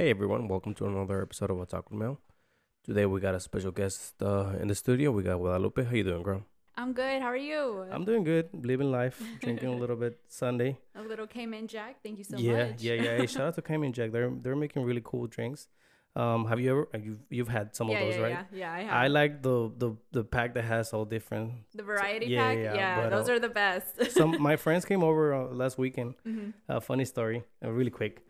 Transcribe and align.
Hey 0.00 0.08
everyone, 0.08 0.48
welcome 0.48 0.72
to 0.76 0.86
another 0.86 1.20
episode 1.20 1.50
of 1.50 1.58
What's 1.58 1.74
with 1.74 1.92
Mel. 1.92 2.18
Today 2.84 3.04
we 3.04 3.20
got 3.20 3.34
a 3.34 3.38
special 3.38 3.70
guest 3.70 4.14
uh, 4.22 4.54
in 4.58 4.68
the 4.68 4.74
studio. 4.74 5.10
We 5.10 5.22
got 5.22 5.36
Guadalupe. 5.36 5.84
How 5.84 5.92
you 5.94 6.04
doing, 6.04 6.22
girl? 6.22 6.42
I'm 6.74 6.94
good. 6.94 7.20
How 7.20 7.28
are 7.28 7.36
you? 7.36 7.84
I'm 7.92 8.06
doing 8.06 8.24
good, 8.24 8.48
living 8.54 8.90
life, 8.90 9.22
drinking 9.40 9.68
a 9.68 9.76
little 9.76 9.96
bit 9.96 10.18
Sunday. 10.26 10.78
a 10.94 11.02
little 11.02 11.26
Cayman 11.26 11.66
Jack. 11.66 11.96
Thank 12.02 12.16
you 12.16 12.24
so 12.24 12.38
yeah, 12.38 12.68
much. 12.68 12.80
yeah, 12.82 12.94
yeah. 12.94 13.16
Hey, 13.18 13.26
shout 13.34 13.48
out 13.48 13.54
to 13.56 13.60
Cayman 13.60 13.92
Jack. 13.92 14.10
They're 14.10 14.30
they're 14.30 14.56
making 14.56 14.84
really 14.84 15.02
cool 15.04 15.26
drinks. 15.26 15.68
Um, 16.16 16.46
have 16.46 16.58
you 16.60 16.70
ever 16.70 16.88
uh, 16.94 16.98
you've 16.98 17.20
you've 17.28 17.48
had 17.48 17.76
some 17.76 17.90
yeah, 17.90 17.98
of 17.98 18.06
those, 18.06 18.16
yeah, 18.16 18.22
right? 18.22 18.46
yeah, 18.52 18.58
yeah. 18.58 18.72
I 18.72 18.80
have 18.80 18.92
I 19.04 19.06
like 19.08 19.42
the 19.42 19.70
the 19.76 19.96
the 20.12 20.24
pack 20.24 20.54
that 20.54 20.64
has 20.64 20.94
all 20.94 21.04
different. 21.04 21.52
the 21.74 21.82
variety 21.82 22.24
yeah, 22.24 22.40
pack. 22.40 22.56
yeah, 22.56 22.74
Yeah, 22.74 23.00
but, 23.02 23.10
those 23.10 23.28
uh, 23.28 23.34
are 23.34 23.38
the 23.38 23.50
best. 23.50 24.12
Some 24.12 24.40
my 24.50 24.56
friends 24.56 24.86
came 24.86 25.04
over 25.04 25.34
uh, 25.34 25.48
last 25.48 25.76
weekend. 25.76 26.14
Mhm. 26.26 26.54
Uh, 26.66 26.80
funny 26.80 27.04
story, 27.04 27.44
uh, 27.62 27.70
really 27.70 27.90
quick. 27.90 28.24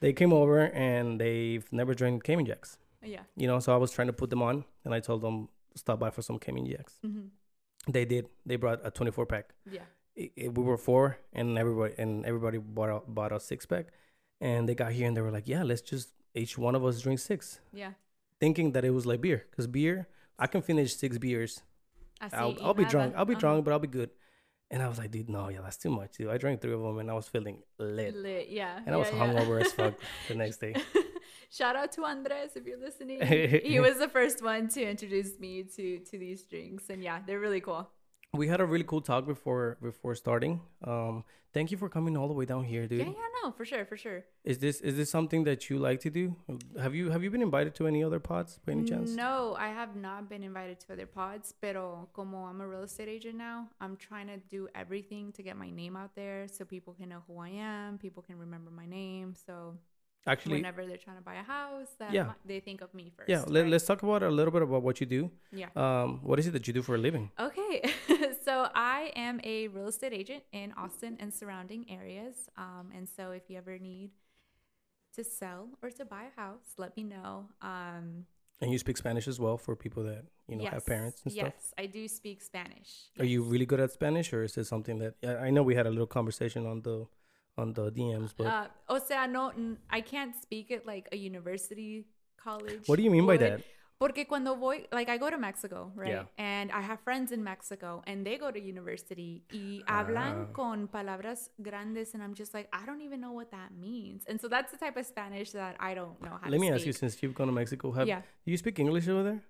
They 0.00 0.12
came 0.12 0.32
over 0.32 0.60
and 0.72 1.20
they've 1.20 1.66
never 1.72 1.94
drank 1.94 2.24
Cayman 2.24 2.46
Jacks. 2.46 2.78
Yeah. 3.02 3.22
You 3.36 3.46
know, 3.46 3.58
so 3.60 3.72
I 3.74 3.76
was 3.76 3.90
trying 3.90 4.08
to 4.08 4.12
put 4.12 4.30
them 4.30 4.42
on, 4.42 4.64
and 4.84 4.94
I 4.94 5.00
told 5.00 5.22
them 5.22 5.48
stop 5.74 5.98
by 6.00 6.10
for 6.10 6.22
some 6.22 6.38
Cayman 6.38 6.66
Jacks. 6.66 6.98
hmm 7.02 7.26
They 7.88 8.04
did. 8.04 8.26
They 8.44 8.56
brought 8.56 8.80
a 8.84 8.90
24 8.90 9.26
pack. 9.26 9.54
Yeah. 9.70 9.82
It, 10.16 10.32
it- 10.36 10.54
we 10.58 10.62
were 10.64 10.76
four, 10.76 11.18
and 11.32 11.56
everybody 11.58 11.94
and 11.98 12.26
everybody 12.26 12.58
bought 12.58 12.90
a, 12.90 13.00
bought 13.06 13.32
a 13.32 13.40
six 13.40 13.66
pack, 13.66 13.86
and 14.40 14.68
they 14.68 14.74
got 14.74 14.92
here 14.92 15.06
and 15.08 15.16
they 15.16 15.20
were 15.22 15.30
like, 15.30 15.48
"Yeah, 15.48 15.62
let's 15.62 15.80
just 15.80 16.08
each 16.34 16.58
one 16.58 16.74
of 16.74 16.84
us 16.84 17.00
drink 17.00 17.18
six. 17.20 17.60
Yeah. 17.72 17.92
thinking 18.40 18.72
that 18.72 18.84
it 18.84 18.90
was 18.90 19.04
like 19.06 19.20
beer, 19.20 19.46
because 19.50 19.66
beer 19.66 20.06
I 20.38 20.46
can 20.46 20.62
finish 20.62 20.94
six 20.94 21.18
beers. 21.18 21.62
I'll, 22.20 22.56
I'll 22.62 22.74
be 22.74 22.84
drunk. 22.84 23.14
I'll 23.16 23.24
be 23.24 23.34
Ajá. 23.34 23.40
drunk, 23.40 23.64
but 23.64 23.72
I'll 23.72 23.78
be 23.88 23.88
good. 24.00 24.10
And 24.70 24.82
I 24.82 24.88
was 24.88 24.98
like, 24.98 25.10
dude, 25.10 25.30
no, 25.30 25.48
yeah, 25.48 25.60
that's 25.62 25.78
too 25.78 25.90
much. 25.90 26.18
Dude, 26.18 26.28
I 26.28 26.36
drank 26.36 26.60
three 26.60 26.74
of 26.74 26.82
them, 26.82 26.98
and 26.98 27.10
I 27.10 27.14
was 27.14 27.26
feeling 27.26 27.62
lit, 27.78 28.14
Lit, 28.14 28.48
yeah. 28.50 28.80
and 28.84 28.94
I 28.94 28.98
was 28.98 29.08
yeah, 29.10 29.24
yeah. 29.24 29.32
hungover 29.32 29.60
as 29.64 29.72
fuck 29.72 29.94
the 30.28 30.34
next 30.34 30.58
day. 30.58 30.74
Shout 31.50 31.74
out 31.74 31.90
to 31.92 32.04
Andres 32.04 32.54
if 32.54 32.66
you're 32.66 32.78
listening. 32.78 33.22
he 33.64 33.80
was 33.80 33.98
the 33.98 34.08
first 34.08 34.42
one 34.42 34.68
to 34.68 34.82
introduce 34.82 35.38
me 35.40 35.62
to 35.76 35.98
to 36.00 36.18
these 36.18 36.42
drinks, 36.42 36.90
and 36.90 37.02
yeah, 37.02 37.20
they're 37.26 37.40
really 37.40 37.62
cool. 37.62 37.88
We 38.34 38.46
had 38.46 38.60
a 38.60 38.66
really 38.66 38.84
cool 38.84 39.00
talk 39.00 39.26
before 39.26 39.78
before 39.80 40.14
starting. 40.14 40.60
Um, 40.84 41.24
thank 41.54 41.70
you 41.70 41.78
for 41.78 41.88
coming 41.88 42.14
all 42.14 42.28
the 42.28 42.34
way 42.34 42.44
down 42.44 42.62
here, 42.62 42.86
dude. 42.86 42.98
Yeah, 42.98 43.06
yeah, 43.06 43.28
no, 43.42 43.52
for 43.52 43.64
sure, 43.64 43.86
for 43.86 43.96
sure. 43.96 44.22
Is 44.44 44.58
this 44.58 44.82
is 44.82 44.96
this 44.96 45.10
something 45.10 45.44
that 45.44 45.70
you 45.70 45.78
like 45.78 46.00
to 46.00 46.10
do? 46.10 46.36
Have 46.78 46.94
you 46.94 47.08
have 47.08 47.24
you 47.24 47.30
been 47.30 47.40
invited 47.40 47.74
to 47.76 47.86
any 47.86 48.04
other 48.04 48.20
pods 48.20 48.60
by 48.66 48.72
any 48.72 48.84
chance? 48.84 49.12
No, 49.12 49.56
I 49.58 49.68
have 49.68 49.96
not 49.96 50.28
been 50.28 50.42
invited 50.42 50.78
to 50.80 50.92
other 50.92 51.06
pods, 51.06 51.54
pero 51.58 52.10
como 52.12 52.44
I'm 52.44 52.60
a 52.60 52.68
real 52.68 52.82
estate 52.82 53.08
agent 53.08 53.36
now, 53.36 53.70
I'm 53.80 53.96
trying 53.96 54.26
to 54.26 54.36
do 54.36 54.68
everything 54.74 55.32
to 55.32 55.42
get 55.42 55.56
my 55.56 55.70
name 55.70 55.96
out 55.96 56.14
there 56.14 56.48
so 56.48 56.66
people 56.66 56.92
can 56.92 57.08
know 57.08 57.22
who 57.26 57.38
I 57.38 57.48
am, 57.48 57.96
people 57.96 58.22
can 58.22 58.38
remember 58.38 58.70
my 58.70 58.84
name. 58.84 59.34
So 59.46 59.78
Actually, 60.26 60.56
whenever 60.56 60.84
they're 60.84 60.98
trying 60.98 61.16
to 61.16 61.22
buy 61.22 61.36
a 61.36 61.42
house, 61.42 61.88
that 61.98 62.12
Yeah. 62.12 62.32
they 62.44 62.60
think 62.60 62.82
of 62.82 62.92
me 62.92 63.10
first. 63.16 63.28
yeah. 63.30 63.44
Let, 63.46 63.62
right? 63.62 63.70
Let's 63.70 63.86
talk 63.86 64.02
about 64.02 64.22
a 64.22 64.28
little 64.30 64.52
bit 64.52 64.60
about 64.62 64.82
what 64.82 65.00
you 65.00 65.06
do. 65.06 65.30
Yeah. 65.52 65.68
Um, 65.74 66.20
what 66.22 66.38
is 66.38 66.46
it 66.46 66.50
that 66.52 66.66
you 66.66 66.74
do 66.74 66.82
for 66.82 66.94
a 66.96 66.98
living? 66.98 67.30
Okay, 67.40 67.82
so 68.44 68.68
I 68.74 69.10
am 69.16 69.40
a 69.42 69.68
real 69.68 69.88
estate 69.88 70.12
agent 70.12 70.42
in 70.52 70.72
Austin 70.76 71.16
and 71.20 71.32
surrounding 71.32 71.90
areas. 71.90 72.50
Um, 72.58 72.90
and 72.94 73.08
so 73.08 73.30
if 73.30 73.48
you 73.48 73.56
ever 73.56 73.78
need 73.78 74.10
to 75.14 75.24
sell 75.24 75.70
or 75.82 75.90
to 75.90 76.04
buy 76.04 76.24
a 76.36 76.40
house, 76.40 76.74
let 76.76 76.94
me 76.96 77.04
know. 77.04 77.48
Um, 77.62 78.26
And 78.60 78.70
you 78.72 78.78
speak 78.78 78.96
Spanish 78.98 79.26
as 79.28 79.38
well 79.40 79.56
for 79.56 79.74
people 79.76 80.02
that 80.04 80.24
you 80.48 80.56
know 80.56 80.64
have 80.66 80.84
parents 80.84 81.22
and 81.24 81.32
yes, 81.32 81.54
stuff. 81.68 81.74
I 81.78 81.86
do 81.86 82.06
speak 82.08 82.42
Spanish. 82.42 82.90
Are 83.18 83.24
you 83.24 83.42
really 83.42 83.66
good 83.66 83.80
at 83.80 83.92
Spanish, 83.92 84.32
or 84.32 84.42
is 84.42 84.56
it 84.58 84.64
something 84.64 84.98
that 84.98 85.14
I 85.22 85.46
I 85.46 85.50
know 85.50 85.62
we 85.62 85.74
had 85.76 85.86
a 85.86 85.90
little 85.90 86.08
conversation 86.18 86.66
on 86.66 86.82
the 86.82 87.06
on 87.58 87.72
the 87.74 87.90
DMs, 87.90 88.32
but 88.36 88.46
Uh, 88.46 88.66
o 88.88 88.98
sea, 88.98 89.26
no, 89.26 89.52
I 89.90 90.00
can't 90.00 90.34
speak 90.34 90.70
at 90.70 90.86
like 90.86 91.08
a 91.12 91.16
university 91.16 92.06
college. 92.36 92.86
what 92.86 92.96
do 92.96 93.02
you 93.02 93.10
mean 93.10 93.26
by 93.26 93.36
that? 93.38 93.60
Porque 94.00 94.28
cuando 94.28 94.54
voy, 94.54 94.86
like 94.92 95.08
I 95.08 95.18
go 95.18 95.28
to 95.28 95.36
Mexico, 95.36 95.90
right? 95.96 96.08
Yeah. 96.22 96.24
And 96.38 96.70
I 96.70 96.80
have 96.82 97.00
friends 97.00 97.32
in 97.32 97.42
Mexico 97.42 98.00
and 98.06 98.24
they 98.24 98.38
go 98.38 98.52
to 98.52 98.60
university 98.60 99.42
y 99.52 99.82
hablan 99.88 100.46
Ah. 100.46 100.52
con 100.54 100.86
palabras 100.86 101.50
grandes 101.60 102.14
and 102.14 102.22
I'm 102.22 102.32
just 102.32 102.54
like, 102.54 102.68
I 102.72 102.86
don't 102.86 103.02
even 103.02 103.18
know 103.20 103.32
what 103.32 103.50
that 103.50 103.72
means. 103.74 104.22
And 104.28 104.38
so 104.40 104.46
that's 104.46 104.70
the 104.70 104.78
type 104.78 104.96
of 104.96 105.04
Spanish 105.04 105.50
that 105.50 105.74
I 105.80 105.94
don't 105.98 106.14
know 106.22 106.38
how 106.40 106.48
Let 106.48 106.60
me 106.60 106.68
speak. 106.68 106.74
ask 106.78 106.86
you, 106.86 106.92
since 106.92 107.20
you've 107.24 107.34
gone 107.34 107.48
to 107.48 107.52
Mexico, 107.52 107.90
have 107.90 108.06
yeah. 108.06 108.22
do 108.46 108.52
you 108.52 108.56
speak 108.56 108.78
English 108.78 109.08
over 109.08 109.24
there? 109.24 109.42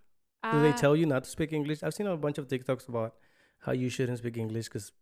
Do 0.51 0.61
they 0.65 0.73
Uh, 0.73 0.77
tell 0.81 0.97
you 0.97 1.05
not 1.05 1.25
to 1.25 1.31
speak 1.31 1.53
English? 1.53 1.83
I've 1.83 1.93
seen 1.93 2.07
a 2.07 2.17
bunch 2.17 2.39
of 2.39 2.49
TikToks 2.49 2.89
about 2.89 3.17
how 3.67 3.73
you 3.73 3.91
shouldn't 3.91 4.17
speak 4.17 4.39
English 4.39 4.69
because 4.73 4.93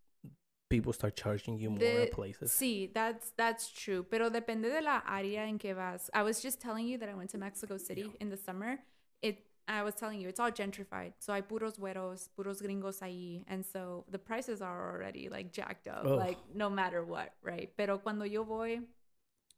people 0.68 0.92
start 0.92 1.16
charging 1.16 1.58
you 1.58 1.70
more 1.70 1.78
The- 1.78 2.10
places. 2.12 2.52
Sí, 2.52 2.92
that's 2.92 3.32
that's 3.36 3.70
true. 3.70 4.04
Pero 4.10 4.30
depende 4.30 4.70
de 4.70 4.80
la 4.80 5.00
área 5.06 5.46
en 5.46 5.58
que 5.58 5.74
vas. 5.74 6.10
I 6.14 6.22
was 6.22 6.42
just 6.42 6.60
telling 6.60 6.86
you 6.86 6.98
that 6.98 7.08
I 7.08 7.14
went 7.14 7.30
to 7.30 7.38
Mexico 7.38 7.76
City 7.76 8.12
in 8.20 8.30
the 8.30 8.36
summer. 8.36 8.78
It 9.22 9.38
I 9.68 9.82
was 9.82 9.94
telling 9.94 10.20
you 10.20 10.28
it's 10.28 10.38
all 10.40 10.50
gentrified. 10.52 11.12
So 11.18 11.32
hay 11.32 11.42
puros 11.42 11.78
güeros, 11.78 12.28
puros 12.36 12.60
gringos 12.62 13.00
ahí, 13.00 13.44
and 13.48 13.64
so 13.64 14.04
the 14.10 14.18
prices 14.18 14.62
are 14.62 14.92
already 14.94 15.28
like 15.28 15.52
jacked 15.52 15.88
up, 15.88 16.04
like 16.04 16.38
no 16.54 16.70
matter 16.70 17.04
what, 17.04 17.32
right? 17.42 17.70
Pero 17.76 17.98
cuando 17.98 18.24
yo 18.24 18.44
voy, 18.44 18.80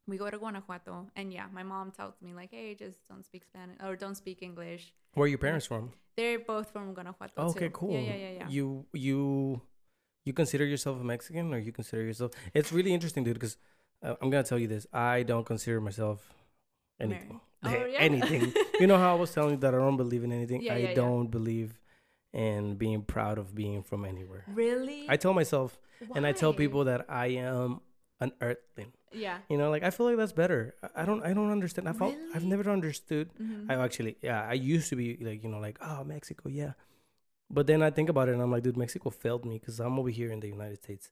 we 0.07 0.17
go 0.17 0.31
to 0.31 0.39
Guanajuato, 0.39 1.11
and 1.15 1.31
yeah, 1.33 1.47
my 1.53 1.63
mom 1.63 1.91
tells 1.91 2.15
me 2.23 2.33
like, 2.33 2.51
hey, 2.51 2.75
just 2.75 3.07
don't 3.09 3.23
speak 3.25 3.45
Spanish 3.45 3.77
or 3.85 3.97
don't 3.97 4.15
speak 4.17 4.43
English. 4.43 4.95
Where 5.13 5.25
are 5.25 5.29
your 5.29 5.39
parents 5.39 5.67
from? 5.67 5.93
They're 6.17 6.39
both 6.39 6.71
from 6.73 6.95
Guanajuato. 6.95 7.35
Oh, 7.37 7.51
okay, 7.51 7.67
too. 7.69 7.71
cool. 7.73 7.93
Yeah, 7.93 8.01
yeah, 8.01 8.17
yeah, 8.17 8.31
yeah. 8.39 8.49
You 8.49 8.87
you 8.95 9.61
you 10.29 10.35
consider 10.35 10.65
yourself 10.65 11.01
a 11.01 11.05
Mexican, 11.05 11.53
or 11.53 11.59
you 11.59 11.73
consider 11.73 12.03
yourself? 12.03 12.33
It's 12.55 12.71
really 12.73 12.93
interesting, 12.93 13.25
dude. 13.25 13.35
Because 13.35 13.57
uh, 14.05 14.15
I'm 14.21 14.31
gonna 14.31 14.45
tell 14.45 14.59
you 14.59 14.69
this: 14.69 14.87
I 14.93 15.25
don't 15.25 15.45
consider 15.45 15.81
myself 15.81 16.33
anything. 17.01 17.41
Oh, 17.65 17.71
yeah? 17.71 17.99
anything. 17.99 18.53
you 18.81 18.87
know 18.87 18.99
how 18.99 19.17
I 19.17 19.19
was 19.19 19.33
telling 19.33 19.53
you 19.53 19.57
that 19.65 19.75
I 19.75 19.79
don't 19.79 19.97
believe 19.97 20.23
in 20.23 20.31
anything. 20.33 20.63
Yeah, 20.63 20.75
I 20.75 20.79
yeah, 20.79 20.95
don't 20.95 21.29
believe 21.29 21.81
in 22.33 22.77
being 22.77 23.03
proud 23.03 23.39
of 23.39 23.55
being 23.55 23.83
from 23.83 24.05
anywhere. 24.05 24.45
Really? 24.47 25.07
I 25.09 25.17
tell 25.17 25.35
myself, 25.35 25.81
and 26.15 26.27
I 26.27 26.33
tell 26.33 26.53
people 26.53 26.85
that 26.85 27.07
I 27.09 27.27
am 27.29 27.81
an 28.21 28.33
earthling. 28.41 28.93
Yeah. 29.13 29.39
You 29.49 29.57
know, 29.57 29.71
like 29.71 29.83
I 29.83 29.91
feel 29.91 30.07
like 30.07 30.17
that's 30.17 30.33
better. 30.33 30.75
I- 30.95 31.05
don't. 31.05 31.23
I 31.25 31.33
don't 31.33 31.51
understand. 31.51 31.89
I 31.89 31.93
felt, 31.95 32.15
I've 32.35 32.45
never 32.45 32.71
understood 32.71 33.31
Mhm. 33.41 33.71
I 33.71 33.83
actually, 33.83 34.17
yeah, 34.23 34.47
I 34.47 34.53
used 34.53 34.91
to 34.91 34.97
be 34.97 35.17
like, 35.21 35.43
you 35.43 35.49
know, 35.49 35.59
like, 35.59 35.79
oh, 35.81 36.05
Mexico, 36.05 36.49
yeah. 36.49 36.73
But 37.51 37.67
then 37.67 37.83
I 37.83 37.91
think 37.91 38.09
about 38.11 38.29
it 38.29 38.33
and 38.33 38.43
I'm 38.43 38.51
like, 38.51 38.63
dude, 38.63 38.77
Mexico 38.77 39.11
failed 39.11 39.45
me 39.45 39.59
because 39.59 39.81
I'm 39.81 39.99
over 39.99 40.11
here 40.11 40.31
in 40.31 40.41
the 40.41 40.49
United 40.49 40.83
States. 40.83 41.11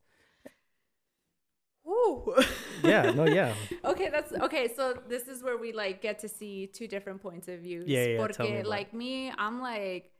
Ooh. 1.86 2.34
Yeah, 2.84 3.10
no, 3.10 3.24
yeah. 3.24 3.54
okay, 3.86 4.10
that's 4.10 4.32
okay. 4.34 4.68
So 4.76 4.94
this 5.08 5.28
is 5.28 5.42
where 5.42 5.56
we 5.56 5.72
like 5.72 6.02
get 6.02 6.18
to 6.20 6.28
see 6.28 6.66
two 6.66 6.86
different 6.86 7.22
points 7.22 7.48
of 7.48 7.60
views. 7.60 7.88
Yeah, 7.88 8.04
yeah, 8.04 8.18
Porque 8.18 8.38
me 8.40 8.62
like 8.62 8.92
me, 8.92 9.32
I'm 9.38 9.62
like, 9.62 10.12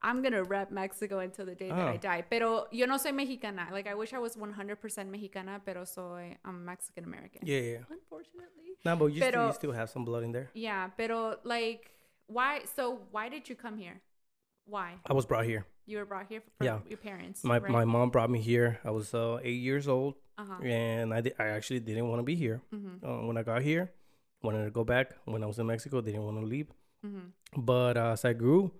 I'm 0.00 0.22
gonna 0.22 0.44
rep 0.44 0.70
Mexico 0.70 1.18
until 1.18 1.44
the 1.46 1.56
day 1.56 1.68
that 1.68 1.76
I 1.76 1.94
Oh. 1.94 1.98
die. 1.98 2.22
Pero 2.30 2.68
yo 2.70 2.86
no 2.86 2.96
soy 2.96 3.10
mexicana. 3.10 3.66
Like 3.72 3.88
I 3.88 3.94
wish 3.94 4.14
I 4.14 4.18
was 4.18 4.36
100% 4.36 5.10
mexicana, 5.10 5.60
pero 5.66 5.84
soy 5.84 6.36
I'm 6.44 6.64
Mexican 6.64 7.04
American. 7.04 7.40
Yeah, 7.44 7.58
yeah. 7.58 7.78
Unfortunately. 7.90 8.78
No, 8.84 8.94
but 8.94 9.06
you, 9.06 9.20
still, 9.20 9.46
you 9.48 9.52
still 9.52 9.72
have 9.72 9.90
some 9.90 10.04
blood 10.04 10.22
in 10.22 10.30
there. 10.30 10.48
Yeah, 10.54 10.90
pero 10.96 11.36
like, 11.42 11.90
why? 12.28 12.60
So 12.76 13.00
why 13.10 13.28
did 13.28 13.48
you 13.48 13.56
come 13.56 13.76
here? 13.78 14.00
Why 14.66 14.94
I 15.06 15.12
was 15.12 15.26
brought 15.26 15.44
here. 15.46 15.64
you 15.86 15.98
were 15.98 16.04
brought 16.04 16.26
here 16.28 16.40
from 16.58 16.66
Yeah. 16.66 16.78
your 16.88 16.98
parents? 16.98 17.44
My 17.44 17.58
right? 17.58 17.70
my 17.70 17.84
mom 17.84 18.10
brought 18.10 18.30
me 18.30 18.40
here. 18.40 18.80
I 18.84 18.90
was 18.90 19.14
uh, 19.14 19.38
eight 19.42 19.60
years 19.62 19.86
old, 19.88 20.14
Uh-huh. 20.38 20.58
and 20.62 21.14
I, 21.14 21.20
di- 21.20 21.34
I 21.38 21.46
actually 21.56 21.80
didn't 21.80 22.08
want 22.08 22.18
to 22.18 22.24
be 22.24 22.34
here. 22.34 22.60
Mhm. 22.74 23.02
Uh, 23.02 23.26
when 23.26 23.36
I 23.38 23.42
got 23.44 23.62
here, 23.62 23.92
wanted 24.42 24.64
to 24.64 24.70
go 24.70 24.84
back. 24.84 25.14
When 25.24 25.42
I 25.42 25.46
was 25.46 25.58
in 25.58 25.66
Mexico, 25.66 26.00
didn't 26.00 26.24
want 26.24 26.40
to 26.40 26.46
leave. 26.46 26.68
Mhm. 27.04 27.30
But 27.56 27.96
uh, 27.96 28.12
as 28.18 28.24
I 28.24 28.32
grew, 28.32 28.72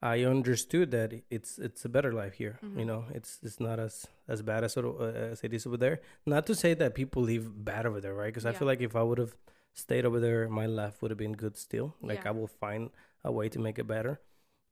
I 0.00 0.24
understood 0.24 0.90
that 0.92 1.12
it's 1.28 1.58
it's 1.58 1.84
a 1.84 1.88
better 1.90 2.12
life 2.12 2.34
here. 2.40 2.58
You 2.62 2.68
Mhm. 2.84 2.86
know, 2.86 3.04
it's 3.12 3.40
it's 3.42 3.60
not 3.60 3.78
as 3.78 4.06
as 4.28 4.40
bad 4.42 4.64
as 4.64 4.76
it, 4.78 4.84
uh, 4.84 5.12
as 5.32 5.44
it 5.44 5.52
is 5.52 5.66
over 5.66 5.76
there. 5.76 6.00
Not 6.24 6.46
to 6.46 6.54
say 6.54 6.72
that 6.74 6.94
people 6.94 7.22
live 7.22 7.44
bad 7.64 7.84
over 7.84 8.00
there, 8.00 8.14
right? 8.14 8.32
Because 8.32 8.46
I 8.46 8.52
feel 8.58 8.66
like 8.68 8.80
if 8.80 8.94
I 8.96 9.02
would 9.02 9.18
have 9.18 9.36
stayed 9.74 10.04
over 10.06 10.20
there, 10.20 10.48
my 10.48 10.66
life 10.66 11.02
would 11.02 11.10
have 11.10 11.18
been 11.18 11.34
good 11.36 11.56
still. 11.56 11.94
Like 12.00 12.20
Yeah. 12.24 12.30
I 12.30 12.32
will 12.32 12.46
find 12.48 12.90
a 13.24 13.30
way 13.30 13.48
to 13.50 13.58
make 13.58 13.78
it 13.78 13.86
better. 13.86 14.20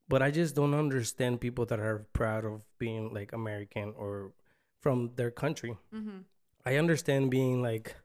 But 0.09 0.23
I 0.23 0.31
just 0.31 0.55
don't 0.55 0.75
understand 0.75 1.41
people 1.41 1.67
that 1.67 1.81
are 1.81 2.07
proud 2.13 2.45
of 2.45 2.63
being 2.79 3.13
like 3.13 3.33
American 3.33 3.93
or 3.97 4.33
from 4.81 5.11
their 5.17 5.31
country. 5.33 5.77
Mhm. 5.93 6.25
I 6.65 6.77
understand 6.77 7.31
being 7.31 7.61
like, 7.63 7.97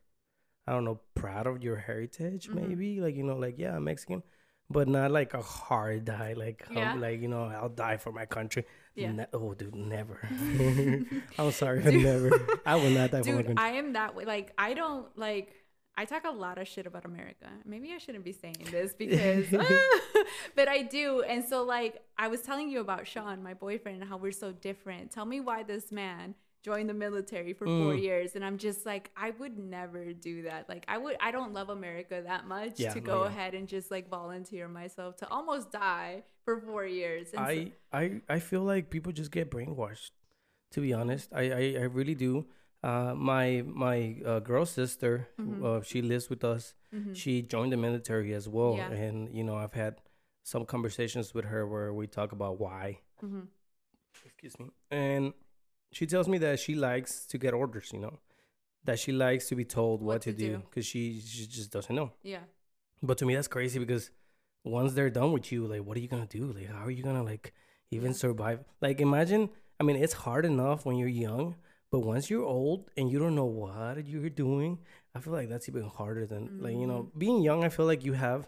I 0.65 0.71
don't 0.73 0.85
know, 0.85 0.99
proud 1.15 1.45
of 1.47 1.61
your 1.63 1.77
heritage, 1.77 2.49
Mhm. 2.49 2.55
maybe 2.55 2.99
like 3.01 3.15
you 3.15 3.23
know, 3.23 3.37
like 3.37 3.57
yeah, 3.57 3.75
I'm 3.75 3.83
Mexican, 3.83 4.23
but 4.69 4.87
not 4.87 5.11
like 5.11 5.33
a 5.33 5.41
hard 5.41 6.05
die, 6.05 6.33
like 6.33 6.65
Yeah. 6.71 6.93
like 6.95 7.21
you 7.21 7.27
know, 7.27 7.43
I'll 7.45 7.69
die 7.69 7.97
for 7.97 8.11
my 8.11 8.25
country. 8.25 8.65
Yeah. 8.95 9.11
Ne- 9.11 9.27
oh, 9.33 9.53
dude, 9.53 9.75
never. 9.75 10.19
I'm 11.39 11.51
sorry, 11.51 11.81
Dude. 11.83 12.03
never. 12.03 12.31
I 12.65 12.75
will 12.75 12.89
not 12.91 13.11
die 13.11 13.21
for 13.21 13.29
my 13.29 13.37
Dude, 13.37 13.45
country. 13.47 13.63
I 13.65 13.71
am 13.77 13.93
that 13.93 14.15
way. 14.15 14.25
Like, 14.25 14.53
I 14.57 14.73
don't 14.73 15.05
like. 15.17 15.53
I 16.01 16.05
talk 16.05 16.23
a 16.25 16.31
lot 16.45 16.57
of 16.61 16.67
shit 16.67 16.85
about 16.91 17.05
America. 17.05 17.49
Maybe 17.73 17.87
I 17.93 17.99
shouldn't 18.03 18.23
be 18.31 18.31
saying 18.43 18.61
this 18.71 18.93
because, 19.03 19.45
but 20.57 20.67
I 20.67 20.81
do. 20.81 21.21
And 21.21 21.43
so, 21.51 21.63
like, 21.63 22.01
I 22.17 22.27
was 22.27 22.41
telling 22.41 22.69
you 22.69 22.79
about 22.87 23.05
Sean, 23.07 23.43
my 23.43 23.53
boyfriend, 23.53 24.01
and 24.01 24.09
how 24.09 24.17
we're 24.17 24.31
so 24.45 24.51
different. 24.51 25.11
Tell 25.11 25.25
me 25.25 25.39
why 25.39 25.63
this 25.63 25.91
man 25.91 26.35
joined 26.63 26.89
the 26.89 26.93
military 26.93 27.53
for 27.53 27.65
four 27.65 27.93
Mm. 27.95 28.01
years 28.03 28.35
and 28.35 28.45
i'm 28.45 28.59
just 28.59 28.85
like 28.85 29.09
i 29.17 29.31
would 29.39 29.57
never 29.57 30.13
do 30.13 30.43
that 30.43 30.69
like 30.69 30.85
i 30.87 30.95
would 30.95 31.15
i 31.19 31.31
don't 31.31 31.53
love 31.53 31.69
america 31.71 32.21
that 32.23 32.45
much 32.45 32.73
Yeah, 32.79 32.93
to 32.93 32.99
go 32.99 33.23
yeah. 33.23 33.29
ahead 33.29 33.55
and 33.55 33.67
just 33.67 33.89
like 33.89 34.05
volunteer 34.09 34.67
myself 34.67 35.15
to 35.21 35.25
almost 35.31 35.71
die 35.71 36.21
for 36.45 36.61
four 36.61 36.85
years 36.85 37.33
and 37.33 37.39
so- 37.39 37.51
I, 37.51 37.99
I 38.01 38.21
I 38.35 38.37
feel 38.49 38.61
like 38.73 38.91
people 38.91 39.11
just 39.11 39.31
get 39.31 39.49
brainwashed. 39.49 40.11
To 40.73 40.81
be 40.85 40.93
honest, 40.93 41.33
I 41.33 41.43
I, 41.61 41.63
I 41.83 41.85
really 41.99 42.13
do. 42.27 42.45
Uh, 42.83 43.13
my 43.15 43.61
my 43.65 44.17
uh, 44.25 44.39
girl 44.39 44.65
sister, 44.65 45.27
Mhm. 45.39 45.63
uh, 45.63 45.81
she 45.83 46.01
lives 46.01 46.29
with 46.29 46.43
us. 46.43 46.73
Mhm. 46.93 47.15
She 47.15 47.41
joined 47.43 47.71
the 47.71 47.77
military 47.77 48.33
as 48.33 48.47
well, 48.49 48.75
Yeah. 48.75 48.91
and 48.91 49.29
you 49.37 49.43
know 49.43 49.55
I've 49.55 49.73
had 49.73 50.01
some 50.43 50.65
conversations 50.65 51.33
with 51.35 51.45
her 51.45 51.67
where 51.67 51.93
we 51.93 52.07
talk 52.07 52.31
about 52.31 52.59
why. 52.59 53.01
Mhm. 53.21 53.47
Excuse 54.25 54.59
me, 54.59 54.71
and 54.89 55.33
she 55.91 56.05
tells 56.07 56.27
me 56.27 56.37
that 56.39 56.59
she 56.59 56.73
likes 56.75 57.25
to 57.27 57.37
get 57.37 57.53
orders. 57.53 57.91
You 57.93 57.99
know, 57.99 58.19
that 58.83 58.97
she 58.97 59.11
likes 59.11 59.47
to 59.49 59.55
be 59.55 59.65
told 59.65 60.01
what, 60.01 60.13
What 60.15 60.21
to, 60.23 60.33
do. 60.33 60.57
because 60.65 60.85
she, 60.87 61.19
she 61.19 61.45
just 61.47 61.71
doesn't 61.71 61.95
know. 61.95 62.11
yeah 62.23 62.43
But 63.03 63.17
to 63.19 63.25
me, 63.25 63.35
that's 63.35 63.47
crazy 63.47 63.77
because 63.79 64.09
once 64.63 64.93
they're 64.93 65.09
done 65.11 65.31
with 65.31 65.51
you, 65.51 65.65
like, 65.67 65.83
what 65.85 65.97
are 65.97 65.99
you 65.99 66.07
gonna 66.07 66.25
do? 66.39 66.51
Like, 66.51 66.67
how 66.67 66.85
are 66.85 66.91
you 66.91 67.03
gonna 67.03 67.23
like 67.23 67.53
even 67.91 68.11
Yeah. 68.11 68.17
survive? 68.25 68.59
Like, 68.81 68.99
imagine. 69.01 69.49
I 69.79 69.83
mean, 69.83 69.97
it's 69.97 70.13
hard 70.13 70.45
enough 70.45 70.85
when 70.85 70.95
you're 70.97 71.07
young, 71.27 71.55
but 71.91 71.99
once 71.99 72.29
you're 72.29 72.45
old 72.45 72.89
and 72.97 73.11
you 73.11 73.19
don't 73.19 73.35
know 73.35 73.45
what 73.45 74.05
you're 74.07 74.29
doing, 74.29 74.79
I 75.15 75.19
feel 75.19 75.33
like 75.33 75.49
that's 75.49 75.67
even 75.69 75.83
harder 75.87 76.25
than 76.25 76.51
like 76.59 76.75
you 76.75 76.87
know 76.87 77.03
Mm-hmm. 77.03 77.19
being 77.19 77.41
young. 77.41 77.63
I 77.63 77.69
feel 77.69 77.85
like 77.85 78.03
you 78.05 78.13
have 78.13 78.47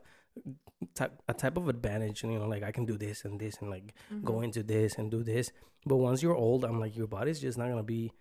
type, 0.95 1.21
a 1.27 1.33
type 1.33 1.57
of 1.57 1.67
advantage, 1.69 2.23
and 2.23 2.31
you 2.33 2.39
know, 2.39 2.47
like 2.47 2.63
I 2.63 2.71
can 2.71 2.85
do 2.85 2.97
this 2.97 3.25
and 3.25 3.39
this 3.39 3.57
and 3.61 3.69
like 3.69 3.93
Mm-hmm. 4.13 4.25
go 4.25 4.41
into 4.41 4.63
this 4.63 4.95
and 4.97 5.11
do 5.11 5.23
this. 5.23 5.51
But 5.85 5.97
once 5.97 6.21
you're 6.23 6.35
old, 6.35 6.63
I'm 6.63 6.79
like 6.79 6.95
your 6.95 7.07
body's 7.07 7.39
just 7.39 7.57
not 7.57 7.69
gonna 7.69 7.83
be 7.83 8.11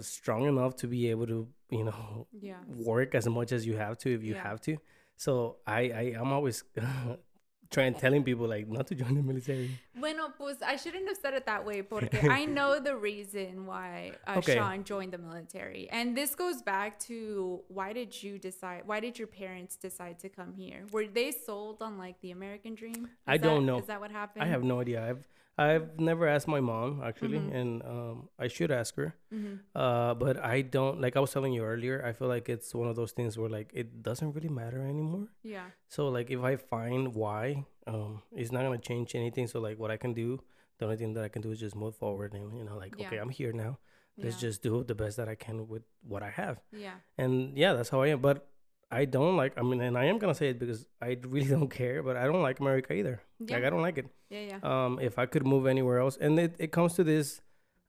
strong 0.00 0.46
enough 0.46 0.74
to 0.76 0.86
be 0.86 1.10
able 1.10 1.26
to 1.26 1.48
you 1.70 1.84
know 1.84 2.26
yeah 2.40 2.56
work 2.66 3.14
as 3.14 3.28
much 3.28 3.52
as 3.52 3.66
you 3.66 3.76
have 3.76 3.98
to 3.98 4.14
if 4.14 4.22
you 4.22 4.34
Yeah. 4.34 4.42
have 4.42 4.60
to. 4.62 4.76
So 5.16 5.56
I, 5.66 5.80
I 5.90 6.02
I'm 6.18 6.32
always 6.32 6.64
trying 7.70 7.94
telling 7.94 8.22
people 8.24 8.46
like 8.48 8.68
not 8.68 8.86
to 8.88 8.94
join 8.94 9.14
the 9.14 9.22
military. 9.22 9.70
Bueno, 9.94 10.28
pues 10.36 10.56
I 10.62 10.76
shouldn't 10.76 11.08
have 11.08 11.16
said 11.16 11.34
it 11.34 11.46
that 11.46 11.64
way 11.64 11.82
porque 11.82 12.14
I 12.30 12.44
know 12.44 12.78
the 12.80 12.96
reason 12.96 13.66
why 13.66 14.12
uh, 14.26 14.38
Okay. 14.38 14.54
Sean 14.54 14.84
joined 14.84 15.12
the 15.12 15.18
military. 15.18 15.88
And 15.90 16.16
this 16.16 16.34
goes 16.34 16.62
back 16.62 16.98
to 17.00 17.62
why 17.68 17.92
did 17.92 18.22
you 18.22 18.38
decide, 18.38 18.82
why 18.86 19.00
did 19.00 19.18
your 19.18 19.28
parents 19.28 19.76
decide 19.76 20.18
to 20.20 20.28
come 20.28 20.52
here? 20.52 20.84
Were 20.92 21.06
they 21.06 21.32
sold 21.32 21.82
on 21.82 21.98
like 21.98 22.20
the 22.20 22.30
American 22.30 22.74
dream? 22.74 23.04
Is 23.04 23.10
I 23.26 23.36
don't 23.36 23.66
know. 23.66 23.78
Is 23.78 23.86
that 23.86 24.00
what 24.00 24.10
happened? 24.10 24.44
I 24.44 24.48
have 24.48 24.62
no 24.62 24.80
idea. 24.80 25.06
I've 25.08 25.26
I've 25.58 25.98
never 25.98 26.28
asked 26.28 26.48
my 26.48 26.60
mom 26.60 27.00
actually, 27.02 27.38
Mhm. 27.38 27.54
and 27.60 27.82
um 27.82 28.28
I 28.38 28.48
should 28.48 28.70
ask 28.70 28.94
her. 28.96 29.14
Mhm. 29.32 29.60
Uh, 29.74 30.12
but 30.14 30.36
I 30.44 30.60
don't 30.62 31.00
like 31.00 31.16
I 31.16 31.20
was 31.20 31.32
telling 31.32 31.52
you 31.54 31.64
earlier. 31.64 32.04
I 32.04 32.12
feel 32.12 32.28
like 32.28 32.48
it's 32.48 32.74
one 32.74 32.88
of 32.88 32.96
those 32.96 33.12
things 33.12 33.38
where 33.38 33.48
like 33.48 33.70
it 33.72 34.02
doesn't 34.02 34.32
really 34.36 34.50
matter 34.50 34.82
anymore. 34.82 35.28
Yeah. 35.42 35.70
So 35.88 36.08
like 36.08 36.30
if 36.30 36.40
I 36.42 36.56
find 36.56 37.14
why, 37.14 37.64
um, 37.86 38.22
it's 38.32 38.52
not 38.52 38.62
gonna 38.62 38.78
change 38.78 39.14
anything. 39.14 39.46
So 39.46 39.60
like 39.60 39.78
what 39.78 39.90
I 39.90 39.96
can 39.96 40.12
do, 40.12 40.40
the 40.78 40.84
only 40.84 40.96
thing 40.98 41.14
that 41.14 41.24
I 41.24 41.28
can 41.28 41.40
do 41.40 41.50
is 41.52 41.58
just 41.60 41.74
move 41.74 41.96
forward 41.96 42.34
and 42.34 42.52
you 42.58 42.64
know 42.64 42.76
like 42.76 42.94
Yeah. 42.98 43.06
okay, 43.06 43.16
I'm 43.16 43.30
here 43.30 43.52
now. 43.52 43.78
Let's 44.18 44.36
yeah. 44.36 44.48
just 44.48 44.62
do 44.62 44.84
the 44.84 44.94
best 44.94 45.16
that 45.16 45.28
I 45.28 45.34
can 45.36 45.68
with 45.68 45.84
what 46.02 46.22
I 46.22 46.30
have. 46.30 46.60
Yeah. 46.72 47.00
and 47.16 47.56
yeah 47.56 47.72
that's 47.72 47.88
how 47.88 48.00
i 48.02 48.08
am 48.08 48.20
but 48.20 48.48
i 48.90 49.04
don't 49.04 49.36
like 49.36 49.52
i 49.58 49.62
mean 49.62 49.80
and 49.80 49.96
i 49.98 50.04
am 50.04 50.18
gonna 50.18 50.34
say 50.34 50.48
it 50.50 50.58
because 50.58 50.86
i 51.02 51.16
really 51.26 51.48
don't 51.48 51.70
care 51.70 52.02
but 52.02 52.16
i 52.16 52.24
don't 52.24 52.42
like 52.42 52.60
america 52.60 52.92
either 52.92 53.20
Yeah. 53.40 53.56
like 53.56 53.64
i 53.64 53.70
don't 53.70 53.82
like 53.82 53.98
it 53.98 54.06
Yeah. 54.30 54.40
Yeah. 54.50 54.60
um 54.86 54.98
if 55.00 55.18
i 55.18 55.26
could 55.26 55.46
move 55.46 55.66
anywhere 55.66 55.98
else 55.98 56.16
and 56.20 56.38
it, 56.38 56.54
it 56.58 56.70
comes 56.72 56.94
to 56.94 57.04
this 57.04 57.40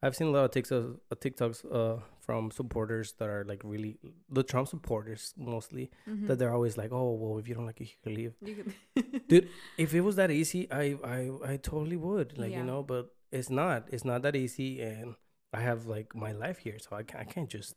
i've 0.01 0.15
seen 0.15 0.27
a 0.27 0.31
lot 0.31 0.45
of 0.45 0.51
tiktoks 0.51 0.97
uh, 1.11 1.15
tiktoks 1.15 1.59
uh 1.71 1.99
from 2.19 2.51
supporters 2.51 3.13
that 3.19 3.29
are 3.29 3.45
like 3.47 3.61
really 3.63 3.97
the 4.29 4.43
trump 4.43 4.67
supporters 4.67 5.33
mostly 5.37 5.89
Mhm. 6.09 6.27
that 6.27 6.39
they're 6.39 6.53
always 6.53 6.77
like 6.77 6.91
oh 6.91 7.11
well 7.13 7.37
if 7.39 7.47
you 7.47 7.55
don't 7.55 7.65
like 7.65 7.79
it 7.81 7.89
you 7.93 7.99
can 8.03 8.13
leave 8.15 8.33
You 8.41 8.55
could- 8.55 9.27
dude 9.29 9.49
if 9.77 9.93
it 9.93 10.01
was 10.01 10.15
that 10.17 10.31
easy 10.31 10.69
i 10.71 10.97
i 11.03 11.19
i 11.53 11.57
totally 11.57 11.95
would 11.95 12.37
like 12.37 12.51
Yeah. 12.51 12.59
you 12.59 12.63
know 12.65 12.81
but 12.83 13.13
it's 13.31 13.49
not 13.49 13.87
it's 13.91 14.05
not 14.05 14.21
that 14.23 14.35
easy 14.35 14.81
and 14.81 15.15
i 15.53 15.61
have 15.61 15.85
like 15.85 16.15
my 16.15 16.31
life 16.31 16.57
here 16.59 16.77
so 16.79 16.95
i 16.95 17.03
can't, 17.03 17.21
I 17.21 17.25
can't 17.33 17.49
just 17.49 17.75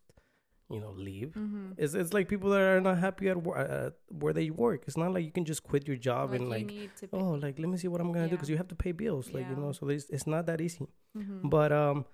you 0.75 0.81
know 0.81 0.93
leave 1.09 1.31
Mhm. 1.35 1.75
it's, 1.83 1.95
it's 1.95 2.13
like 2.17 2.29
people 2.29 2.51
that 2.51 2.61
are 2.61 2.81
not 2.81 2.99
happy 2.99 3.29
at 3.29 3.37
wor- 3.45 3.59
uh, 3.59 3.91
where 4.21 4.33
they 4.39 4.49
work. 4.51 4.81
It's 4.87 4.97
not 5.03 5.13
like 5.15 5.25
you 5.25 5.33
can 5.39 5.45
just 5.53 5.63
quit 5.71 5.83
your 5.89 5.97
job 5.97 6.31
Like, 6.31 6.41
and 6.41 6.49
like, 6.55 6.67
need 6.67 6.91
to. 7.01 7.09
Be, 7.09 7.17
oh, 7.19 7.33
like 7.45 7.59
let 7.59 7.69
me 7.73 7.77
see 7.83 7.89
what 7.89 8.01
I'm 8.01 8.13
gonna 8.15 8.29
do 8.29 8.37
because 8.37 8.51
you 8.53 8.57
have 8.63 8.69
to 8.75 8.77
pay 8.85 8.93
bills, 8.93 9.27
like 9.37 9.47
you 9.51 9.57
know. 9.57 9.73
So 9.73 9.89
it's, 9.89 10.07
it's 10.17 10.27
not 10.35 10.47
that 10.47 10.61
easy. 10.61 10.87
Mhm. 11.19 11.51
But 11.57 11.71
um, 11.73 12.05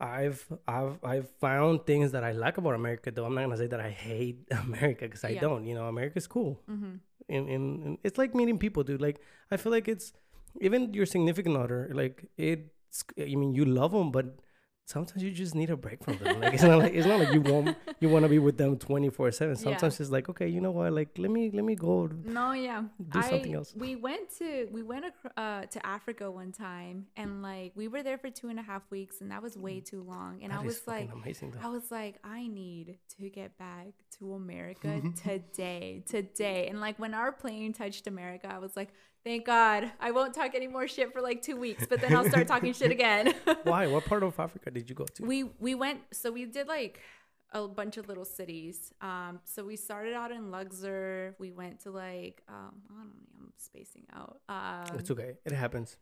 I've 0.00 0.40
I've 0.68 0.98
I've 1.02 1.28
found 1.46 1.86
things 1.86 2.12
that 2.12 2.24
I 2.24 2.32
like 2.32 2.58
about 2.58 2.74
America. 2.74 3.10
Though 3.10 3.24
I'm 3.26 3.34
not 3.34 3.42
gonna 3.42 3.56
say 3.56 3.68
that 3.68 3.80
I 3.80 3.90
hate 3.90 4.38
America 4.66 5.04
because 5.06 5.24
I 5.24 5.30
Yeah. 5.30 5.40
don't. 5.46 5.64
You 5.66 5.74
know, 5.74 5.86
America's 5.86 6.26
cool. 6.26 6.60
Mhm. 6.68 7.00
And, 7.28 7.48
and, 7.48 7.82
and 7.84 7.98
it's 8.04 8.18
like 8.18 8.34
meeting 8.34 8.58
people, 8.58 8.82
dude. 8.82 9.00
Like 9.00 9.18
I 9.50 9.56
feel 9.56 9.72
like 9.72 9.88
it's 9.88 10.12
even 10.60 10.92
your 10.92 11.06
significant 11.06 11.56
other. 11.56 11.90
Like 11.94 12.26
it's 12.36 13.04
I 13.18 13.34
mean 13.34 13.54
you 13.54 13.64
love 13.64 13.92
them, 13.92 14.10
but 14.10 14.26
sometimes 14.86 15.22
you 15.22 15.30
just 15.30 15.54
need 15.54 15.70
a 15.70 15.76
break 15.76 16.02
from 16.04 16.18
them. 16.18 16.40
Like 16.40 16.54
it's 16.54 16.62
not 16.62 16.78
like 16.78 16.94
it's 16.94 17.06
not 17.06 17.18
like 17.20 17.32
you 17.32 17.40
want 17.40 17.76
you 18.00 18.08
want 18.08 18.24
to 18.24 18.28
be 18.28 18.38
with 18.38 18.56
them 18.58 18.76
twenty 18.78 19.10
four 19.10 19.30
seven. 19.32 19.56
Yeah. 19.56 19.62
Sometimes 19.62 20.00
it's 20.00 20.10
like 20.10 20.28
okay, 20.28 20.48
you 20.48 20.60
know 20.60 20.70
what? 20.70 20.92
Like 20.92 21.10
let 21.18 21.30
me 21.30 21.50
let 21.52 21.64
me 21.64 21.74
go. 21.74 22.10
No, 22.24 22.52
yeah. 22.52 22.84
do 23.10 23.22
something 23.22 23.54
I- 23.54 23.58
else. 23.58 23.74
We 23.76 23.96
went 23.96 24.36
to 24.38 24.68
we 24.70 24.82
went 24.82 25.06
uh, 25.36 25.62
to 25.62 25.86
Africa 25.86 26.30
one 26.30 26.52
time, 26.52 27.06
and 27.16 27.42
like 27.42 27.72
we 27.74 27.88
were 27.88 28.02
there 28.02 28.18
for 28.18 28.30
two 28.30 28.48
and 28.48 28.58
a 28.58 28.62
half 28.62 28.82
weeks, 28.90 29.20
and 29.20 29.30
that 29.30 29.42
was 29.42 29.56
way 29.56 29.80
too 29.80 30.02
long. 30.02 30.40
And. 30.42 30.52
That 30.52 30.60
I 30.60 30.62
was 30.64 30.86
like, 30.86 31.10
amazing. 31.12 31.54
I 31.62 31.68
was 31.68 31.90
like, 31.90 32.16
I 32.22 32.46
need 32.46 32.98
to 33.18 33.28
get 33.28 33.58
back 33.58 33.88
to 34.18 34.34
America 34.34 35.02
today, 35.22 36.02
today. 36.06 36.68
And 36.68 36.80
like 36.80 36.98
when 36.98 37.12
our 37.14 37.32
plane 37.32 37.72
touched 37.72 38.06
America, 38.06 38.48
I 38.52 38.58
was 38.58 38.76
like, 38.76 38.90
thank 39.24 39.44
God, 39.46 39.90
I 40.00 40.10
won't 40.10 40.34
talk 40.34 40.54
any 40.54 40.66
more 40.68 40.86
shit 40.86 41.12
for 41.12 41.20
like 41.20 41.42
two 41.42 41.56
weeks, 41.56 41.86
but 41.88 42.00
then 42.00 42.14
I'll 42.14 42.28
start 42.28 42.46
talking 42.46 42.72
shit 42.72 42.90
again. 42.98 43.34
Why? 43.64 43.86
What 43.86 44.04
part 44.04 44.22
of 44.22 44.38
Africa 44.38 44.70
did 44.70 44.88
you 44.88 44.94
go 44.94 45.04
to? 45.14 45.24
we 45.24 45.44
we 45.58 45.74
went 45.74 46.00
so 46.12 46.30
we 46.32 46.44
did 46.46 46.68
like 46.68 47.00
a 47.52 47.68
bunch 47.68 47.96
of 47.98 48.08
little 48.08 48.24
cities 48.24 48.92
um 49.00 49.38
so 49.44 49.64
we 49.64 49.76
started 49.76 50.12
out 50.12 50.32
in 50.32 50.50
luxor 50.50 51.36
we 51.38 51.52
went 51.52 51.78
to 51.78 51.88
like 51.92 52.42
um 52.48 52.74
i 52.90 52.94
don't 52.98 53.06
know 53.06 53.42
i'm 53.42 53.52
spacing 53.56 54.02
out 54.12 54.40
um 54.48 54.98
it's 54.98 55.08
okay. 55.12 55.34
It 55.44 55.52
happens. 55.52 55.96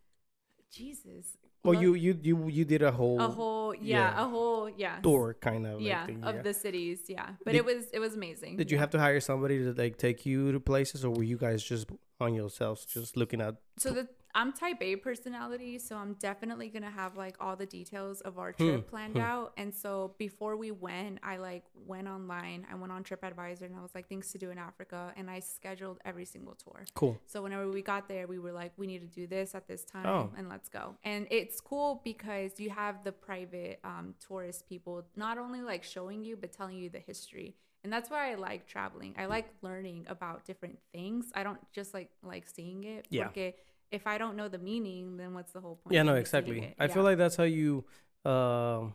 jesus 0.70 1.26
Well, 1.62 1.74
Lux- 1.74 1.82
you 1.84 1.94
you 1.94 2.18
you 2.22 2.48
you 2.48 2.64
did 2.64 2.82
a 2.82 2.90
whole, 2.90 3.20
a 3.20 3.28
whole 3.28 3.74
yeah, 3.74 3.82
yeah. 4.14 4.24
a 4.24 4.28
whole 4.28 4.70
yeah 4.70 4.96
tour 5.02 5.36
kind 5.48 5.66
of. 5.66 5.82
yeah 5.82 6.06
like, 6.08 6.36
of 6.36 6.42
the 6.42 6.54
cities 6.54 7.00
yeah 7.08 7.28
but 7.44 7.52
Did- 7.52 7.58
it 7.58 7.64
was 7.66 7.84
it 7.92 7.98
was 7.98 8.14
amazing 8.14 8.56
Did 8.56 8.70
you 8.70 8.78
have 8.78 8.90
to 8.96 8.98
hire 8.98 9.20
somebody 9.20 9.58
to 9.58 9.72
like 9.82 9.98
take 9.98 10.24
you 10.24 10.52
to 10.52 10.60
places, 10.60 11.04
or 11.04 11.10
were 11.10 11.22
you 11.32 11.36
guys 11.36 11.62
just 11.62 11.86
on 12.22 12.34
yourselves, 12.34 12.86
just 12.86 13.16
looking 13.16 13.40
at? 13.40 13.56
so 13.78 13.90
the 13.90 14.06
i'm 14.34 14.52
type 14.52 14.76
a 14.82 14.96
personality 14.96 15.78
so 15.78 15.96
i'm 15.96 16.12
definitely 16.14 16.68
gonna 16.68 16.90
have 16.90 17.16
like 17.16 17.36
all 17.40 17.56
the 17.56 17.64
details 17.66 18.20
of 18.22 18.38
our 18.38 18.52
Hmm, 18.52 18.64
trip 18.68 18.88
planned 18.92 19.14
hmm. 19.14 19.20
out 19.32 19.52
and 19.56 19.74
so 19.74 20.14
before 20.18 20.54
we 20.58 20.70
went 20.70 21.18
i 21.22 21.36
like 21.38 21.64
went 21.92 22.06
online 22.06 22.66
i 22.70 22.74
went 22.74 22.92
on 22.92 23.02
tripadvisor 23.02 23.62
and 23.62 23.74
i 23.76 23.82
was 23.86 23.94
like 23.94 24.08
things 24.08 24.30
to 24.32 24.38
do 24.38 24.50
in 24.50 24.58
africa 24.58 25.12
and 25.18 25.30
i 25.30 25.38
scheduled 25.40 25.98
every 26.04 26.26
single 26.34 26.54
tour 26.54 26.80
Cool. 26.94 27.18
so 27.26 27.42
whenever 27.42 27.66
we 27.70 27.82
got 27.82 28.08
there 28.08 28.26
we 28.26 28.38
were 28.38 28.52
like 28.52 28.72
we 28.76 28.86
need 28.86 29.00
to 29.00 29.06
do 29.20 29.26
this 29.26 29.54
at 29.54 29.66
this 29.68 29.84
time 29.84 30.06
Oh. 30.06 30.30
and 30.38 30.48
let's 30.50 30.68
go 30.68 30.84
and 31.04 31.26
it's 31.30 31.58
cool 31.60 32.02
because 32.04 32.60
you 32.60 32.68
have 32.70 33.04
the 33.04 33.12
private 33.12 33.80
um, 33.84 34.14
tourist 34.26 34.66
people 34.68 35.02
not 35.16 35.36
only 35.38 35.62
like 35.62 35.82
showing 35.82 36.24
you 36.24 36.36
but 36.36 36.52
telling 36.52 36.76
you 36.76 36.88
the 36.90 37.00
history 37.12 37.54
and 37.84 37.92
that's 37.92 38.10
why 38.10 38.30
I 38.30 38.34
like 38.34 38.66
traveling. 38.66 39.14
I 39.18 39.26
like 39.26 39.48
learning 39.62 40.06
about 40.08 40.44
different 40.44 40.78
things. 40.92 41.26
I 41.34 41.42
don't 41.42 41.60
just 41.72 41.94
like 41.94 42.10
like 42.22 42.46
seeing 42.48 42.84
it. 42.84 43.06
Yeah. 43.10 43.24
Porque 43.24 43.54
if 43.90 44.06
I 44.06 44.18
don't 44.18 44.36
know 44.36 44.48
the 44.48 44.58
meaning, 44.58 45.16
then 45.16 45.34
what's 45.34 45.52
the 45.52 45.60
whole 45.60 45.76
point? 45.76 45.94
Yeah, 45.94 46.02
no, 46.02 46.14
exactly. 46.14 46.74
I 46.78 46.88
feel 46.88 47.02
like 47.02 47.18
that's 47.18 47.36
how 47.36 47.44
you 47.44 47.84
um 48.24 48.94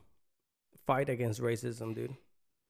fight 0.85 1.09
against 1.09 1.41
racism, 1.41 1.93
dude. 1.93 2.15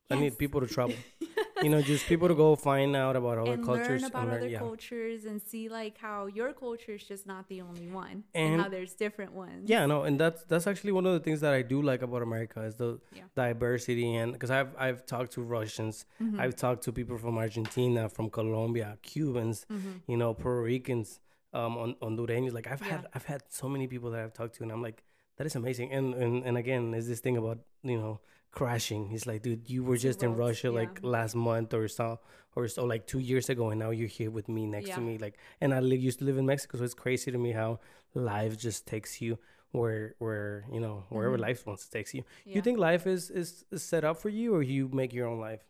I 0.10 0.16
need 0.16 0.38
people 0.38 0.62
to 0.62 0.68
travel. 0.68 0.96
you 1.64 1.70
know, 1.70 1.82
just 1.82 2.06
people 2.08 2.28
to 2.28 2.36
go 2.36 2.56
find 2.56 2.96
out 2.96 3.16
about 3.16 3.38
other 3.38 3.54
and 3.54 3.66
cultures 3.66 4.02
learn 4.02 4.12
about 4.12 4.22
and 4.24 4.32
learn, 4.32 4.40
other 4.42 4.50
yeah. 4.50 4.60
cultures 4.60 5.26
and 5.26 5.42
see 5.42 5.70
like 5.70 5.98
how 5.98 6.28
your 6.28 6.54
culture 6.54 6.94
is 6.94 7.04
just 7.04 7.26
not 7.28 7.48
the 7.50 7.62
only 7.62 7.88
one 7.88 8.24
And- 8.34 8.54
and, 8.54 8.62
how 8.62 8.70
there's 8.70 8.94
different 8.94 9.34
ones. 9.34 9.70
Yeah, 9.70 9.86
no, 9.86 10.04
and 10.04 10.20
that's 10.20 10.44
that's 10.44 10.68
actually 10.68 10.92
one 10.94 11.06
of 11.06 11.14
the 11.14 11.20
things 11.20 11.40
that 11.42 11.54
I 11.54 11.62
do 11.62 11.82
like 11.82 12.02
about 12.02 12.22
America 12.22 12.62
is 12.62 12.76
the 12.76 13.00
Yeah. 13.14 13.24
diversity 13.36 14.16
and 14.16 14.34
because 14.34 14.52
I've 14.52 14.72
I've 14.78 15.06
talked 15.06 15.32
to 15.34 15.42
Russians, 15.42 16.06
Mhm. 16.22 16.40
I've 16.40 16.56
talked 16.56 16.84
to 16.86 16.92
people 16.92 17.18
from 17.18 17.38
Argentina, 17.38 18.10
from 18.10 18.30
Colombia, 18.30 18.98
Cubans, 19.02 19.66
Mhm. 19.72 20.02
you 20.08 20.18
know, 20.18 20.34
Puerto 20.34 20.62
Ricans, 20.62 21.20
um, 21.54 21.78
on 21.78 21.90
Hondureños. 22.02 22.54
Like 22.54 22.68
I've 22.68 22.82
Yeah. 22.82 22.92
had 22.98 23.08
I've 23.16 23.26
had 23.26 23.42
so 23.50 23.68
many 23.70 23.88
people 23.88 24.10
that 24.12 24.22
I've 24.24 24.34
talked 24.34 24.56
to, 24.58 24.64
and 24.64 24.72
I'm 24.72 24.82
like, 24.90 25.04
that 25.38 25.46
is 25.48 25.56
amazing. 25.56 25.92
And 25.98 26.14
and 26.24 26.34
and 26.48 26.56
again, 26.58 26.94
is 26.94 27.08
this 27.08 27.20
thing 27.20 27.38
about 27.38 27.60
you 27.84 27.98
know 28.02 28.20
crashing? 28.58 29.08
He's 29.14 29.26
like, 29.30 29.42
dude, 29.44 29.70
you 29.70 29.84
were 29.84 29.98
just 29.98 30.24
in 30.24 30.30
worlds, 30.36 30.64
Russia 30.64 30.70
like 30.72 31.00
last 31.04 31.36
month 31.36 31.74
or 31.74 31.88
so, 31.88 32.20
or 32.56 32.68
so 32.68 32.86
like 32.94 33.06
two 33.08 33.20
years 33.20 33.50
ago, 33.50 33.70
and 33.72 33.80
now 33.80 33.92
you're 33.92 34.08
here 34.20 34.32
with 34.32 34.48
me 34.50 34.66
next 34.66 34.90
to 34.96 35.02
me. 35.02 35.18
Like, 35.26 35.36
and 35.62 35.74
I 35.74 35.80
li- 35.80 35.96
used 36.10 36.20
to 36.20 36.26
live 36.26 36.38
in 36.38 36.46
Mexico, 36.46 36.78
so 36.78 36.84
it's 36.84 36.94
crazy 37.06 37.32
to 37.32 37.38
me 37.38 37.52
how 37.52 37.80
life 38.14 38.58
just 38.58 38.88
takes 38.88 39.22
you 39.22 39.38
where 39.72 40.16
where 40.20 40.66
you 40.72 40.80
know 40.80 41.04
wherever 41.10 41.38
Mhm. 41.38 41.48
life 41.48 41.68
wants 41.68 41.86
to 41.86 41.92
take 41.92 42.08
you. 42.14 42.24
Yeah. 42.46 42.56
You 42.56 42.62
think 42.62 42.80
life 42.80 43.06
is, 43.06 43.30
is 43.30 43.66
is 43.72 43.84
set 43.84 44.04
up 44.04 44.18
for 44.18 44.30
you, 44.30 44.56
or 44.56 44.64
you 44.64 44.90
make 45.02 45.14
your 45.14 45.28
own 45.28 45.40
life? 45.40 45.64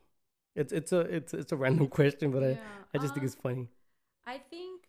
It's 0.55 0.71
it's 0.71 0.91
a 0.93 1.01
it's 1.17 1.33
it's 1.33 1.51
a 1.51 1.57
random 1.57 1.87
question, 1.99 2.31
but 2.31 2.43
I 2.43 2.51
Yeah, 2.55 2.83
I 2.93 2.97
just 3.03 3.13
think 3.13 3.23
um, 3.25 3.29
it's 3.29 3.35
funny. 3.47 3.67
I 4.25 4.37
think 4.53 4.87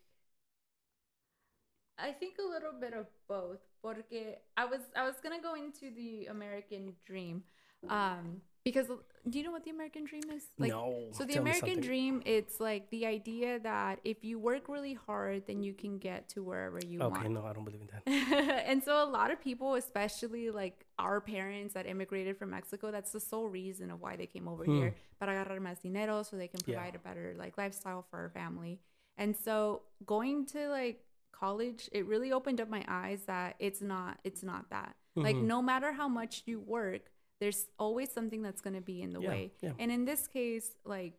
I 1.97 2.11
think 2.11 2.37
a 2.39 2.47
little 2.47 2.73
bit 2.79 2.93
of 2.93 3.07
both. 3.27 3.59
Porque 3.81 4.39
I 4.57 4.65
was 4.65 4.81
I 4.95 5.03
was 5.03 5.15
gonna 5.23 5.41
go 5.41 5.55
into 5.55 5.91
the 5.95 6.27
American 6.27 6.95
dream. 7.05 7.43
Um 7.87 8.41
because 8.65 8.87
do 9.29 9.37
you 9.39 9.43
know 9.43 9.51
what 9.51 9.63
the 9.63 9.71
American 9.71 10.05
dream 10.05 10.29
is? 10.35 10.43
no. 10.57 11.07
So 11.11 11.23
the 11.25 11.33
tell 11.33 11.41
American 11.41 11.79
dream, 11.81 12.21
it's 12.25 12.59
like 12.59 12.89
the 12.89 13.05
idea 13.05 13.59
that 13.59 13.99
if 14.03 14.23
you 14.23 14.37
work 14.37 14.67
really 14.69 14.93
hard, 14.93 15.47
then 15.47 15.63
you 15.63 15.73
can 15.73 15.97
get 15.97 16.29
to 16.29 16.43
wherever 16.43 16.79
you 16.79 17.01
Okay, 17.01 17.21
want. 17.23 17.31
no, 17.31 17.45
I 17.45 17.53
don't 17.53 17.63
believe 17.65 17.81
in 17.81 17.89
that. 17.93 18.03
and 18.67 18.83
so 18.83 19.03
a 19.03 19.09
lot 19.09 19.31
of 19.31 19.41
people, 19.41 19.75
especially 19.75 20.51
like 20.51 20.85
our 20.99 21.19
parents 21.21 21.73
that 21.73 21.87
immigrated 21.87 22.37
from 22.37 22.49
Mexico, 22.51 22.91
that's 22.91 23.11
the 23.11 23.19
sole 23.19 23.47
reason 23.49 23.89
of 23.91 24.01
why 24.01 24.15
they 24.17 24.25
came 24.27 24.47
over 24.47 24.65
Hmm. 24.65 24.75
here. 24.75 24.95
Para 25.19 25.33
agarrar 25.33 25.59
más 25.59 25.81
dinero 25.81 26.23
so 26.23 26.35
they 26.37 26.47
can 26.47 26.59
Yeah. 26.65 26.75
provide 26.75 26.95
a 26.95 26.99
better 26.99 27.33
like 27.37 27.57
lifestyle 27.57 28.05
for 28.09 28.19
our 28.19 28.29
family. 28.29 28.79
And 29.17 29.35
so 29.35 29.83
going 30.05 30.45
to 30.47 30.69
like 30.69 31.03
college, 31.31 31.89
it 31.91 32.05
really 32.05 32.31
opened 32.31 32.61
up 32.61 32.69
my 32.69 32.83
eyes 32.87 33.23
that 33.25 33.55
it's 33.59 33.81
not 33.81 34.19
it's 34.23 34.43
not 34.43 34.69
that. 34.69 34.95
Like 35.15 35.37
Mhm. 35.37 35.43
no 35.47 35.61
matter 35.61 35.91
how 35.93 36.07
much 36.07 36.43
you 36.45 36.59
work, 36.59 37.09
there's 37.39 37.67
always 37.77 38.11
something 38.11 38.41
that's 38.41 38.61
going 38.61 38.75
to 38.75 38.81
be 38.81 39.01
in 39.01 39.13
the 39.13 39.21
Yeah, 39.21 39.29
way. 39.29 39.51
yeah. 39.61 39.71
And 39.79 39.91
in 39.91 40.05
this 40.05 40.27
case, 40.27 40.75
like 40.85 41.13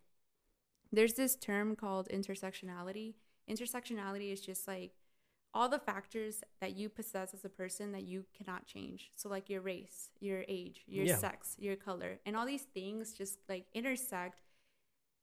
there's 0.92 1.14
this 1.14 1.36
term 1.36 1.76
called 1.76 2.08
intersectionality. 2.08 3.14
Intersectionality 3.48 4.32
is 4.32 4.40
just 4.40 4.66
like 4.68 4.92
all 5.52 5.68
the 5.68 5.78
factors 5.78 6.42
that 6.60 6.76
you 6.76 6.88
possess 6.88 7.34
as 7.34 7.44
a 7.44 7.48
person 7.48 7.92
that 7.92 8.02
you 8.04 8.24
cannot 8.36 8.66
change. 8.66 9.10
So 9.16 9.28
like 9.28 9.48
your 9.50 9.60
race, 9.60 10.10
your 10.20 10.44
age, 10.48 10.82
your 10.86 11.06
Yeah. 11.06 11.16
sex, 11.16 11.56
your 11.58 11.76
color, 11.76 12.20
and 12.26 12.36
all 12.36 12.46
these 12.46 12.66
things 12.74 13.12
just 13.12 13.38
like 13.48 13.66
intersect 13.74 14.42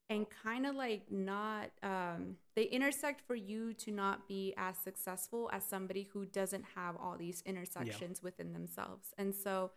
and 0.09 0.25
kind 0.43 0.65
of 0.65 0.75
like 0.75 1.11
not 1.11 1.69
um 1.83 2.37
they 2.55 2.63
intersect 2.63 3.21
for 3.27 3.35
you 3.35 3.73
to 3.73 3.91
not 3.91 4.27
be 4.27 4.53
as 4.57 4.77
successful 4.77 5.49
as 5.53 5.63
somebody 5.65 6.03
who 6.13 6.25
doesn't 6.25 6.63
have 6.75 6.95
all 6.97 7.17
these 7.17 7.41
intersections 7.45 8.23
within 8.23 8.53
themselves. 8.53 9.13
And 9.17 9.33
so 9.35 9.71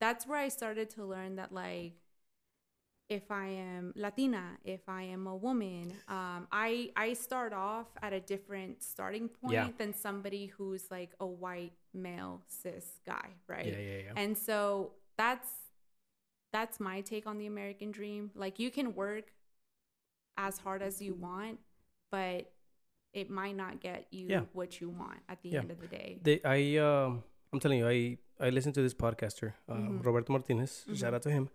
that's 0.00 0.26
where 0.26 0.38
I 0.38 0.48
started 0.48 0.90
to 0.90 1.04
learn 1.04 1.36
that 1.36 1.52
like 1.52 1.94
if 3.08 3.30
I 3.30 3.46
am 3.46 3.92
Latina, 3.96 4.58
if 4.64 4.86
I 4.86 5.02
am 5.02 5.26
a 5.26 5.34
woman, 5.34 5.94
um, 6.08 6.46
I 6.52 6.90
I 6.94 7.14
start 7.14 7.52
off 7.54 7.86
at 8.02 8.12
a 8.12 8.20
different 8.20 8.82
starting 8.82 9.28
point 9.28 9.52
Yeah. 9.54 9.68
than 9.78 9.94
somebody 9.94 10.46
who's 10.46 10.90
like 10.90 11.12
a 11.18 11.26
white 11.26 11.72
male 11.94 12.42
cis 12.46 13.00
guy, 13.06 13.30
right? 13.46 13.64
Yeah, 13.66 13.78
yeah, 13.78 13.98
yeah. 14.04 14.12
And 14.16 14.36
so 14.36 14.92
that's 15.16 15.48
that's 16.52 16.80
my 16.80 17.00
take 17.00 17.26
on 17.26 17.38
the 17.38 17.46
American 17.46 17.90
dream. 17.92 18.30
Like 18.34 18.58
you 18.58 18.70
can 18.70 18.94
work 18.94 19.32
as 20.36 20.58
hard 20.58 20.82
as 20.82 21.00
you 21.00 21.14
want, 21.14 21.58
but 22.10 22.52
it 23.14 23.30
might 23.30 23.56
not 23.56 23.80
get 23.80 24.06
you 24.10 24.28
Yeah. 24.28 24.40
what 24.52 24.80
you 24.80 24.90
want 24.90 25.18
at 25.28 25.42
the 25.42 25.50
Yeah. 25.50 25.60
end 25.60 25.70
of 25.70 25.80
the 25.80 25.86
day. 25.88 26.18
They, 26.22 26.40
I 26.44 26.76
um, 26.76 27.22
I'm 27.52 27.60
telling 27.60 27.78
you, 27.78 27.88
I 27.88 28.18
I 28.40 28.50
listened 28.50 28.74
to 28.76 28.82
this 28.82 28.94
podcaster, 28.94 29.54
um, 29.68 29.98
Mhm. 29.98 30.04
Roberto 30.06 30.32
Martinez. 30.32 30.84
Shout 30.94 31.12
Mhm. 31.12 31.14
out 31.16 31.22
to 31.22 31.30
him. 31.30 31.48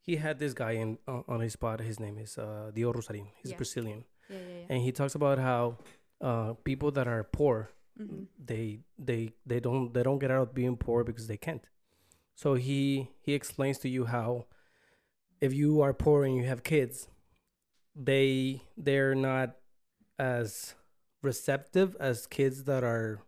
He 0.00 0.16
had 0.16 0.38
this 0.38 0.52
guy 0.54 0.72
in 0.72 0.98
uh, 1.08 1.22
on 1.28 1.40
his 1.40 1.56
pod. 1.56 1.80
His 1.80 1.98
name 1.98 2.18
is 2.18 2.36
uh, 2.38 2.70
Dio 2.74 2.92
Rosarin. 2.92 3.28
He's 3.42 3.50
Yeah. 3.52 3.56
Brazilian, 3.56 4.04
Yeah, 4.28 4.38
yeah, 4.38 4.48
yeah. 4.58 4.66
and 4.70 4.82
he 4.82 4.92
talks 4.92 5.14
about 5.14 5.38
how 5.38 5.78
uh, 6.20 6.54
people 6.64 6.90
that 6.92 7.06
are 7.08 7.24
poor, 7.24 7.70
hmm 7.96 8.24
they 8.38 8.80
they 8.98 9.32
they 9.46 9.60
don't 9.60 9.92
they 9.94 10.02
don't 10.02 10.18
get 10.18 10.30
out 10.30 10.42
of 10.48 10.54
being 10.54 10.76
poor 10.76 11.04
because 11.04 11.26
they 11.26 11.36
can't. 11.38 11.64
So 12.34 12.54
he 12.54 13.08
he 13.20 13.32
explains 13.34 13.78
to 13.80 13.88
you 13.88 14.04
how 14.06 14.46
if 15.40 15.52
you 15.52 15.80
are 15.82 15.92
poor 15.94 16.24
and 16.24 16.34
you 16.36 16.44
have 16.44 16.62
kids, 16.62 17.08
they 17.94 18.62
they're 18.76 19.14
not 19.14 19.56
as 20.18 20.74
receptive 21.22 21.96
as 22.00 22.26
kids 22.26 22.64
that 22.64 22.84
are 22.84 23.20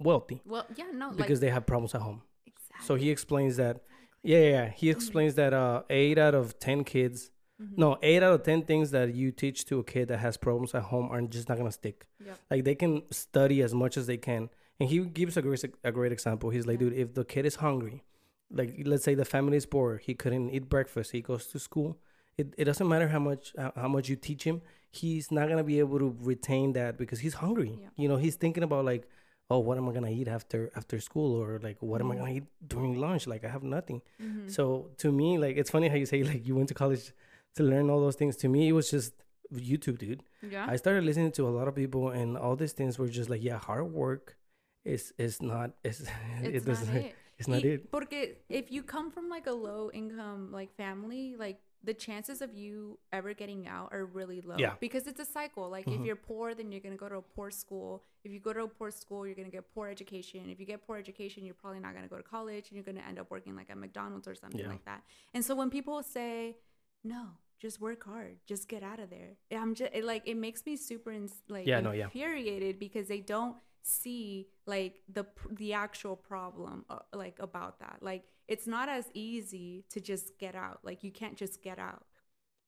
wealthy 0.00 0.40
Well, 0.46 0.66
yeah, 0.76 0.86
no, 0.92 1.10
because 1.10 1.38
like 1.38 1.40
they 1.40 1.50
have 1.50 1.66
problems 1.66 1.94
at 1.94 2.00
home. 2.02 2.22
exactly. 2.46 2.86
So 2.86 2.94
he 2.96 3.10
explains 3.10 3.56
that 3.56 3.82
yeah, 4.22 4.38
yeah, 4.54 4.68
he 4.68 4.90
explains 4.90 5.34
that 5.36 5.52
uh 5.52 5.82
8 5.90 6.18
out 6.18 6.34
of 6.34 6.58
10 6.58 6.84
kids 6.84 7.30
Mhm. 7.62 7.76
no, 7.76 7.98
8 8.02 8.22
out 8.22 8.32
of 8.32 8.42
10 8.42 8.62
things 8.62 8.90
that 8.92 9.14
you 9.14 9.30
teach 9.32 9.66
to 9.66 9.78
a 9.80 9.84
kid 9.84 10.08
that 10.08 10.18
has 10.18 10.36
problems 10.38 10.74
at 10.74 10.84
home 10.84 11.10
are 11.10 11.20
just 11.20 11.46
not 11.50 11.58
going 11.58 11.68
to 11.68 11.72
stick. 11.82 12.06
Yep. 12.24 12.38
Like 12.50 12.64
they 12.64 12.74
can 12.74 13.02
study 13.10 13.60
as 13.60 13.74
much 13.74 13.98
as 13.98 14.06
they 14.06 14.16
can. 14.16 14.48
And 14.78 14.88
he 14.88 14.98
gives 15.00 15.36
a 15.36 15.42
great 15.42 15.62
a 15.84 15.92
great 15.92 16.10
example. 16.10 16.48
He's 16.48 16.66
like, 16.66 16.80
Yeah. 16.80 16.88
dude, 16.88 16.94
if 17.04 17.12
the 17.14 17.24
kid 17.32 17.44
is 17.44 17.56
hungry, 17.56 18.02
like 18.50 18.70
let's 18.86 19.04
say 19.04 19.14
the 19.14 19.26
family 19.26 19.58
is 19.58 19.66
poor, 19.66 19.98
he 19.98 20.14
couldn't 20.14 20.48
eat 20.56 20.70
breakfast, 20.70 21.12
he 21.12 21.20
goes 21.20 21.48
to 21.48 21.58
school. 21.58 21.98
It, 22.38 22.54
it 22.56 22.64
doesn't 22.64 22.88
matter 22.88 23.08
how 23.08 23.18
much 23.18 23.52
how, 23.58 23.72
how 23.76 23.88
much 23.88 24.08
you 24.08 24.16
teach 24.16 24.44
him, 24.44 24.62
he's 24.90 25.30
not 25.30 25.48
gonna 25.50 25.62
be 25.74 25.78
able 25.80 25.98
to 25.98 26.16
retain 26.32 26.72
that 26.78 26.96
because 26.96 27.18
he's 27.20 27.34
hungry. 27.44 27.72
Yeah. 27.82 27.88
You 27.96 28.08
know, 28.08 28.16
he's 28.16 28.36
thinking 28.36 28.62
about 28.62 28.86
like, 28.86 29.04
oh, 29.52 29.58
what 29.58 29.76
am 29.78 29.88
I 29.88 29.92
gonna 29.92 30.10
eat 30.10 30.28
after 30.28 30.70
after 30.76 31.00
school, 31.00 31.30
or 31.42 31.58
like 31.62 31.78
what 31.82 32.00
am 32.00 32.10
I 32.10 32.14
Mhm. 32.14 32.18
gonna 32.18 32.32
eat 32.38 32.44
during 32.74 32.94
lunch? 33.04 33.26
Like 33.26 33.44
I 33.44 33.48
have 33.48 33.62
nothing. 33.64 34.00
Mhm. 34.22 34.50
So 34.50 34.90
to 34.98 35.10
me, 35.12 35.38
like 35.38 35.56
it's 35.56 35.70
funny 35.70 35.88
how 35.88 35.96
you 35.96 36.06
say 36.06 36.22
like 36.22 36.46
you 36.46 36.54
went 36.56 36.68
to 36.68 36.74
college 36.82 37.12
to 37.56 37.62
learn 37.64 37.90
all 37.90 38.00
those 38.00 38.16
things. 38.16 38.36
To 38.42 38.48
me, 38.48 38.68
it 38.68 38.72
was 38.72 38.90
just 38.90 39.12
YouTube, 39.52 39.98
dude. 39.98 40.22
yeah, 40.42 40.64
I 40.68 40.76
started 40.76 41.02
listening 41.04 41.32
to 41.32 41.48
a 41.48 41.52
lot 41.58 41.66
of 41.66 41.74
people, 41.74 42.10
and 42.10 42.38
all 42.38 42.54
these 42.56 42.72
things 42.72 42.98
were 42.98 43.08
just 43.08 43.28
like, 43.28 43.42
yeah, 43.42 43.58
hard 43.58 43.90
work 43.92 44.36
is 44.84 45.12
is 45.18 45.42
not 45.42 45.74
is 45.84 46.00
it 46.46 46.54
it's 46.54 46.64
doesn't 46.64 46.94
not 46.94 47.04
it. 47.04 47.14
it's 47.38 47.48
not 47.48 47.62
Y- 47.64 47.70
it. 47.74 47.90
Porque 47.90 48.36
if 48.48 48.70
you 48.70 48.82
come 48.84 49.10
from 49.10 49.28
like 49.28 49.46
a 49.46 49.52
low 49.52 49.90
income 49.92 50.52
like 50.52 50.70
family, 50.76 51.34
like 51.36 51.58
the 51.82 51.94
chances 51.94 52.42
of 52.42 52.52
you 52.54 52.98
ever 53.12 53.32
getting 53.32 53.66
out 53.66 53.88
are 53.92 54.04
really 54.04 54.40
low. 54.42 54.56
Yeah. 54.58 54.74
Because 54.80 55.06
it's 55.06 55.20
a 55.20 55.24
cycle. 55.24 55.70
Like 55.70 55.86
if 55.88 55.94
Mhm. 56.00 56.06
you're 56.06 56.16
poor, 56.16 56.54
then 56.54 56.70
you're 56.70 56.80
gonna 56.82 56.96
go 56.96 57.08
to 57.08 57.16
a 57.16 57.22
poor 57.22 57.50
school. 57.50 58.04
If 58.22 58.30
you 58.32 58.38
go 58.40 58.52
to 58.52 58.64
a 58.64 58.68
poor 58.68 58.90
school, 58.90 59.26
you're 59.26 59.34
gonna 59.34 59.48
get 59.50 59.72
poor 59.74 59.88
education. 59.88 60.50
If 60.50 60.60
you 60.60 60.66
get 60.66 60.86
poor 60.86 60.96
education, 60.98 61.44
you're 61.46 61.54
probably 61.54 61.80
not 61.80 61.94
gonna 61.94 62.08
go 62.08 62.18
to 62.18 62.22
college 62.22 62.68
and 62.68 62.76
you're 62.76 62.84
gonna 62.84 63.06
end 63.08 63.18
up 63.18 63.30
working 63.30 63.56
like 63.56 63.70
at 63.70 63.78
McDonald's 63.78 64.28
or 64.28 64.34
something 64.34 64.60
Yeah. 64.60 64.68
like 64.68 64.84
that. 64.84 65.02
And 65.32 65.42
so 65.44 65.54
when 65.54 65.70
people 65.70 66.02
say, 66.02 66.58
No, 67.02 67.38
just 67.58 67.80
work 67.80 68.04
hard, 68.04 68.36
just 68.44 68.68
get 68.68 68.82
out 68.82 69.00
of 69.00 69.08
there. 69.08 69.38
I'm 69.50 69.74
just 69.74 69.90
it, 69.94 70.04
like 70.04 70.22
it 70.28 70.36
makes 70.36 70.66
me 70.66 70.76
super 70.76 71.10
ins- 71.12 71.42
like 71.48 71.66
Yeah, 71.66 71.80
no, 71.80 71.92
yeah. 71.92 72.04
infuriated 72.04 72.78
because 72.78 73.08
they 73.08 73.20
don't 73.20 73.56
see 73.82 74.50
like 74.66 75.02
the 75.08 75.24
the 75.50 75.72
actual 75.72 76.14
problem 76.14 76.84
uh, 76.90 76.98
like 77.14 77.38
about 77.38 77.78
that 77.80 77.96
like 78.02 78.24
it's 78.54 78.66
not 78.66 78.88
as 78.98 79.06
easy 79.14 79.84
to 79.92 79.98
just 80.10 80.26
get 80.38 80.54
out 80.54 80.78
like 80.88 80.98
you 81.06 81.12
can't 81.20 81.36
just 81.44 81.62
get 81.62 81.78
out 81.78 82.02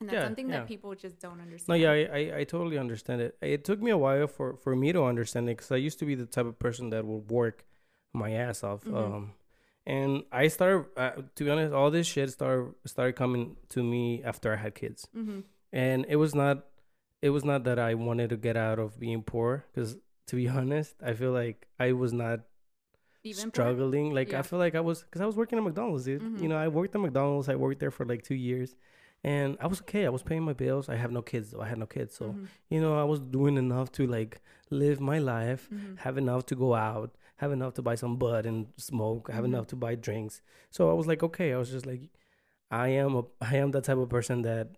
and 0.01 0.09
that's 0.09 0.17
Yeah, 0.17 0.25
something 0.29 0.49
yeah. 0.49 0.59
that 0.61 0.69
people 0.73 0.95
just 1.07 1.19
don't 1.21 1.41
understand 1.47 1.69
No, 1.69 1.75
yeah, 1.85 1.93
I, 1.99 2.19
I 2.19 2.23
I 2.41 2.45
totally 2.55 2.79
understand 2.87 3.21
it. 3.27 3.37
It 3.57 3.62
took 3.69 3.81
me 3.87 3.91
a 3.91 3.99
while 4.07 4.27
for 4.37 4.49
for 4.65 4.73
me 4.83 4.89
to 4.93 5.03
understand 5.12 5.45
it 5.51 5.57
because 5.59 5.73
I 5.79 5.81
used 5.89 5.99
to 6.03 6.07
be 6.11 6.15
the 6.23 6.27
type 6.37 6.47
of 6.53 6.57
person 6.67 6.91
that 6.91 7.05
would 7.05 7.27
work 7.31 7.57
my 8.23 8.31
ass 8.47 8.59
off. 8.71 8.83
Mhm. 8.85 8.97
Um, 9.01 9.25
and 9.95 10.11
I 10.43 10.49
started 10.57 10.87
uh, 10.97 11.23
to 11.37 11.41
be 11.45 11.51
honest, 11.51 11.73
all 11.75 11.91
this 11.91 12.07
shit 12.07 12.31
started 12.31 12.75
started 12.87 13.15
coming 13.23 13.57
to 13.75 13.83
me 13.93 14.23
after 14.31 14.49
I 14.53 14.57
had 14.65 14.75
kids. 14.83 15.09
mm-hmm. 15.17 15.41
and 15.73 15.99
it 16.09 16.17
was 16.25 16.35
not 16.43 16.57
it 17.27 17.31
was 17.37 17.45
not 17.51 17.61
that 17.69 17.79
i 17.79 17.95
wanted 17.95 18.29
to 18.35 18.37
get 18.49 18.57
out 18.67 18.79
of 18.85 18.99
being 19.05 19.23
poor 19.33 19.51
because 19.69 19.91
to 20.29 20.35
be 20.41 20.47
honest 20.59 20.91
i 21.11 21.12
feel 21.21 21.33
like 21.43 21.59
i 21.79 21.89
was 22.03 22.12
not 22.12 22.39
even 23.25 23.45
poor? 23.45 23.50
struggling 23.50 24.12
like 24.12 24.33
i 24.35 24.43
feel 24.43 24.59
like 24.59 24.75
i 24.75 24.81
was 24.81 25.02
because 25.05 25.21
i 25.21 25.26
was 25.26 25.37
working 25.37 25.59
at 25.59 25.64
mcdonald's 25.64 26.05
dude 26.05 26.23
Mhm. 26.23 26.41
you 26.43 26.49
know 26.49 26.57
i 26.57 26.69
worked 26.69 26.95
at 26.95 27.00
mcdonald's 27.00 27.49
i 27.49 27.55
worked 27.55 27.81
there 27.81 27.91
for 27.91 28.05
like 28.07 28.23
two 28.23 28.35
years 28.35 28.75
and 29.25 29.57
i 29.61 29.67
was 29.67 29.81
okay 29.83 30.05
i 30.07 30.09
was 30.09 30.23
paying 30.23 30.43
my 30.43 30.52
bills 30.52 30.88
i 30.88 30.97
have 30.97 31.12
no 31.12 31.23
kids 31.23 31.50
though 31.50 31.61
i 31.61 31.69
had 31.69 31.79
no 31.79 31.87
kids 31.87 32.14
so 32.14 32.25
Mhm, 32.33 32.47
you 32.69 32.81
know 32.81 32.99
i 32.99 33.05
was 33.05 33.21
doing 33.21 33.57
enough 33.57 33.91
to 33.93 34.07
like 34.07 34.41
live 34.71 35.00
my 35.00 35.19
life 35.19 35.69
mhm. 35.73 35.99
have 35.99 36.17
enough 36.19 36.47
to 36.47 36.55
go 36.57 36.75
out, 36.75 37.11
have 37.37 37.52
enough 37.52 37.75
to 37.75 37.83
buy 37.83 37.95
some 37.95 38.17
bud 38.17 38.47
and 38.47 38.69
smoke, 38.76 39.31
have 39.31 39.45
Mhm. 39.45 39.50
enough 39.52 39.67
to 39.67 39.76
buy 39.76 39.95
drinks. 39.95 40.41
So 40.71 40.91
I 40.91 40.95
was 40.95 41.07
like, 41.07 41.23
okay, 41.23 41.52
I 41.52 41.59
was 41.59 41.71
just 41.71 41.85
like, 41.87 42.02
I 42.71 42.88
am 42.88 43.14
a, 43.17 43.23
I 43.41 43.57
am 43.62 43.71
that 43.73 43.85
type 43.85 43.99
of 43.99 44.09
person 44.09 44.43
that 44.43 44.69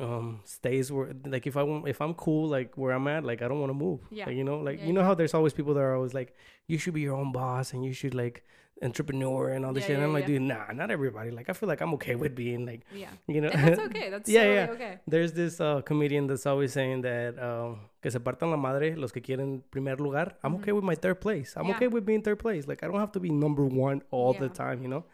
um 0.00 0.40
stays 0.44 0.90
where 0.90 1.12
like 1.26 1.46
if 1.46 1.56
I 1.56 1.62
want 1.62 1.86
if 1.86 2.00
I'm 2.00 2.14
cool 2.14 2.48
like 2.48 2.76
where 2.76 2.92
I'm 2.92 3.06
at 3.08 3.22
like 3.24 3.42
I 3.42 3.48
don't 3.48 3.60
want 3.60 3.70
to 3.70 3.74
move 3.86 4.00
Yeah. 4.10 4.26
like, 4.26 4.36
you 4.36 4.44
know 4.44 4.58
like 4.58 4.78
Yeah, 4.80 4.86
you 4.86 4.92
know 4.94 5.00
yeah. 5.02 5.06
how 5.08 5.14
there's 5.14 5.34
always 5.34 5.52
people 5.52 5.74
that 5.74 5.80
are 5.80 5.94
always 5.94 6.14
like 6.14 6.34
you 6.66 6.78
should 6.78 6.94
be 6.94 7.02
your 7.02 7.16
own 7.16 7.32
boss 7.32 7.72
and 7.74 7.84
you 7.84 7.92
should 7.92 8.14
like 8.14 8.42
entrepreneur 8.82 9.50
and 9.50 9.64
all 9.66 9.72
this 9.74 9.82
Yeah, 9.82 9.88
shit 9.88 9.96
and 9.96 10.04
I'm 10.04 10.12
like 10.14 10.26
dude 10.26 10.40
nah 10.42 10.72
not 10.72 10.90
everybody 10.90 11.30
like 11.30 11.48
I 11.50 11.52
feel 11.52 11.68
like 11.68 11.82
I'm 11.82 11.92
okay 11.94 12.14
with 12.14 12.34
being 12.34 12.64
like 12.64 12.82
yeah 12.94 13.10
you 13.28 13.40
know 13.42 13.48
and 13.48 13.68
that's 13.68 13.80
okay 13.88 14.08
that's 14.10 14.28
Yeah, 14.28 14.40
totally 14.44 14.56
yeah. 14.56 14.70
okay 14.76 14.98
There's 15.06 15.32
this 15.32 15.60
uh, 15.60 15.82
comedian 15.82 16.26
that's 16.26 16.46
always 16.46 16.72
saying 16.72 17.02
that 17.02 17.38
um, 17.38 17.80
que 18.02 18.10
se 18.10 18.18
partan 18.20 18.50
la 18.50 18.56
madre 18.56 18.94
los 18.96 19.12
que 19.12 19.20
quieren 19.20 19.62
primer 19.70 19.96
lugar. 20.00 20.36
I'm 20.42 20.52
Mhm. 20.54 20.60
okay 20.62 20.72
with 20.72 20.84
my 20.84 20.94
third 20.94 21.20
place. 21.20 21.52
I'm 21.56 21.70
okay 21.72 21.88
with 21.88 22.04
being 22.06 22.22
third 22.22 22.38
place. 22.38 22.66
Like 22.66 22.82
I 22.82 22.86
don't 22.88 23.00
have 23.00 23.12
to 23.12 23.20
be 23.20 23.30
number 23.30 23.64
one 23.66 24.00
all 24.10 24.32
the 24.32 24.48
time, 24.48 24.82
you 24.82 24.88
know. 24.88 25.04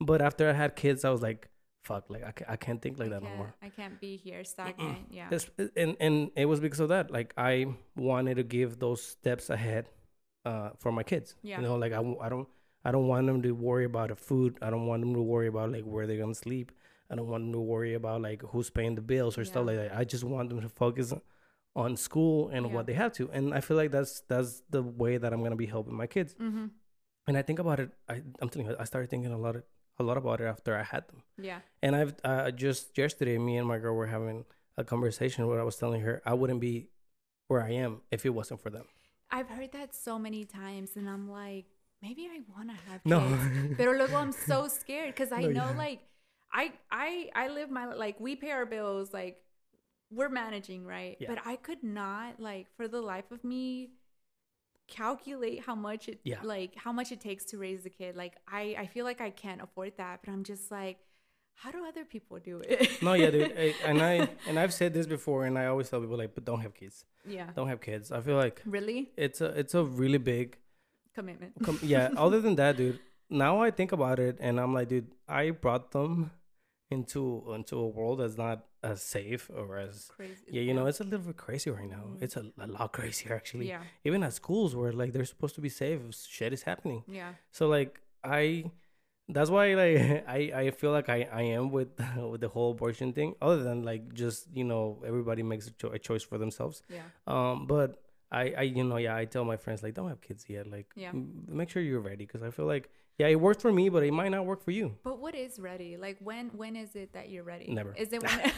But 0.00 0.20
after 0.22 0.48
I 0.48 0.52
had 0.52 0.76
kids, 0.76 1.04
I 1.04 1.10
was 1.10 1.22
like, 1.22 1.48
fuck, 1.88 2.04
like 2.14 2.24
I 2.30 2.32
can't, 2.36 2.50
I 2.54 2.56
can't 2.64 2.80
think 2.82 2.94
like 3.00 3.10
that 3.14 3.22
no 3.28 3.32
more. 3.40 3.50
I 3.68 3.70
can't 3.78 3.96
be 4.06 4.12
here 4.26 4.42
stagnant 4.54 4.98
yeah 5.18 5.28
and 5.82 5.92
and 6.06 6.14
it 6.42 6.46
was 6.52 6.60
because 6.66 6.80
of 6.86 6.88
that. 6.94 7.06
Like 7.18 7.30
I 7.50 7.54
wanted 8.08 8.34
to 8.42 8.44
give 8.56 8.70
those 8.84 9.00
steps 9.14 9.46
ahead 9.56 9.84
uh, 10.50 10.70
for 10.82 10.90
my 10.98 11.02
kids. 11.12 11.28
Yeah. 11.42 11.56
You 11.58 11.62
know, 11.66 11.76
like 11.84 11.92
I, 11.92 12.02
w- 12.06 12.20
I 12.26 12.28
don't 12.34 12.48
I 12.86 12.90
don't 12.94 13.08
want 13.12 13.26
them 13.26 13.40
to 13.46 13.52
worry 13.68 13.84
about 13.92 14.08
the 14.12 14.16
food. 14.28 14.50
I 14.66 14.68
don't 14.72 14.86
want 14.90 15.00
them 15.02 15.14
to 15.14 15.22
worry 15.34 15.48
about 15.54 15.72
like 15.76 15.84
where 15.92 16.06
they're 16.06 16.22
gonna 16.24 16.34
sleep. 16.48 16.72
I 17.10 17.14
don't 17.16 17.28
want 17.32 17.42
them 17.44 17.52
to 17.58 17.60
worry 17.74 17.94
about 17.94 18.18
like 18.28 18.42
who's 18.50 18.70
paying 18.78 18.94
the 19.00 19.06
bills 19.12 19.38
or 19.38 19.44
stuff 19.44 19.64
Yeah. 19.66 19.70
like 19.70 19.78
that. 19.82 19.98
I 20.00 20.04
just 20.14 20.24
want 20.24 20.48
them 20.50 20.60
to 20.60 20.68
focus 20.84 21.12
on 21.84 21.96
school 21.96 22.48
and 22.54 22.62
Yeah. 22.66 22.72
what 22.74 22.84
they 22.88 22.94
have 23.02 23.12
to. 23.18 23.24
And 23.36 23.54
I 23.58 23.60
feel 23.66 23.76
like 23.82 23.90
that's 23.96 24.14
that's 24.32 24.62
the 24.70 24.82
way 24.82 25.18
that 25.22 25.30
I'm 25.32 25.42
gonna 25.44 25.62
be 25.66 25.70
helping 25.76 25.94
my 26.02 26.06
kids. 26.16 26.34
Mm-hmm. 26.34 26.66
And 27.28 27.34
I 27.36 27.42
think 27.42 27.58
about 27.58 27.78
it. 27.80 27.90
I, 28.08 28.22
I'm 28.40 28.48
telling 28.48 28.68
you, 28.70 28.76
I 28.78 28.84
started 28.84 29.10
thinking 29.10 29.32
a 29.32 29.38
lot 29.46 29.56
of, 29.56 29.62
a 29.98 30.02
lot 30.02 30.16
about 30.16 30.40
it 30.40 30.44
after 30.44 30.76
I 30.76 30.82
had 30.82 31.06
them. 31.08 31.22
Yeah. 31.38 31.60
And 31.82 31.96
I've 31.96 32.14
uh, 32.24 32.50
just 32.50 32.96
yesterday, 32.98 33.38
me 33.38 33.56
and 33.56 33.66
my 33.66 33.78
girl 33.78 33.94
were 33.94 34.06
having 34.06 34.44
a 34.76 34.84
conversation 34.84 35.46
where 35.46 35.60
I 35.60 35.64
was 35.64 35.76
telling 35.76 36.02
her 36.02 36.22
I 36.26 36.34
wouldn't 36.34 36.60
be 36.60 36.88
where 37.48 37.62
I 37.62 37.70
am 37.72 38.02
if 38.10 38.26
it 38.26 38.30
wasn't 38.30 38.60
for 38.60 38.70
them. 38.70 38.84
I've 39.30 39.48
heard 39.48 39.72
that 39.72 39.94
so 39.94 40.18
many 40.18 40.44
times, 40.44 40.96
and 40.96 41.08
I'm 41.08 41.28
like, 41.30 41.66
maybe 42.02 42.28
I 42.30 42.40
want 42.56 42.68
to 42.70 42.76
have 42.90 43.02
kids. 43.02 43.10
No. 43.10 43.74
Pero 43.76 43.92
luego 43.96 44.16
I'm 44.16 44.32
so 44.32 44.68
scared 44.68 45.14
because 45.14 45.32
I 45.32 45.42
No, 45.42 45.48
know 45.48 45.70
yeah. 45.70 45.78
like 45.78 46.00
I 46.52 46.72
I 46.90 47.30
I 47.34 47.48
live 47.48 47.70
my 47.70 47.86
like 47.94 48.20
we 48.20 48.36
pay 48.36 48.50
our 48.52 48.66
bills 48.66 49.12
like 49.12 49.42
we're 50.12 50.28
managing 50.28 50.84
right, 50.84 51.16
Yeah. 51.18 51.28
but 51.34 51.38
I 51.44 51.56
could 51.56 51.82
not 51.82 52.38
like 52.38 52.66
for 52.76 52.86
the 52.86 53.00
life 53.00 53.32
of 53.32 53.42
me 53.42 53.90
calculate 54.88 55.60
how 55.66 55.74
much 55.74 56.08
it 56.08 56.20
Yeah. 56.24 56.40
like 56.42 56.74
how 56.76 56.92
much 56.92 57.10
it 57.12 57.20
takes 57.20 57.44
to 57.46 57.58
raise 57.58 57.84
a 57.86 57.90
kid. 57.90 58.16
Like 58.16 58.34
I 58.48 58.76
I 58.78 58.86
feel 58.86 59.04
like 59.04 59.20
I 59.20 59.30
can't 59.30 59.60
afford 59.62 59.92
that, 59.98 60.20
but 60.24 60.30
I'm 60.32 60.44
just 60.44 60.70
like, 60.70 60.98
how 61.54 61.70
do 61.70 61.84
other 61.86 62.04
people 62.04 62.38
do 62.38 62.60
it? 62.60 63.02
no, 63.02 63.14
yeah, 63.14 63.30
dude. 63.30 63.52
I, 63.58 63.74
and 63.84 64.02
I 64.02 64.28
and 64.48 64.58
I've 64.58 64.72
said 64.72 64.92
this 64.94 65.06
before, 65.06 65.44
and 65.46 65.58
I 65.58 65.66
always 65.66 65.88
tell 65.90 66.00
people 66.00 66.16
like, 66.18 66.34
but 66.34 66.44
don't 66.44 66.60
have 66.60 66.74
kids. 66.74 67.04
yeah, 67.26 67.48
Don't 67.56 67.68
have 67.68 67.80
kids. 67.80 68.12
I 68.12 68.20
feel 68.20 68.36
like 68.36 68.62
really 68.64 69.10
it's 69.16 69.40
a 69.40 69.46
it's 69.58 69.74
a 69.74 69.82
really 69.84 70.18
big 70.18 70.58
commitment. 71.14 71.52
com- 71.64 71.80
yeah. 71.82 72.10
other 72.16 72.40
than 72.40 72.56
that, 72.56 72.76
dude. 72.76 73.00
Now 73.28 73.60
I 73.60 73.70
think 73.72 73.90
about 73.92 74.18
it, 74.20 74.36
and 74.40 74.60
I'm 74.60 74.72
like, 74.72 74.88
dude, 74.88 75.08
I 75.28 75.50
brought 75.50 75.90
them 75.90 76.30
into 76.90 77.42
into 77.54 77.76
a 77.78 77.88
world 77.88 78.20
that's 78.20 78.36
not 78.38 78.64
as 78.82 79.02
safe 79.02 79.50
or 79.54 79.78
as 79.78 80.08
Crazy. 80.16 80.34
yeah, 80.48 80.62
you 80.62 80.72
know, 80.72 80.86
it's 80.86 81.00
a 81.00 81.04
little 81.04 81.18
bit 81.26 81.36
crazy 81.36 81.70
right 81.70 81.90
now. 81.90 82.04
Mhm. 82.12 82.22
It's 82.22 82.36
a, 82.36 82.44
a 82.58 82.66
lot 82.68 82.92
crazier 82.92 83.34
actually. 83.34 83.68
yeah, 83.68 83.82
Even 84.04 84.22
at 84.22 84.32
schools 84.32 84.76
where 84.76 84.92
like 84.92 85.12
they're 85.12 85.24
supposed 85.24 85.56
to 85.56 85.60
be 85.60 85.68
safe, 85.68 86.00
shit 86.14 86.52
is 86.52 86.62
happening. 86.62 87.02
yeah, 87.08 87.32
So 87.50 87.66
like 87.68 88.00
I, 88.22 88.70
that's 89.28 89.50
why 89.50 89.74
like 89.74 90.24
I 90.28 90.38
I 90.62 90.70
feel 90.70 90.92
like 90.92 91.08
I 91.08 91.28
I 91.32 91.42
am 91.58 91.70
with 91.70 91.88
with 92.30 92.40
the 92.40 92.48
whole 92.48 92.70
abortion 92.70 93.12
thing. 93.12 93.34
Other 93.42 93.62
than 93.64 93.82
like 93.82 94.14
just 94.14 94.46
you 94.54 94.64
know 94.64 95.02
everybody 95.04 95.42
makes 95.42 95.66
a, 95.66 95.72
cho- 95.72 95.90
a 95.90 95.98
choice 95.98 96.22
for 96.22 96.38
themselves. 96.38 96.82
yeah. 96.88 97.02
Um, 97.26 97.66
but 97.66 98.00
I 98.30 98.54
I 98.56 98.62
you 98.62 98.84
know 98.84 98.96
yeah 98.98 99.16
I 99.16 99.24
tell 99.24 99.44
my 99.44 99.56
friends 99.56 99.82
like 99.82 99.94
don't 99.94 100.08
have 100.08 100.20
kids 100.20 100.44
yet. 100.48 100.68
Like 100.70 100.86
Yeah. 100.94 101.08
m- 101.10 101.46
make 101.48 101.68
sure 101.70 101.82
you're 101.82 102.00
ready 102.00 102.24
because 102.26 102.42
I 102.44 102.50
feel 102.50 102.66
like 102.66 102.90
yeah 103.18 103.28
it 103.28 103.40
worked 103.40 103.62
for 103.62 103.72
me, 103.72 103.88
but 103.88 104.02
it 104.02 104.12
might 104.12 104.30
not 104.30 104.44
work 104.46 104.62
for 104.62 104.70
you. 104.70 104.94
But 105.02 105.18
what 105.18 105.34
is 105.34 105.58
ready? 105.58 105.96
Like 105.96 106.18
when 106.20 106.48
when 106.50 106.76
is 106.76 106.94
it 106.94 107.12
that 107.12 107.30
you're 107.30 107.44
ready? 107.44 107.66
Never. 107.72 107.94
Is 107.96 108.12
it 108.12 108.22
when 108.26 108.52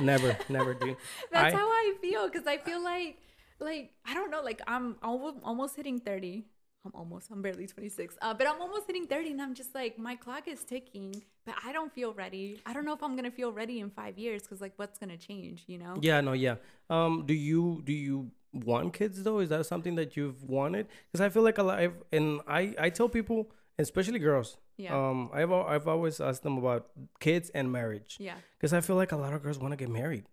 never 0.00 0.36
never 0.48 0.74
do. 0.74 0.96
That's 1.30 1.54
I- 1.54 1.56
how 1.56 1.66
I 1.68 1.94
feel 2.00 2.26
because 2.28 2.46
I 2.46 2.58
feel 2.58 2.82
like 2.82 3.18
like 3.60 3.92
I 4.04 4.14
don't 4.14 4.30
know 4.30 4.42
like 4.42 4.60
I'm 4.66 4.96
almost 5.02 5.36
almost 5.44 5.76
hitting 5.76 6.00
30. 6.00 6.44
I'm 6.86 6.92
almost 6.94 7.30
I'm 7.30 7.40
barely 7.40 7.66
26. 7.66 8.18
Uh, 8.20 8.34
but 8.34 8.46
I'm 8.46 8.60
almost 8.60 8.86
hitting 8.86 9.06
30 9.06 9.30
and 9.30 9.40
I'm 9.40 9.54
just 9.54 9.74
like 9.74 9.98
my 9.98 10.16
clock 10.16 10.46
is 10.48 10.64
ticking, 10.64 11.22
but 11.46 11.54
I 11.64 11.72
don't 11.72 11.90
feel 11.90 12.12
ready. 12.12 12.60
I 12.66 12.74
don't 12.74 12.84
know 12.84 12.92
if 12.92 13.02
I'm 13.02 13.12
going 13.12 13.24
to 13.24 13.30
feel 13.30 13.52
ready 13.52 13.80
in 13.80 13.88
5 13.88 14.18
years 14.18 14.46
cuz 14.46 14.60
like 14.60 14.74
what's 14.76 14.98
going 14.98 15.08
to 15.08 15.16
change, 15.16 15.64
you 15.66 15.78
know? 15.78 15.94
Yeah, 16.00 16.20
no, 16.20 16.34
yeah. 16.34 16.56
Um, 16.90 17.24
do 17.24 17.32
you 17.32 17.80
do 17.86 17.92
you 17.94 18.30
want 18.52 18.92
kids 18.92 19.22
though? 19.22 19.38
Is 19.38 19.48
that 19.48 19.64
something 19.64 19.94
that 19.94 20.14
you've 20.18 20.42
wanted? 20.44 20.86
Because 21.10 21.22
I 21.24 21.30
feel 21.30 21.42
like 21.42 21.56
a 21.56 21.62
lot, 21.62 21.80
and 22.12 22.42
I 22.46 22.74
I 22.78 22.90
tell 22.90 23.08
people, 23.08 23.50
especially 23.78 24.18
girls. 24.18 24.56
Yeah. 24.76 24.94
Um, 24.96 25.30
I've 25.32 25.52
I've 25.52 25.88
always 25.88 26.20
asked 26.20 26.42
them 26.42 26.58
about 26.58 26.90
kids 27.20 27.50
and 27.50 27.70
marriage. 27.70 28.16
yeah. 28.20 28.34
Because 28.56 28.72
I 28.72 28.80
feel 28.80 28.96
like 28.96 29.12
a 29.12 29.16
lot 29.16 29.32
of 29.32 29.42
girls 29.42 29.58
want 29.58 29.72
to 29.72 29.76
get 29.76 29.88
married, 29.90 30.24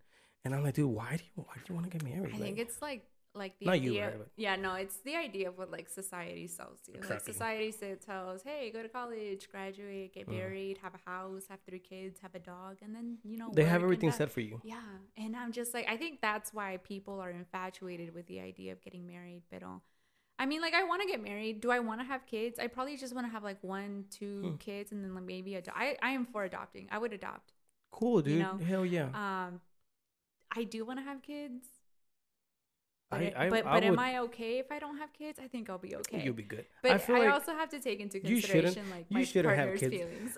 and 0.44 0.54
I'm 0.56 0.64
like, 0.64 0.76
dude, 0.76 0.90
why 0.90 1.18
do 1.18 1.24
you 1.24 1.44
why 1.44 1.54
do 1.56 1.62
you 1.70 1.76
want 1.76 1.86
to 1.92 1.98
get 1.98 2.04
married? 2.04 2.34
I 2.34 2.38
Like, 2.38 2.42
think 2.42 2.60
it's 2.60 2.82
like 2.82 3.04
like 3.34 3.58
the 3.60 3.66
Not 3.68 3.80
you, 3.80 3.92
idea. 3.92 4.08
right, 4.08 4.18
but- 4.18 4.28
Yeah, 4.36 4.56
no, 4.58 4.74
it's 4.74 4.98
the 5.06 5.16
idea 5.16 5.48
of 5.48 5.58
what 5.58 5.72
like 5.72 5.88
society 5.88 6.48
sells 6.48 6.80
you. 6.88 7.00
Like 7.10 7.22
society 7.22 7.72
says, 7.72 8.00
tells, 8.06 8.44
hey, 8.44 8.72
go 8.74 8.84
to 8.84 8.90
college, 8.90 9.48
graduate, 9.50 10.14
get 10.14 10.28
married, 10.28 10.80
have 10.84 10.94
a 10.96 11.10
house, 11.10 11.44
have 11.50 11.60
three 11.66 11.80
kids, 11.80 12.20
have 12.22 12.36
a 12.36 12.40
dog, 12.40 12.78
and 12.82 12.94
then 12.94 13.20
you 13.24 13.38
know 13.38 13.46
Mm-hmm. 13.46 13.56
they 13.56 13.64
have 13.64 13.84
everything 13.84 14.12
set 14.12 14.30
for 14.32 14.42
you. 14.42 14.60
Yeah, 14.66 14.82
and 15.24 15.34
I'm 15.36 15.54
just 15.54 15.74
like, 15.74 15.88
I 15.88 15.96
think 15.96 16.20
that's 16.22 16.54
why 16.54 16.78
people 16.84 17.20
are 17.22 17.30
infatuated 17.32 18.14
with 18.14 18.26
the 18.28 18.40
idea 18.42 18.74
of 18.74 18.82
getting 18.82 19.08
married. 19.08 19.44
But 19.50 19.64
uh, 19.64 19.80
I 20.42 20.46
mean, 20.48 20.62
like, 20.62 20.74
I 20.74 20.84
want 20.84 21.02
to 21.04 21.08
get 21.08 21.22
married. 21.24 21.62
Do 21.62 21.70
I 21.72 21.80
want 21.80 22.00
to 22.02 22.06
have 22.14 22.26
kids? 22.26 22.58
I 22.60 22.68
probably 22.76 22.98
just 22.98 23.14
want 23.16 23.28
to 23.28 23.32
have 23.32 23.44
like 23.44 23.62
one, 23.64 24.06
two 24.10 24.42
Hmm. 24.42 24.56
kids, 24.68 24.92
and 24.92 25.04
then 25.04 25.14
like 25.16 25.24
maybe 25.34 25.52
adopt. 25.56 25.78
I 25.78 25.98
I 26.02 26.12
am 26.12 26.26
for 26.26 26.44
adopting. 26.44 26.86
I 26.92 26.98
would 26.98 27.14
adopt. 27.14 27.54
Cool, 27.92 28.22
dude. 28.22 28.40
know, 28.40 28.58
Hell 28.58 28.86
yeah. 28.86 29.10
Um, 29.24 29.62
I 30.60 30.64
do 30.64 30.80
want 30.86 30.98
to 31.00 31.04
have 31.04 31.22
kids. 31.22 31.66
But, 33.12 33.20
I- 33.22 33.34
I- 33.46 33.50
but, 33.50 33.66
I 33.68 33.74
but 33.76 33.84
am 33.84 34.00
I 34.00 34.12
okay 34.20 34.54
if 34.60 34.72
I 34.72 34.80
don't 34.80 34.98
have 34.98 35.12
kids? 35.14 35.38
I 35.38 35.48
think 35.48 35.70
I'll 35.70 35.78
be 35.90 35.96
okay. 35.98 36.24
You'll 36.24 36.34
be 36.34 36.44
good. 36.56 36.66
but 36.82 36.92
I 37.10 37.20
like 37.20 37.30
also 37.38 37.54
have 37.54 37.70
to 37.76 37.80
take 37.88 38.00
into 38.00 38.20
consideration 38.22 38.86
like 38.90 39.06
you 39.10 39.18
my 39.44 39.44
partner's 39.56 39.80
kids. 39.82 39.94
feelings. 39.96 40.38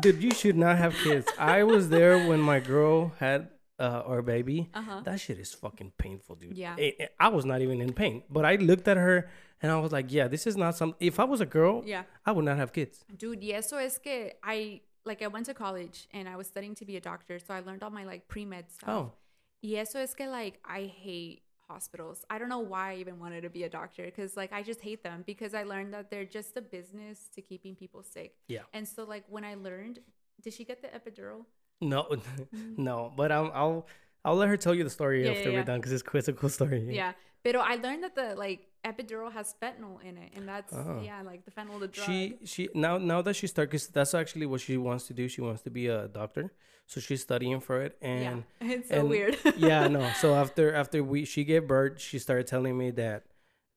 Dude, 0.00 0.22
you 0.22 0.30
should 0.40 0.56
not 0.56 0.76
have 0.78 0.94
kids. 1.06 1.26
I 1.38 1.62
was 1.62 1.90
there 1.90 2.26
when 2.28 2.40
my 2.40 2.58
girl 2.58 3.12
had 3.20 3.48
uh, 3.80 4.02
our 4.06 4.22
baby. 4.22 4.68
uh 4.74 4.82
huh. 4.82 5.00
That 5.04 5.18
shit 5.20 5.38
is 5.38 5.54
fucking 5.54 5.92
painful, 5.98 6.36
dude. 6.36 6.56
Yeah. 6.56 6.76
It- 6.76 6.96
it- 7.00 7.14
I 7.18 7.28
was 7.28 7.44
not 7.44 7.60
even 7.62 7.80
in 7.80 7.92
pain, 7.92 8.22
but 8.28 8.44
I 8.44 8.56
looked 8.56 8.86
at 8.88 8.96
her 8.96 9.28
and 9.62 9.72
I 9.72 9.78
was 9.80 9.92
like, 9.92 10.12
yeah, 10.12 10.28
this 10.28 10.46
is 10.46 10.56
not 10.56 10.76
some. 10.76 10.94
If 11.00 11.18
I 11.18 11.24
was 11.24 11.40
a 11.40 11.46
girl, 11.46 11.82
Yeah. 11.86 12.04
I 12.26 12.32
would 12.32 12.44
not 12.44 12.56
have 12.58 12.72
kids. 12.72 13.04
Dude, 13.16 13.42
y 13.42 13.60
So 13.60 13.76
es 13.78 13.98
que 13.98 14.32
I 14.42 14.82
like 15.04 15.22
I 15.22 15.28
went 15.28 15.46
to 15.46 15.54
college 15.54 16.06
and 16.12 16.28
I 16.28 16.36
was 16.36 16.46
studying 16.46 16.74
to 16.76 16.84
be 16.84 16.96
a 16.96 17.00
doctor, 17.00 17.38
so 17.38 17.54
I 17.54 17.60
learned 17.60 17.82
all 17.82 17.90
my 17.90 18.04
like 18.04 18.28
pre 18.28 18.44
med 18.44 18.70
stuff. 18.70 18.88
Oh, 18.88 19.12
Y 19.62 19.74
eso 19.76 19.98
es 19.98 20.14
que 20.14 20.26
like 20.28 20.58
I 20.64 20.84
hate 20.86 21.42
hospitals. 21.68 22.24
I 22.28 22.38
don't 22.38 22.48
know 22.48 22.58
why 22.60 22.92
I 22.92 22.96
even 22.96 23.18
wanted 23.20 23.42
to 23.42 23.50
be 23.50 23.62
a 23.64 23.68
doctor 23.68 24.04
because 24.04 24.36
like 24.36 24.52
I 24.52 24.62
just 24.62 24.80
hate 24.80 25.02
them 25.02 25.22
because 25.26 25.54
I 25.54 25.62
learned 25.64 25.92
that 25.94 26.10
they're 26.10 26.24
just 26.24 26.56
a 26.56 26.62
business 26.62 27.28
to 27.34 27.40
keeping 27.42 27.74
people 27.76 28.02
sick. 28.02 28.34
Yeah. 28.48 28.62
And 28.72 28.86
so 28.88 29.04
like 29.04 29.24
when 29.28 29.44
I 29.44 29.54
learned, 29.54 30.00
did 30.42 30.52
she 30.54 30.64
get 30.64 30.82
the 30.82 30.88
epidural? 30.88 31.44
No, 31.80 32.06
no. 32.76 33.12
But 33.16 33.32
um, 33.32 33.50
I'll 33.54 33.86
I'll 34.24 34.36
let 34.36 34.48
her 34.48 34.56
tell 34.56 34.74
you 34.74 34.84
the 34.84 34.90
story 34.90 35.24
Yeah, 35.24 35.32
after 35.32 35.50
yeah, 35.50 35.58
we're 35.58 35.64
done 35.64 35.78
because 35.80 35.92
it's, 35.92 36.02
it's 36.14 36.28
a 36.28 36.32
cool 36.32 36.48
story. 36.50 36.86
Yeah. 36.94 37.12
But 37.42 37.56
I 37.56 37.76
learned 37.76 38.04
that 38.04 38.14
the 38.14 38.34
like 38.36 38.66
epidural 38.84 39.32
has 39.32 39.54
fentanyl 39.62 40.02
in 40.04 40.18
it, 40.18 40.32
and 40.36 40.46
that's 40.46 40.72
Oh. 40.74 41.00
yeah, 41.02 41.22
like 41.22 41.44
the 41.46 41.50
fentanyl, 41.50 41.80
the 41.80 41.88
drug. 41.88 42.06
She 42.06 42.36
she 42.44 42.68
now 42.74 42.98
now 42.98 43.22
that 43.22 43.34
she 43.34 43.46
started, 43.46 43.70
cause 43.70 43.86
that's 43.88 44.12
actually 44.14 44.46
what 44.46 44.60
she 44.60 44.76
wants 44.76 45.06
to 45.06 45.14
do. 45.14 45.26
She 45.28 45.40
wants 45.40 45.62
to 45.62 45.70
be 45.70 45.86
a 45.86 46.06
doctor, 46.08 46.52
so 46.86 47.00
she's 47.00 47.22
studying 47.22 47.60
for 47.60 47.80
it. 47.80 47.96
And 48.02 48.44
yeah, 48.60 48.68
it's 48.76 48.88
so 48.90 48.96
and- 48.96 49.08
weird. 49.08 49.38
yeah, 49.56 49.88
no. 49.88 50.10
So 50.20 50.34
after 50.34 50.74
after 50.74 51.02
we 51.02 51.24
she 51.24 51.44
gave 51.44 51.66
birth, 51.66 51.98
she 51.98 52.18
started 52.18 52.46
telling 52.46 52.76
me 52.76 52.90
that, 52.92 53.24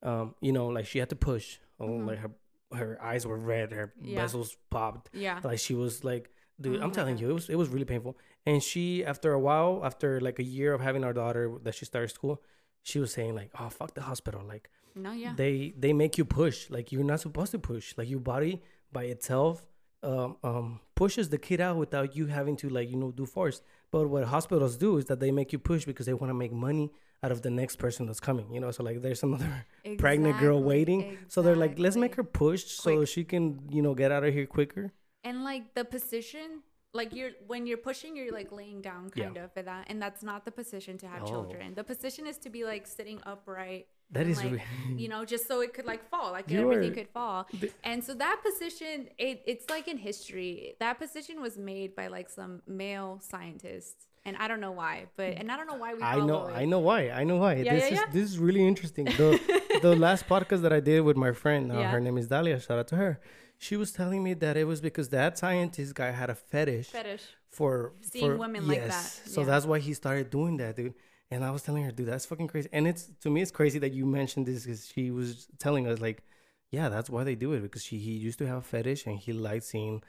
um, 0.02 0.36
you 0.42 0.52
know, 0.52 0.68
like 0.68 0.86
she 0.86 1.00
had 1.00 1.10
to 1.12 1.16
push. 1.16 1.60
Oh, 1.80 1.88
Mhm. 1.88 2.08
like 2.08 2.20
her 2.20 2.32
her 2.76 3.02
eyes 3.02 3.26
were 3.26 3.38
red, 3.38 3.72
her 3.72 3.94
Yeah. 4.02 4.20
vessels 4.22 4.58
popped. 4.70 5.10
yeah. 5.13 5.39
Like 5.42 5.60
she 5.60 5.74
was 5.74 6.04
like, 6.04 6.32
dude, 6.60 6.80
Oh 6.80 6.84
I'm 6.84 6.92
telling 6.92 7.16
God. 7.16 7.22
you, 7.22 7.30
it 7.30 7.34
was 7.34 7.50
it 7.50 7.56
was 7.56 7.70
really 7.70 7.86
painful. 7.86 8.18
And 8.46 8.62
she, 8.62 9.04
after 9.06 9.32
a 9.34 9.39
while, 9.39 9.82
after 9.84 10.20
like 10.22 10.39
a 10.39 10.44
year 10.44 10.74
of 10.74 10.82
having 10.82 11.04
our 11.04 11.13
daughter 11.13 11.58
that 11.63 11.76
she 11.76 11.86
started 11.86 12.10
school, 12.10 12.42
she 12.84 13.00
was 13.00 13.12
saying 13.13 13.36
like, 13.36 13.52
oh 13.60 13.70
fuck 13.70 13.94
the 13.96 14.02
hospital, 14.02 14.42
like 14.48 14.70
No, 14.96 15.12
yeah. 15.12 15.34
they 15.36 15.74
they 15.78 15.94
make 15.94 16.18
you 16.18 16.26
push, 16.26 16.70
like 16.70 16.92
you're 16.92 17.04
not 17.13 17.20
supposed 17.22 17.52
to 17.52 17.60
push, 17.60 17.94
like 17.98 18.10
your 18.10 18.20
body 18.20 18.62
by 18.92 19.04
itself. 19.06 19.63
Um, 20.04 20.36
um, 20.44 20.82
pushes 20.96 21.30
the 21.30 21.38
kid 21.38 21.62
out 21.62 21.78
without 21.78 22.13
you 22.13 22.26
having 22.28 22.58
to 22.58 22.68
like 22.68 22.89
you 22.92 22.98
know 22.98 23.12
do 23.12 23.26
force. 23.26 23.62
But 23.89 24.10
what 24.10 24.26
hospitals 24.26 24.76
do 24.76 24.98
is 24.98 25.06
that 25.06 25.22
they 25.22 25.32
make 25.32 25.54
you 25.54 25.60
push 25.60 25.86
because 25.86 26.06
they 26.08 26.13
want 26.13 26.30
to 26.30 26.34
make 26.34 26.52
money 26.52 26.92
out 27.24 27.32
of 27.32 27.42
the 27.42 27.50
next 27.50 27.78
person 27.78 28.06
that's 28.06 28.20
coming. 28.20 28.52
You 28.54 28.60
know, 28.60 28.72
so 28.72 28.84
like 28.84 29.02
there's 29.02 29.24
another 29.24 29.66
pregnant 29.98 30.39
girl 30.39 30.58
Exactly, 30.58 30.68
waiting. 30.78 31.18
So 31.30 31.42
they're 31.42 31.56
like, 31.56 31.80
let's 31.80 31.96
make 31.96 32.16
her 32.16 32.22
exactly. 32.24 32.38
push 32.50 32.66
so 32.66 33.06
she 33.06 33.24
can 33.24 33.62
you 33.72 33.82
know 33.82 33.94
get 33.96 34.12
out 34.12 34.26
of 34.26 34.34
here 34.34 34.46
quicker. 34.46 34.92
And 35.23 35.43
like 35.43 35.73
the 35.73 35.86
position, 35.86 36.62
like 36.93 37.13
you're 37.13 37.31
when 37.47 37.65
you're 37.65 37.77
pushing, 37.77 38.15
you're 38.15 38.31
like 38.31 38.51
laying 38.51 38.81
down 38.81 39.12
Yeah. 39.15 39.23
kind 39.25 39.38
of 39.38 39.53
for 39.53 39.62
that, 39.62 39.86
and 39.89 40.01
that's 40.01 40.21
not 40.23 40.45
the 40.45 40.51
position 40.51 40.97
to 40.99 41.07
have 41.07 41.23
Oh. 41.23 41.27
children. 41.27 41.73
The 41.75 41.83
position 41.83 42.27
is 42.27 42.38
to 42.39 42.49
be 42.49 42.63
like 42.65 42.86
sitting 42.88 43.19
upright. 43.25 43.88
that 44.12 44.27
is 44.27 44.38
like, 44.43 44.62
you 44.95 45.07
know, 45.07 45.25
just 45.25 45.47
so 45.47 45.62
it 45.62 45.73
could 45.73 45.86
like 45.86 46.07
fall, 46.07 46.31
like 46.33 46.47
You 46.47 46.59
everything 46.62 46.91
are- 46.91 46.93
could 46.93 47.09
fall. 47.09 47.47
the- 47.59 47.71
And 47.83 48.03
so 48.03 48.13
that 48.13 48.43
position, 48.43 49.09
it, 49.17 49.41
it's 49.47 49.67
like 49.71 49.88
in 49.88 49.97
history, 49.97 50.75
that 50.79 50.99
position 50.99 51.41
was 51.41 51.57
made 51.57 51.95
by 51.95 52.07
like 52.07 52.29
some 52.29 52.62
male 52.67 53.19
scientists, 53.23 54.05
and 54.25 54.38
I 54.38 54.47
don't 54.47 54.62
know 54.62 54.71
why, 54.71 55.05
but 55.15 55.38
and 55.38 55.51
I 55.51 55.57
don't 55.57 55.67
know 55.67 55.75
why 55.75 55.93
we. 55.93 56.01
I 56.01 56.19
know, 56.19 56.47
it. 56.47 56.53
I 56.55 56.65
know 56.65 56.79
why. 56.79 57.09
I 57.09 57.23
know 57.23 57.38
why. 57.38 57.55
Yeah, 57.55 57.73
this 57.73 57.83
yeah, 57.83 57.88
is 57.88 57.99
yeah. 57.99 58.05
this 58.12 58.23
is 58.23 58.39
really 58.39 58.65
interesting. 58.65 59.05
The 59.05 59.39
the 59.81 59.95
last 59.95 60.27
podcast 60.27 60.62
that 60.62 60.73
I 60.73 60.79
did 60.79 61.01
with 61.01 61.17
my 61.17 61.31
friend, 61.31 61.71
uh, 61.71 61.81
her 61.83 61.99
name 61.99 62.17
is 62.17 62.27
Dalia. 62.27 62.65
Shout 62.65 62.79
out 62.79 62.88
to 62.89 62.95
her. 62.95 63.19
She 63.57 63.77
was 63.77 63.91
telling 63.91 64.23
me 64.23 64.33
that 64.36 64.57
it 64.57 64.65
was 64.65 64.81
because 64.81 65.09
that 65.09 65.38
scientist 65.38 65.95
guy 65.95 66.12
had 66.12 66.29
a 66.29 66.36
fetish 66.36 66.88
Fetish. 66.89 67.23
for 67.49 67.93
Seeing 68.01 68.31
for- 68.31 68.38
women 68.38 68.67
like 68.67 68.88
that. 68.88 68.93
So 69.25 69.43
that's 69.43 69.65
why 69.65 69.79
he 69.79 69.93
started 69.93 70.29
doing 70.29 70.57
that, 70.57 70.75
dude. 70.75 70.95
And 71.31 71.43
I 71.43 71.51
was 71.51 71.63
telling 71.63 71.83
her, 71.83 71.91
dude, 71.91 72.07
that's 72.07 72.25
fucking 72.25 72.47
crazy. 72.47 72.69
And 72.71 72.88
it's 72.88 73.09
to 73.21 73.29
me, 73.29 73.41
it's 73.41 73.51
crazy 73.51 73.79
that 73.79 73.93
you 73.93 74.05
mentioned 74.05 74.45
this 74.45 74.63
because 74.63 74.88
she 74.88 75.12
was 75.12 75.47
telling 75.59 75.88
us 75.88 75.99
like, 75.99 76.23
yeah, 76.71 76.89
that's 76.89 77.09
why 77.09 77.23
they 77.23 77.36
do 77.36 77.53
it 77.53 77.62
because 77.62 77.83
she 77.83 77.97
he 77.97 78.12
used 78.12 78.39
to 78.39 78.47
have 78.47 78.57
a 78.57 78.62
fetish 78.62 79.05
and 79.05 79.17
he 79.17 79.33
liked 79.33 79.63
seeing 79.65 80.03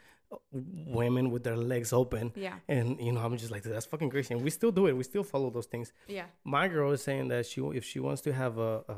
women 0.53 1.31
with 1.31 1.45
their 1.45 1.57
legs 1.57 1.93
open. 1.93 2.33
Yeah. 2.35 2.55
And 2.69 3.01
you 3.01 3.13
know, 3.13 3.21
I'm 3.21 3.37
just 3.37 3.51
like, 3.51 3.63
that's 3.63 3.87
fucking 3.87 4.11
crazy. 4.11 4.35
And 4.35 4.43
we 4.43 4.51
still 4.51 4.73
do 4.73 4.87
it. 4.87 4.93
We 4.93 5.05
still 5.05 5.25
follow 5.25 5.51
those 5.51 5.67
things. 5.67 5.93
Yeah. 6.07 6.27
My 6.45 6.69
girl 6.69 6.93
is 6.93 7.03
saying 7.03 7.29
that 7.29 7.47
she 7.47 7.61
if 7.61 7.85
she 7.85 8.01
wants 8.01 8.23
to 8.23 8.33
have 8.33 8.59
a, 8.59 8.83
a 8.89 8.95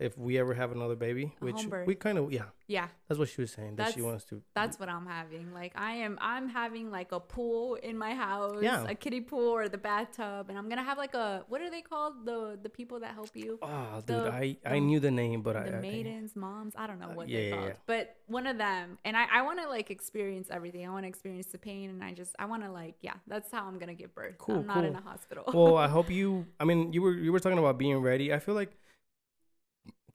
if 0.00 0.16
we 0.18 0.38
ever 0.38 0.54
have 0.54 0.72
another 0.72 0.96
baby, 0.96 1.32
A 1.40 1.44
which 1.44 1.66
we 1.86 1.94
kind 1.94 2.16
of 2.18 2.32
yeah, 2.32 2.46
Yeah. 2.66 2.88
that's 3.06 3.18
what 3.18 3.28
she 3.28 3.40
was 3.42 3.52
saying 3.52 3.76
that 3.76 3.92
she 3.94 4.02
wants 4.02 4.24
to. 4.30 4.40
That's 4.54 4.78
what 4.80 4.88
I'm 4.88 5.06
having. 5.06 5.52
Like 5.52 5.72
I 5.76 5.92
am 6.06 6.18
I'm 6.20 6.48
having 6.48 6.90
like 6.90 7.12
a 7.12 7.20
pool 7.20 7.74
in 7.76 7.96
my 7.98 8.14
house, 8.14 8.62
Yeah. 8.62 8.86
a 8.88 8.94
kiddie 8.94 9.20
pool 9.20 9.50
or 9.58 9.68
the 9.68 9.78
bathtub, 9.78 10.48
and 10.48 10.56
I'm 10.58 10.68
gonna 10.70 10.82
have 10.90 10.96
like 10.98 11.14
a 11.14 11.44
what 11.48 11.60
are 11.60 11.70
they 11.70 11.82
called? 11.82 12.24
The 12.24 12.58
the 12.62 12.70
people 12.70 13.00
that 13.00 13.12
help 13.14 13.30
you? 13.34 13.58
Oh, 13.62 14.02
dude, 14.06 14.16
the- 14.24 14.32
I 14.32 14.56
I 14.64 14.74
the- 14.74 14.80
knew 14.80 15.00
the 15.00 15.10
name, 15.10 15.42
but 15.42 15.54
I, 15.56 15.64
the 15.70 15.76
I 15.76 15.80
maidens, 15.80 16.34
moms, 16.34 16.74
I 16.76 16.86
don't 16.86 16.98
know 16.98 17.10
Uh, 17.10 17.14
what 17.18 17.28
yeah, 17.28 17.40
they're 17.40 17.54
called. 17.56 17.68
yeah. 17.68 17.74
But 17.86 18.16
one 18.26 18.46
of 18.46 18.56
them. 18.58 18.98
And 19.04 19.16
I, 19.16 19.26
I 19.38 19.42
wanna 19.42 19.68
like 19.68 19.90
experience 19.90 20.48
everything. 20.50 20.86
I 20.86 20.90
wanna 20.90 21.08
experience 21.08 21.48
the 21.48 21.58
pain 21.58 21.90
and 21.90 22.02
I 22.02 22.12
just 22.14 22.34
I 22.38 22.46
wanna 22.46 22.72
like 22.72 22.96
yeah, 23.02 23.14
that's 23.26 23.50
how 23.52 23.66
I'm 23.66 23.78
gonna 23.78 23.94
give 24.02 24.14
birth. 24.14 24.38
Cool, 24.38 24.60
I'm 24.60 24.66
not 24.66 24.84
in 24.84 24.94
a 24.96 25.00
hospital. 25.02 25.44
well, 25.52 25.76
I 25.76 25.88
hope 25.96 26.08
you. 26.10 26.46
I 26.58 26.64
mean, 26.64 26.92
you 26.94 27.02
were 27.02 27.12
you 27.12 27.32
were 27.32 27.40
talking 27.40 27.58
about 27.58 27.76
being 27.78 27.98
ready. 27.98 28.32
I 28.32 28.38
feel 28.38 28.54
like, 28.54 28.72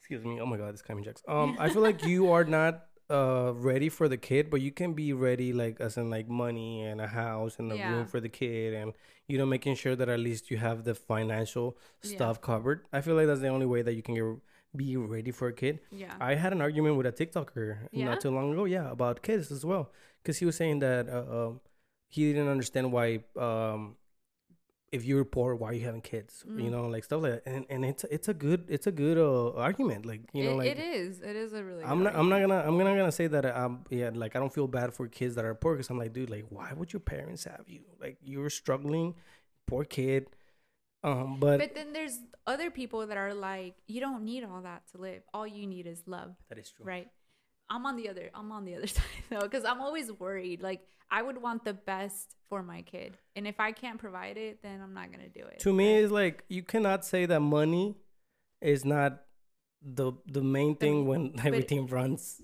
excuse 0.05 0.23
me. 0.23 0.39
Oh 0.39 0.45
my 0.45 0.57
god, 0.57 0.73
this 0.73 0.81
Cayman 0.83 1.03
Jacks. 1.03 1.23
Um, 1.27 1.57
I 1.59 1.69
feel 1.69 1.81
like 1.81 2.03
you 2.05 2.31
are 2.31 2.43
not 2.43 2.85
uh 3.09 3.51
ready 3.55 3.89
for 3.89 4.07
the 4.07 4.17
kid, 4.17 4.49
but 4.49 4.61
you 4.61 4.71
can 4.71 4.93
be 4.93 5.13
ready 5.13 5.51
like 5.53 5.79
as 5.81 5.97
in 5.97 6.09
like 6.09 6.27
money 6.29 6.83
and 6.83 7.01
a 7.01 7.07
house 7.07 7.57
and 7.59 7.71
a 7.71 7.75
Yeah. 7.75 7.89
room 7.91 8.05
for 8.05 8.19
the 8.19 8.29
kid, 8.29 8.73
and 8.75 8.93
you 9.27 9.37
know 9.39 9.45
making 9.45 9.75
sure 9.75 9.95
that 9.95 10.07
at 10.09 10.19
least 10.19 10.51
you 10.51 10.57
have 10.57 10.83
the 10.83 10.93
financial 10.95 11.67
Yeah. 12.03 12.09
stuff 12.13 12.41
covered. 12.41 12.85
I 12.93 13.01
feel 13.01 13.15
like 13.15 13.25
that's 13.27 13.41
the 13.41 13.47
only 13.57 13.65
way 13.65 13.81
that 13.81 13.93
you 13.95 14.03
can 14.03 14.15
get 14.15 14.25
be 14.75 14.97
ready 14.97 15.31
for 15.31 15.47
a 15.47 15.53
kid. 15.53 15.79
yeah. 15.89 16.13
I 16.19 16.35
had 16.35 16.51
an 16.51 16.61
argument 16.61 16.97
with 16.97 17.05
a 17.07 17.11
TikToker 17.19 17.87
Yeah? 17.91 18.05
not 18.05 18.19
too 18.19 18.29
long 18.37 18.51
ago, 18.53 18.65
yeah, 18.65 18.91
about 18.91 19.21
kids 19.23 19.49
as 19.51 19.63
well, 19.65 19.91
because 20.21 20.37
he 20.39 20.45
was 20.45 20.55
saying 20.61 20.79
that 20.79 21.07
uh, 21.09 21.25
um, 21.37 21.61
he 22.09 22.21
didn't 22.33 22.49
understand 22.55 22.91
why, 22.91 23.07
um, 23.47 23.95
if 24.95 25.03
you're 25.09 25.25
poor, 25.35 25.49
why 25.59 25.67
are 25.69 25.73
you 25.79 25.85
having 25.89 26.01
kids, 26.13 26.43
you 26.47 26.69
Mm. 26.69 26.71
know, 26.75 26.83
like 26.95 27.03
stuff 27.07 27.21
like 27.23 27.33
that. 27.35 27.43
And 27.53 27.65
and 27.73 27.81
it's 27.91 28.03
it's 28.15 28.27
a 28.33 28.33
good 28.45 28.61
it's 28.75 28.87
a 28.87 28.91
good 29.03 29.17
uh, 29.17 29.51
argument, 29.67 30.05
like 30.11 30.21
you 30.37 30.43
know, 30.45 30.53
It- 30.53 30.57
like 30.61 30.71
it 30.75 30.79
is. 30.79 31.21
It 31.31 31.35
is 31.43 31.53
a 31.59 31.63
really 31.69 31.83
I'm 31.83 31.99
good 31.99 32.05
not 32.05 32.15
I'm 32.19 32.29
not 32.33 32.39
gonna 32.43 32.61
I'm 32.67 32.77
not 32.77 32.95
gonna 33.01 33.11
say 33.21 33.27
that 33.35 33.45
um 33.63 33.73
yeah 33.89 34.11
like 34.23 34.35
I 34.35 34.39
don't 34.39 34.53
feel 34.59 34.67
bad 34.79 34.89
for 34.97 35.07
kids 35.19 35.33
that 35.35 35.45
are 35.49 35.55
poor 35.63 35.73
because 35.75 35.89
I'm 35.91 35.97
like 36.03 36.13
dude 36.17 36.29
like 36.37 36.45
why 36.57 36.69
would 36.77 36.91
your 36.93 37.03
parents 37.15 37.43
have 37.51 37.65
you 37.67 37.81
like 38.05 38.17
you're 38.31 38.49
struggling, 38.61 39.15
poor 39.67 39.83
kid, 39.97 40.27
um 41.03 41.39
but, 41.39 41.59
But 41.59 41.75
then 41.75 41.93
there's 41.93 42.19
other 42.47 42.69
people 42.71 43.05
that 43.07 43.17
are 43.17 43.33
like, 43.33 43.75
you 43.87 43.99
don't 44.05 44.23
need 44.23 44.43
all 44.43 44.61
that 44.61 44.81
to 44.91 44.97
live. 44.97 45.21
All 45.33 45.47
you 45.47 45.65
need 45.67 45.85
is 45.87 46.03
love. 46.07 46.31
that 46.49 46.57
is 46.57 46.69
true. 46.71 46.85
right 46.85 47.09
i'm 47.67 47.83
on 47.89 47.95
the 47.95 48.07
other 48.11 48.29
i'm 48.35 48.51
on 48.51 48.63
the 48.63 48.75
other 48.77 48.85
side 48.97 49.03
though 49.31 49.41
because 49.41 49.65
i'm 49.65 49.81
always 49.81 50.07
worried 50.23 50.61
like 50.61 50.81
i 51.11 51.21
would 51.21 51.41
want 51.41 51.63
the 51.63 51.73
best 51.73 52.35
for 52.49 52.61
my 52.63 52.81
kid 52.81 53.17
and 53.35 53.47
if 53.47 53.59
i 53.59 53.71
can't 53.71 53.99
provide 53.99 54.37
it 54.37 54.61
then 54.61 54.81
i'm 54.81 54.93
not 54.93 55.11
gonna 55.11 55.29
do 55.29 55.41
it 55.41 55.59
to 55.59 55.73
me 55.73 55.97
it's 55.97 56.11
like 56.11 56.43
you 56.49 56.63
cannot 56.63 57.03
say 57.05 57.25
that 57.25 57.39
money 57.39 57.95
is 58.61 58.85
not 58.85 59.21
the 59.81 60.11
the 60.25 60.41
main 60.41 60.75
thing 60.75 61.05
when 61.07 61.33
everything 61.43 61.85
runs 61.87 62.41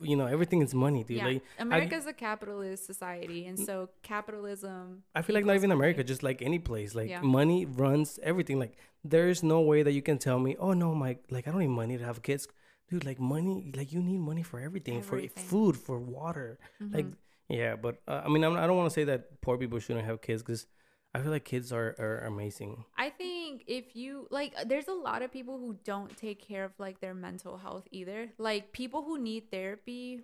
you 0.00 0.14
know 0.16 0.26
everything 0.26 0.62
is 0.62 0.72
money 0.72 1.02
dude 1.02 1.16
yeah 1.16 1.24
like 1.26 1.42
america's 1.58 2.06
a 2.06 2.12
capitalist 2.12 2.86
society 2.86 3.46
and 3.46 3.58
so 3.58 3.88
capitalism 4.02 5.02
i 5.14 5.20
feel 5.22 5.34
like 5.34 5.44
not 5.44 5.56
even 5.56 5.68
money. 5.70 5.78
america 5.80 6.04
just 6.04 6.22
like 6.22 6.40
any 6.42 6.58
place 6.58 6.94
like 6.94 7.10
Yeah. 7.10 7.20
money 7.20 7.66
runs 7.66 8.18
everything 8.22 8.58
like 8.60 8.76
there 9.02 9.28
is 9.28 9.42
no 9.42 9.60
way 9.60 9.82
that 9.82 9.92
you 9.92 10.02
can 10.02 10.18
tell 10.18 10.38
me 10.38 10.56
oh 10.58 10.72
no 10.72 10.94
my 10.94 11.16
like 11.30 11.48
i 11.48 11.50
don't 11.50 11.60
need 11.60 11.66
money 11.68 11.98
to 11.98 12.04
have 12.04 12.22
kids 12.22 12.46
dude 12.88 13.04
like 13.04 13.18
money 13.18 13.72
like 13.74 13.92
you 13.92 14.00
need 14.02 14.18
money 14.18 14.42
for 14.42 14.60
everything, 14.60 14.98
Everything. 14.98 15.30
for 15.34 15.40
food 15.40 15.76
for 15.76 15.98
water 15.98 16.58
like 16.92 17.06
Mhm. 17.06 17.16
Yeah 17.60 17.74
but 17.76 17.94
uh, 18.08 18.20
i 18.24 18.28
mean 18.28 18.42
I'm, 18.44 18.56
i 18.56 18.66
don't 18.66 18.76
want 18.76 18.90
to 18.90 18.94
say 18.94 19.04
that 19.04 19.40
poor 19.40 19.56
people 19.62 19.78
shouldn't 19.78 20.06
have 20.10 20.20
kids 20.20 20.42
because 20.42 20.66
i 21.14 21.20
feel 21.20 21.30
like 21.30 21.44
kids 21.44 21.72
are, 21.72 21.94
are 21.98 22.18
amazing 22.32 22.84
I 22.96 23.10
think 23.10 23.64
if 23.66 23.94
you 23.94 24.26
like, 24.30 24.52
there's 24.70 24.88
a 24.88 24.98
lot 25.08 25.20
of 25.22 25.30
people 25.38 25.56
who 25.62 25.70
don't 25.84 26.12
take 26.16 26.40
care 26.50 26.64
of 26.64 26.72
like 26.78 27.00
their 27.00 27.14
mental 27.14 27.56
health 27.64 27.86
either. 27.90 28.20
Like 28.38 28.72
people 28.72 29.00
who 29.02 29.18
need 29.18 29.50
therapy 29.50 30.20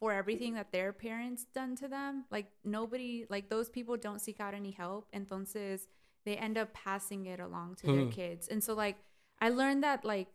for 0.00 0.12
everything 0.12 0.54
that 0.54 0.72
their 0.72 0.92
parents 0.92 1.46
done 1.54 1.76
to 1.76 1.86
them. 1.88 2.24
Like 2.30 2.46
nobody, 2.64 3.24
like 3.30 3.48
those 3.54 3.68
people 3.76 3.96
don't 3.96 4.20
seek 4.20 4.40
out 4.40 4.52
any 4.62 4.72
help. 4.72 5.06
Entonces 5.14 5.86
they 6.26 6.36
end 6.36 6.58
up 6.58 6.70
passing 6.74 7.26
it 7.26 7.40
along 7.40 7.76
to 7.76 7.86
their 7.86 8.04
Hmm. 8.06 8.10
kids. 8.20 8.48
And 8.48 8.60
so 8.66 8.74
like 8.74 8.96
I 9.40 9.48
learned 9.50 9.82
that 9.84 10.04
like 10.04 10.28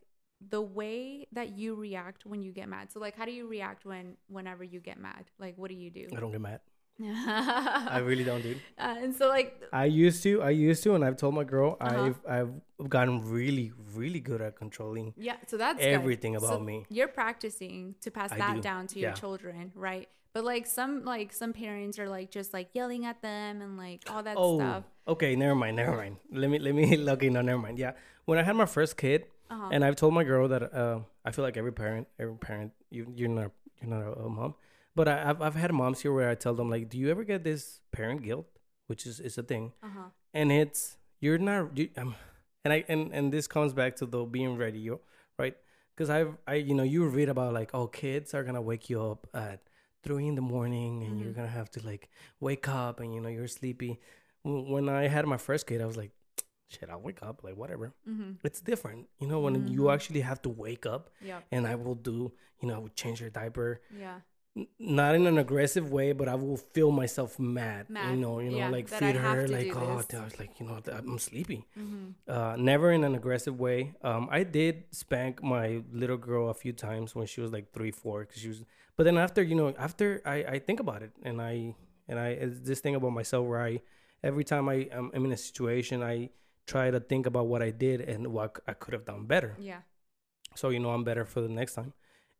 the 0.49 0.61
way 0.61 1.27
that 1.31 1.57
you 1.57 1.75
react 1.75 2.25
when 2.25 2.41
you 2.41 2.51
get 2.51 2.67
mad. 2.69 2.91
So 2.91 2.99
like 2.99 3.15
how 3.15 3.25
do 3.25 3.31
you 3.31 3.47
react 3.47 3.85
when 3.85 4.17
whenever 4.27 4.63
you 4.63 4.79
get 4.79 4.99
mad? 4.99 5.25
Like 5.39 5.57
what 5.57 5.69
do 5.69 5.75
you 5.75 5.89
do? 5.89 6.07
i 6.15 6.19
don't 6.19 6.31
get 6.31 6.41
mad 6.41 6.59
i 7.01 7.97
really 8.05 8.23
don't 8.23 8.41
dude 8.43 8.59
uh, 8.77 8.95
and 8.99 9.15
so 9.15 9.27
like 9.27 9.61
I 9.73 9.85
used 9.85 10.21
to, 10.23 10.41
I 10.43 10.51
used 10.51 10.83
to, 10.83 10.93
and 10.93 11.03
I've 11.03 11.17
told 11.17 11.33
my 11.33 11.43
girl 11.43 11.75
Uh-huh. 11.81 12.03
I've 12.03 12.19
I've 12.35 12.89
gotten 12.89 13.15
really, 13.31 13.71
really 13.95 14.19
good 14.19 14.41
at 14.41 14.55
controlling. 14.55 15.13
Yeah, 15.17 15.37
so 15.47 15.57
that's 15.57 15.79
good. 15.79 15.87
Everything 15.87 16.37
So 16.37 16.45
about 16.45 16.63
me. 16.63 16.85
You're 16.89 17.07
practicing 17.07 17.95
to 18.01 18.11
pass 18.11 18.31
I 18.31 18.37
that 18.37 18.55
do, 18.57 18.61
down 18.61 18.85
to 18.93 18.99
your 18.99 19.09
yeah. 19.09 19.15
children, 19.15 19.71
right? 19.73 20.07
But 20.33 20.43
like 20.43 20.67
some 20.67 21.03
like 21.05 21.33
some 21.33 21.51
parents 21.53 21.97
are 21.97 22.07
like 22.17 22.29
just 22.29 22.53
like 22.53 22.69
yelling 22.73 23.05
at 23.05 23.21
them 23.23 23.61
and 23.63 23.77
like 23.77 24.01
all 24.11 24.21
that 24.23 24.35
Oh, 24.37 24.59
stuff. 24.59 24.83
okay, 25.07 25.35
never 25.35 25.55
mind, 25.55 25.75
never 25.77 25.95
mind. 25.97 26.17
Let 26.31 26.49
me 26.51 26.59
let 26.59 26.75
me 26.75 26.85
okay, 27.15 27.29
no, 27.29 27.41
never 27.41 27.61
mind. 27.61 27.79
Yeah, 27.79 27.93
when 28.25 28.37
I 28.37 28.43
had 28.43 28.55
my 28.55 28.67
first 28.67 28.97
kid, 28.97 29.25
Uh-huh. 29.53 29.69
and 29.73 29.83
I've 29.85 29.95
told 29.95 30.13
my 30.13 30.23
girl 30.23 30.47
that 30.53 30.63
uh, 30.73 30.99
I 31.25 31.31
feel 31.31 31.43
like 31.47 31.57
every 31.57 31.73
parent, 31.73 32.07
every 32.19 32.37
parent, 32.49 32.71
you 32.89 33.01
you're 33.17 33.29
not 33.41 33.51
you're 33.79 33.89
not 33.95 34.03
a, 34.03 34.11
a 34.25 34.29
mom, 34.29 34.55
but 34.95 35.07
I, 35.07 35.15
I've 35.29 35.41
I've 35.45 35.55
had 35.63 35.71
moms 35.73 36.01
here 36.01 36.13
where 36.17 36.29
I 36.29 36.35
tell 36.35 36.55
them 36.59 36.69
like, 36.69 36.89
do 36.89 36.97
you 36.97 37.07
ever 37.13 37.23
get 37.23 37.43
this 37.43 37.81
parent 37.91 38.23
guilt, 38.23 38.47
which 38.89 39.05
is 39.09 39.19
is 39.19 39.37
a 39.37 39.43
thing, 39.43 39.65
Uh-huh. 39.83 40.09
and 40.33 40.51
it's 40.51 40.97
you're 41.23 41.37
not 41.49 41.77
you, 41.77 41.89
um, 41.97 42.15
and 42.65 42.73
I 42.73 42.83
and 42.93 43.11
and 43.13 43.31
this 43.35 43.47
comes 43.47 43.73
back 43.73 43.95
to 44.01 44.05
the 44.05 44.25
being 44.25 44.57
ready, 44.57 44.89
right? 45.37 45.55
Because 45.95 46.09
I've 46.09 46.33
I 46.47 46.55
you 46.69 46.73
know 46.73 46.83
you 46.95 47.05
read 47.07 47.29
about 47.29 47.53
like 47.53 47.71
oh 47.77 47.87
kids 47.87 48.33
are 48.33 48.43
gonna 48.43 48.61
wake 48.71 48.89
you 48.89 49.01
up 49.11 49.27
at 49.33 49.59
three 50.03 50.27
in 50.27 50.35
the 50.35 50.41
morning 50.55 51.03
and 51.05 51.19
you're 51.19 51.31
Mhm. 51.31 51.35
gonna 51.37 51.55
have 51.59 51.69
to 51.75 51.79
like 51.85 52.09
wake 52.39 52.67
up 52.67 52.99
and 52.99 53.13
you 53.13 53.21
know 53.21 53.29
you're 53.29 53.47
sleepy. 53.59 53.99
When 54.43 54.89
I 54.89 55.07
had 55.07 55.25
my 55.25 55.37
first 55.37 55.67
kid, 55.67 55.79
I 55.81 55.85
was 55.85 55.95
like, 56.03 56.11
shit, 56.73 56.89
I'll 56.89 56.99
wake 57.01 57.21
up 57.21 57.43
like 57.43 57.55
whatever. 57.55 57.93
Mm-hmm. 58.09 58.31
It's 58.43 58.61
different, 58.61 59.07
you 59.19 59.27
know, 59.27 59.39
when 59.39 59.67
you 59.67 59.81
Mhm. 59.83 59.93
actually 59.93 60.21
have 60.21 60.41
to 60.43 60.49
wake 60.49 60.85
up 60.85 61.09
Yeah. 61.21 61.39
and 61.51 61.65
I 61.67 61.75
will 61.75 61.95
do, 61.95 62.31
you 62.59 62.67
know, 62.67 62.75
I 62.75 62.77
will 62.79 62.89
change 62.95 63.21
your 63.21 63.29
diaper, 63.29 63.81
Yeah. 63.97 64.19
N- 64.55 64.67
not 64.77 65.15
in 65.15 65.25
an 65.25 65.39
aggressive 65.39 65.91
way, 65.91 66.11
but 66.11 66.27
I 66.29 66.35
will 66.35 66.57
feel 66.57 66.91
myself 66.91 67.39
mad, 67.39 67.89
mad. 67.89 68.11
you 68.11 68.17
know, 68.23 68.39
you 68.39 68.51
know, 68.51 68.57
yeah, 68.57 68.69
like 68.69 68.87
feed 68.87 69.15
her, 69.15 69.47
like 69.47 69.75
oh. 69.75 69.79
I 70.13 70.23
was 70.23 70.37
like, 70.39 70.59
you 70.59 70.65
know, 70.67 70.79
I'm 70.91 71.17
sleepy 71.17 71.65
Mm-hmm. 71.75 72.05
uh, 72.27 72.55
never 72.57 72.91
in 72.91 73.03
an 73.03 73.15
aggressive 73.15 73.59
way. 73.59 73.95
Um, 74.03 74.27
I 74.31 74.43
did 74.43 74.83
spank 74.91 75.41
my 75.41 75.81
little 75.91 76.17
girl 76.17 76.49
a 76.49 76.53
few 76.53 76.71
times 76.71 77.15
when 77.15 77.25
she 77.25 77.41
was 77.41 77.51
like 77.51 77.71
three, 77.73 77.89
four, 77.91 78.21
because 78.25 78.41
she 78.41 78.47
was. 78.49 78.63
But 78.95 79.05
then 79.05 79.17
after, 79.17 79.41
you 79.41 79.55
know, 79.55 79.73
after 79.87 80.21
I, 80.23 80.35
I 80.55 80.59
think 80.59 80.79
about 80.79 81.01
it, 81.01 81.11
and 81.23 81.41
I 81.41 81.73
and 82.07 82.19
I 82.19 82.27
it's 82.43 82.59
this 82.59 82.79
thing 82.79 82.93
about 82.93 83.11
myself 83.11 83.47
where 83.47 83.59
I 83.71 83.81
every 84.23 84.43
time 84.43 84.69
I 84.69 84.87
am 84.91 85.09
I'm 85.15 85.25
in 85.25 85.31
a 85.31 85.37
situation, 85.37 86.03
I 86.03 86.29
try 86.65 86.91
to 86.91 86.99
think 86.99 87.25
about 87.25 87.47
what 87.47 87.61
I 87.61 87.71
did 87.71 88.01
and 88.01 88.27
what 88.27 88.59
I 88.67 88.73
could 88.73 88.93
have 88.93 89.05
done 89.05 89.25
better. 89.25 89.55
Yeah. 89.59 89.81
So 90.55 90.69
you 90.69 90.79
know, 90.79 90.91
I'm 90.91 91.03
better 91.03 91.25
for 91.25 91.41
the 91.41 91.49
next 91.49 91.73
time. 91.73 91.93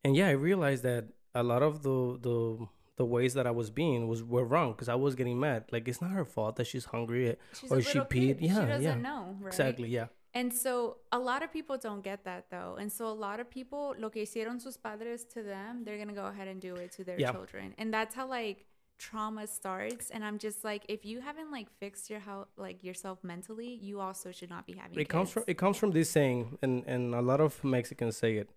And 0.04 0.16
yeah, 0.16 0.28
I 0.28 0.32
realized 0.32 0.84
that 0.84 1.06
a 1.34 1.44
lot 1.44 1.64
of 1.64 1.84
the 1.84 2.18
the 2.22 2.68
the 2.96 3.06
ways 3.06 3.34
that 3.34 3.48
I 3.48 3.52
was 3.52 3.72
being 3.72 4.08
was 4.08 4.24
were 4.24 4.46
wrong 4.46 4.72
because 4.74 4.88
I 4.88 4.96
was 4.96 5.16
getting 5.16 5.40
mad. 5.40 5.66
Like 5.72 5.88
it's 5.88 6.02
not 6.02 6.12
her 6.12 6.26
fault 6.26 6.58
that 6.58 6.68
she's 6.68 6.86
hungry. 6.86 7.36
She's 7.60 7.72
Or 7.72 7.82
she 7.82 8.00
peed. 8.00 8.38
kid. 8.38 8.42
Yeah, 8.42 8.60
she 8.62 8.66
doesn't 8.68 8.84
yeah. 8.84 8.96
know, 9.10 9.36
right? 9.42 9.48
Exactly. 9.48 9.90
Yeah. 9.90 10.08
And 10.36 10.52
so 10.54 10.98
a 11.12 11.20
lot 11.20 11.44
of 11.44 11.52
people 11.54 11.78
don't 11.78 12.04
get 12.04 12.24
that 12.26 12.46
though. 12.50 12.76
And 12.80 12.92
so 12.92 13.08
a 13.08 13.14
lot 13.28 13.40
of 13.40 13.50
people, 13.50 13.96
lo 14.00 14.10
que 14.10 14.22
hicieron 14.24 14.60
sus 14.62 14.78
padres 14.78 15.26
to 15.34 15.44
them, 15.44 15.84
they're 15.84 15.98
going 15.98 16.08
to 16.08 16.14
go 16.16 16.26
ahead 16.26 16.48
and 16.48 16.60
do 16.62 16.76
it 16.76 16.92
to 16.94 17.04
their 17.04 17.20
Yeah. 17.20 17.32
children. 17.32 17.74
And 17.78 17.94
that's 17.94 18.14
how 18.16 18.28
like 18.28 18.66
trauma 19.08 19.46
starts. 19.48 20.10
And 20.14 20.22
I'm 20.28 20.38
just 20.48 20.60
like, 20.64 20.84
if 20.96 21.02
you 21.10 21.18
haven't 21.28 21.52
like 21.58 21.68
fixed 21.80 22.10
your 22.12 22.20
health, 22.30 22.48
like 22.58 22.84
yourself 22.84 23.18
mentally, 23.24 23.72
you 23.88 24.00
also 24.00 24.32
should 24.38 24.50
not 24.56 24.64
be 24.66 24.74
having 24.82 25.00
it 25.00 25.10
comes 25.10 25.30
from 25.34 25.44
it 25.48 25.58
comes 25.64 25.78
from 25.82 25.92
this 25.98 26.10
saying 26.18 26.58
and 26.64 26.84
and 26.94 27.04
a 27.22 27.22
lot 27.22 27.40
of 27.48 27.52
mexicans 27.64 28.16
say 28.24 28.32
it 28.42 28.50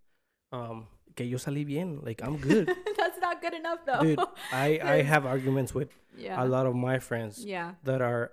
um 0.52 0.87
que 1.16 1.24
yo 1.32 1.38
salí 1.38 1.64
bien 1.72 1.88
like 2.09 2.20
i'm 2.26 2.37
good 2.48 2.66
that's 3.00 3.18
not 3.26 3.40
good 3.44 3.54
enough 3.54 3.80
though. 3.88 4.02
dude 4.06 4.20
i 4.52 4.68
i 4.94 4.96
have 5.12 5.24
arguments 5.35 5.74
with 5.78 5.88
yeah. 6.16 6.42
a 6.44 6.46
lot 6.54 6.66
of 6.70 6.74
my 6.74 6.98
friends 7.09 7.35
Yeah. 7.54 7.68
that 7.88 8.00
are 8.11 8.24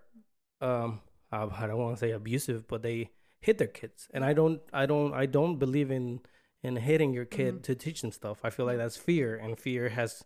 um 0.62 1.00
i 1.32 1.66
don't 1.68 1.82
want 1.86 1.96
to 1.98 2.00
say 2.06 2.12
abusive 2.12 2.68
but 2.68 2.82
they 2.84 3.10
hit 3.48 3.58
their 3.58 3.74
kids 3.82 4.10
and 4.14 4.24
i 4.30 4.34
don't 4.40 4.60
i 4.82 4.86
don't 4.86 5.14
i 5.14 5.26
don't 5.38 5.58
believe 5.66 5.90
in 6.00 6.20
in 6.62 6.76
hitting 6.90 7.12
your 7.14 7.26
kid 7.26 7.54
Mhm. 7.56 7.64
to 7.68 7.76
teach 7.86 8.00
them 8.02 8.12
stuff 8.12 8.38
i 8.48 8.50
feel 8.56 8.66
like 8.70 8.78
that's 8.84 8.98
fear 9.10 9.30
and 9.44 9.58
fear 9.60 9.90
has 10.00 10.24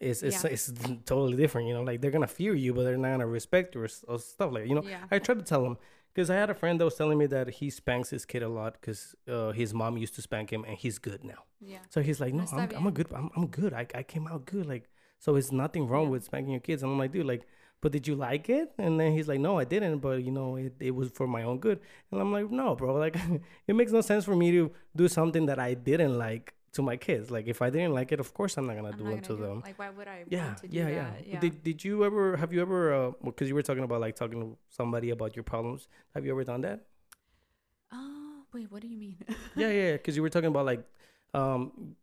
Is 0.00 0.22
it's, 0.22 0.44
yeah. 0.44 0.50
it's 0.50 0.72
totally 1.04 1.36
different 1.36 1.68
you 1.68 1.74
know 1.74 1.82
like 1.82 2.00
they're 2.00 2.10
gonna 2.10 2.26
fear 2.26 2.54
you 2.54 2.72
but 2.74 2.84
they're 2.84 2.96
not 2.98 3.10
gonna 3.10 3.26
respect 3.26 3.74
you 3.74 3.82
or, 3.82 3.88
or 4.08 4.18
stuff 4.18 4.52
like 4.52 4.62
that, 4.64 4.68
you 4.68 4.74
know 4.74 4.82
yeah. 4.84 5.04
I 5.10 5.18
try 5.18 5.34
to 5.34 5.42
tell 5.42 5.62
them 5.62 5.76
Because 6.16 6.30
I 6.30 6.36
had 6.42 6.48
a 6.48 6.54
friend 6.54 6.80
that 6.80 6.86
was 6.90 6.94
telling 6.94 7.18
me 7.18 7.26
that 7.26 7.46
he 7.60 7.68
spanks 7.68 8.08
his 8.08 8.24
kid 8.24 8.42
a 8.42 8.48
lot 8.48 8.72
because 8.80 9.14
uh, 9.28 9.52
his 9.60 9.70
mom 9.80 9.92
used 10.04 10.14
to 10.18 10.22
spank 10.22 10.46
him 10.54 10.62
and 10.68 10.74
he's 10.82 10.98
good 11.08 11.22
now. 11.32 11.40
Yeah. 11.60 11.82
So 11.90 12.00
he's 12.00 12.20
like, 12.24 12.32
no, 12.32 12.44
I'm, 12.60 12.70
I'm 12.78 12.86
a 12.86 12.90
good, 12.98 13.08
I'm, 13.18 13.28
I'm 13.36 13.48
good. 13.48 13.72
I, 13.80 13.84
I 14.00 14.02
came 14.12 14.26
out 14.32 14.42
good. 14.54 14.64
Like, 14.74 14.84
so 15.24 15.28
it's 15.38 15.52
nothing 15.52 15.84
wrong 15.90 16.06
Yeah. 16.06 16.12
with 16.12 16.22
spanking 16.24 16.52
your 16.56 16.64
kids. 16.68 16.80
And 16.82 16.90
I'm 16.90 16.96
like, 17.02 17.12
dude, 17.12 17.26
like, 17.26 17.44
but 17.82 17.92
did 17.92 18.04
you 18.08 18.14
like 18.28 18.48
it? 18.48 18.72
And 18.78 18.98
then 18.98 19.12
he's 19.12 19.28
like, 19.28 19.40
no, 19.40 19.58
I 19.58 19.64
didn't. 19.74 19.98
But 20.06 20.16
you 20.26 20.32
know, 20.38 20.56
it, 20.56 20.72
it 20.80 20.94
was 21.00 21.10
for 21.18 21.26
my 21.36 21.42
own 21.42 21.58
good. 21.66 21.78
And 22.10 22.18
I'm 22.22 22.32
like, 22.32 22.50
no, 22.50 22.74
bro. 22.74 22.94
Like, 22.94 23.16
it 23.68 23.74
makes 23.76 23.92
no 23.92 24.00
sense 24.00 24.24
for 24.24 24.34
me 24.42 24.48
to 24.56 24.72
do 24.96 25.08
something 25.08 25.44
that 25.50 25.58
I 25.58 25.74
didn't 25.74 26.16
like 26.16 26.54
to 26.76 26.82
my 26.82 26.96
kids. 26.96 27.30
Like, 27.30 27.46
if 27.48 27.60
I 27.60 27.68
didn't 27.70 27.92
like 27.92 28.12
it, 28.12 28.20
of 28.20 28.32
course 28.32 28.56
I'm 28.56 28.66
not 28.66 28.76
gonna 28.76 28.90
I'm 28.92 28.98
do 28.98 29.04
not 29.04 29.14
it 29.18 29.22
to 29.24 29.28
gonna 29.34 29.38
do 29.40 29.44
it. 29.44 29.48
them. 29.48 29.60
Like, 29.66 29.78
why 29.78 29.90
would 29.90 30.08
I 30.08 30.24
Yeah, 30.28 30.46
want 30.46 30.58
to 30.62 30.68
do 30.68 30.76
yeah, 30.78 30.88
yeah, 30.88 31.10
that? 31.10 31.26
Yeah. 31.26 31.40
Did 31.40 31.62
Did 31.62 31.84
you 31.84 32.04
ever 32.04 32.36
have 32.36 32.52
you 32.52 32.60
ever? 32.62 33.12
Because 33.24 33.48
you 33.48 33.54
were 33.54 33.62
talking 33.62 33.84
about 33.84 34.00
like 34.00 34.16
talking 34.16 34.40
to 34.40 34.56
somebody 34.70 35.10
about 35.10 35.36
your 35.36 35.42
problems. 35.42 35.88
Have 36.14 36.24
you 36.24 36.32
ever 36.32 36.44
done 36.44 36.62
that? 36.62 36.80
oh, 37.92 38.42
wait, 38.52 38.70
what 38.70 38.82
do 38.82 38.88
you 38.88 38.96
mean? 38.96 39.16
yeah, 39.56 39.70
yeah. 39.70 39.92
Because 39.92 40.16
you 40.16 40.22
were 40.22 40.30
talking 40.30 40.48
about 40.48 40.66
like, 40.66 40.82
um, 41.34 41.96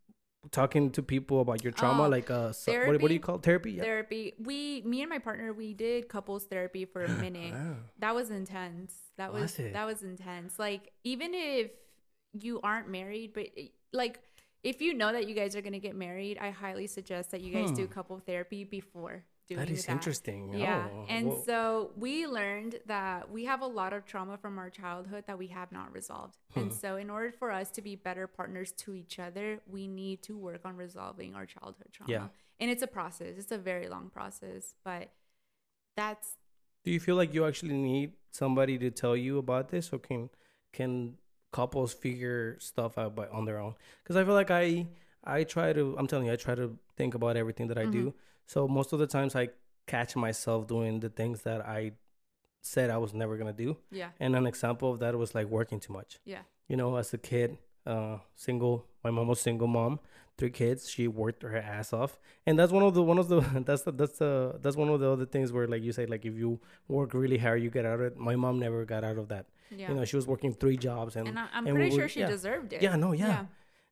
talking 0.52 0.92
to 0.92 1.02
people 1.04 1.42
about 1.42 1.64
your 1.64 1.72
trauma, 1.72 2.04
Oh, 2.06 2.10
like 2.10 2.30
uh, 2.30 2.52
so, 2.52 2.72
what, 2.88 3.02
what 3.02 3.08
do 3.08 3.14
you 3.14 3.20
call 3.20 3.36
it? 3.36 3.44
therapy? 3.44 3.72
Yeah. 3.74 3.84
Therapy. 3.84 4.34
We, 4.40 4.82
me 4.86 5.02
and 5.02 5.10
my 5.10 5.20
partner, 5.20 5.54
we 5.54 5.74
did 5.74 6.10
couples 6.10 6.46
therapy 6.46 6.86
for 6.86 7.04
a 7.04 7.10
minute. 7.26 7.54
Wow. 7.54 7.76
that 8.00 8.16
was 8.16 8.30
intense. 8.30 8.94
That 9.18 9.32
was, 9.32 9.58
Was 9.58 9.74
that 9.74 9.86
was 9.86 10.04
intense. 10.04 10.58
Like 10.58 10.92
even 11.04 11.34
if 11.34 11.72
you 12.34 12.60
aren't 12.62 12.90
married, 12.90 13.32
but 13.34 13.48
like 13.94 14.20
if 14.64 14.82
you 14.82 14.94
know 14.94 15.12
that 15.12 15.28
you 15.28 15.36
guys 15.36 15.56
are 15.56 15.62
gonna 15.62 15.80
get 15.80 15.96
married, 15.96 16.38
I 16.40 16.50
highly 16.52 16.88
suggest 16.88 17.32
that 17.32 17.42
you 17.42 17.52
guys 17.54 17.72
do 17.72 17.86
Hmm. 17.86 17.92
couple 17.92 18.20
therapy 18.20 18.64
before 18.64 19.24
doing 19.48 19.60
that. 19.60 19.68
That 19.68 19.74
is 19.74 19.90
interesting. 19.90 20.54
Yeah, 20.54 20.88
Oh, 20.92 21.06
and 21.10 21.28
whoa. 21.28 21.44
so 21.46 21.92
we 21.98 22.26
learned 22.28 22.80
that 22.86 23.30
we 23.30 23.44
have 23.46 23.62
a 23.62 23.68
lot 23.68 23.92
of 23.92 24.06
trauma 24.06 24.38
from 24.38 24.58
our 24.58 24.70
childhood 24.70 25.26
that 25.28 25.38
we 25.38 25.48
have 25.48 25.72
not 25.72 25.92
resolved. 25.94 26.38
And 26.56 26.72
Hmm. 26.72 26.78
so, 26.78 26.96
in 26.96 27.10
order 27.10 27.32
for 27.32 27.52
us 27.52 27.70
to 27.72 27.82
be 27.82 27.96
better 27.98 28.26
partners 28.26 28.72
to 28.84 28.96
each 28.96 29.20
other, 29.20 29.60
we 29.68 29.88
need 29.88 30.24
to 30.24 30.38
work 30.38 30.62
on 30.66 30.78
resolving 30.78 31.36
our 31.36 31.46
childhood 31.46 31.90
trauma. 31.92 32.12
Yeah. 32.12 32.28
And 32.60 32.72
it's 32.72 32.82
a 32.84 32.88
process. 32.88 33.38
It's 33.38 33.52
a 33.52 33.58
very 33.58 33.90
long 33.90 34.10
process, 34.10 34.76
but 34.86 35.12
that's 35.98 36.38
Do 36.86 36.92
you 36.92 37.00
feel 37.00 37.16
like 37.16 37.34
you 37.34 37.46
actually 37.46 37.76
need 37.78 38.14
somebody 38.32 38.78
to 38.78 38.90
tell 38.92 39.16
you 39.16 39.38
about 39.38 39.70
this, 39.70 39.92
or 39.94 40.00
can 40.00 40.30
can 40.72 41.18
couples 41.60 41.94
figure 41.94 42.58
stuff 42.60 42.98
out 42.98 43.16
by 43.16 43.28
on 43.38 43.46
their 43.46 43.60
own? 43.66 43.74
Because 44.04 44.18
I 44.18 44.24
feel 44.26 44.34
like 44.42 44.52
I 44.52 44.88
I 45.24 45.44
try 45.56 45.72
to. 45.80 45.96
I'm 45.98 46.08
telling 46.08 46.26
you, 46.28 46.34
I 46.34 46.36
try 46.48 46.56
to 46.64 46.68
think 46.98 47.16
about 47.16 47.38
everything 47.38 47.68
that 47.72 47.78
I 47.78 47.86
Mm-hmm. 47.86 48.10
do. 48.10 48.14
So 48.54 48.68
most 48.68 48.92
of 48.94 49.00
the 49.00 49.08
times, 49.08 49.36
I 49.36 49.46
catch 49.88 50.16
myself 50.28 50.68
doing 50.68 51.00
the 51.00 51.10
things 51.20 51.38
that 51.44 51.62
I 51.80 51.94
said 52.62 52.90
I 52.90 52.98
was 52.98 53.14
never 53.14 53.38
gonna 53.38 53.54
do. 53.66 53.78
yeah, 53.92 54.10
And 54.20 54.36
an 54.36 54.46
example 54.48 54.88
of 54.94 55.00
that 55.00 55.16
was 55.24 55.36
like 55.36 55.48
working 55.48 55.80
too 55.80 55.94
much. 55.94 56.20
yeah, 56.34 56.44
You 56.70 56.78
know, 56.78 56.96
as 57.02 57.14
a 57.14 57.18
kid, 57.18 57.58
uh, 57.86 58.18
single. 58.36 58.86
My 59.04 59.12
mom 59.12 59.28
was 59.28 59.42
single 59.42 59.68
mom, 59.68 60.00
three 60.38 60.50
kids. 60.50 60.90
She 60.90 61.04
worked 61.10 61.44
her 61.44 61.58
ass 61.58 61.92
off, 61.92 62.14
and 62.48 62.58
that's 62.58 62.72
one 62.72 62.84
of 62.90 62.94
the 62.94 63.04
one 63.12 63.18
of 63.24 63.28
the 63.28 63.40
that's 63.68 63.84
the 63.88 63.92
that's 63.92 64.18
the 64.24 64.32
that's 64.64 64.78
one 64.84 64.90
of 64.90 65.00
the 65.02 65.10
other 65.16 65.26
things 65.26 65.52
where 65.52 65.68
like 65.74 65.84
you 65.88 65.92
say 65.92 66.06
like 66.06 66.24
if 66.26 66.36
you 66.44 66.60
work 66.88 67.14
really 67.14 67.38
hard, 67.46 67.62
you 67.62 67.70
get 67.70 67.86
out 67.86 68.00
of 68.00 68.06
it. 68.10 68.18
My 68.18 68.36
mom 68.44 68.60
never 68.60 68.86
got 68.86 69.04
out 69.04 69.18
of 69.18 69.28
that. 69.34 69.46
Yeah. 69.72 69.90
You 69.90 69.96
know, 69.96 70.06
she 70.06 70.16
was 70.16 70.28
working 70.28 70.54
three 70.54 70.78
jobs, 70.78 71.16
and 71.16 71.28
and 71.28 71.40
I, 71.40 71.48
I'm 71.54 71.66
and 71.68 71.76
we 71.76 71.82
pretty 71.82 71.96
were- 71.96 72.02
sure 72.02 72.10
she 72.10 72.20
yeah. 72.22 72.28
deserved 72.28 72.74
it. 72.74 72.82
yeah, 72.82 72.96
no, 72.96 73.12
yeah. 73.14 73.46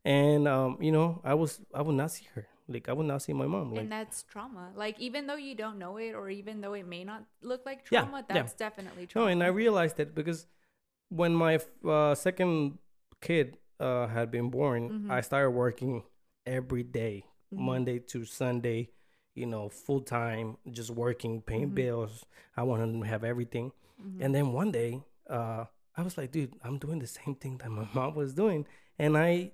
and 0.05 0.47
um, 0.47 0.77
you 0.81 0.91
know, 0.91 1.21
I 1.23 1.33
was 1.35 1.59
I 1.73 1.81
would 1.81 1.95
not 1.95 2.11
see 2.11 2.27
her. 2.35 2.47
Like 2.67 2.87
I 2.87 2.93
would 2.93 3.05
not 3.07 3.21
see 3.21 3.33
my 3.33 3.47
mom. 3.47 3.71
Like 3.71 3.81
and 3.81 3.91
that's 3.91 4.23
trauma. 4.23 4.71
Like 4.75 4.97
even 4.99 5.27
though 5.27 5.35
you 5.35 5.55
don't 5.55 5.77
know 5.77 5.97
it, 5.97 6.13
or 6.13 6.29
even 6.29 6.61
though 6.61 6.73
it 6.73 6.87
may 6.87 7.03
not 7.03 7.25
look 7.41 7.65
like 7.65 7.83
trauma, 7.83 8.23
yeah. 8.29 8.33
that's 8.35 8.53
definitely 8.53 9.03
No, 9.03 9.07
trauma. 9.07 9.27
and 9.31 9.43
I 9.43 9.47
realized 9.47 9.97
that 9.97 10.15
because 10.15 10.47
when 11.09 11.33
my 11.35 11.59
uh, 11.85 12.15
second 12.15 12.77
kid 13.19 13.57
uh, 13.79 14.07
had 14.07 14.31
been 14.31 14.49
born, 14.49 14.89
Mm-hmm. 14.89 15.11
I 15.11 15.21
started 15.21 15.51
working 15.51 16.03
every 16.45 16.83
day, 16.83 17.25
Monday 17.51 17.99
to 17.99 18.23
Sunday, 18.25 18.89
you 19.35 19.45
know, 19.47 19.67
full 19.67 19.99
time, 20.01 20.57
just 20.71 20.91
working, 20.91 21.41
paying 21.41 21.65
Mm-hmm. 21.65 21.75
bills. 21.75 22.25
I 22.55 22.63
wanted 22.63 22.93
to 22.93 23.01
have 23.01 23.23
everything. 23.25 23.71
And 24.19 24.33
then 24.33 24.53
one 24.53 24.71
day, 24.71 25.03
uh, 25.31 25.65
I 25.95 26.01
was 26.01 26.17
like, 26.17 26.31
dude, 26.31 26.53
I'm 26.63 26.77
doing 26.77 26.99
the 26.99 27.07
same 27.07 27.35
thing 27.35 27.57
that 27.59 27.69
my 27.69 27.87
mom 27.93 28.15
was 28.15 28.33
doing. 28.33 28.65
And 28.99 29.17
I 29.17 29.51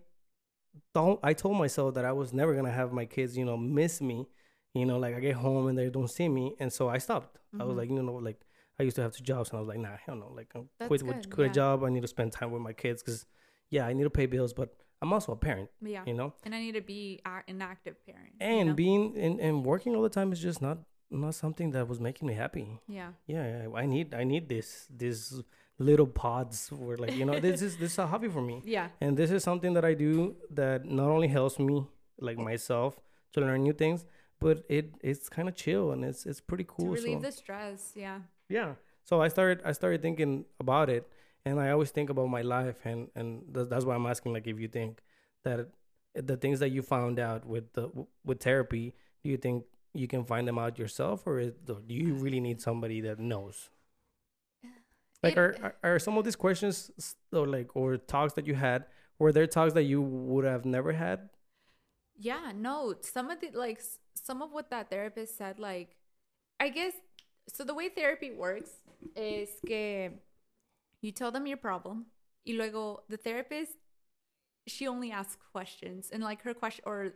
don't, 0.94 1.20
I 1.24 1.34
told 1.34 1.58
myself 1.58 1.94
that 1.96 2.06
I 2.06 2.12
was 2.12 2.34
never 2.34 2.54
going 2.54 2.66
to 2.66 2.72
have 2.72 2.92
my 2.92 3.06
kids, 3.06 3.38
you 3.38 3.46
know, 3.46 3.58
miss 3.58 4.02
me. 4.02 4.28
You 4.74 4.86
know, 4.86 5.00
like 5.00 5.16
I 5.16 5.20
get 5.20 5.36
home 5.36 5.68
and 5.68 5.78
they 5.78 5.90
don't 5.90 6.10
see 6.10 6.30
me. 6.30 6.56
And 6.60 6.72
so 6.72 6.88
I 6.88 7.00
stopped. 7.00 7.40
I 7.60 7.64
was 7.64 7.76
like, 7.78 7.90
you 7.90 8.02
know, 8.02 8.14
like, 8.14 8.40
I 8.80 8.84
used 8.84 8.96
to 8.98 9.02
have 9.02 9.12
two 9.12 9.24
jobs, 9.24 9.50
and 9.50 9.58
I 9.58 9.60
was 9.62 9.68
like, 9.68 9.80
nah, 9.80 9.96
hell 10.06 10.16
no. 10.16 10.32
Like, 10.36 10.52
I'm 10.54 10.70
That's 10.78 10.88
quit, 10.88 11.02
good, 11.04 11.32
quit 11.32 11.46
yeah. 11.48 11.52
a 11.52 11.54
job. 11.56 11.84
I 11.84 11.90
need 11.90 12.04
to 12.04 12.08
spend 12.08 12.32
time 12.32 12.52
with 12.52 12.62
my 12.62 12.74
kids 12.74 13.02
because, 13.02 13.26
yeah, 13.72 13.88
I 13.88 13.94
need 13.94 14.04
to 14.04 14.12
pay 14.12 14.28
bills, 14.28 14.54
but 14.54 14.76
I'm 15.02 15.12
also 15.14 15.32
a 15.32 15.36
parent, 15.36 15.70
yeah, 15.82 16.04
you 16.06 16.14
know. 16.14 16.34
and 16.44 16.54
I 16.54 16.60
need 16.60 16.74
to 16.74 16.82
be 16.82 17.20
an 17.26 17.62
active 17.62 17.96
parent. 18.06 18.34
you 18.40 18.46
And 18.46 18.70
know? 18.70 18.76
being 18.76 19.18
and, 19.18 19.40
and 19.40 19.66
working 19.66 19.96
all 19.96 20.04
the 20.04 20.10
time 20.10 20.32
is 20.32 20.40
just 20.40 20.62
not 20.62 20.78
not 21.10 21.34
something 21.34 21.72
that 21.72 21.88
was 21.88 22.00
making 22.00 22.28
me 22.28 22.36
happy. 22.36 22.80
yeah, 22.88 23.14
Yeah, 23.26 23.64
yeah, 23.64 23.74
I 23.76 23.86
need 23.88 24.14
I 24.14 24.24
need 24.24 24.48
this 24.50 24.88
this 24.90 25.42
little 25.80 26.08
pods 26.08 26.70
where 26.72 26.98
like 26.98 27.16
you 27.16 27.26
know 27.26 27.40
this 27.40 27.62
is 27.62 27.78
this 27.78 27.94
is 27.94 28.00
a 28.00 28.08
hobby 28.08 28.28
for 28.28 28.42
me, 28.42 28.62
yeah, 28.66 28.90
and 29.02 29.18
this 29.18 29.32
is 29.32 29.44
something 29.44 29.74
that 29.74 29.86
I 29.86 29.94
do 29.94 30.36
that 30.52 30.86
not 30.86 31.08
only 31.08 31.28
helps 31.28 31.60
me 31.60 31.86
like 32.20 32.38
myself 32.38 33.00
to 33.34 33.42
learn 33.42 33.64
new 33.64 33.74
things, 33.74 34.06
but 34.40 34.64
it 34.70 34.94
it's 35.02 35.30
kind 35.30 35.48
of 35.48 35.56
chill 35.56 35.92
and 35.92 36.04
it's 36.04 36.26
it's 36.26 36.42
pretty 36.42 36.66
cool 36.68 36.96
to 36.96 37.02
relieve 37.02 37.20
so 37.20 37.26
the 37.28 37.32
stress. 37.32 37.94
Yeah, 37.96 38.20
yeah. 38.50 38.74
So 39.04 39.22
i 39.22 39.30
started 39.30 39.62
i 39.64 39.72
started 39.72 40.02
thinking 40.02 40.44
about 40.60 40.90
it 40.90 41.08
and 41.46 41.62
i 41.62 41.70
always 41.72 41.92
think 41.92 42.10
about 42.10 42.28
my 42.28 42.42
life 42.42 42.86
and 42.86 43.08
and 43.16 43.42
th- 43.54 43.70
that's 43.70 43.86
why 43.86 43.96
i'm 43.96 44.06
asking 44.06 44.34
like 44.34 44.48
if 44.48 44.60
you 44.60 44.68
think 44.68 45.02
that 45.46 45.70
the 46.14 46.36
things 46.36 46.60
that 46.60 46.70
you 46.70 46.82
found 46.82 47.20
out 47.20 47.46
with 47.46 47.72
the 47.74 47.90
with 48.26 48.42
therapy 48.44 48.94
do 49.24 49.30
you 49.30 49.38
think 49.38 49.64
you 49.94 50.08
can 50.08 50.26
find 50.26 50.48
them 50.48 50.60
out 50.60 50.78
yourself 50.78 51.26
or 51.26 51.40
is, 51.40 51.54
do 51.66 51.82
you 51.88 52.16
really 52.16 52.40
need 52.40 52.62
somebody 52.62 53.02
that 53.02 53.18
knows 53.18 53.70
like 55.24 55.34
It- 55.34 55.40
are, 55.40 55.56
are 55.64 55.76
are 55.96 56.00
some 56.00 56.18
of 56.18 56.24
these 56.26 56.36
questions 56.36 56.92
or 57.32 57.48
like 57.48 57.76
or 57.76 57.98
talks 57.98 58.34
that 58.34 58.46
you 58.48 58.56
had 58.56 58.86
were 59.20 59.32
there 59.32 59.48
talks 59.48 59.74
that 59.74 59.84
you 59.84 60.02
would 60.02 60.46
have 60.46 60.66
never 60.66 60.94
had 60.94 61.30
yeah. 62.20 62.52
No, 62.56 62.96
some 63.02 63.30
of 63.30 63.40
the 63.42 63.52
like 63.54 63.80
some 64.16 64.42
of 64.42 64.52
what 64.52 64.72
that 64.72 64.90
therapist 64.90 65.38
said, 65.38 65.60
like, 65.60 65.96
I 66.60 66.70
guess. 66.70 66.94
So 67.48 67.64
the 67.64 67.76
way 67.76 67.90
therapy 67.90 68.32
works 68.32 68.72
is 69.16 69.50
que 69.66 70.10
you 71.02 71.12
tell 71.12 71.32
them 71.32 71.46
your 71.46 71.58
problem, 71.58 72.08
y 72.46 72.54
luego 72.54 73.04
the 73.08 73.18
therapist, 73.18 73.74
she 74.66 74.88
only 74.88 75.12
asks 75.12 75.38
questions, 75.52 76.10
and 76.12 76.24
like 76.24 76.42
her 76.42 76.56
question 76.56 76.84
or 76.88 77.14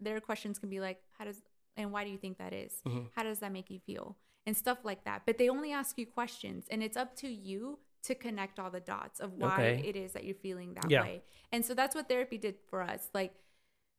their 0.00 0.20
questions 0.20 0.58
can 0.58 0.68
be 0.68 0.80
like, 0.80 0.98
how 1.16 1.24
does 1.26 1.40
and 1.76 1.92
why 1.92 2.02
do 2.04 2.10
you 2.10 2.18
think 2.18 2.38
that 2.38 2.52
is? 2.52 2.72
Mhm. 2.84 3.06
How 3.14 3.22
does 3.22 3.38
that 3.38 3.52
make 3.52 3.70
you 3.70 3.78
feel? 3.78 4.16
And 4.46 4.56
stuff 4.56 4.78
like 4.84 5.04
that. 5.04 5.22
But 5.26 5.38
they 5.38 5.48
only 5.48 5.70
ask 5.72 5.98
you 5.98 6.06
questions, 6.06 6.66
and 6.70 6.82
it's 6.82 6.96
up 6.96 7.14
to 7.16 7.28
you 7.28 7.78
to 8.02 8.14
connect 8.14 8.58
all 8.58 8.70
the 8.70 8.80
dots 8.80 9.20
of 9.20 9.34
why 9.34 9.62
Okay. 9.62 9.88
it 9.88 9.94
is 9.96 10.12
that 10.12 10.24
you're 10.24 10.34
feeling 10.34 10.74
that 10.74 10.90
Yeah. 10.90 11.02
way. 11.02 11.22
And 11.52 11.64
so 11.64 11.74
that's 11.74 11.94
what 11.94 12.08
therapy 12.08 12.38
did 12.38 12.56
for 12.68 12.80
us. 12.82 13.10
Like 13.12 13.34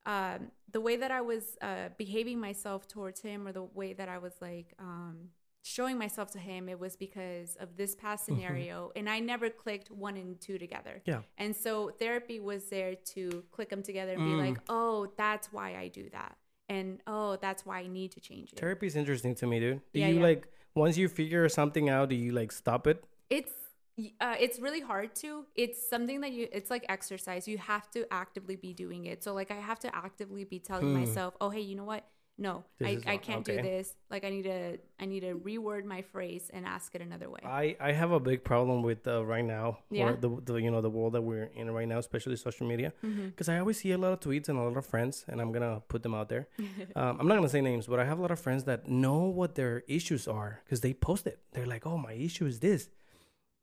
um, 0.07 0.51
the 0.71 0.81
way 0.81 0.95
that 0.95 1.11
I 1.11 1.21
was 1.21 1.57
uh, 1.61 1.89
behaving 1.95 2.39
myself 2.39 2.87
towards 2.87 3.21
him, 3.21 3.47
or 3.47 3.51
the 3.51 3.63
way 3.63 3.93
that 3.93 4.09
I 4.09 4.17
was 4.17 4.33
like 4.41 4.73
um, 4.79 5.29
showing 5.61 5.99
myself 5.99 6.31
to 6.31 6.39
him, 6.39 6.67
it 6.67 6.79
was 6.79 6.95
because 6.95 7.55
of 7.57 7.77
this 7.77 7.93
past 7.95 8.25
scenario, 8.25 8.91
and 8.95 9.07
I 9.07 9.19
never 9.19 9.47
clicked 9.51 9.91
one 9.91 10.17
and 10.17 10.41
two 10.41 10.57
together. 10.57 11.03
yeah 11.05 11.21
And 11.37 11.55
so 11.55 11.91
therapy 11.99 12.39
was 12.39 12.65
there 12.69 12.95
to 13.13 13.43
click 13.51 13.69
them 13.69 13.83
together 13.83 14.13
and 14.13 14.25
be 14.25 14.31
Mm. 14.31 14.39
like, 14.47 14.57
oh, 14.69 15.13
that's 15.17 15.53
why 15.53 15.75
I 15.75 15.87
do 15.89 16.09
that. 16.09 16.35
And 16.75 16.87
oh, 17.15 17.31
that's 17.45 17.61
why 17.67 17.77
I 17.85 17.87
need 17.99 18.09
to 18.17 18.21
change 18.29 18.47
it. 18.53 18.59
therapy 18.63 18.87
is 18.91 18.95
interesting 19.01 19.33
to 19.41 19.45
me 19.51 19.57
dude 19.63 19.81
do 19.93 19.99
Yeah, 19.99 20.11
you 20.11 20.17
yeah. 20.19 20.29
like 20.29 20.41
once 20.83 20.95
you 21.01 21.07
figure 21.19 21.43
something 21.59 21.85
out 21.95 22.05
do 22.13 22.17
you 22.23 22.31
like 22.41 22.51
stop 22.63 22.83
it 22.91 22.97
It's 23.37 23.55
uh, 24.25 24.35
it's 24.45 24.57
really 24.65 24.83
hard 24.91 25.09
to. 25.23 25.29
It's 25.63 25.79
something 25.93 26.17
that 26.23 26.31
you. 26.37 26.47
It's 26.57 26.71
like 26.75 26.83
exercise. 26.97 27.41
You 27.53 27.57
have 27.73 27.85
to 27.95 27.99
actively 28.21 28.55
be 28.55 28.71
doing 28.83 29.01
it. 29.11 29.17
So 29.23 29.29
like 29.39 29.51
I 29.51 29.59
have 29.69 29.79
to 29.85 29.89
actively 30.05 30.43
be 30.53 30.59
telling 30.59 30.89
myself, 30.99 31.31
oh 31.43 31.49
hey, 31.55 31.61
you 31.69 31.75
know 31.79 31.83
what? 31.93 32.03
No, 32.47 32.53
This 32.79 32.87
I, 32.87 32.91
I 32.91 33.13
not- 33.15 33.21
can't 33.27 33.43
okay. 33.47 33.57
do 33.57 33.61
this. 33.71 33.87
Like 34.13 34.23
I 34.27 34.29
need 34.35 34.45
to 34.53 34.79
I 34.99 35.05
need 35.11 35.19
to 35.27 35.33
reword 35.49 35.83
my 35.95 36.01
phrase 36.13 36.45
and 36.55 36.65
ask 36.65 36.87
it 36.97 37.01
another 37.09 37.29
way. 37.33 37.41
I 37.63 37.65
I 37.89 37.91
have 38.01 38.11
a 38.19 38.19
big 38.19 38.39
problem 38.51 38.77
with 38.89 39.01
uh, 39.07 39.23
right 39.33 39.45
now, 39.57 39.67
Yeah? 39.91 40.05
or 40.09 40.11
the 40.23 40.29
the 40.49 40.55
you 40.65 40.71
know 40.73 40.81
the 40.81 40.89
world 40.97 41.13
that 41.15 41.21
we're 41.29 41.49
in 41.59 41.69
right 41.79 41.87
now, 41.93 41.99
especially 42.05 42.35
social 42.47 42.65
media, 42.73 42.89
Mm-hmm. 43.05 43.27
because 43.31 43.47
I 43.53 43.55
always 43.61 43.77
see 43.81 43.91
a 43.91 43.97
lot 44.05 44.11
of 44.15 44.19
tweets 44.25 44.47
and 44.49 44.57
a 44.57 44.63
lot 44.67 44.75
of 44.81 44.85
friends, 44.93 45.15
and 45.29 45.37
I'm 45.41 45.51
gonna 45.55 45.75
put 45.93 46.01
them 46.05 46.15
out 46.19 46.27
there. 46.33 46.45
um, 46.99 47.13
I'm 47.19 47.27
not 47.29 47.35
gonna 47.37 47.55
say 47.57 47.61
names, 47.71 47.85
but 47.91 47.99
I 48.03 48.05
have 48.11 48.17
a 48.17 48.23
lot 48.25 48.31
of 48.37 48.39
friends 48.47 48.63
that 48.69 48.79
know 48.89 49.19
what 49.39 49.53
their 49.59 49.75
issues 49.87 50.27
are 50.27 50.51
because 50.65 50.81
they 50.81 50.93
post 51.07 51.23
it. 51.31 51.37
They're 51.53 51.71
like, 51.75 51.85
"Oh, 51.85 51.97
my 52.09 52.13
issue 52.27 52.47
is 52.51 52.57
this," 52.67 52.89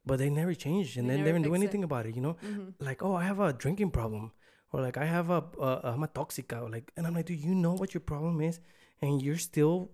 but 0.08 0.16
they 0.20 0.30
never 0.30 0.54
change, 0.54 0.96
and 0.98 1.04
They 1.10 1.16
then 1.16 1.24
they 1.24 1.32
don't 1.32 1.42
do 1.42 1.50
fix 1.50 1.58
it. 1.58 1.62
anything 1.64 1.84
about 1.90 2.06
it. 2.06 2.14
You 2.18 2.22
know, 2.26 2.36
Mm-hmm. 2.46 2.68
like, 2.88 3.02
"Oh, 3.02 3.14
I 3.22 3.24
have 3.24 3.40
a 3.40 3.52
drinking 3.52 3.90
problem," 3.90 4.30
or 4.72 4.80
like, 4.80 4.96
"I 4.96 5.04
have 5.06 5.30
a 5.30 5.42
uh, 5.60 5.80
I'm 5.84 6.02
a 6.02 6.08
toxica," 6.08 6.70
like, 6.70 6.92
and 6.96 7.06
I'm 7.06 7.14
like, 7.14 7.26
"Do 7.26 7.34
you 7.34 7.54
know 7.54 7.74
what 7.74 7.94
your 7.94 8.00
problem 8.02 8.40
is?" 8.40 8.60
And 9.02 9.22
you're 9.22 9.38
still 9.38 9.90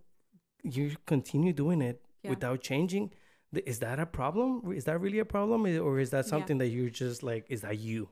you 0.62 0.96
continue 1.06 1.52
doing 1.52 1.82
it 1.82 2.02
Yeah. 2.22 2.30
without 2.30 2.60
changing 2.62 3.12
is 3.66 3.78
that 3.78 4.00
a 4.00 4.06
problem? 4.06 4.72
Is 4.72 4.84
that 4.86 4.98
really 5.00 5.20
a 5.20 5.24
problem, 5.24 5.64
or 5.64 6.00
is 6.00 6.10
that 6.10 6.24
Yeah. 6.24 6.30
something 6.30 6.58
that 6.58 6.68
you're 6.68 6.90
just 6.90 7.22
like, 7.22 7.46
is 7.48 7.60
that 7.60 7.78
you? 7.78 8.08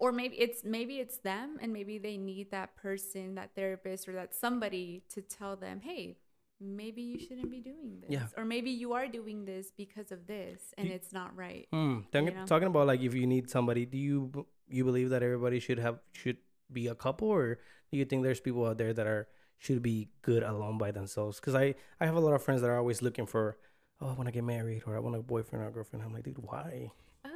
or 0.00 0.10
maybe 0.12 0.36
it's 0.36 0.64
maybe 0.64 0.98
it's 0.98 1.18
them 1.18 1.56
and 1.62 1.72
maybe 1.72 1.98
they 1.98 2.16
need 2.18 2.50
that 2.50 2.74
person 2.76 3.36
that 3.36 3.54
therapist 3.54 4.08
or 4.08 4.12
that 4.12 4.34
somebody 4.34 5.02
to 5.08 5.22
tell 5.22 5.54
them 5.56 5.80
hey 5.80 6.18
maybe 6.60 7.00
you 7.00 7.18
shouldn't 7.18 7.50
be 7.50 7.60
doing 7.60 8.00
this 8.00 8.10
Yeah. 8.10 8.26
or 8.36 8.44
maybe 8.44 8.70
you 8.70 8.92
are 8.92 9.06
doing 9.06 9.44
this 9.44 9.70
because 9.70 10.10
of 10.10 10.26
this 10.26 10.74
and 10.76 10.88
Do- 10.88 10.94
it's 10.94 11.12
not 11.12 11.34
right 11.36 11.66
Hmm. 11.72 12.00
Talking, 12.12 12.34
know? 12.34 12.44
talking 12.44 12.68
about 12.68 12.86
like 12.88 13.00
if 13.02 13.14
you 13.14 13.26
need 13.26 13.48
somebody, 13.48 13.86
do 13.86 13.96
you 13.96 14.46
you 14.68 14.84
believe 14.84 15.10
that 15.10 15.22
everybody 15.22 15.60
should 15.60 15.78
have 15.78 15.98
should 16.12 16.38
be 16.72 16.86
a 16.88 16.94
couple, 16.94 17.28
or 17.28 17.58
do 17.92 17.98
you 17.98 18.04
think 18.04 18.22
there's 18.22 18.40
people 18.40 18.64
out 18.66 18.78
there 18.78 18.92
that 18.92 19.06
are 19.06 19.28
should 19.58 19.82
be 19.82 20.08
good 20.22 20.42
alone 20.42 20.78
by 20.78 20.90
themselves? 20.90 21.40
Because 21.40 21.54
I 21.54 21.74
I 22.00 22.06
have 22.06 22.16
a 22.16 22.20
lot 22.20 22.34
of 22.34 22.42
friends 22.42 22.60
that 22.62 22.70
are 22.70 22.78
always 22.78 23.02
looking 23.02 23.26
for, 23.26 23.56
oh, 24.00 24.08
I 24.08 24.12
want 24.14 24.26
to 24.26 24.32
get 24.32 24.44
married 24.44 24.82
or 24.86 24.96
I 24.96 25.00
want 25.00 25.16
a 25.16 25.22
boyfriend 25.22 25.64
or 25.64 25.68
a 25.68 25.72
girlfriend. 25.72 26.04
I'm 26.04 26.12
like, 26.12 26.24
dude, 26.24 26.38
why? 26.38 26.90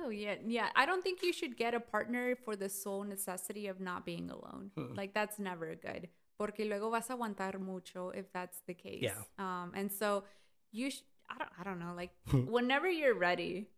oh 0.04 0.10
yeah 0.10 0.34
yeah 0.46 0.68
i 0.76 0.84
don't 0.84 1.02
think 1.02 1.22
you 1.22 1.32
should 1.32 1.56
get 1.56 1.72
a 1.74 1.80
partner 1.80 2.36
for 2.36 2.54
the 2.56 2.68
sole 2.68 3.04
necessity 3.04 3.68
of 3.68 3.80
not 3.80 4.04
being 4.04 4.28
alone 4.30 4.70
Mm-mm. 4.76 4.94
like 4.96 5.14
that's 5.14 5.38
never 5.38 5.74
good 5.76 6.08
porque 6.38 6.60
luego 6.68 6.90
vas 6.90 7.08
a 7.08 7.14
aguantar 7.14 7.58
mucho 7.58 8.10
if 8.10 8.30
that's 8.32 8.60
the 8.66 8.74
case 8.74 9.00
Yeah. 9.02 9.16
um 9.38 9.72
and 9.74 9.90
so 9.90 10.24
you 10.72 10.90
sh- 10.90 11.02
I 11.30 11.38
don't 11.38 11.50
I 11.58 11.64
don't 11.64 11.78
know 11.78 11.94
like 11.96 12.10
whenever 12.56 12.86
you're 12.88 13.14
ready 13.18 13.68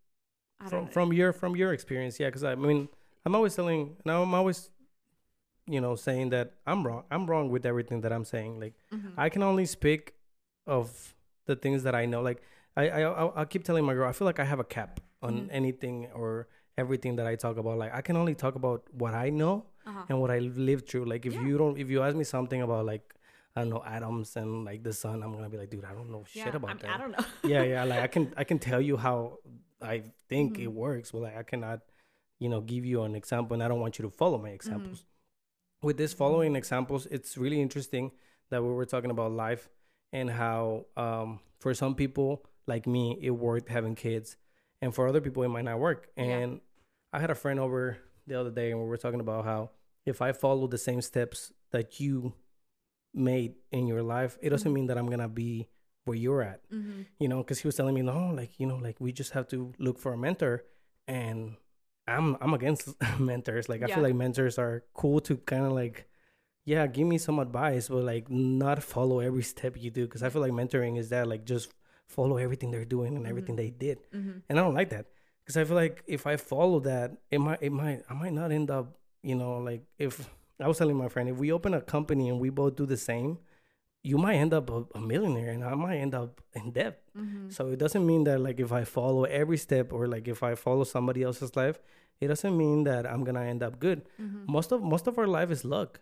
I 0.60 0.64
don't 0.68 0.70
from 0.70 0.84
know. 0.86 0.90
from 0.90 1.12
your 1.12 1.32
from 1.32 1.54
your 1.56 1.72
experience 1.72 2.18
yeah 2.18 2.26
because 2.26 2.42
i 2.44 2.56
mean 2.56 2.88
i'm 3.24 3.34
always 3.34 3.54
telling 3.54 3.96
now 4.04 4.22
i'm 4.22 4.34
always 4.34 4.70
you 5.66 5.80
know 5.80 5.94
saying 5.94 6.30
that 6.30 6.54
i'm 6.66 6.86
wrong 6.86 7.04
i'm 7.10 7.26
wrong 7.26 7.50
with 7.50 7.64
everything 7.66 8.00
that 8.00 8.12
i'm 8.12 8.24
saying 8.24 8.58
like 8.60 8.74
Mhm. 8.92 9.12
i 9.16 9.28
can 9.28 9.42
only 9.42 9.66
speak 9.66 10.14
of 10.66 11.14
the 11.46 11.56
things 11.56 11.82
that 11.82 11.94
i 11.94 12.04
know 12.06 12.22
like 12.22 12.42
i 12.76 12.88
i 12.88 13.00
I'll 13.02 13.46
keep 13.46 13.64
telling 13.64 13.84
my 13.84 13.94
girl 13.94 14.08
i 14.08 14.12
feel 14.12 14.26
like 14.26 14.40
i 14.40 14.44
have 14.44 14.60
a 14.60 14.64
cap 14.76 15.00
on 15.22 15.32
Mhm. 15.34 15.48
anything 15.50 15.96
or 16.14 16.48
everything 16.78 17.16
that 17.16 17.26
i 17.26 17.34
talk 17.36 17.56
about 17.58 17.76
like 17.78 17.92
i 17.94 18.00
can 18.00 18.16
only 18.16 18.34
talk 18.34 18.54
about 18.54 18.82
what 19.02 19.14
i 19.14 19.28
know 19.30 19.54
Uh-huh. 19.86 20.04
and 20.08 20.20
what 20.22 20.30
i 20.30 20.38
lived 20.70 20.88
through 20.88 21.04
like 21.12 21.24
if 21.26 21.34
Yeah. 21.34 21.46
you 21.48 21.58
don't 21.58 21.76
if 21.78 21.88
you 21.90 22.02
ask 22.06 22.14
me 22.16 22.24
something 22.24 22.60
about 22.62 22.84
like 22.92 23.06
i 23.56 23.60
don't 23.60 23.70
know 23.74 23.82
atoms 23.96 24.36
and 24.40 24.64
like 24.68 24.82
the 24.88 24.92
sun 24.92 25.22
i'm 25.22 25.32
gonna 25.36 25.48
be 25.54 25.58
like 25.62 25.70
dude 25.70 25.84
i 25.84 25.94
don't 25.98 26.10
know 26.14 26.22
shit 26.24 26.54
about 26.54 26.70
I, 26.70 26.74
mean, 26.74 26.82
that 26.84 26.94
I 26.94 26.98
don't 27.02 27.12
know. 27.16 27.24
yeah, 27.52 27.62
yeah. 27.72 27.84
Like 27.84 28.00
I 28.06 28.08
can 28.14 28.24
I 28.42 28.44
can 28.50 28.58
tell 28.58 28.80
you 28.80 28.96
how 28.96 29.38
I 29.94 29.96
think 30.28 30.58
it 30.58 30.68
Mhm. 30.68 30.74
works, 30.84 31.10
but 31.12 31.22
like 31.26 31.36
I 31.42 31.42
cannot, 31.42 31.80
you 32.40 32.48
know, 32.48 32.60
give 32.60 32.84
you 32.84 33.02
an 33.02 33.14
example, 33.14 33.54
and 33.54 33.62
I 33.62 33.68
don't 33.68 33.78
want 33.80 33.98
you 33.98 34.02
to 34.06 34.10
follow 34.10 34.38
my 34.38 34.48
examples. 34.50 35.04
With 35.82 35.96
this 35.96 36.12
following 36.12 36.56
examples, 36.56 37.06
it's 37.06 37.38
really 37.38 37.60
interesting 37.62 38.10
that 38.50 38.62
we 38.62 38.70
were 38.70 38.84
talking 38.86 39.10
about 39.10 39.30
life 39.32 39.68
and 40.12 40.28
how 40.28 40.86
um, 40.96 41.38
for 41.60 41.72
some 41.74 41.94
people 41.94 42.44
like 42.66 42.86
me 42.86 43.16
it 43.22 43.30
worked 43.30 43.68
having 43.68 43.94
kids, 43.94 44.36
and 44.82 44.92
for 44.94 45.06
other 45.06 45.20
people 45.20 45.42
it 45.44 45.48
might 45.48 45.64
not 45.64 45.78
work. 45.78 46.08
Yeah. 46.16 46.24
And 46.24 46.60
I 47.12 47.20
had 47.20 47.30
a 47.30 47.34
friend 47.34 47.60
over 47.60 47.98
the 48.26 48.38
other 48.40 48.50
day, 48.50 48.72
and 48.72 48.80
we 48.80 48.86
were 48.88 48.96
talking 48.96 49.20
about 49.20 49.44
how 49.44 49.70
if 50.04 50.20
I 50.20 50.32
follow 50.32 50.66
the 50.66 50.78
same 50.78 51.00
steps 51.02 51.52
that 51.70 52.00
you 52.00 52.34
made 53.12 53.54
in 53.70 53.86
your 53.86 54.02
life, 54.02 54.38
it 54.40 54.50
doesn't 54.50 54.70
Mhm. 54.70 54.74
mean 54.74 54.86
that 54.86 54.98
I'm 54.98 55.08
gonna 55.10 55.28
be 55.28 55.68
where 56.04 56.16
you're 56.16 56.42
at 56.42 56.60
hmm 56.70 57.02
you 57.18 57.28
know 57.28 57.38
because 57.42 57.58
he 57.60 57.68
was 57.68 57.76
telling 57.76 57.94
me 57.94 58.00
no 58.02 58.30
like 58.34 58.58
you 58.58 58.66
know 58.66 58.76
like 58.76 58.98
we 59.00 59.12
just 59.12 59.32
have 59.32 59.46
to 59.46 59.72
look 59.78 59.98
for 59.98 60.12
a 60.14 60.16
mentor 60.16 60.64
and 61.06 61.56
i'm 62.10 62.36
i'm 62.40 62.54
against 62.54 62.88
mentors. 63.18 63.68
Like 63.68 63.82
i 63.82 63.86
Yeah. 63.86 63.94
feel 63.96 64.04
like 64.04 64.14
mentors 64.14 64.58
are 64.58 64.82
cool 64.94 65.20
to 65.28 65.36
kind 65.38 65.64
of 65.64 65.72
like 65.72 66.06
yeah 66.66 66.86
give 66.86 67.06
me 67.06 67.18
some 67.18 67.38
advice 67.38 67.88
but 67.88 68.04
like 68.04 68.30
not 68.30 68.82
follow 68.82 69.20
every 69.20 69.42
step 69.42 69.76
you 69.78 69.90
do. 69.90 70.04
Because 70.06 70.22
i 70.22 70.28
feel 70.28 70.42
like 70.42 70.52
mentoring 70.52 70.98
is 70.98 71.08
that 71.10 71.26
like 71.26 71.44
just 71.44 71.72
follow 72.06 72.36
everything 72.36 72.70
they're 72.70 72.84
doing 72.84 73.16
and 73.16 73.26
everything 73.26 73.54
Mhm. 73.54 73.62
they 73.62 73.70
did. 73.70 73.98
Hmm 74.12 74.38
and 74.48 74.58
i 74.58 74.62
don't 74.62 74.74
like 74.74 74.90
that. 74.90 75.06
Because 75.42 75.56
i 75.56 75.64
feel 75.64 75.76
like 75.76 76.02
if 76.06 76.26
i 76.26 76.36
follow 76.36 76.80
that 76.80 77.12
it 77.30 77.38
might 77.38 77.62
it 77.62 77.72
might 77.72 78.02
i 78.10 78.14
might 78.14 78.32
not 78.32 78.50
end 78.52 78.70
up 78.70 78.98
you 79.22 79.34
know 79.34 79.58
like 79.58 79.82
if 79.98 80.28
i 80.60 80.66
was 80.68 80.78
telling 80.78 80.96
my 80.96 81.08
friend 81.08 81.28
if 81.28 81.36
we 81.36 81.50
open 81.52 81.74
a 81.74 81.80
company 81.80 82.28
and 82.28 82.38
we 82.40 82.50
both 82.50 82.74
do 82.76 82.86
the 82.86 82.96
same 82.96 83.38
you 84.02 84.16
might 84.18 84.36
end 84.36 84.52
up 84.52 84.70
a, 84.70 84.84
a 84.94 85.00
millionaire 85.00 85.50
and 85.50 85.64
i 85.64 85.74
might 85.74 85.98
end 85.98 86.14
up 86.14 86.40
in 86.54 86.70
debt 86.72 87.02
hmm 87.14 87.48
so 87.50 87.68
it 87.68 87.78
doesn't 87.78 88.06
mean 88.06 88.22
that 88.24 88.38
like 88.40 88.60
if 88.60 88.70
I 88.70 88.84
follow 88.84 89.24
every 89.24 89.56
step 89.56 89.92
or 89.92 90.06
like 90.06 90.28
if 90.28 90.40
I 90.44 90.54
follow 90.54 90.84
somebody 90.84 91.24
else's 91.24 91.56
life, 91.56 91.80
it 92.20 92.28
doesn't 92.28 92.56
mean 92.56 92.84
that 92.84 93.04
I'm 93.10 93.24
gonna 93.24 93.42
end 93.42 93.60
up 93.64 93.80
good. 93.80 94.02
hmm 94.16 94.44
Most 94.46 94.70
of 94.70 94.82
most 94.82 95.08
of 95.08 95.18
our 95.18 95.26
life 95.26 95.50
is 95.50 95.64
luck. 95.64 96.00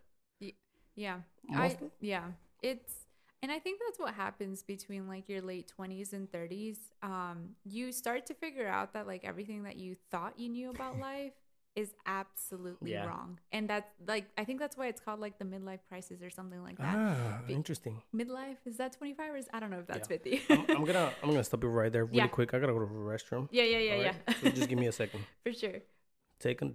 Yeah. 0.94 1.20
I 1.54 1.76
yeah. 2.00 2.24
It's 2.62 3.06
and 3.42 3.52
I 3.52 3.58
think 3.60 3.80
that's 3.86 3.98
what 3.98 4.14
happens 4.14 4.62
between 4.62 5.08
like 5.08 5.28
your 5.28 5.40
late 5.40 5.72
20s 5.78 6.12
and 6.12 6.30
30s. 6.30 6.78
Um 7.02 7.56
you 7.64 7.92
start 7.92 8.26
to 8.26 8.34
figure 8.34 8.68
out 8.68 8.92
that 8.92 9.06
like 9.06 9.24
everything 9.24 9.62
that 9.62 9.76
you 9.76 9.96
thought 10.10 10.38
you 10.38 10.48
knew 10.48 10.70
about 10.70 10.98
life 11.10 11.32
is 11.76 11.94
absolutely 12.06 12.92
Yeah. 12.92 13.06
wrong. 13.06 13.38
And 13.52 13.68
that's 13.70 13.88
like 14.06 14.26
I 14.36 14.44
think 14.44 14.58
that's 14.58 14.76
why 14.76 14.88
it's 14.88 15.00
called 15.00 15.20
like 15.20 15.38
the 15.38 15.44
midlife 15.44 15.80
crisis 15.88 16.22
or 16.22 16.30
something 16.30 16.62
like 16.62 16.76
that. 16.78 16.94
ah, 16.96 17.40
Be- 17.46 17.54
interesting. 17.54 18.02
Midlife 18.14 18.56
is 18.66 18.76
that 18.78 18.92
25 18.92 19.30
or 19.32 19.36
is 19.36 19.48
I 19.52 19.60
don't 19.60 19.70
know 19.70 19.78
if 19.80 19.86
that's 19.86 20.08
Yeah. 20.10 20.18
50. 20.18 20.42
I'm, 20.50 20.76
I'm 20.78 20.84
gonna 20.84 21.12
I'm 21.22 21.30
gonna 21.30 21.44
stop 21.50 21.62
you 21.62 21.68
right 21.68 21.92
there 21.92 22.04
really 22.04 22.18
Yeah. 22.18 22.26
quick. 22.28 22.52
I 22.54 22.58
gotta 22.58 22.72
go 22.72 22.80
to 22.80 22.86
the 22.86 22.92
restroom. 23.14 23.48
yeah, 23.52 23.62
yeah, 23.64 23.78
yeah, 23.78 23.94
yeah. 24.28 24.34
So 24.40 24.50
just 24.50 24.68
give 24.68 24.78
me 24.78 24.86
a 24.88 24.92
second. 24.92 25.24
For 25.44 25.52
sure. 25.52 25.78
Take 26.40 26.62
a, 26.62 26.70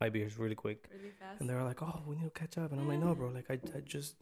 my 0.00 0.08
beers 0.08 0.38
really 0.38 0.54
quick. 0.54 0.88
Really 0.92 1.10
fast. 1.18 1.40
And 1.40 1.48
they're 1.50 1.62
like, 1.64 1.82
"Oh, 1.82 2.00
we 2.06 2.14
need 2.16 2.24
to 2.24 2.30
catch 2.30 2.56
up," 2.58 2.70
and 2.72 2.80
I'm 2.80 2.86
like, 2.88 3.00
"No, 3.00 3.14
bro. 3.14 3.28
Like 3.38 3.50
I, 3.50 3.58
I 3.76 3.80
just 3.80 4.14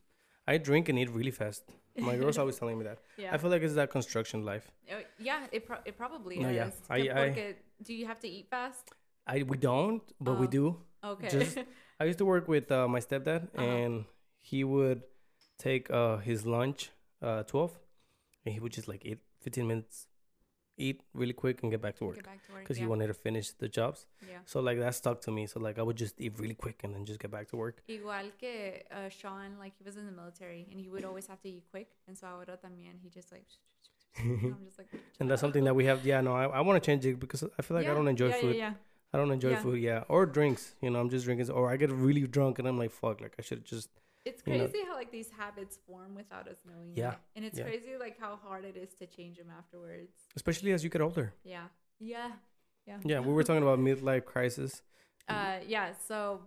I 0.46 0.56
drink 0.56 0.88
and 0.88 0.98
eat 0.98 1.10
really 1.10 1.30
fast." 1.30 1.62
My 1.98 2.16
girl's 2.16 2.38
always 2.42 2.56
telling 2.58 2.78
me 2.78 2.84
that. 2.84 2.98
yeah. 3.18 3.34
I 3.34 3.36
feel 3.38 3.50
like 3.50 3.62
it's 3.62 3.74
that 3.74 3.90
construction 3.90 4.44
life. 4.46 4.70
Oh, 4.90 5.00
yeah, 5.18 5.46
it, 5.52 5.66
pro- 5.66 5.82
it 5.84 5.96
probably 5.98 6.38
No, 6.38 6.48
is. 6.48 6.56
yeah. 6.56 6.70
I- 6.88 6.96
I- 7.00 7.28
porque- 7.30 7.56
do 7.82 7.92
you 7.94 8.06
have 8.06 8.18
to 8.20 8.28
eat 8.28 8.46
fast? 8.48 8.92
I 9.28 9.42
we 9.42 9.56
don't, 9.58 10.02
but 10.20 10.38
we 10.40 10.46
Oh. 10.46 10.50
do. 10.50 10.76
Okay. 11.04 11.28
Just- 11.28 11.58
I 12.00 12.04
used 12.04 12.18
to 12.18 12.24
work 12.24 12.48
with 12.48 12.70
uh, 12.72 12.88
my 12.88 13.00
stepdad, 13.00 13.48
Uh-huh. 13.54 13.62
and 13.62 14.04
he 14.40 14.64
would 14.64 15.02
take 15.58 15.90
uh, 15.90 16.18
his 16.18 16.46
lunch 16.46 16.90
uh, 17.22 17.42
12, 17.44 17.74
and 18.44 18.54
he 18.54 18.60
would 18.60 18.72
just 18.72 18.88
like 18.88 19.04
eat 19.04 19.18
15 19.42 19.66
minutes, 19.66 20.06
eat 20.78 21.02
really 21.12 21.32
quick, 21.34 21.62
and 21.62 21.70
get 21.72 21.82
back 21.82 21.96
to 21.98 22.04
work 22.06 22.14
Get 22.16 22.24
back 22.24 22.42
to 22.46 22.52
work. 22.52 22.62
because 22.62 22.78
yeah. 22.78 22.84
he 22.84 22.88
wanted 22.88 23.08
to 23.08 23.14
finish 23.14 23.50
the 23.58 23.68
jobs. 23.68 24.06
yeah. 24.22 24.38
So 24.46 24.60
like 24.60 24.78
that 24.78 24.94
stuck 24.94 25.20
to 25.22 25.30
me. 25.32 25.46
So 25.46 25.58
like 25.60 25.78
I 25.78 25.82
would 25.82 25.96
just 25.98 26.14
eat 26.20 26.38
really 26.38 26.54
quick 26.54 26.84
and 26.84 26.94
then 26.94 27.04
just 27.04 27.18
get 27.18 27.30
back 27.30 27.48
to 27.50 27.56
work. 27.56 27.82
Igual 27.88 28.30
que 28.38 28.82
uh, 28.90 29.08
Sean, 29.10 29.58
like 29.58 29.74
he 29.76 29.82
was 29.84 29.96
in 29.96 30.06
the 30.06 30.12
military 30.12 30.66
and 30.70 30.78
he 30.80 30.88
would 30.88 31.04
always 31.04 31.26
have 31.26 31.40
to 31.42 31.48
eat 31.48 31.64
quick. 31.70 31.88
And 32.06 32.16
so 32.16 32.26
ahora 32.28 32.56
también, 32.56 32.98
he 33.02 33.10
just 33.10 33.32
like, 33.32 33.46
and 34.18 34.54
I'm 34.54 34.64
just 34.64 34.78
like, 34.78 34.88
And 35.20 35.28
that's 35.28 35.40
something 35.40 35.64
that 35.64 35.74
we 35.74 35.84
have. 35.86 36.06
Yeah, 36.06 36.20
no, 36.22 36.32
I, 36.34 36.44
I 36.46 36.60
want 36.60 36.80
to 36.82 36.86
change 36.86 37.04
it 37.06 37.18
because 37.18 37.42
I 37.58 37.62
feel 37.62 37.76
like 37.76 37.86
I 37.88 37.94
don't 37.94 38.08
enjoy 38.08 38.28
yeah, 38.28 38.40
food. 38.40 38.56
Yeah, 38.56 38.74
I 39.12 39.16
don't 39.18 39.30
enjoy 39.30 39.50
Yeah. 39.50 39.62
food. 39.62 39.80
Yeah, 39.80 40.04
or 40.08 40.26
drinks. 40.26 40.74
You 40.82 40.90
know, 40.90 41.00
I'm 41.00 41.08
just 41.10 41.24
drinking, 41.24 41.50
or 41.50 41.70
I 41.70 41.76
get 41.76 41.90
really 41.90 42.26
drunk 42.26 42.58
and 42.58 42.68
I'm 42.68 42.78
like, 42.78 42.90
fuck, 42.90 43.20
like 43.20 43.34
I 43.38 43.42
should 43.42 43.64
just. 43.64 43.88
It's 44.24 44.42
You 44.46 44.58
know- 44.58 44.68
crazy 44.68 44.84
how 44.84 44.94
like 44.94 45.10
these 45.10 45.30
habits 45.30 45.78
form 45.86 46.14
without 46.14 46.46
us 46.48 46.58
knowing 46.66 46.92
Yeah, 46.94 47.12
it. 47.12 47.18
And 47.36 47.44
it's 47.46 47.58
yeah. 47.58 47.64
crazy 47.64 47.96
like 47.98 48.18
how 48.20 48.36
hard 48.36 48.64
it 48.64 48.76
is 48.76 48.92
to 48.94 49.06
change 49.06 49.38
them 49.38 49.48
afterwards. 49.56 50.12
Especially 50.36 50.72
as 50.72 50.84
you 50.84 50.90
get 50.90 51.00
older. 51.00 51.32
Yeah. 51.44 51.68
Yeah. 51.98 52.32
Yeah. 52.86 52.98
Yeah, 53.04 53.20
we 53.20 53.32
were 53.32 53.44
talking 53.44 53.62
about 53.62 53.78
midlife 53.78 54.24
crisis. 54.26 54.82
Uh, 55.28 55.58
yeah. 55.66 55.92
So, 56.06 56.42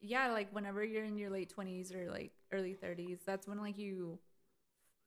yeah, 0.00 0.32
like 0.32 0.52
whenever 0.52 0.82
you're 0.84 1.04
in 1.04 1.16
your 1.18 1.30
late 1.30 1.52
20s 1.56 1.94
or 1.94 2.10
like 2.10 2.32
early 2.52 2.74
30s, 2.74 3.18
that's 3.24 3.46
when 3.46 3.58
like 3.60 3.78
you 3.78 4.18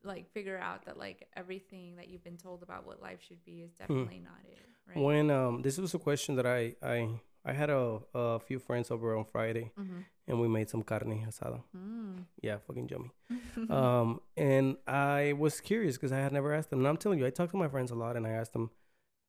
like 0.04 0.30
figure 0.32 0.58
out 0.58 0.84
that 0.86 0.98
like 0.98 1.28
everything 1.36 1.96
that 1.96 2.08
you've 2.08 2.24
been 2.24 2.36
told 2.36 2.62
about 2.62 2.86
what 2.86 3.02
life 3.02 3.18
should 3.26 3.44
be 3.44 3.62
is 3.62 3.72
definitely 3.72 4.22
not 4.22 4.38
it. 4.50 4.58
Right. 4.88 5.04
When 5.04 5.30
um, 5.30 5.62
this 5.62 5.78
was 5.78 5.94
a 5.94 5.98
question 5.98 6.36
that 6.36 6.46
I 6.46 6.74
I 6.82 7.08
I 7.44 7.52
had 7.52 7.70
a 7.70 8.00
a 8.14 8.40
few 8.40 8.58
friends 8.58 8.90
over 8.90 9.16
on 9.16 9.24
Friday 9.24 9.70
mm-hmm. 9.78 10.00
and 10.28 10.40
we 10.40 10.48
made 10.48 10.68
some 10.68 10.82
carne 10.82 11.26
asada. 11.26 11.62
mm. 11.76 12.24
Yeah, 12.42 12.58
fucking 12.66 12.88
yummy. 12.88 13.10
um, 13.70 14.20
and 14.36 14.76
I 14.86 15.34
was 15.38 15.60
curious 15.60 15.96
because 15.96 16.12
I 16.12 16.18
had 16.18 16.32
never 16.32 16.52
asked 16.52 16.70
them. 16.70 16.80
And 16.80 16.88
I'm 16.88 16.96
telling 16.96 17.18
you, 17.18 17.26
I 17.26 17.30
talk 17.30 17.50
to 17.50 17.56
my 17.56 17.68
friends 17.68 17.90
a 17.90 17.94
lot, 17.94 18.16
and 18.16 18.26
I 18.26 18.30
ask 18.30 18.52
them. 18.52 18.70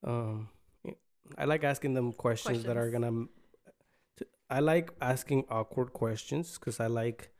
Um, 0.03 0.49
I 1.37 1.45
like 1.45 1.63
asking 1.63 1.93
them 1.93 2.13
questions, 2.13 2.63
that 2.63 2.77
are 2.77 2.89
gonna. 2.89 3.25
I 4.49 4.61
like 4.61 4.91
asking 5.01 5.45
awkward 5.49 5.93
questions 5.93 6.57
because 6.57 6.79
I 6.79 6.87
like. 6.87 7.31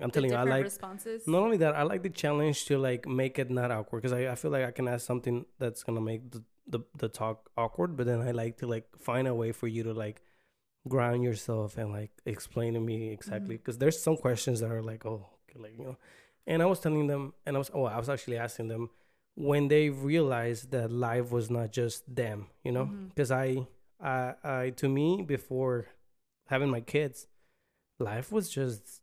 I'm 0.00 0.10
telling 0.10 0.30
you, 0.30 0.36
I 0.36 0.42
like. 0.42 0.64
responses. 0.64 1.26
Not 1.26 1.42
only 1.42 1.58
that, 1.58 1.74
I 1.74 1.82
like 1.82 2.02
the 2.02 2.10
challenge 2.10 2.64
to 2.66 2.78
like 2.78 3.06
make 3.06 3.38
it 3.38 3.50
not 3.50 3.70
awkward 3.70 4.02
because 4.02 4.12
I, 4.12 4.30
I 4.30 4.34
feel 4.34 4.50
like 4.50 4.64
I 4.64 4.70
can 4.70 4.88
ask 4.88 5.06
something 5.06 5.44
that's 5.58 5.82
gonna 5.82 6.00
make 6.00 6.30
the, 6.30 6.42
the 6.66 6.80
the 6.96 7.08
talk 7.08 7.50
awkward, 7.56 7.96
but 7.96 8.06
then 8.06 8.20
I 8.20 8.32
like 8.32 8.58
to 8.58 8.66
like 8.66 8.86
find 8.98 9.26
a 9.28 9.34
way 9.34 9.52
for 9.52 9.68
you 9.68 9.82
to 9.84 9.92
like 9.92 10.22
ground 10.88 11.22
yourself 11.22 11.76
and 11.76 11.92
like 11.92 12.10
explain 12.24 12.74
to 12.74 12.80
me 12.80 13.10
exactly 13.10 13.54
mm-hmm. 13.54 13.62
because 13.62 13.78
there's 13.78 14.00
some 14.00 14.16
questions 14.16 14.60
that 14.60 14.70
are 14.70 14.82
like 14.82 15.04
oh 15.04 15.26
okay, 15.48 15.60
like 15.62 15.78
you 15.78 15.84
know, 15.84 15.96
and 16.46 16.62
I 16.62 16.66
was 16.66 16.80
telling 16.80 17.06
them 17.06 17.34
and 17.46 17.56
I 17.56 17.58
was 17.58 17.70
oh 17.74 17.84
I 17.84 17.98
was 17.98 18.08
actually 18.08 18.38
asking 18.38 18.68
them 18.68 18.90
when 19.34 19.68
they 19.68 19.90
realized 19.90 20.70
that 20.72 20.90
life 20.90 21.30
was 21.30 21.50
not 21.50 21.72
just 21.72 22.14
them, 22.14 22.48
you 22.64 22.72
know, 22.72 22.84
mm-hmm. 22.84 23.06
because 23.08 23.30
I 23.30 23.66
I 24.00 24.34
I 24.42 24.70
to 24.76 24.88
me 24.88 25.22
before 25.22 25.88
having 26.48 26.68
my 26.70 26.80
kids, 26.80 27.26
life 27.98 28.32
was 28.32 28.50
just 28.50 29.00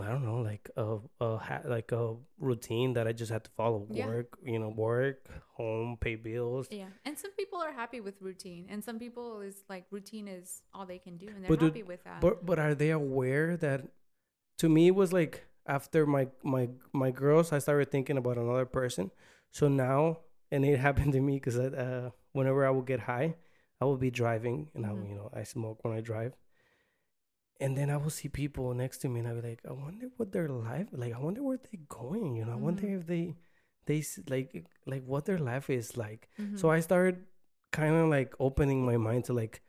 I 0.00 0.08
don't 0.08 0.24
know, 0.24 0.40
like 0.40 0.68
a 0.76 0.98
a 1.20 1.36
ha- 1.38 1.62
like 1.64 1.92
a 1.92 2.16
routine 2.38 2.94
that 2.94 3.06
I 3.06 3.12
just 3.12 3.30
had 3.30 3.44
to 3.44 3.50
follow. 3.52 3.86
Yeah. 3.90 4.08
Work, 4.08 4.38
you 4.44 4.58
know, 4.58 4.68
work, 4.70 5.28
home, 5.54 5.96
pay 6.00 6.16
bills. 6.16 6.66
Yeah, 6.70 6.88
and 7.04 7.16
some 7.16 7.30
people 7.32 7.60
are 7.60 7.70
happy 7.72 8.00
with 8.00 8.20
routine, 8.20 8.66
and 8.68 8.82
some 8.82 8.98
people 8.98 9.40
is 9.40 9.62
like 9.68 9.84
routine 9.92 10.26
is 10.26 10.62
all 10.74 10.84
they 10.84 10.98
can 10.98 11.16
do, 11.16 11.28
and 11.28 11.44
they're 11.44 11.48
But 11.48 11.60
do- 11.60 11.66
happy 11.66 11.84
with 11.84 12.02
that. 12.04 12.20
But 12.20 12.44
but 12.44 12.58
are 12.58 12.74
they 12.74 12.90
aware 12.90 13.56
that? 13.58 13.86
To 14.58 14.68
me, 14.68 14.88
it 14.88 14.94
was 14.96 15.12
like 15.12 15.46
after 15.66 16.06
my 16.06 16.26
my 16.42 16.70
my 16.92 17.10
girls, 17.12 17.52
I 17.52 17.58
started 17.60 17.90
thinking 17.92 18.16
about 18.18 18.36
another 18.36 18.66
person. 18.66 19.12
So 19.52 19.68
now, 19.68 20.18
and 20.50 20.64
it 20.64 20.78
happened 20.88 21.12
to 21.12 21.20
me 21.20 21.36
because 21.36 21.56
uh, 21.56 22.10
whenever 22.32 22.66
I 22.66 22.70
would 22.70 22.86
get 22.86 22.98
high, 23.00 23.36
I 23.80 23.84
would 23.84 24.00
be 24.00 24.10
driving, 24.10 24.70
and 24.74 24.84
I 24.86 24.88
Mhm. 24.88 24.96
would, 24.98 25.08
you 25.08 25.14
know 25.14 25.30
I 25.32 25.44
smoke 25.44 25.84
when 25.84 25.94
I 25.94 26.00
drive. 26.00 26.34
And 27.60 27.76
then 27.78 27.88
I 27.88 27.96
will 27.96 28.10
see 28.10 28.28
people 28.28 28.74
next 28.74 28.98
to 28.98 29.08
me, 29.08 29.20
and 29.20 29.28
I'll 29.28 29.40
be 29.40 29.48
like, 29.50 29.60
I 29.68 29.72
wonder 29.72 30.08
what 30.16 30.32
their 30.32 30.48
life 30.48 30.88
like. 30.92 31.14
I 31.14 31.18
wonder 31.18 31.42
where 31.42 31.58
they're 31.58 31.80
going. 31.88 32.36
You 32.36 32.44
know, 32.46 32.52
I 32.52 32.56
wonder 32.56 32.82
Mhm. 32.86 32.98
if 33.00 33.06
they 33.06 33.34
they 33.86 34.02
like 34.28 34.66
like 34.86 35.04
what 35.04 35.24
their 35.26 35.38
life 35.38 35.70
is 35.70 35.96
like. 35.96 36.28
Mhm. 36.38 36.58
So 36.58 36.70
I 36.70 36.80
started 36.80 37.24
kind 37.70 37.94
of 37.94 38.08
like 38.08 38.34
opening 38.40 38.84
my 38.84 38.96
mind 38.96 39.24
to 39.26 39.32
like, 39.32 39.62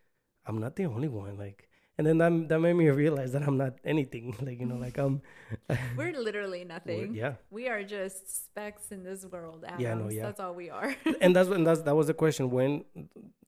I'm 0.45 0.57
not 0.59 0.75
the 0.75 0.85
only 0.85 1.07
one. 1.09 1.37
Like, 1.37 1.69
and 1.97 2.07
then 2.07 2.17
that 2.17 2.49
that 2.49 2.59
made 2.59 2.73
me 2.73 2.89
realize 2.89 3.31
that 3.33 3.43
I'm 3.43 3.57
not 3.57 3.77
anything. 3.85 4.33
Like 4.41 4.59
you 4.59 4.65
know, 4.65 4.77
like 4.77 4.97
I'm. 4.97 5.21
we're 5.97 6.11
literally 6.17 6.63
nothing. 6.75 7.13
yeah, 7.13 7.35
We 7.51 7.67
are 7.69 7.83
just 7.83 8.45
specks 8.45 8.91
in 8.91 9.03
this 9.03 9.25
world, 9.25 9.63
atoms. 9.63 9.81
Yeah, 9.81 9.93
know, 9.93 10.09
yeah. 10.09 10.23
That's 10.23 10.39
all 10.39 10.55
we 10.55 10.69
are. 10.71 10.95
and 11.21 11.35
that's 11.35 11.49
and 11.49 11.65
that's 11.67 11.81
that 11.83 11.95
was 11.95 12.07
the 12.07 12.13
question. 12.15 12.49
When 12.49 12.83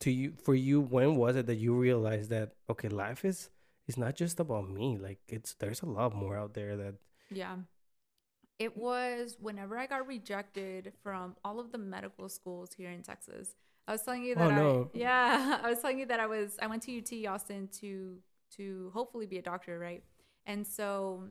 to 0.01 0.11
you 0.11 0.33
for 0.43 0.53
you, 0.53 0.79
when 0.81 1.15
was 1.15 1.35
it 1.35 1.47
that 1.47 1.55
you 1.55 1.73
realized 1.75 2.29
that 2.29 2.53
okay, 2.69 2.89
life 2.89 3.25
is 3.25 3.49
is 3.87 3.97
not 3.97 4.15
just 4.15 4.39
about 4.39 4.69
me. 4.69 4.97
Like 4.97 5.19
it's 5.27 5.53
there's 5.55 5.81
a 5.81 5.85
lot 5.85 6.15
more 6.15 6.37
out 6.37 6.53
there 6.53 6.75
that 6.77 6.95
Yeah. 7.29 7.57
It 8.59 8.75
was 8.75 9.37
whenever 9.39 9.77
I 9.77 9.85
got 9.85 10.07
rejected 10.07 10.93
from 11.03 11.35
all 11.43 11.59
of 11.59 11.71
the 11.71 11.77
medical 11.77 12.27
schools 12.27 12.73
here 12.73 12.89
in 12.89 13.03
Texas. 13.03 13.55
I 13.87 13.91
was 13.91 14.01
telling 14.01 14.23
you 14.23 14.35
Oh, 14.35 14.39
that 14.39 14.51
I, 14.51 14.55
no. 14.55 14.89
yeah, 14.93 15.59
I 15.63 15.69
was 15.69 15.79
telling 15.79 15.99
you 15.99 16.07
that 16.07 16.19
I 16.19 16.25
was 16.27 16.57
I 16.61 16.67
went 16.67 16.81
to 16.83 16.91
UT 16.97 17.27
Austin 17.27 17.67
to 17.81 18.17
to 18.57 18.91
hopefully 18.93 19.27
be 19.27 19.37
a 19.37 19.41
doctor, 19.41 19.77
right? 19.77 20.03
And 20.45 20.65
so 20.65 21.25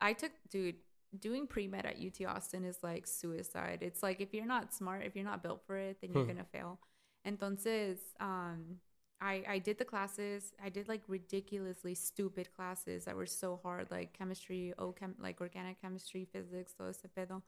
I 0.00 0.12
took 0.14 0.32
dude 0.48 0.76
doing 1.18 1.46
pre-med 1.46 1.84
at 1.84 1.98
UT 1.98 2.24
Austin 2.24 2.64
is 2.64 2.78
like 2.82 3.06
suicide. 3.06 3.80
It's 3.82 4.02
like 4.02 4.20
if 4.20 4.32
you're 4.32 4.46
not 4.46 4.72
smart, 4.72 5.04
if 5.04 5.14
you're 5.14 5.24
not 5.24 5.42
built 5.42 5.62
for 5.66 5.76
it, 5.76 5.98
then 6.00 6.12
you're 6.14 6.22
Hmm. 6.22 6.28
going 6.32 6.38
to 6.38 6.44
fail. 6.44 6.78
Entonces, 7.26 7.98
um 8.20 8.76
I, 9.20 9.44
I 9.48 9.58
did 9.58 9.78
the 9.78 9.84
classes. 9.84 10.52
I 10.64 10.70
did 10.70 10.88
like 10.88 11.02
ridiculously 11.08 11.94
stupid 11.94 12.48
classes 12.56 13.04
that 13.04 13.14
were 13.14 13.26
so 13.26 13.60
hard, 13.62 13.90
like 13.90 14.12
chemistry, 14.16 14.72
oh, 14.78 14.92
chem- 14.92 15.16
like 15.20 15.40
organic 15.40 15.80
chemistry, 15.80 16.26
physics, 16.32 16.72
todo 16.72 16.88
ese 16.88 17.04
pedo. 17.16 17.42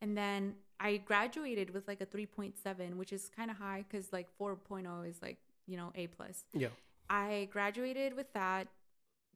And 0.00 0.16
then 0.16 0.54
I 0.80 0.96
graduated 0.96 1.70
with 1.70 1.86
like 1.86 2.00
a 2.00 2.06
3.7, 2.06 2.96
which 2.96 3.12
is 3.12 3.30
kind 3.36 3.50
of 3.52 3.56
high 3.56 3.84
because 3.88 4.12
like 4.12 4.28
4.0 4.40 5.08
is 5.08 5.22
like, 5.22 5.38
you 5.66 5.76
know, 5.76 5.92
A 5.94 6.08
plus. 6.08 6.44
yeah. 6.52 6.68
I 7.08 7.48
graduated 7.52 8.14
with 8.14 8.32
that, 8.32 8.66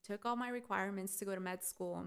took 0.02 0.24
all 0.26 0.34
my 0.34 0.48
requirements 0.48 1.16
to 1.16 1.24
go 1.24 1.34
to 1.34 1.40
med 1.40 1.62
school, 1.62 2.06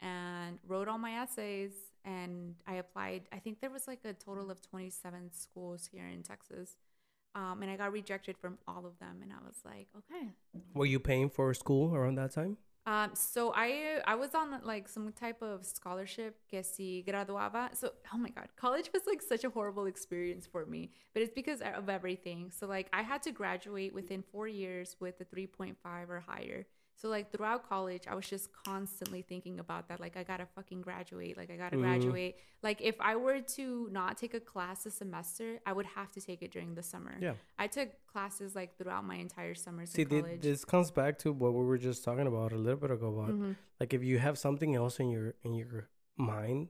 and 0.00 0.58
wrote 0.66 0.88
all 0.88 0.98
my 0.98 1.12
essays. 1.22 1.72
And 2.04 2.54
I 2.66 2.74
applied. 2.76 3.22
I 3.32 3.38
think 3.38 3.60
there 3.60 3.70
was 3.70 3.86
like 3.86 4.00
a 4.04 4.14
total 4.14 4.50
of 4.50 4.62
27 4.62 5.30
schools 5.32 5.88
here 5.92 6.06
in 6.06 6.22
Texas. 6.22 6.76
Um, 7.34 7.62
and 7.62 7.70
I 7.70 7.76
got 7.76 7.92
rejected 7.92 8.36
from 8.36 8.58
all 8.66 8.84
of 8.86 8.98
them. 8.98 9.20
And 9.22 9.32
I 9.32 9.36
was 9.46 9.56
like, 9.64 9.88
okay. 9.96 10.30
Were 10.74 10.86
you 10.86 10.98
paying 10.98 11.30
for 11.30 11.52
school 11.54 11.94
around 11.94 12.16
that 12.16 12.32
time? 12.32 12.56
Um, 12.86 13.10
so 13.14 13.52
I 13.54 14.00
I 14.06 14.14
was 14.14 14.34
on 14.34 14.58
like 14.64 14.88
some 14.88 15.12
type 15.12 15.42
of 15.42 15.66
scholarship 15.66 16.36
que 16.50 16.62
si 16.62 17.04
graduaba. 17.06 17.76
So 17.76 17.92
oh 18.12 18.18
my 18.18 18.30
god, 18.30 18.48
college 18.56 18.90
was 18.92 19.02
like 19.06 19.20
such 19.20 19.44
a 19.44 19.50
horrible 19.50 19.84
experience 19.84 20.46
for 20.46 20.64
me, 20.64 20.90
but 21.12 21.22
it's 21.22 21.32
because 21.34 21.60
of 21.60 21.88
everything. 21.88 22.50
So 22.50 22.66
like 22.66 22.88
I 22.92 23.02
had 23.02 23.22
to 23.24 23.32
graduate 23.32 23.94
within 23.94 24.22
four 24.32 24.48
years 24.48 24.96
with 24.98 25.20
a 25.20 25.24
three 25.24 25.46
point 25.46 25.76
five 25.82 26.10
or 26.10 26.20
higher. 26.20 26.66
So 27.00 27.08
like 27.08 27.32
throughout 27.32 27.66
college, 27.66 28.02
I 28.06 28.14
was 28.14 28.28
just 28.28 28.50
constantly 28.52 29.22
thinking 29.22 29.58
about 29.58 29.88
that. 29.88 30.00
Like 30.00 30.18
I 30.18 30.22
gotta 30.22 30.44
fucking 30.54 30.82
graduate. 30.82 31.34
Like 31.36 31.50
I 31.50 31.56
gotta 31.56 31.76
Mhm. 31.76 31.80
graduate. 31.80 32.36
Like 32.62 32.82
if 32.82 32.96
I 33.00 33.16
were 33.16 33.40
to 33.56 33.88
not 33.90 34.18
take 34.18 34.34
a 34.34 34.40
class 34.40 34.84
a 34.84 34.90
semester, 34.90 35.60
I 35.64 35.72
would 35.72 35.86
have 35.86 36.10
to 36.12 36.20
take 36.20 36.42
it 36.42 36.50
during 36.50 36.74
the 36.74 36.82
summer. 36.82 37.16
Yeah. 37.18 37.36
I 37.58 37.68
took 37.68 37.88
classes 38.06 38.54
like 38.54 38.76
throughout 38.76 39.04
my 39.04 39.14
entire 39.16 39.54
summers 39.54 39.90
See, 39.90 40.02
in 40.02 40.08
thi- 40.08 40.20
college. 40.20 40.42
this 40.42 40.64
comes 40.66 40.90
back 40.90 41.18
to 41.20 41.32
what 41.32 41.54
we 41.54 41.64
were 41.64 41.78
just 41.78 42.04
talking 42.04 42.26
about 42.26 42.52
a 42.52 42.56
little 42.58 42.78
bit 42.78 42.90
ago 42.90 43.08
about 43.18 43.30
Mhm. 43.34 43.56
like 43.80 43.94
if 43.94 44.02
you 44.04 44.18
have 44.18 44.36
something 44.38 44.74
else 44.74 45.00
in 45.00 45.08
your 45.08 45.34
in 45.42 45.54
your 45.54 45.88
mind 46.18 46.68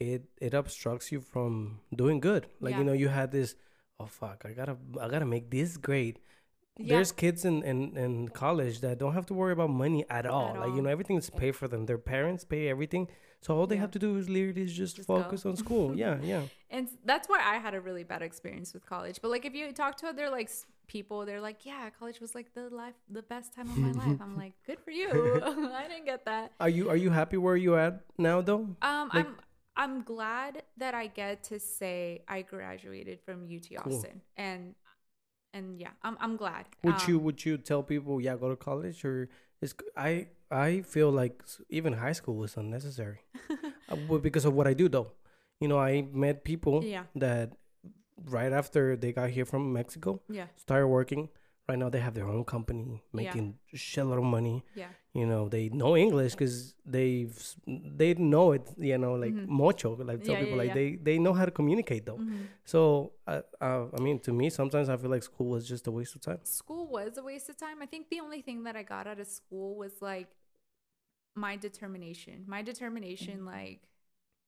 it 0.00 0.22
it 0.40 0.54
obstructs 0.54 1.12
you 1.12 1.20
from 1.20 1.80
doing 1.94 2.18
good 2.20 2.48
like 2.60 2.72
Yeah. 2.72 2.78
you 2.78 2.84
know 2.84 2.92
you 3.04 3.08
had 3.08 3.30
this 3.30 3.54
oh 4.00 4.06
fuck 4.06 4.44
i 4.44 4.52
gotta 4.52 4.76
i 5.00 5.08
gotta 5.08 5.26
make 5.26 5.50
this 5.50 5.76
grade 5.76 6.18
Yeah. 6.78 6.94
there's 6.94 7.12
kids 7.12 7.44
in, 7.44 7.62
in 7.64 7.96
in 8.04 8.28
college 8.28 8.76
that 8.84 8.98
don't 9.02 9.14
have 9.18 9.26
to 9.26 9.34
worry 9.34 9.52
about 9.58 9.70
money 9.70 10.04
at 10.18 10.24
all 10.26 10.54
like 10.62 10.68
you 10.68 10.74
all. 10.76 10.82
know 10.82 10.90
everything's 10.96 11.28
paid 11.42 11.54
for 11.60 11.66
them 11.72 11.86
their 11.86 11.98
parents 11.98 12.44
pay 12.44 12.68
everything 12.74 13.08
so 13.40 13.48
all 13.56 13.66
they 13.66 13.74
Yeah. 13.74 13.80
have 13.86 13.90
to 13.98 13.98
do 14.06 14.10
is 14.20 14.28
literally 14.28 14.66
just, 14.66 14.96
Just 14.96 15.08
go. 15.08 15.20
focus 15.22 15.40
on 15.44 15.56
school 15.56 15.86
yeah 16.04 16.16
yeah 16.32 16.42
and 16.70 16.88
that's 17.10 17.26
why 17.28 17.40
I 17.54 17.56
had 17.66 17.74
a 17.74 17.80
really 17.88 18.04
bad 18.04 18.22
experience 18.22 18.74
with 18.74 18.84
college. 18.84 19.16
But 19.22 19.30
like, 19.34 19.44
if 19.50 19.54
you 19.54 19.72
talk 19.72 19.96
to 20.00 20.06
other 20.12 20.28
like 20.38 20.50
people, 20.86 21.24
they're 21.26 21.40
like, 21.40 21.64
"Yeah, 21.64 21.88
college 21.98 22.20
was 22.20 22.34
like 22.34 22.48
the 22.52 22.68
life, 22.68 22.92
the 23.18 23.22
best 23.22 23.54
time 23.56 23.68
of 23.72 23.78
my 23.78 23.92
life." 24.04 24.18
I'm 24.20 24.36
like, 24.36 24.52
"Good 24.68 24.78
for 24.84 24.90
you." 24.90 25.08
I 25.82 25.84
didn't 25.88 26.04
get 26.12 26.26
that. 26.26 26.52
are 26.60 26.68
you 26.68 26.90
are 26.90 26.96
you 27.04 27.08
happy 27.20 27.38
where 27.38 27.56
you 27.56 27.72
at 27.76 27.94
now 28.18 28.42
though 28.42 28.62
Um, 28.82 29.08
Like- 29.14 29.26
I'm 29.26 29.36
I'm 29.84 30.02
glad 30.02 30.62
that 30.76 30.94
I 30.94 31.06
get 31.06 31.34
to 31.50 31.56
say 31.58 31.98
I 32.28 32.42
graduated 32.42 33.16
from 33.24 33.36
UT 33.56 33.66
Cool. 33.82 33.94
Austin, 33.96 34.20
and 34.36 34.74
and 35.52 35.80
yeah, 35.80 35.90
I'm 36.02 36.16
I'm 36.20 36.36
glad. 36.36 36.66
Would 36.84 37.02
Um, 37.02 37.08
you 37.08 37.18
would 37.18 37.44
you 37.44 37.58
tell 37.58 37.82
people 37.82 38.20
yeah 38.20 38.36
go 38.36 38.48
to 38.48 38.56
college 38.56 39.04
or 39.04 39.28
is 39.60 39.74
I 39.96 40.28
I 40.50 40.82
feel 40.82 41.10
like 41.10 41.42
even 41.68 41.92
high 41.94 42.12
school 42.12 42.44
is 42.44 42.56
unnecessary 42.56 43.20
uh, 43.88 43.96
because 44.18 44.44
of 44.44 44.54
what 44.54 44.66
I 44.66 44.74
do 44.74 44.88
though. 44.88 45.12
You 45.60 45.68
know 45.68 45.78
I 45.78 46.02
met 46.12 46.44
people 46.44 46.84
Yeah, 46.84 47.04
that 47.16 47.52
right 48.24 48.52
after 48.52 48.96
they 48.96 49.12
got 49.12 49.30
here 49.30 49.44
from 49.44 49.72
Mexico 49.72 50.20
yeah, 50.28 50.46
started 50.56 50.88
working. 50.88 51.28
Right 51.68 51.78
now 51.78 51.90
they 51.90 52.00
have 52.00 52.14
their 52.14 52.26
own 52.28 52.44
company 52.44 53.02
Yeah. 53.12 53.12
making 53.12 53.58
a 53.72 53.76
shitload 53.76 54.18
of 54.18 54.24
money. 54.24 54.64
yeah, 54.74 54.88
You 55.18 55.26
know 55.32 55.48
they 55.48 55.68
know 55.80 55.96
English 55.96 56.32
because 56.32 56.74
they've 56.84 57.36
they 58.00 58.14
know 58.14 58.52
it. 58.52 58.64
You 58.78 58.98
know 58.98 59.14
like 59.24 59.34
Mhm. 59.34 59.48
mucho 59.48 59.88
like 60.10 60.22
tell 60.24 60.34
Yeah, 60.34 60.40
people 60.42 60.56
yeah, 60.56 60.62
like 60.62 60.68
yeah. 60.68 60.74
they 60.80 60.88
they 61.08 61.16
know 61.18 61.32
how 61.38 61.44
to 61.50 61.50
communicate 61.60 62.04
though. 62.06 62.18
Mhm. 62.18 62.46
So 62.64 63.12
I, 63.26 63.42
uh, 63.60 63.84
I 63.96 64.00
mean 64.06 64.18
to 64.26 64.32
me 64.32 64.50
sometimes 64.50 64.88
I 64.88 64.96
feel 64.96 65.10
like 65.10 65.24
school 65.30 65.48
was 65.56 65.66
just 65.68 65.86
a 65.86 65.90
waste 65.98 66.14
of 66.16 66.22
time. 66.28 66.40
school 66.44 66.84
was 66.98 67.18
a 67.18 67.22
waste 67.30 67.48
of 67.48 67.56
time. 67.56 67.78
I 67.82 67.86
think 67.86 68.08
the 68.14 68.20
only 68.20 68.42
thing 68.42 68.64
that 68.64 68.76
I 68.76 68.82
got 68.94 69.06
out 69.06 69.18
of 69.24 69.26
school 69.26 69.76
was 69.76 69.94
like 70.00 70.28
my 71.34 71.56
determination. 71.56 72.44
My 72.46 72.62
determination, 72.62 73.44
like, 73.44 73.80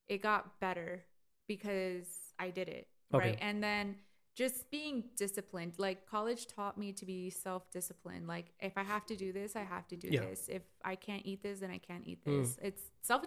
it 0.08 0.22
got 0.22 0.58
better 0.60 1.04
because 1.46 2.06
I 2.38 2.50
did 2.50 2.68
it. 2.68 2.88
Okay. 3.14 3.26
Right. 3.30 3.38
And 3.40 3.62
then 3.62 3.96
just 4.34 4.70
being 4.70 5.04
disciplined. 5.16 5.74
Like, 5.78 6.06
college 6.06 6.46
taught 6.46 6.78
me 6.78 6.92
to 6.92 7.04
be 7.04 7.30
self 7.30 7.70
disciplined. 7.70 8.26
Like, 8.26 8.46
if 8.60 8.76
I 8.76 8.82
have 8.82 9.04
to 9.06 9.16
do 9.16 9.32
this, 9.32 9.56
I 9.56 9.62
have 9.62 9.86
to 9.88 9.96
do 9.96 10.08
Yeah. 10.08 10.20
this. 10.20 10.48
If 10.48 10.62
I 10.84 10.96
can't 10.96 11.24
eat 11.26 11.42
this, 11.42 11.60
then 11.60 11.70
I 11.70 11.78
can't 11.78 12.06
eat 12.06 12.24
Mm. 12.24 12.42
this. 12.42 12.58
It's 12.62 12.82
self 13.02 13.24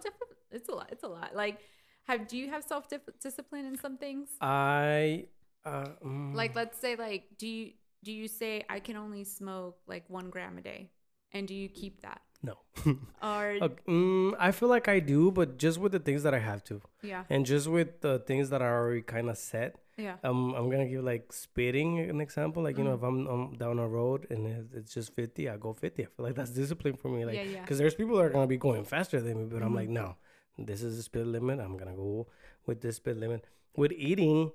It's 0.50 0.68
a 0.68 0.72
lot. 0.72 0.88
It's 0.92 1.02
a 1.04 1.08
lot. 1.08 1.34
Like, 1.34 1.60
have 2.04 2.28
do 2.28 2.36
you 2.36 2.48
have 2.50 2.62
self 2.64 2.86
discipline 3.20 3.64
in 3.64 3.76
some 3.78 3.96
things? 3.96 4.28
I 4.40 5.26
uh, 5.64 5.88
like 6.32 6.52
mm, 6.52 6.56
let's 6.56 6.78
say 6.78 6.94
like 6.94 7.24
do 7.38 7.46
you 7.48 7.72
do 8.02 8.12
you 8.12 8.28
say 8.28 8.62
i 8.68 8.78
can 8.78 8.96
only 8.96 9.24
smoke 9.24 9.78
like 9.86 10.04
one 10.10 10.28
gram 10.28 10.58
a 10.58 10.60
day 10.60 10.90
and 11.32 11.48
do 11.48 11.54
you 11.54 11.70
keep 11.70 12.02
that 12.02 12.20
no. 12.42 12.58
or 13.22 13.56
Okay, 13.62 13.82
mm, 13.88 14.34
I 14.38 14.52
feel 14.52 14.68
like 14.68 14.86
I 14.88 15.00
do, 15.00 15.30
but 15.30 15.56
just 15.56 15.78
with 15.78 15.92
the 15.92 15.98
things 15.98 16.22
that 16.24 16.34
I 16.34 16.38
have 16.40 16.62
to, 16.64 16.82
yeah 17.00 17.24
and 17.30 17.46
just 17.46 17.66
with 17.66 18.02
the 18.02 18.18
things 18.18 18.50
that 18.50 18.60
are 18.60 18.76
already 18.84 19.00
kind 19.00 19.30
of 19.30 19.38
set. 19.38 19.76
Yeah 19.96 20.16
Um, 20.24 20.54
I'm 20.54 20.70
gonna 20.70 20.88
give 20.88 21.04
like 21.04 21.32
spitting 21.32 21.98
an 22.00 22.20
example. 22.20 22.62
Like 22.62 22.78
you 22.78 22.84
know, 22.84 22.96
Mhm. 22.96 22.98
if 22.98 23.02
I'm, 23.02 23.26
I'm 23.26 23.52
down 23.56 23.78
a 23.78 23.86
road 23.88 24.26
and 24.30 24.46
it's 24.74 24.94
just 24.94 25.14
50, 25.14 25.48
I 25.48 25.56
go 25.56 25.72
50. 25.72 26.02
I 26.02 26.06
feel 26.06 26.24
like 26.26 26.34
that's 26.34 26.50
discipline 26.50 26.96
for 26.96 27.08
me. 27.08 27.24
Like, 27.24 27.36
yeah 27.36 27.50
yeah 27.56 27.62
because 27.62 27.78
there's 27.78 27.94
people 27.94 28.16
that 28.16 28.24
are 28.26 28.30
gonna 28.30 28.46
be 28.46 28.56
going 28.56 28.84
faster 28.84 29.20
than 29.20 29.38
me, 29.38 29.44
but 29.44 29.62
I'm 29.62 29.72
Mhm. 29.72 29.80
like, 29.80 29.88
no, 29.88 30.16
this 30.58 30.82
is 30.82 30.96
the 30.96 31.02
speed 31.02 31.26
limit. 31.26 31.60
I'm 31.60 31.76
gonna 31.76 31.94
go 31.96 32.26
with 32.66 32.80
this 32.80 32.96
speed 32.96 33.16
limit. 33.16 33.44
With 33.76 33.92
eating, 33.92 34.52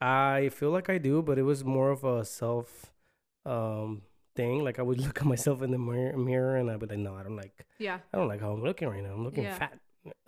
I 0.00 0.48
feel 0.50 0.70
like 0.70 0.88
I 0.90 0.98
do, 0.98 1.22
but 1.22 1.38
it 1.38 1.42
was 1.42 1.64
more 1.64 1.90
of 1.90 2.04
a 2.04 2.24
self 2.24 2.92
um 3.44 4.02
thing. 4.34 4.62
Like 4.64 4.78
I 4.78 4.82
would 4.82 5.00
look 5.06 5.20
at 5.20 5.26
myself 5.26 5.62
in 5.62 5.70
the 5.70 5.78
mirror, 5.78 6.16
mirror 6.16 6.56
and 6.56 6.70
I'd 6.70 6.80
be 6.80 6.86
like, 6.86 6.98
no, 6.98 7.14
I 7.14 7.22
don't 7.22 7.36
like 7.36 7.66
yeah 7.78 7.98
I 8.12 8.18
don't 8.18 8.28
like 8.28 8.40
how 8.40 8.52
I'm 8.52 8.62
looking 8.62 8.88
right 8.88 9.02
now. 9.02 9.12
I'm 9.12 9.24
looking 9.24 9.44
Yeah. 9.44 9.58
fat. 9.58 9.78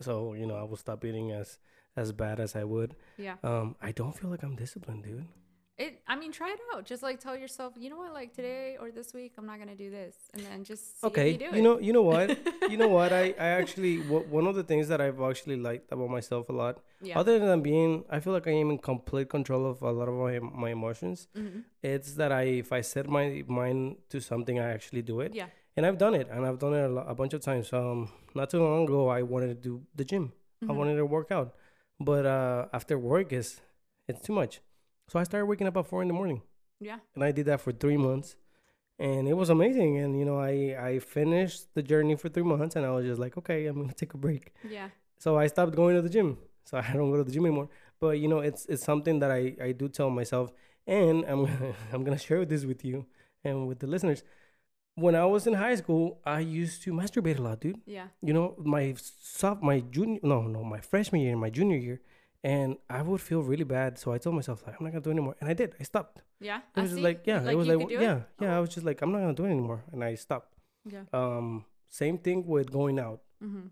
So, 0.01 0.35
you 0.35 0.47
know, 0.47 0.55
I 0.57 0.62
will 0.62 0.76
stop 0.76 1.05
eating 1.05 1.32
as 1.32 1.59
as 1.97 2.12
bad 2.12 2.40
as 2.40 2.57
I 2.57 2.64
would. 2.64 2.97
yeah 3.16 3.36
Um, 3.42 3.76
I 3.80 3.92
don't 3.92 4.12
feel 4.18 4.30
like 4.30 4.42
I'm 4.42 4.57
disciplined, 4.57 5.05
dude. 5.05 5.26
It. 5.76 6.03
I 6.07 6.14
mean, 6.14 6.30
try 6.30 6.51
it 6.53 6.61
out. 6.72 6.84
Just 6.84 7.03
like 7.03 7.18
tell 7.18 7.36
yourself, 7.36 7.74
you 7.76 7.90
know 7.90 7.97
what, 7.97 8.12
like 8.14 8.32
today 8.32 8.76
or 8.80 8.92
this 8.92 9.12
week, 9.12 9.32
I'm 9.36 9.47
not 9.47 9.59
gonna 9.59 9.74
do 9.74 9.90
this, 9.90 10.14
and 10.32 10.40
then 10.47 10.62
just 10.62 11.01
see 11.01 11.07
okay 11.09 11.30
you, 11.32 11.38
do 11.38 11.47
you 11.57 11.62
know 11.66 11.76
you 11.86 11.92
know 11.92 12.03
what 12.03 12.28
you 12.70 12.76
know 12.76 12.86
what 12.99 13.12
i 13.12 13.24
i 13.47 13.49
actually 13.61 13.97
wh- 14.11 14.26
one 14.38 14.47
of 14.51 14.55
the 14.55 14.62
things 14.70 14.86
that 14.92 15.01
i've 15.01 15.20
actually 15.30 15.57
liked 15.68 15.90
about 15.97 16.11
myself 16.16 16.49
a 16.49 16.53
lot 16.62 16.74
Yeah. 17.09 17.18
other 17.20 17.34
than 17.40 17.61
being 17.70 18.05
i 18.09 18.20
feel 18.20 18.32
like 18.32 18.47
i 18.47 18.53
am 18.62 18.70
in 18.74 18.78
complete 18.78 19.28
control 19.28 19.66
of 19.72 19.82
a 19.82 19.90
lot 19.99 20.09
of 20.09 20.14
my, 20.14 20.38
my 20.64 20.70
emotions 20.78 21.26
hmm 21.34 21.59
it's 21.82 22.11
that 22.20 22.30
i 22.40 22.42
if 22.64 22.70
i 22.78 22.80
set 22.92 23.07
my 23.18 23.24
mind 23.61 23.97
to 24.11 24.20
something 24.30 24.57
i 24.66 24.68
actually 24.76 25.03
do 25.03 25.16
it 25.26 25.34
Yeah. 25.34 25.49
and 25.76 25.84
i've 25.86 25.99
done 25.99 26.14
it 26.14 26.28
and 26.30 26.47
i've 26.47 26.61
done 26.64 26.74
it 26.78 26.84
a, 26.90 26.92
lo- 26.97 27.07
a 27.14 27.14
bunch 27.20 27.34
of 27.34 27.42
times 27.51 27.72
um 27.72 28.09
not 28.40 28.49
too 28.51 28.62
long 28.62 28.84
ago 28.84 29.09
i 29.09 29.20
wanted 29.22 29.49
to 29.57 29.59
do 29.68 29.74
the 30.03 30.05
gym 30.05 30.32
i 30.62 30.66
Mhm. 30.66 30.76
wanted 30.80 30.97
to 31.03 31.07
work 31.18 31.30
out 31.32 31.49
but 32.01 32.26
uh 32.26 32.66
after 32.72 32.99
work 32.99 33.32
is 33.32 33.61
it's 34.09 34.20
too 34.20 34.32
much 34.32 34.61
so 35.09 35.18
i 35.18 35.22
started 35.22 35.47
waking 35.47 35.66
up 35.66 35.76
at 35.76 35.86
four 35.86 36.03
in 36.03 36.09
the 36.09 36.14
morning 36.14 36.42
Yeah. 36.80 36.99
and 37.14 37.22
I 37.24 37.32
did 37.32 37.47
that 37.47 37.61
for 37.61 37.72
three 37.72 37.97
months, 37.97 38.36
and 38.99 39.28
it 39.28 39.36
was 39.42 39.49
amazing. 39.51 39.92
And 40.03 40.18
you 40.18 40.24
know, 40.28 40.38
I 40.53 40.55
I 40.90 40.99
finished 40.99 41.61
the 41.76 41.82
journey 41.82 42.16
for 42.16 42.28
three 42.28 42.42
months, 42.55 42.76
and 42.76 42.84
I 42.84 42.90
was 42.97 43.05
just 43.11 43.20
like, 43.24 43.34
okay, 43.40 43.66
I'm 43.68 43.78
gonna 43.80 43.95
take 44.03 44.12
a 44.14 44.18
break. 44.26 44.45
Yeah. 44.76 44.88
So 45.24 45.28
I 45.42 45.47
stopped 45.55 45.74
going 45.80 45.95
to 45.97 46.03
the 46.03 46.12
gym. 46.16 46.28
So 46.68 46.72
I 46.88 46.92
don't 46.99 47.11
go 47.12 47.16
to 47.22 47.24
the 47.28 47.34
gym 47.34 47.47
anymore. 47.47 47.68
But 48.03 48.18
you 48.22 48.28
know, 48.32 48.40
it's 48.49 48.62
it's 48.72 48.84
something 48.90 49.16
that 49.22 49.30
I 49.30 49.42
I 49.68 49.72
do 49.80 49.86
tell 49.88 50.11
myself, 50.11 50.53
and 50.86 51.24
I'm 51.30 51.42
I'm 51.92 52.03
gonna 52.07 52.18
share 52.28 52.45
this 52.45 52.64
with 52.70 52.84
you 52.84 53.07
and 53.47 53.55
with 53.68 53.78
the 53.78 53.86
listeners. 53.95 54.20
When 54.97 55.14
I 55.16 55.24
was 55.24 55.47
in 55.47 55.55
high 55.55 55.74
school, 55.74 56.20
I 56.24 56.38
used 56.40 56.82
to 56.84 56.92
masturbate 56.92 57.38
a 57.38 57.42
lot, 57.42 57.61
dude. 57.61 57.80
Yeah. 57.84 58.09
You 58.22 58.32
know, 58.32 58.55
my 58.59 58.95
soph 58.97 59.61
my 59.61 59.80
junior 59.80 60.20
no 60.22 60.42
no 60.42 60.62
my 60.62 60.80
freshman 60.80 61.20
year 61.22 61.32
and 61.32 61.40
my 61.40 61.51
junior 61.51 61.76
year, 61.76 62.01
and 62.45 62.76
I 62.88 63.03
would 63.03 63.20
feel 63.20 63.40
really 63.42 63.64
bad. 63.64 63.99
So 63.99 64.12
I 64.12 64.18
told 64.18 64.36
myself 64.36 64.62
like 64.66 64.76
I'm 64.78 64.84
not 64.84 64.92
gonna 64.92 65.03
do 65.03 65.11
it 65.11 65.14
anymore, 65.14 65.36
and 65.40 65.51
I 65.51 65.55
did. 65.55 65.74
I 65.80 65.82
stopped. 65.82 66.22
Yeah. 66.40 66.59
It 66.76 66.80
I 66.80 66.82
was 66.82 66.99
like 66.99 67.22
yeah, 67.26 67.42
it 67.51 67.57
was 67.57 67.66
like 67.66 67.90
yeah, 67.90 68.20
yeah. 68.40 68.55
I 68.55 68.57
Oh. 68.59 68.61
was 68.61 68.70
just 68.70 68.86
like 68.86 69.03
I'm 69.03 69.11
not 69.11 69.18
gonna 69.20 69.34
do 69.34 69.47
it 69.47 69.51
anymore, 69.51 69.82
and 69.92 70.05
I 70.05 70.14
stopped. 70.14 70.55
Yeah. 70.86 71.05
Um, 71.12 71.64
same 71.88 72.18
thing 72.18 72.47
with 72.47 72.70
going 72.70 72.99
out. 73.01 73.20
Mm-hmm. 73.42 73.66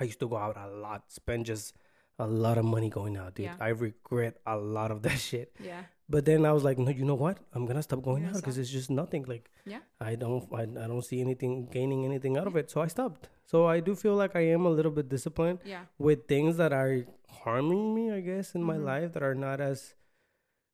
I 0.00 0.04
used 0.04 0.20
to 0.20 0.28
go 0.28 0.36
out 0.38 0.56
a 0.56 0.68
lot, 0.68 1.12
spend 1.12 1.44
just 1.46 1.76
a 2.18 2.26
lot 2.26 2.56
of 2.56 2.64
money 2.64 2.88
going 2.88 3.16
out, 3.16 3.34
dude. 3.34 3.44
Yeah. 3.46 3.56
I 3.60 3.68
regret 3.70 4.38
a 4.46 4.56
lot 4.56 4.90
of 4.90 5.02
that 5.02 5.18
shit. 5.28 5.52
Yeah. 5.62 5.82
But 6.08 6.24
then 6.26 6.44
I 6.44 6.52
was 6.52 6.62
like, 6.64 6.78
no, 6.78 6.90
you 6.90 7.04
know 7.04 7.14
what? 7.14 7.38
I'm 7.54 7.64
gonna 7.64 7.82
stop 7.82 8.02
going 8.02 8.24
out 8.26 8.34
because 8.34 8.58
it's 8.58 8.70
just 8.70 8.90
nothing. 8.90 9.24
Like, 9.26 9.50
Yeah. 9.64 9.78
I 10.00 10.14
don't, 10.14 10.46
I, 10.52 10.62
I 10.62 10.86
don't 10.86 11.04
see 11.04 11.20
anything 11.20 11.68
gaining 11.70 12.04
anything 12.04 12.36
out 12.36 12.46
of 12.46 12.56
it. 12.56 12.70
So 12.70 12.80
I 12.82 12.88
stopped. 12.88 13.28
So 13.46 13.66
I 13.66 13.80
do 13.80 13.94
feel 13.94 14.14
like 14.14 14.36
I 14.36 14.40
am 14.56 14.66
a 14.66 14.70
little 14.70 14.90
bit 14.92 15.08
disciplined 15.08 15.60
Yeah. 15.64 15.84
with 15.98 16.26
things 16.26 16.56
that 16.58 16.72
are 16.72 17.06
harming 17.28 17.94
me, 17.94 18.12
I 18.12 18.20
guess, 18.20 18.54
in 18.54 18.62
my 18.62 18.76
Mhm. 18.76 18.84
life 18.84 19.12
that 19.14 19.22
are 19.22 19.34
not 19.34 19.60
as. 19.60 19.94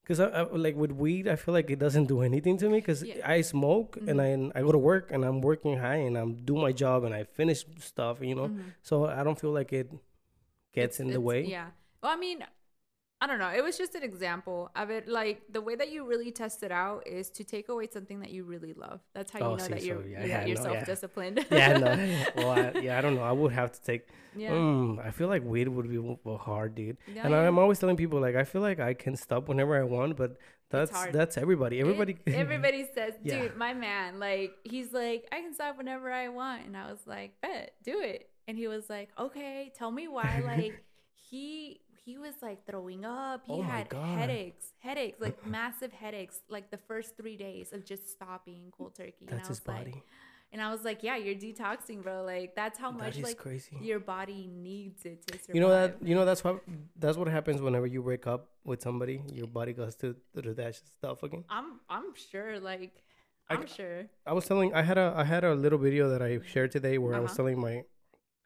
Because 0.03 0.20
I, 0.20 0.29
I 0.29 0.43
like 0.57 0.74
with 0.76 0.93
weed, 0.93 1.29
I 1.29 1.37
feel 1.37 1.53
like 1.53 1.70
it 1.70 1.79
doesn't 1.79 2.07
do 2.07 2.22
anything 2.22 2.57
to 2.59 2.68
me. 2.70 2.79
Because 2.81 3.05
Yeah. 3.05 3.20
I 3.31 3.43
smoke 3.43 3.99
and 4.09 4.20
I 4.20 4.31
I 4.59 4.62
go 4.62 4.72
to 4.72 4.79
work 4.79 5.12
and 5.12 5.24
I'm 5.24 5.41
working 5.43 5.76
high 5.79 5.97
and 6.09 6.16
I'm 6.16 6.37
doing 6.45 6.62
my 6.62 6.72
job 6.72 7.05
and 7.05 7.14
I 7.14 7.24
finish 7.24 7.64
stuff, 7.79 8.20
you 8.22 8.35
know. 8.35 8.49
Mhm. 8.49 8.72
So 8.83 9.05
I 9.05 9.22
don't 9.22 9.39
feel 9.39 9.53
like 9.53 9.72
it 9.72 9.91
gets 10.72 10.97
It's- 10.99 11.01
in 11.01 11.12
the 11.12 11.20
way. 11.20 11.45
Yeah. 11.45 11.68
Well, 12.03 12.12
I 12.12 12.16
mean, 12.16 12.43
I 13.21 13.27
don't 13.27 13.41
know. 13.41 13.49
It 13.49 13.64
was 13.64 13.77
just 13.77 13.97
an 13.97 14.05
example 14.05 14.71
of 14.77 14.91
it. 14.91 15.09
Like 15.09 15.43
the 15.51 15.61
way 15.61 15.75
that 15.75 15.91
you 15.91 16.07
really 16.07 16.31
test 16.31 16.62
it 16.62 16.71
out 16.71 17.05
is 17.07 17.31
to 17.31 17.43
take 17.43 17.69
away 17.69 17.89
something 17.93 18.21
that 18.21 18.31
you 18.31 18.45
really 18.45 18.75
love. 18.75 19.01
That's 19.12 19.33
how 19.33 19.41
you 19.41 19.45
Oh, 19.45 19.55
know 19.57 19.64
see, 19.64 19.73
that 19.75 19.83
you're, 19.83 20.07
yeah, 20.07 20.19
you're, 20.21 20.29
yeah, 20.29 20.45
you're 20.47 20.57
no, 20.57 20.62
yeah. 20.73 20.77
self-disciplined. 20.85 21.47
yeah, 21.51 21.77
no. 21.79 22.14
Well, 22.37 22.51
I, 22.51 22.79
yeah, 22.81 22.97
I 22.97 23.01
don't 23.01 23.16
know. 23.16 23.23
I 23.25 23.33
would 23.33 23.53
have 23.53 23.73
to 23.73 23.83
take. 23.83 24.07
yeah. 24.37 24.51
Mm, 24.53 25.05
I 25.05 25.11
feel 25.11 25.27
like 25.27 25.43
weed 25.45 25.66
would 25.69 25.89
be 25.91 25.99
hard, 26.37 26.77
dude. 26.77 26.97
Yeah, 27.12 27.25
and. 27.27 27.35
I'm 27.35 27.59
always 27.59 27.79
telling 27.81 27.97
people 27.97 28.21
like 28.21 28.37
I 28.37 28.45
feel 28.45 28.62
like 28.62 28.79
I 28.79 28.95
can 28.95 29.16
stop 29.16 29.49
whenever 29.49 29.77
I 29.77 29.83
want, 29.83 30.16
but 30.16 30.37
that's 30.71 30.93
that's 31.09 31.37
everybody. 31.39 31.79
It- 31.79 31.83
Everybody. 31.83 32.19
everybody 32.29 32.87
says, 32.95 33.14
dude, 33.25 33.57
my 33.57 33.75
man, 33.75 34.21
like 34.21 34.53
he's 34.62 34.93
like, 34.93 35.27
I 35.33 35.41
can 35.41 35.55
stop 35.55 35.77
whenever 35.77 36.12
I 36.12 36.29
want, 36.29 36.66
and 36.66 36.77
I 36.77 36.89
was 36.91 37.01
like, 37.07 37.33
bet, 37.41 37.73
do 37.83 37.99
it. 38.01 38.31
And 38.47 38.57
he 38.57 38.69
was 38.69 38.89
like, 38.89 39.09
okay, 39.19 39.73
tell 39.77 39.91
me 39.91 40.07
why. 40.07 40.41
Like 40.47 40.85
he 41.14 41.81
he 42.09 42.18
was 42.18 42.34
like 42.42 42.66
throwing 42.66 43.04
up. 43.04 43.42
He 43.46 43.54
Oh 43.54 43.62
had 43.62 43.88
headaches, 44.14 44.66
headaches, 44.78 45.18
like 45.20 45.36
massive 45.46 45.92
headaches, 45.92 46.40
like 46.48 46.70
the 46.70 46.78
first 46.90 47.16
three 47.16 47.36
days 47.36 47.72
of 47.72 47.84
just 47.84 48.11
stopping 48.11 48.72
cold 48.76 48.94
turkey. 48.94 49.26
and 49.28 49.30
I 49.30 49.34
that's 49.36 49.48
his 49.48 49.59
was 49.59 49.68
like, 49.68 49.76
body. 49.84 50.02
and 50.52 50.62
I 50.62 50.70
was 50.72 50.84
like, 50.84 51.02
yeah, 51.02 51.16
you're 51.16 51.34
detoxing, 51.34 52.02
bro. 52.02 52.22
Like 52.24 52.54
that's 52.56 52.78
how 52.78 52.90
much 52.90 53.22
like 53.22 53.36
crazy. 53.36 53.76
your 53.80 54.00
body 54.00 54.48
needs 54.50 55.04
it 55.04 55.26
to 55.26 55.38
survive. 55.38 55.54
You 55.54 55.61
know 55.61 55.70
that. 55.70 55.96
You 56.02 56.14
know 56.14 56.24
that's 56.24 56.42
what 56.44 56.62
that's 56.98 57.16
what 57.16 57.28
happens 57.28 57.61
whenever 57.61 57.86
you 57.86 58.02
wake 58.02 58.26
up 58.26 58.48
with 58.64 58.80
somebody. 58.82 59.20
Your 59.32 59.46
body 59.46 59.72
goes 59.72 59.94
to 59.96 60.16
to 60.42 60.54
that 60.54 60.74
stuff 60.76 61.22
again. 61.22 61.44
I'm 61.50 61.80
I'm 61.88 62.14
sure, 62.14 62.59
like 62.61 63.02
I- 63.50 63.54
I'm 63.56 63.66
sure. 63.66 64.06
I 64.26 64.32
was 64.32 64.46
telling 64.46 64.74
I 64.74 64.82
had 64.82 64.98
a 64.98 65.14
I 65.16 65.24
had 65.24 65.44
a 65.44 65.54
little 65.54 65.78
video 65.78 66.09
that 66.11 66.22
I 66.22 66.40
shared 66.52 66.70
today 66.70 66.98
where 66.98 67.14
I 67.14 67.20
was 67.20 67.30
Uh-huh. 67.32 67.36
telling 67.36 67.61
my 67.61 67.84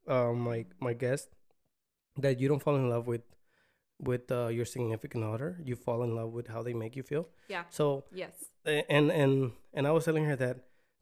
um 0.09 0.41
my 0.41 0.65
my 0.81 0.93
guest 0.95 1.29
that 2.19 2.41
you 2.41 2.49
don't 2.49 2.63
fall 2.63 2.77
in 2.77 2.89
love 2.91 3.07
with 3.07 3.23
with 4.03 4.31
uh, 4.33 4.49
your 4.49 4.65
significant 4.65 5.25
other. 5.25 5.59
You 5.65 5.77
fall 5.77 6.03
in 6.03 6.15
love 6.15 6.33
with 6.33 6.49
how 6.49 6.63
they 6.63 6.75
make 6.75 6.97
you 6.97 7.03
feel. 7.03 7.29
Yeah. 7.49 7.65
So 7.71 8.05
Yes. 8.13 8.33
and 8.65 9.11
and 9.11 9.53
and 9.75 9.87
I 9.87 9.91
was 9.93 10.05
telling 10.05 10.25
her 10.25 10.37
that 10.37 10.57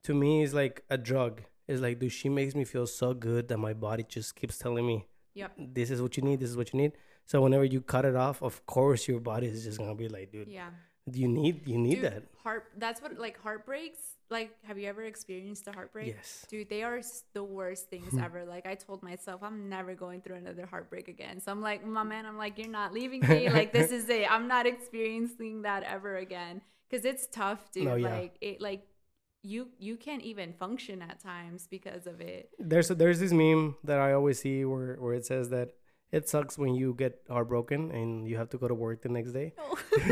to 0.05 0.15
me 0.15 0.43
is 0.43 0.53
like 0.55 0.83
a 0.91 0.99
drug. 0.99 1.43
It's 1.69 1.81
like, 1.81 1.99
dude, 2.01 2.13
she 2.13 2.29
makes 2.29 2.55
me 2.55 2.65
feel 2.65 2.87
so 2.87 3.15
good 3.15 3.49
that 3.49 3.59
my 3.59 3.73
body 3.75 4.05
just 4.09 4.35
keeps 4.35 4.59
telling 4.59 4.87
me, 4.87 5.07
Yep. 5.35 5.53
this 5.75 5.91
is 5.91 6.03
what 6.03 6.17
you 6.17 6.23
need. 6.23 6.41
This 6.41 6.51
is 6.51 6.57
what 6.57 6.73
you 6.73 6.81
need. 6.81 6.93
So 7.27 7.41
whenever 7.43 7.65
you 7.65 7.81
cut 7.81 8.05
it 8.05 8.17
off, 8.17 8.43
of 8.43 8.67
course 8.67 9.07
your 9.07 9.21
body 9.21 9.47
is 9.47 9.65
just 9.65 9.79
gonna 9.79 9.95
be 9.95 10.09
like, 10.09 10.33
dude, 10.33 10.49
Yeah. 10.49 10.71
You 11.15 11.29
need 11.29 11.67
you 11.67 11.79
need 11.79 11.97
Dude, 11.97 12.05
that. 12.05 12.23
Heart. 12.43 12.67
That's 12.79 13.01
what 13.03 13.19
like 13.19 13.41
heartbreaks. 13.41 13.99
Like, 14.31 14.53
have 14.65 14.79
you 14.79 14.87
ever 14.89 15.03
experienced 15.03 15.67
a 15.67 15.73
heartbreak? 15.73 16.15
Yes. 16.15 16.47
Dude, 16.49 16.71
they 16.71 16.85
are 16.85 17.01
the 17.33 17.43
worst 17.43 17.91
things 17.91 18.13
hmm. 18.13 18.21
ever. 18.21 18.45
Like, 18.45 18.65
I 18.65 18.77
told 18.77 19.03
myself, 19.03 19.43
I'm 19.43 19.69
never 19.69 19.95
going 19.95 20.21
through 20.21 20.37
another 20.37 20.67
heartbreak 20.67 21.09
again. 21.09 21.41
So 21.41 21.51
I'm 21.51 21.61
like, 21.61 21.85
my 21.85 22.05
man, 22.05 22.27
I'm 22.27 22.39
like, 22.39 22.57
you're 22.57 22.69
not 22.69 22.93
leaving 22.93 23.21
me. 23.29 23.49
Like, 23.51 23.73
this 23.73 23.91
is 23.91 24.09
it. 24.09 24.31
I'm 24.31 24.47
not 24.47 24.67
experiencing 24.67 25.63
that 25.63 25.83
ever 25.83 26.17
again. 26.17 26.61
Cause 26.93 27.05
it's 27.05 27.27
tough, 27.27 27.73
dude. 27.73 27.85
No, 27.85 27.97
yeah. 27.97 28.09
Like, 28.09 28.37
it, 28.41 28.61
like, 28.61 28.87
you 29.43 29.69
you 29.79 29.97
can't 29.97 30.23
even 30.23 30.53
function 30.53 31.03
at 31.03 31.19
times 31.19 31.67
because 31.69 32.07
of 32.07 32.21
it. 32.21 32.51
There's 32.59 32.91
a, 32.91 32.95
there's 32.95 33.21
this 33.21 33.33
meme 33.33 33.77
that 33.85 33.99
I 33.99 34.13
always 34.13 34.41
see 34.41 34.65
where 34.65 34.97
where 34.97 35.15
it 35.15 35.25
says 35.25 35.49
that 35.51 35.75
it 36.13 36.29
sucks 36.29 36.59
when 36.59 36.75
you 36.75 36.95
get 36.95 37.21
heartbroken 37.29 37.91
and 37.93 38.27
you 38.29 38.37
have 38.37 38.51
to 38.51 38.59
go 38.59 38.67
to 38.69 38.75
work 38.75 39.03
the 39.03 39.09
next 39.09 39.33
day 39.33 39.53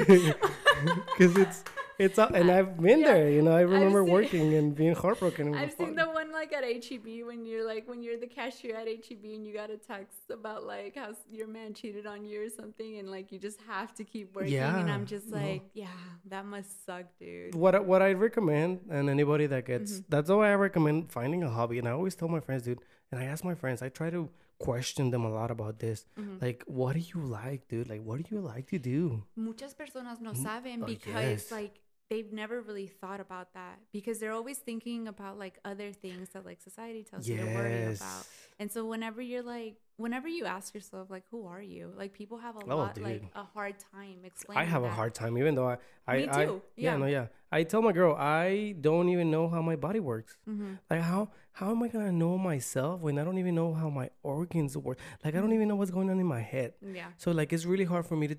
because 0.08 1.36
it's 1.44 1.64
it's 1.98 2.16
uh, 2.16 2.30
and 2.32 2.48
I've 2.48 2.76
been 2.80 3.00
Yeah. 3.00 3.06
there. 3.12 3.30
You 3.30 3.42
know, 3.42 3.50
I 3.50 3.62
remember 3.62 4.04
seen- 4.04 4.12
working 4.12 4.54
and 4.54 4.72
being 4.74 4.94
heartbroken. 5.04 5.52
I've 5.56 5.72
seen 5.72 5.96
the 5.96 6.06
one 6.06 6.30
like 6.30 6.52
at 6.52 6.62
HEB 6.62 7.26
when 7.26 7.44
you're 7.44 7.66
like 7.66 7.88
when 7.88 8.00
you're 8.04 8.16
the 8.16 8.28
cashier 8.28 8.76
at 8.76 8.86
HEB 8.86 9.24
and 9.24 9.44
you 9.44 9.52
got 9.52 9.70
a 9.70 9.76
text 9.76 10.30
about 10.30 10.62
like 10.64 10.94
how 10.94 11.10
your 11.28 11.48
man 11.48 11.74
cheated 11.74 12.06
on 12.06 12.24
you 12.24 12.44
or 12.46 12.48
something 12.50 12.98
and 13.00 13.10
like 13.10 13.32
you 13.32 13.38
just 13.40 13.58
have 13.66 13.92
to 13.96 14.04
keep 14.04 14.36
working 14.36 14.52
Yeah. 14.52 14.78
and 14.78 14.88
I'm 14.88 15.06
just 15.06 15.26
no. 15.26 15.38
like 15.38 15.62
yeah 15.74 15.88
that 16.26 16.44
must 16.46 16.86
suck 16.86 17.06
dude 17.18 17.56
what 17.56 17.74
I- 17.74 17.80
what 17.80 18.00
I 18.02 18.12
recommend 18.12 18.80
and 18.90 19.10
anybody 19.10 19.46
that 19.48 19.66
gets 19.66 19.94
Mm-hmm. 19.94 20.04
that's 20.08 20.30
why 20.30 20.52
I 20.52 20.54
recommend 20.54 21.10
finding 21.10 21.42
a 21.42 21.50
hobby 21.50 21.78
and 21.80 21.88
I 21.88 21.90
always 21.90 22.14
tell 22.14 22.28
my 22.28 22.40
friends 22.40 22.62
dude 22.62 22.78
and 23.10 23.20
I 23.20 23.24
ask 23.24 23.42
my 23.44 23.56
friends 23.56 23.82
I 23.82 23.88
try 23.88 24.10
to 24.10 24.28
question 24.58 25.10
them 25.10 25.24
a 25.24 25.30
lot 25.30 25.50
about 25.50 25.78
this. 25.78 26.04
Mm-hmm. 26.18 26.38
like 26.40 26.62
what 26.66 26.94
do 26.94 27.00
you 27.00 27.20
like 27.22 27.68
dude? 27.68 27.88
Like 27.88 28.02
what 28.02 28.22
do 28.22 28.34
you 28.34 28.40
like 28.40 28.66
to 28.70 28.78
do? 28.78 29.22
Muchas 29.36 29.74
personas 29.74 30.20
no 30.20 30.32
Mm, 30.32 30.44
saben 30.44 30.78
oh, 30.82 30.86
because 30.86 31.46
yes. 31.46 31.52
like 31.52 31.80
they've 32.10 32.32
never 32.32 32.60
really 32.62 32.86
thought 32.88 33.20
about 33.20 33.52
that 33.54 33.78
because 33.92 34.18
they're 34.18 34.32
always 34.32 34.58
thinking 34.58 35.06
about 35.08 35.38
like 35.38 35.58
other 35.64 35.92
things 35.92 36.30
that 36.32 36.44
like 36.44 36.60
society 36.60 37.04
tells 37.04 37.28
you 37.28 37.36
to 37.36 37.44
worry 37.44 37.84
about. 37.94 38.26
And 38.58 38.72
so 38.72 38.84
whenever 38.86 39.20
you're 39.22 39.42
like 39.44 39.76
whenever 39.98 40.26
you 40.28 40.44
ask 40.46 40.74
yourself 40.74 41.10
like 41.10 41.24
who 41.30 41.46
are 41.46 41.62
you? 41.62 41.92
Like 41.96 42.12
people 42.14 42.38
have 42.38 42.56
a 42.56 42.64
Oh, 42.66 42.76
lot 42.76 42.98
like 42.98 43.22
a 43.34 43.44
hard 43.44 43.76
time 43.92 44.24
explaining 44.24 44.62
I 44.62 44.64
have 44.64 44.82
a 44.84 44.90
hard 44.90 45.12
time 45.14 45.36
even 45.38 45.54
though 45.54 45.68
I 45.68 45.76
I, 46.08 46.16
Me 46.16 46.28
I 46.28 46.42
yeah 46.44 46.50
yeah. 46.76 46.96
no 46.96 47.06
yeah. 47.06 47.26
I 47.52 47.62
tell 47.64 47.82
my 47.82 47.92
girl 47.92 48.16
I 48.16 48.74
don't 48.80 49.08
even 49.10 49.30
know 49.30 49.46
how 49.48 49.60
my 49.62 49.76
body 49.76 50.00
works. 50.00 50.38
Mhm. 50.48 50.78
like 50.90 51.02
how 51.02 51.30
how 51.58 51.70
am 51.72 51.82
I 51.82 51.88
gonna 51.88 52.12
know 52.12 52.38
myself 52.38 53.00
when 53.00 53.18
I 53.18 53.24
don't 53.24 53.38
even 53.38 53.54
know 53.54 53.74
how 53.74 53.88
my 53.90 54.10
organs 54.22 54.76
work? 54.76 54.98
Like 55.24 55.34
I 55.34 55.40
don't 55.40 55.52
even 55.52 55.68
know 55.68 55.76
what's 55.76 55.90
going 55.90 56.10
on 56.10 56.18
in 56.20 56.26
my 56.26 56.40
head. 56.40 56.74
Yeah. 56.82 57.08
So 57.16 57.32
like 57.32 57.52
it's 57.52 57.64
really 57.66 57.84
hard 57.84 58.06
for 58.06 58.16
me 58.16 58.28
to 58.28 58.36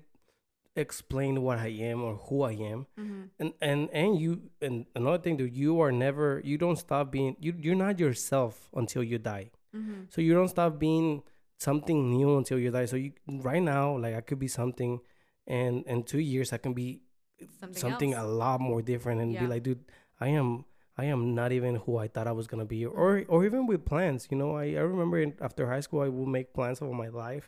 explain 0.76 1.42
what 1.42 1.58
I 1.58 1.68
am 1.90 2.02
or 2.02 2.14
who 2.16 2.42
I 2.42 2.52
am. 2.52 2.86
Mhm. 2.98 3.30
and 3.38 3.52
and 3.60 3.90
and 3.92 4.18
you 4.20 4.50
and 4.62 4.86
another 4.94 5.18
thing 5.18 5.36
dude 5.36 5.54
you 5.54 5.80
are 5.80 5.92
never 5.92 6.40
you 6.44 6.56
don't 6.58 6.76
stop 6.76 7.10
being 7.10 7.36
you 7.40 7.52
you're 7.58 7.74
not 7.86 7.98
yourself 7.98 8.70
until 8.74 9.02
you 9.02 9.18
die. 9.18 9.50
Mhm. 9.74 10.06
so 10.12 10.20
you 10.20 10.32
don't 10.34 10.48
stop 10.48 10.78
being 10.78 11.22
something 11.58 12.10
new 12.10 12.38
until 12.38 12.58
you 12.58 12.70
die. 12.70 12.86
So 12.86 12.96
you 12.96 13.12
right 13.28 13.62
now 13.62 13.96
like 13.98 14.14
i 14.14 14.20
could 14.20 14.38
be 14.38 14.48
something 14.48 15.00
and 15.46 15.84
in 15.86 16.02
two 16.04 16.18
years 16.20 16.52
i 16.52 16.58
can 16.58 16.72
be 16.72 17.02
something, 17.60 17.80
something, 17.80 18.14
a 18.14 18.24
lot 18.24 18.60
more 18.60 18.80
different 18.82 19.20
and 19.20 19.32
Yeah. 19.32 19.40
be 19.42 19.46
like 19.46 19.62
dude 19.62 19.84
i 20.20 20.28
am 20.28 20.64
i 21.00 21.04
am 21.14 21.22
not 21.40 21.50
even 21.58 21.72
who 21.84 21.92
i 22.04 22.06
thought 22.12 22.26
i 22.32 22.32
was 22.40 22.46
gonna 22.50 22.70
be 22.76 22.80
or 22.84 23.24
or 23.32 23.40
even 23.48 23.62
with 23.70 23.80
plans 23.92 24.28
you 24.30 24.36
know 24.40 24.50
i, 24.62 24.64
I 24.82 24.84
remember 24.94 25.18
after 25.40 25.62
high 25.74 25.84
school 25.86 26.00
i 26.06 26.08
would 26.08 26.28
make 26.38 26.48
plans 26.58 26.78
for 26.78 26.94
my 27.04 27.08
life 27.08 27.46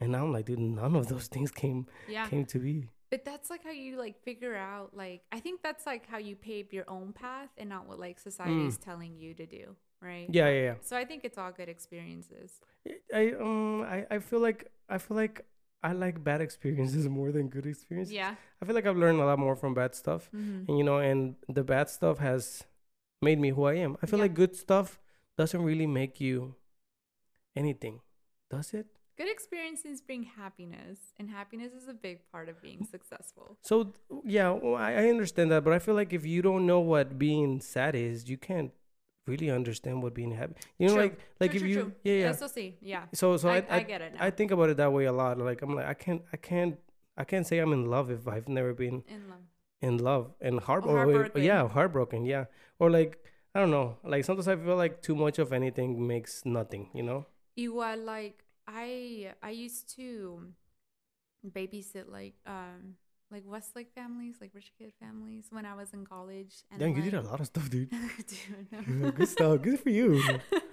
and 0.00 0.12
now 0.12 0.22
i'm 0.24 0.32
like 0.32 0.46
dude 0.46 0.58
none 0.58 0.94
of 1.00 1.04
those 1.12 1.26
things 1.34 1.50
came 1.50 1.86
yeah 2.08 2.26
came 2.32 2.44
to 2.54 2.58
be 2.58 2.76
But 3.14 3.24
that's 3.24 3.48
like 3.48 3.62
how 3.62 3.70
you 3.70 3.96
like 3.96 4.16
figure 4.24 4.56
out 4.56 4.88
like 5.02 5.20
I 5.30 5.38
think 5.44 5.62
that's 5.62 5.84
like 5.86 6.04
how 6.12 6.18
you 6.18 6.34
pave 6.34 6.72
your 6.72 6.86
own 6.88 7.12
path 7.12 7.50
and 7.56 7.68
not 7.68 7.82
what 7.88 7.98
like 8.06 8.18
society 8.18 8.66
is 8.66 8.76
telling 8.76 9.12
you 9.22 9.30
to 9.34 9.46
do, 9.46 9.64
right? 10.00 10.26
Yeah, 10.38 10.48
yeah, 10.48 10.62
yeah. 10.68 10.74
So 10.88 10.96
I 10.96 11.04
think 11.04 11.20
it's 11.24 11.38
all 11.38 11.52
good 11.52 11.68
experiences. 11.68 12.50
I 13.14 13.24
um 13.46 13.82
I, 13.82 13.98
I 14.10 14.18
feel 14.18 14.40
like 14.48 14.60
I 14.88 14.98
feel 14.98 15.16
like 15.16 15.36
I 15.88 15.92
like 15.92 16.24
bad 16.24 16.40
experiences 16.40 17.08
more 17.18 17.30
than 17.30 17.44
good 17.48 17.66
experiences. 17.66 18.12
Yeah. 18.12 18.34
I 18.60 18.64
feel 18.64 18.74
like 18.74 18.86
I've 18.86 18.96
learned 19.04 19.20
a 19.20 19.26
lot 19.30 19.38
more 19.38 19.54
from 19.54 19.74
bad 19.74 19.94
stuff. 19.94 20.22
Mm-hmm. 20.34 20.64
And 20.66 20.78
you 20.78 20.84
know, 20.88 20.98
and 20.98 21.36
the 21.48 21.62
bad 21.62 21.86
stuff 21.90 22.18
has 22.18 22.64
made 23.28 23.38
me 23.44 23.50
who 23.56 23.64
I 23.64 23.74
am. 23.86 23.96
I 24.02 24.06
feel 24.06 24.18
Yeah. 24.20 24.26
like 24.26 24.34
good 24.42 24.54
stuff 24.64 25.00
doesn't 25.40 25.62
really 25.70 25.86
make 26.00 26.20
you 26.26 26.54
anything. 27.56 28.00
Does 28.50 28.74
it? 28.74 28.86
Good 29.16 29.30
experiences 29.30 30.00
bring 30.00 30.24
happiness, 30.24 30.98
and 31.18 31.30
happiness 31.30 31.72
is 31.72 31.86
a 31.88 31.94
big 31.94 32.18
part 32.32 32.48
of 32.48 32.60
being 32.60 32.84
successful. 32.84 33.46
So 33.62 33.92
yeah, 34.24 34.50
well, 34.50 34.74
I, 34.74 34.90
I 34.92 35.04
understand 35.08 35.50
that, 35.52 35.62
but 35.64 35.72
I 35.72 35.78
feel 35.78 35.94
like 35.94 36.12
if 36.12 36.26
you 36.26 36.42
don't 36.42 36.66
know 36.66 36.80
what 36.80 37.16
being 37.18 37.60
sad 37.60 37.94
is, 37.94 38.28
you 38.28 38.36
can't 38.36 38.72
really 39.26 39.50
understand 39.50 40.02
what 40.02 40.14
being 40.14 40.32
happy. 40.32 40.54
You 40.78 40.88
know, 40.88 40.94
True. 40.94 41.02
like 41.04 41.18
like 41.40 41.50
True, 41.52 41.56
if 41.56 41.62
true, 41.62 41.70
you 41.70 41.80
true. 41.82 41.92
yeah 42.02 42.14
yeah. 42.22 42.30
Eso 42.34 42.48
see 42.48 42.68
yeah. 42.80 43.04
So 43.14 43.36
so 43.36 43.48
I, 43.48 43.58
I, 43.58 43.64
I, 43.70 43.76
I 43.76 43.82
get 43.92 44.00
it 44.02 44.14
now. 44.14 44.24
I 44.26 44.30
think 44.30 44.50
about 44.50 44.68
it 44.70 44.76
that 44.82 44.92
way 44.92 45.04
a 45.04 45.12
lot. 45.12 45.38
Like 45.38 45.62
I'm 45.62 45.74
like 45.78 45.86
I 45.86 45.94
can't 45.94 46.22
I 46.32 46.36
can't 46.36 46.76
I 47.16 47.24
can't 47.24 47.46
say 47.46 47.58
I'm 47.62 47.72
in 47.72 47.84
love 47.86 48.10
if 48.10 48.26
I've 48.26 48.48
never 48.48 48.74
been 48.74 49.04
In 49.06 49.22
love. 49.30 49.46
In 49.80 49.98
love 49.98 50.32
and 50.40 50.60
heart 50.60 50.84
Or 50.84 50.90
or- 50.90 50.96
heartbroken. 51.04 51.42
yeah 51.42 51.68
heartbroken 51.68 52.24
yeah 52.24 52.44
or 52.78 52.90
like 52.90 53.18
I 53.54 53.60
don't 53.60 53.70
know 53.70 53.98
like 54.04 54.24
sometimes 54.24 54.48
I 54.48 54.56
feel 54.56 54.76
like 54.76 55.02
too 55.02 55.14
much 55.14 55.38
of 55.38 55.52
anything 55.52 56.06
makes 56.06 56.44
nothing 56.44 56.90
you 56.94 57.02
know 57.02 57.26
Igual, 57.58 58.04
like 58.04 58.42
I 58.66 59.32
I 59.42 59.50
used 59.50 59.94
to 59.96 60.48
babysit 61.46 62.08
like 62.10 62.34
um 62.46 62.96
like 63.30 63.42
Westlake 63.46 63.90
families, 63.94 64.36
like 64.40 64.50
rich 64.54 64.70
kid 64.78 64.92
families 65.00 65.46
when 65.50 65.66
I 65.66 65.74
was 65.74 65.92
in 65.92 66.04
college. 66.06 66.54
And 66.70 66.78
Damn, 66.78 66.94
you 66.94 67.02
did 67.02 67.14
a 67.14 67.22
lot 67.22 67.40
of 67.40 67.46
stuff 67.46 67.68
dude 67.68 67.90
Dude, 68.30 68.88
no. 68.88 69.10
good 69.10 69.28
stuff 69.28 69.60
good 69.62 69.80
for 69.80 69.90
you 69.90 70.22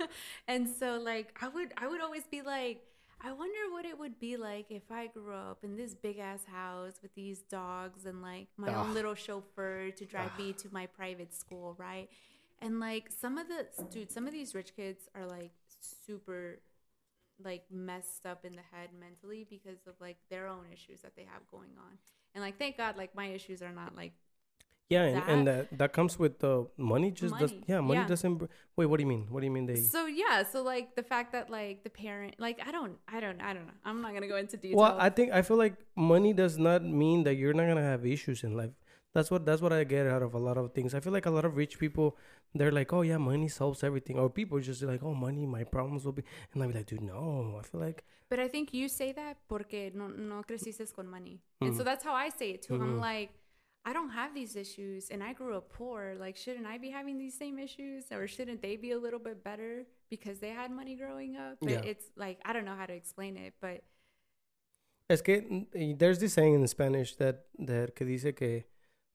and 0.47 0.67
so 0.67 0.99
like 0.99 1.37
I 1.41 1.47
would 1.47 1.73
I 1.77 1.87
would 1.87 2.01
always 2.01 2.23
be 2.29 2.41
like 2.41 2.81
I 3.23 3.31
wonder 3.31 3.59
what 3.71 3.85
it 3.85 3.97
would 3.99 4.19
be 4.19 4.35
like 4.35 4.65
if 4.69 4.91
I 4.91 5.07
grew 5.07 5.35
up 5.35 5.59
in 5.63 5.75
this 5.75 5.93
big 5.93 6.17
ass 6.17 6.43
house 6.51 6.93
with 7.03 7.13
these 7.13 7.41
dogs 7.43 8.05
and 8.05 8.21
like 8.21 8.47
my 8.57 8.69
Ugh. 8.69 8.87
own 8.87 8.93
little 8.93 9.13
chauffeur 9.13 9.91
to 9.91 10.05
drive 10.05 10.35
me 10.39 10.53
to 10.53 10.67
my 10.71 10.87
private 10.87 11.33
school, 11.33 11.75
right? 11.77 12.09
And 12.61 12.79
like 12.79 13.09
some 13.11 13.37
of 13.37 13.47
the 13.47 13.67
dude, 13.91 14.11
some 14.11 14.25
of 14.25 14.33
these 14.33 14.55
rich 14.55 14.75
kids 14.75 15.07
are 15.15 15.27
like 15.27 15.51
super 15.81 16.59
like 17.43 17.63
messed 17.71 18.25
up 18.25 18.43
in 18.45 18.53
the 18.53 18.61
head 18.71 18.89
mentally 18.99 19.45
because 19.49 19.87
of 19.87 19.93
like 19.99 20.17
their 20.29 20.47
own 20.47 20.65
issues 20.71 21.01
that 21.01 21.15
they 21.15 21.23
have 21.23 21.41
going 21.51 21.71
on. 21.77 21.97
And 22.33 22.43
like 22.43 22.57
thank 22.57 22.77
God 22.77 22.97
like 22.97 23.15
my 23.15 23.27
issues 23.27 23.61
are 23.61 23.71
not 23.71 23.95
like 23.95 24.13
yeah 24.91 25.03
and, 25.07 25.23
and 25.33 25.41
that 25.49 25.63
that 25.81 25.91
comes 25.97 26.13
with 26.23 26.33
the 26.45 26.53
money 26.77 27.09
just 27.21 27.33
does 27.41 27.51
Money, 27.51 27.63
yeah 27.71 27.81
money 27.89 28.01
yeah. 28.01 28.07
doesn't 28.13 28.35
wait 28.77 28.87
what 28.89 28.97
do 28.99 29.03
you 29.05 29.11
mean 29.15 29.23
what 29.31 29.39
do 29.41 29.45
you 29.49 29.53
mean 29.57 29.65
they 29.71 29.79
So 29.95 30.01
yeah, 30.23 30.37
so 30.51 30.57
like 30.73 30.87
the 30.99 31.05
fact 31.11 31.29
that 31.35 31.45
like 31.59 31.77
the 31.87 31.93
parent, 32.03 32.31
like 32.45 32.57
I 32.67 32.71
don't, 32.77 32.95
I 33.15 33.17
don't, 33.23 33.39
I 33.49 33.51
don't 33.55 33.67
know. 33.69 33.79
I'm 33.87 33.99
not 34.05 34.11
gonna 34.15 34.31
go 34.35 34.39
into 34.43 34.57
detail. 34.63 34.77
well 34.81 34.95
I 35.07 35.09
think 35.17 35.27
I 35.39 35.41
feel 35.47 35.57
like 35.65 35.75
money 36.13 36.31
does 36.43 36.55
not 36.67 36.81
mean 37.03 37.23
that 37.27 37.35
you're 37.39 37.57
not 37.59 37.67
gonna 37.71 37.89
have 37.93 38.03
issues 38.05 38.39
in 38.47 38.51
life 38.61 38.75
that's 39.15 39.29
what 39.31 39.41
that's 39.47 39.61
what 39.65 39.73
I 39.79 39.83
get 39.95 40.05
out 40.13 40.23
of 40.27 40.31
a 40.41 40.41
lot 40.47 40.57
of 40.61 40.65
things 40.75 40.89
I 40.97 40.99
feel 41.03 41.13
like 41.17 41.27
a 41.31 41.35
lot 41.37 41.45
of 41.49 41.51
rich 41.63 41.75
people 41.83 42.07
they're 42.57 42.75
like 42.79 42.89
oh 42.97 43.03
yeah 43.11 43.17
money 43.31 43.49
solves 43.59 43.79
everything 43.89 44.15
or 44.21 44.27
people 44.29 44.59
just 44.69 44.81
like 44.91 45.01
oh 45.03 45.13
money 45.27 45.45
my 45.57 45.63
problems 45.75 46.01
will 46.05 46.17
be 46.19 46.23
and 46.53 46.57
I'll 46.63 46.69
be 46.71 46.75
like 46.79 46.87
dude 46.91 47.01
no 47.13 47.57
I 47.59 47.63
feel 47.69 47.81
like 47.87 47.99
but 48.31 48.39
I 48.39 48.47
think 48.47 48.65
you 48.73 48.87
say 48.87 49.11
that 49.21 49.35
porque 49.49 49.91
no, 49.93 50.07
no 50.07 50.41
creciste 50.43 50.87
con 50.95 51.07
money, 51.17 51.35
and 51.59 51.75
so 51.75 51.81
Mhm. 51.81 51.85
that's 51.89 52.03
how 52.07 52.13
I 52.25 52.29
say 52.29 52.51
it 52.55 52.61
too. 52.61 52.75
I'm 52.75 52.95
Mhm. 52.95 53.01
like, 53.09 53.29
I 53.83 53.93
don't 53.93 54.11
have 54.11 54.33
these 54.35 54.55
issues, 54.55 55.09
and 55.09 55.23
I 55.23 55.33
grew 55.33 55.57
up 55.57 55.71
poor. 55.73 56.13
Like, 56.19 56.35
shouldn't 56.37 56.67
I 56.67 56.77
be 56.77 56.89
having 56.91 57.17
these 57.17 57.35
same 57.35 57.57
issues, 57.57 58.05
or 58.11 58.27
shouldn't 58.27 58.61
they 58.61 58.75
be 58.75 58.91
a 58.91 58.99
little 58.99 59.19
bit 59.19 59.43
better 59.43 59.85
because 60.09 60.39
they 60.39 60.49
had 60.49 60.69
money 60.71 60.95
growing 60.95 61.35
up? 61.35 61.57
But 61.61 61.69
Yeah. 61.71 61.81
it's 61.91 62.05
like 62.15 62.39
I 62.45 62.53
don't 62.53 62.65
know 62.65 62.75
how 62.75 62.85
to 62.85 62.93
explain 62.93 63.37
it, 63.37 63.53
but 63.59 63.83
Es 65.09 65.21
que 65.21 65.65
there's 65.97 66.19
this 66.19 66.33
saying 66.33 66.53
in 66.53 66.65
Spanish 66.67 67.15
that 67.17 67.45
that 67.59 67.95
que 67.95 68.05
dice 68.05 68.33
que 68.35 68.65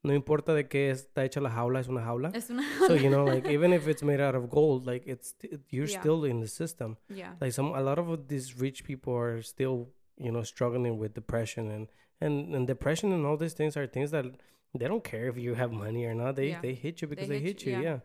no 0.05 0.13
importa 0.15 0.53
de 0.55 0.65
qué 0.65 0.91
está 0.91 1.25
hecha 1.25 1.41
la 1.41 1.49
jaula 1.51 1.81
es 1.81 1.89
una 1.89 2.03
jaula. 2.03 2.33
es 2.35 2.51
una 2.51 2.63
so 2.87 2.95
you 2.95 3.09
know, 3.09 3.25
like 3.25 3.47
even 3.49 3.73
if 3.73 3.87
it's 3.89 4.03
made 4.03 4.21
out 4.21 4.35
of 4.35 4.51
gold, 4.51 4.85
like 4.87 5.07
it's 5.07 5.35
it, 5.43 5.61
you're 5.71 5.87
Yeah. 5.89 6.01
still 6.01 6.25
in 6.25 6.41
the 6.41 6.49
system. 6.49 6.97
yeah, 7.09 7.35
Like 7.41 7.53
some 7.53 7.73
a 7.75 7.81
lot 7.81 7.99
of 7.99 8.29
these 8.29 8.59
rich 8.61 8.85
people 8.85 9.15
are 9.17 9.41
still 9.43 9.89
you 10.19 10.31
know 10.33 10.43
struggling 10.43 10.99
with 10.99 11.15
depression 11.15 11.71
and 11.71 11.89
and 12.21 12.55
and 12.55 12.67
depression 12.67 13.13
and 13.13 13.27
all 13.27 13.37
these 13.37 13.53
things 13.55 13.77
are 13.77 13.87
things 13.87 14.11
that 14.11 14.25
they 14.79 14.87
don't 14.89 15.05
care 15.05 15.29
if 15.29 15.37
you 15.39 15.55
have 15.55 15.73
money 15.73 16.05
or 16.05 16.15
not. 16.15 16.37
They 16.37 16.49
Yeah. 16.51 16.61
they 16.61 16.75
hit 16.75 17.03
you 17.03 17.09
because 17.09 17.29
they, 17.29 17.39
hit 17.41 17.61
hit 17.63 17.67
you, 17.67 17.73
yeah. 17.73 17.81
Yeah. 17.83 17.99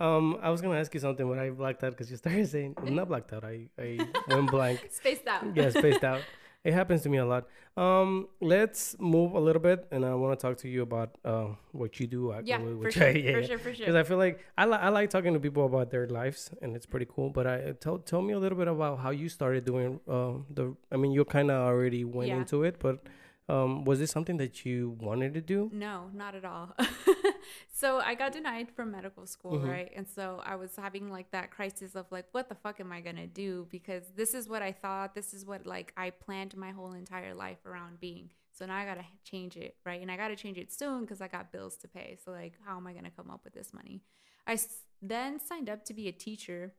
Um, 0.00 0.38
I 0.40 0.50
was 0.50 0.60
gonna 0.60 0.78
ask 0.78 0.92
you 0.94 1.00
something, 1.00 1.28
but 1.28 1.38
I 1.38 1.50
blacked 1.50 1.82
out 1.84 1.90
because 1.92 2.10
you 2.10 2.16
started 2.16 2.46
saying 2.54 2.74
I'm 2.78 2.94
not 2.94 3.08
blacked 3.08 3.32
out. 3.32 3.44
I 3.44 3.68
I 3.78 3.98
went 4.28 4.50
blank. 4.50 4.86
spaced 5.00 5.26
out. 5.26 5.44
yeah, 5.56 5.70
spaced 5.70 6.04
out. 6.04 6.22
It 6.64 6.74
happens 6.74 7.02
to 7.02 7.08
me 7.08 7.18
a 7.18 7.24
lot. 7.24 7.46
Um, 7.76 8.26
let's 8.40 8.96
move 8.98 9.32
a 9.34 9.38
little 9.40 9.62
bit, 9.62 9.86
and 9.92 10.04
I 10.04 10.12
want 10.16 10.36
to 10.38 10.42
talk 10.44 10.56
to 10.58 10.68
you 10.68 10.82
about 10.82 11.10
uh, 11.24 11.54
what 11.70 12.00
you 12.00 12.08
do. 12.08 12.34
yeah, 12.44 12.56
actually, 12.56 12.82
for 12.82 12.90
sure, 12.90 13.06
I- 13.06 13.10
yeah, 13.10 13.32
for 13.36 13.42
sure, 13.44 13.58
for 13.58 13.72
sure. 13.74 13.86
Because 13.86 13.94
I 13.94 14.02
feel 14.02 14.18
like 14.18 14.40
I, 14.58 14.66
li- 14.66 14.82
I 14.86 14.88
like 14.88 15.08
talking 15.08 15.32
to 15.34 15.40
people 15.40 15.64
about 15.66 15.90
their 15.92 16.08
lives, 16.08 16.50
and 16.60 16.74
it's 16.74 16.84
pretty 16.84 17.06
cool. 17.14 17.30
But 17.30 17.46
I 17.46 17.56
tell 17.84 17.98
tell 17.98 18.22
me 18.22 18.32
a 18.34 18.40
little 18.40 18.58
bit 18.58 18.66
about 18.66 18.98
how 18.98 19.10
you 19.10 19.28
started 19.28 19.64
doing 19.66 20.00
uh, 20.08 20.32
the. 20.50 20.74
I 20.90 20.96
mean, 20.96 21.12
you 21.12 21.24
kind 21.24 21.48
of 21.52 21.58
already 21.70 22.02
went 22.04 22.28
Yeah. 22.28 22.38
into 22.42 22.64
it, 22.64 22.80
but 22.80 23.06
um, 23.48 23.84
was 23.84 23.98
this 23.98 24.10
something 24.10 24.36
that 24.38 24.64
you 24.66 24.96
wanted 25.00 25.34
to 25.34 25.40
do? 25.40 25.70
No, 25.72 26.10
not 26.14 26.34
at 26.34 26.44
all. 26.44 26.74
so 27.72 27.98
I 27.98 28.14
got 28.14 28.32
denied 28.32 28.70
from 28.70 28.90
medical 28.90 29.26
school, 29.26 29.58
Mhm. 29.58 29.68
right? 29.68 29.92
And 29.96 30.06
so 30.08 30.40
I 30.44 30.56
was 30.56 30.74
having 30.76 31.10
like 31.10 31.30
that 31.30 31.50
crisis 31.50 31.94
of 31.94 32.06
like, 32.10 32.26
what 32.32 32.48
the 32.48 32.54
fuck 32.54 32.80
am 32.80 32.92
I 32.92 33.00
gonna 33.00 33.26
do? 33.26 33.66
Because 33.70 34.04
this 34.16 34.34
is 34.34 34.48
what 34.48 34.62
I 34.62 34.72
thought, 34.72 35.14
this 35.14 35.32
is 35.34 35.44
what 35.46 35.66
like 35.66 35.92
I 35.96 36.10
planned 36.10 36.56
my 36.56 36.70
whole 36.72 36.92
entire 36.92 37.34
life 37.34 37.64
around 37.64 38.00
being. 38.00 38.30
So 38.52 38.66
now 38.66 38.76
I 38.76 38.84
gotta 38.84 39.04
change 39.24 39.56
it, 39.56 39.76
right? 39.86 40.00
And 40.02 40.10
I 40.10 40.16
gotta 40.16 40.36
change 40.36 40.58
it 40.58 40.72
soon 40.72 41.02
because 41.02 41.20
I 41.20 41.28
got 41.28 41.52
bills 41.52 41.76
to 41.78 41.88
pay. 41.88 42.18
So 42.24 42.32
like, 42.32 42.54
how 42.66 42.76
am 42.76 42.86
I 42.86 42.92
gonna 42.92 43.10
come 43.10 43.30
up 43.30 43.44
with 43.44 43.54
this 43.54 43.72
money? 43.72 44.02
I 44.46 44.54
s- 44.54 44.82
then 45.00 45.38
signed 45.40 45.70
up 45.70 45.84
to 45.86 45.94
be 45.94 46.08
a 46.08 46.12
teacher, 46.12 46.74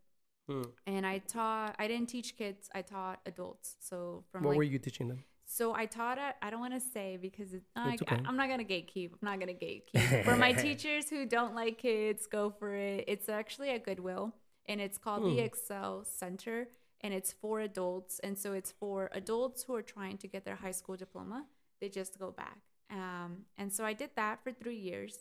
Hmm. 0.47 0.63
and 0.87 1.05
I 1.05 1.19
taught. 1.19 1.75
I 1.79 1.87
didn't 1.87 2.09
teach 2.09 2.35
kids. 2.35 2.69
I 2.73 2.81
taught 2.81 3.21
adults. 3.25 3.75
So 3.79 4.25
from 4.31 4.43
What 4.43 4.49
like 4.49 4.57
were 4.57 4.63
you 4.63 4.79
teaching 4.79 5.07
them? 5.07 5.23
So 5.51 5.73
I 5.73 5.87
taught 5.87 6.19
at, 6.19 6.35
I 6.43 6.51
don't 6.51 6.59
want 6.59 6.75
to 6.75 6.79
say 6.79 7.17
because 7.19 7.55
it, 7.55 7.63
I, 7.75 7.93
It's 7.93 8.03
okay. 8.03 8.19
I'm 8.23 8.37
not 8.37 8.47
going 8.49 8.63
to 8.65 8.71
gatekeep. 8.73 9.13
I'm 9.13 9.19
not 9.29 9.39
going 9.39 9.57
to 9.57 9.65
gatekeep. 9.65 10.23
for 10.23 10.35
my 10.35 10.51
teachers 10.67 11.09
who 11.09 11.25
don't 11.25 11.55
like 11.55 11.79
kids, 11.79 12.27
go 12.27 12.51
for 12.51 12.75
it. 12.75 13.05
It's 13.07 13.29
actually 13.29 13.71
a 13.71 13.79
Goodwill 13.79 14.35
and 14.67 14.79
it's 14.79 14.99
called 14.99 15.23
the 15.23 15.33
Hmm. 15.33 15.39
Excel 15.39 16.05
Center 16.05 16.67
and 17.01 17.15
it's 17.15 17.31
for 17.33 17.61
adults. 17.61 18.19
And 18.19 18.37
so 18.37 18.53
it's 18.53 18.71
for 18.79 19.09
adults 19.11 19.63
who 19.63 19.73
are 19.73 19.81
trying 19.81 20.17
to 20.19 20.27
get 20.27 20.45
their 20.45 20.57
high 20.57 20.71
school 20.71 20.95
diploma. 20.95 21.45
They 21.81 21.89
just 21.89 22.19
go 22.19 22.29
back. 22.31 22.59
Um, 22.91 23.45
and 23.57 23.73
so 23.73 23.83
I 23.83 23.93
did 23.93 24.11
that 24.17 24.43
for 24.43 24.51
three 24.51 24.77
years. 24.77 25.17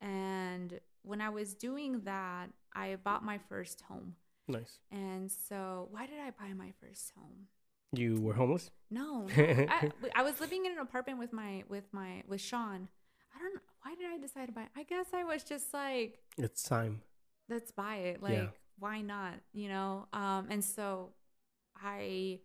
And 0.00 0.80
when 1.02 1.20
I 1.20 1.28
was 1.28 1.54
doing 1.54 2.00
that, 2.00 2.48
I 2.74 2.96
bought 2.96 3.24
my 3.24 3.38
first 3.48 3.82
home. 3.82 4.16
Nice. 4.48 4.78
And 4.90 5.30
so 5.30 5.86
why 5.92 6.06
did 6.06 6.18
I 6.18 6.30
buy 6.30 6.52
my 6.52 6.72
first 6.80 7.12
home? 7.16 7.46
You 7.94 8.20
were 8.20 8.32
homeless. 8.34 8.70
No, 8.90 9.26
no. 9.26 9.66
I, 9.68 9.90
I 10.16 10.22
was 10.22 10.40
living 10.40 10.64
in 10.66 10.72
an 10.72 10.78
apartment 10.78 11.18
with 11.18 11.32
my 11.32 11.64
with 11.68 11.84
my 11.92 12.22
with 12.26 12.40
Sean. 12.40 12.88
I 13.34 13.38
don't 13.38 13.54
know 13.54 13.60
why 13.82 13.94
did 13.94 14.06
I 14.12 14.18
decide 14.18 14.46
to 14.46 14.52
buy. 14.52 14.66
I 14.76 14.82
guess 14.84 15.06
I 15.12 15.24
was 15.24 15.42
just 15.44 15.72
like, 15.74 16.18
It's 16.38 16.62
time. 16.62 17.02
let's 17.48 17.70
buy 17.70 17.96
it. 17.96 18.22
Like, 18.22 18.32
Yeah. 18.32 18.46
why 18.78 19.00
not? 19.02 19.34
You 19.52 19.68
know. 19.68 20.06
Um, 20.12 20.46
and 20.50 20.64
so, 20.64 21.10
I, 21.82 22.40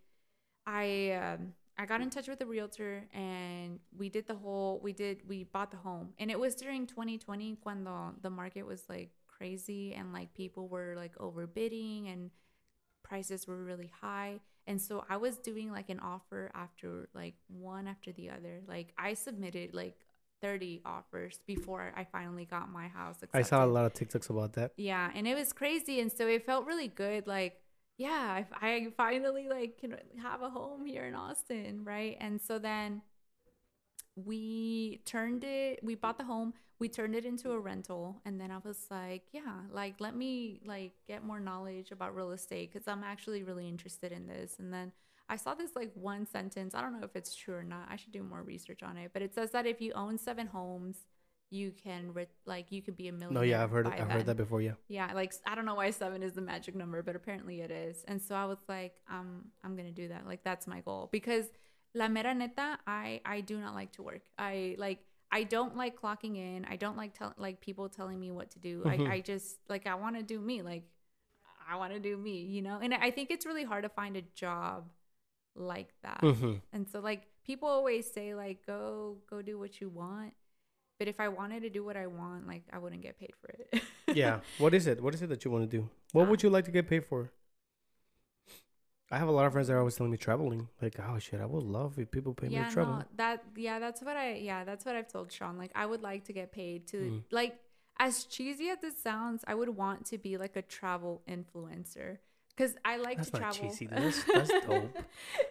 I, 0.66 1.12
um, 1.12 1.54
I 1.78 1.86
got 1.86 2.02
in 2.02 2.10
touch 2.10 2.28
with 2.28 2.42
a 2.42 2.46
realtor 2.46 3.04
and 3.14 3.80
we 3.98 4.10
did 4.10 4.28
the 4.28 4.36
whole. 4.36 4.80
We 4.84 4.92
did. 4.94 5.28
We 5.30 5.44
bought 5.46 5.72
the 5.72 5.78
home, 5.78 6.10
and 6.20 6.30
it 6.32 6.40
was 6.40 6.56
during 6.56 6.88
2020 6.88 7.58
when 7.64 7.84
the 7.86 8.14
the 8.22 8.30
market 8.30 8.64
was 8.66 8.84
like 8.90 9.12
crazy 9.28 9.94
and 9.94 10.12
like 10.12 10.34
people 10.34 10.68
were 10.68 10.94
like 10.98 11.16
overbidding 11.20 12.12
and 12.12 12.32
prices 13.04 13.48
were 13.48 13.64
really 13.64 13.92
high. 14.02 14.40
And 14.68 14.82
so 14.82 15.06
I 15.10 15.18
was 15.18 15.38
doing 15.38 15.72
like 15.72 15.90
an 15.90 16.00
offer 16.00 16.52
after 16.54 17.10
like 17.14 17.36
one 17.48 17.88
after 17.88 18.12
the 18.12 18.30
other. 18.30 18.62
Like 18.68 18.94
I 18.98 19.14
submitted 19.14 19.74
like 19.74 19.98
30 20.42 20.82
offers 20.86 21.40
before 21.48 21.94
I 21.96 22.04
finally 22.04 22.46
got 22.46 22.70
my 22.70 22.88
house. 22.88 23.18
I 23.34 23.42
saw 23.42 23.66
a 23.66 23.68
lot 23.68 23.86
of 23.86 23.94
TikToks 23.94 24.30
about 24.30 24.54
that. 24.54 24.74
Yeah, 24.78 25.10
and 25.16 25.28
it 25.28 25.36
was 25.36 25.54
crazy, 25.54 26.00
and 26.00 26.12
so 26.12 26.28
it 26.28 26.46
felt 26.46 26.66
really 26.66 26.88
good. 26.88 27.26
Like, 27.28 27.60
yeah, 27.98 28.44
I, 28.62 28.68
I 28.68 28.88
finally 28.96 29.48
like 29.50 29.80
can 29.80 29.96
have 30.22 30.42
a 30.42 30.50
home 30.50 30.86
here 30.86 31.06
in 31.06 31.16
Austin, 31.16 31.84
right? 31.84 32.18
And 32.20 32.40
so 32.40 32.60
then 32.60 33.02
we 34.26 35.02
turned 35.06 35.44
it. 35.44 35.80
We 35.84 35.96
bought 35.96 36.18
the 36.18 36.24
home. 36.24 36.54
We 36.80 36.90
turned 36.90 37.16
it 37.16 37.26
into 37.26 37.52
a 37.52 37.60
rental, 37.60 38.22
and 38.26 38.40
then 38.40 38.52
I 38.52 38.58
was 38.64 38.86
like, 38.92 39.24
yeah, 39.32 39.62
like 39.72 39.96
let 40.00 40.16
me 40.16 40.60
like 40.66 40.94
get 41.08 41.24
more 41.24 41.40
knowledge 41.40 41.92
about 41.92 42.16
real 42.16 42.32
estate 42.32 42.72
because 42.72 42.88
I'm 42.88 43.04
actually 43.04 43.44
really 43.44 43.68
interested 43.68 44.12
in 44.12 44.28
this. 44.28 44.58
And 44.60 44.72
then 44.74 44.92
I 45.30 45.38
saw 45.38 45.56
this 45.56 45.76
like 45.76 45.92
one 45.96 46.26
sentence. 46.26 46.76
I 46.76 46.82
don't 46.82 47.00
know 47.00 47.06
if 47.06 47.16
it's 47.16 47.36
true 47.36 47.56
or 47.56 47.64
not. 47.64 47.88
I 47.90 47.96
should 47.96 48.12
do 48.12 48.24
more 48.24 48.44
research 48.44 48.84
on 48.84 48.98
it. 48.98 49.12
But 49.14 49.22
it 49.22 49.34
says 49.34 49.52
that 49.52 49.66
if 49.66 49.82
you 49.82 49.92
own 49.94 50.18
seven 50.18 50.48
homes, 50.48 50.98
you 51.50 51.72
can 51.72 52.14
re- 52.14 52.28
like 52.46 52.72
you 52.72 52.82
could 52.82 52.98
be 52.98 53.08
a 53.08 53.12
millionaire. 53.12 53.42
No, 53.42 53.42
yeah, 53.42 53.64
I've 53.64 53.72
heard 53.72 53.88
I've 53.88 53.98
then. 53.98 54.10
heard 54.10 54.26
that 54.26 54.38
before. 54.38 54.62
Yeah. 54.62 54.74
Yeah, 54.88 55.12
like 55.14 55.34
I 55.46 55.56
don't 55.56 55.66
know 55.66 55.76
why 55.76 55.92
seven 55.92 56.22
is 56.24 56.34
the 56.34 56.42
magic 56.42 56.76
number, 56.76 57.02
but 57.02 57.16
apparently 57.16 57.62
it 57.62 57.72
is. 57.72 58.04
And 58.08 58.22
so 58.22 58.36
I 58.36 58.46
was 58.46 58.60
like, 58.68 58.94
um, 59.10 59.46
I'm 59.64 59.76
gonna 59.76 59.92
do 59.92 60.10
that. 60.10 60.28
Like 60.28 60.44
that's 60.44 60.68
my 60.68 60.82
goal 60.82 61.10
because 61.12 61.46
la 61.94 62.08
mera 62.08 62.34
neta, 62.34 62.80
I 62.88 63.22
I 63.26 63.42
do 63.42 63.60
not 63.60 63.74
like 63.76 63.92
to 63.94 64.04
work. 64.04 64.22
I 64.38 64.76
like 64.78 65.00
I 65.32 65.44
don't 65.44 65.76
like 65.76 66.00
clocking 66.00 66.38
in. 66.38 66.66
I 66.66 66.76
don't 66.78 66.98
like 66.98 67.14
tell 67.18 67.34
like 67.38 67.60
people 67.62 67.90
telling 67.90 68.20
me 68.20 68.32
what 68.32 68.52
to 68.52 68.60
do. 68.60 68.84
Mhm. 68.84 69.08
I 69.10 69.16
I 69.16 69.20
just 69.22 69.60
like 69.70 69.88
I 69.88 69.96
want 69.96 70.16
to 70.18 70.24
do 70.24 70.40
me. 70.40 70.62
Like 70.62 70.84
I 71.70 71.76
want 71.78 71.94
to 71.94 72.00
do 72.00 72.18
me, 72.18 72.42
you 72.44 72.62
know. 72.62 72.80
And 72.82 72.94
I 72.94 73.12
think 73.12 73.30
it's 73.32 73.46
really 73.46 73.64
hard 73.66 73.84
to 73.84 73.90
find 73.90 74.16
a 74.16 74.22
job 74.36 74.90
like 75.56 75.94
that. 76.04 76.22
hmm 76.22 76.56
And 76.74 76.88
so 76.88 77.00
like 77.00 77.24
people 77.46 77.68
always 77.70 78.10
say 78.12 78.36
like 78.36 78.66
go 78.66 79.18
go 79.30 79.42
do 79.42 79.58
what 79.60 79.82
you 79.82 79.90
want. 79.90 80.34
But 81.00 81.08
if 81.08 81.20
I 81.20 81.28
wanted 81.30 81.62
to 81.62 81.70
do 81.70 81.84
what 81.84 81.96
I 81.98 82.08
want, 82.08 82.48
like 82.48 82.64
I 82.74 82.80
wouldn't 82.80 83.02
get 83.04 83.20
paid 83.20 83.34
for 83.42 83.50
it. 83.50 83.82
Yeah. 84.14 84.40
What 84.58 84.74
is 84.74 84.88
it? 84.88 85.02
What 85.02 85.14
is 85.14 85.22
it 85.22 85.28
that 85.30 85.44
you 85.46 85.52
want 85.52 85.70
to 85.70 85.78
do? 85.78 85.90
What 86.14 86.24
Uh, 86.24 86.30
would 86.30 86.42
you 86.44 86.50
like 86.50 86.66
to 86.66 86.72
get 86.72 86.88
paid 86.88 87.06
for? 87.06 87.32
I 89.12 89.18
have 89.18 89.28
a 89.30 89.32
lot 89.32 89.46
of 89.46 89.54
friends 89.54 89.68
that 89.70 89.74
are 89.76 89.80
always 89.80 89.96
telling 89.96 90.12
me 90.12 90.18
traveling. 90.18 90.68
Like, 90.82 90.96
oh 91.00 91.18
shit, 91.20 91.40
I 91.40 91.46
would 91.46 91.64
love 91.64 91.98
if 91.98 92.12
people 92.12 92.34
pay 92.34 92.50
me 92.50 92.56
to 92.58 92.70
travel. 92.70 92.96
no, 92.96 93.04
that 93.16 93.44
yeah, 93.56 93.80
that's 93.80 94.02
what 94.02 94.18
I 94.18 94.34
yeah, 94.36 94.64
that's 94.66 94.84
what 94.86 94.96
I've 94.96 95.08
told 95.08 95.32
Sean. 95.32 95.58
Like 95.58 95.72
I 95.76 95.86
would 95.86 96.02
like 96.02 96.26
to 96.26 96.34
get 96.34 96.52
paid 96.52 96.88
to 96.88 96.98
Mm. 96.98 97.24
like 97.32 97.58
as 98.00 98.26
cheesy 98.26 98.70
as 98.70 98.80
this 98.80 99.02
sounds, 99.02 99.44
I 99.48 99.56
would 99.56 99.70
want 99.70 100.06
to 100.08 100.18
be 100.18 100.38
like 100.38 100.56
a 100.56 100.62
travel 100.62 101.22
influencer. 101.28 102.18
Cause 102.58 102.74
I 102.84 102.98
like 102.98 103.18
That's 103.18 103.30
to 103.30 103.40
not 103.40 103.54
travel. 103.54 103.70
cheesy. 103.70 103.86
That's 103.86 104.24
that's 104.26 104.50
dope. 104.68 104.98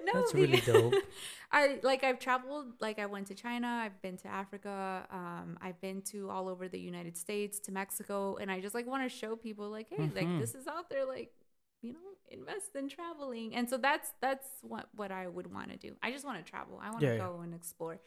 no, 0.04 0.12
That's 0.12 0.32
the- 0.32 0.40
really 0.40 0.61
dope. 0.61 0.94
I 1.52 1.78
like 1.84 2.02
I've 2.04 2.18
traveled 2.18 2.72
like 2.80 2.98
I 2.98 3.07
went 3.07 3.28
to 3.28 3.34
China, 3.34 3.68
I've 3.84 4.02
been 4.02 4.16
to 4.18 4.28
Africa, 4.28 5.07
um, 5.11 5.57
I've 5.62 5.80
been 5.80 6.02
to 6.12 6.28
all 6.30 6.48
over 6.48 6.66
the 6.68 6.80
United 6.80 7.16
States, 7.16 7.61
to 7.61 7.72
Mexico, 7.72 8.36
and 8.40 8.50
I 8.50 8.61
just 8.61 8.74
like 8.74 8.86
want 8.88 9.02
to 9.04 9.09
show 9.09 9.36
people 9.36 9.70
like, 9.70 9.86
hey, 9.88 10.11
like 10.14 10.26
Mhm. 10.26 10.40
this 10.40 10.54
is 10.57 10.66
out 10.66 10.90
there, 10.90 11.04
like 11.07 11.32
you 11.82 11.92
know, 11.92 11.98
invest 12.31 12.74
in 12.77 12.89
traveling. 12.89 13.55
And 13.55 13.68
so 13.68 13.77
that's 13.77 14.12
that's 14.20 14.49
what 14.62 14.89
what 14.95 15.11
I 15.12 15.27
would 15.29 15.53
want 15.53 15.70
to 15.70 15.77
do. 15.77 15.95
I 16.03 16.11
just 16.11 16.24
want 16.24 16.45
to 16.45 16.51
travel. 16.51 16.81
I 16.83 16.91
want 16.91 17.01
to 17.01 17.07
Yeah, 17.07 17.12
yeah. 17.14 17.18
go 17.27 17.41
and 17.43 17.55
explore. 17.55 17.99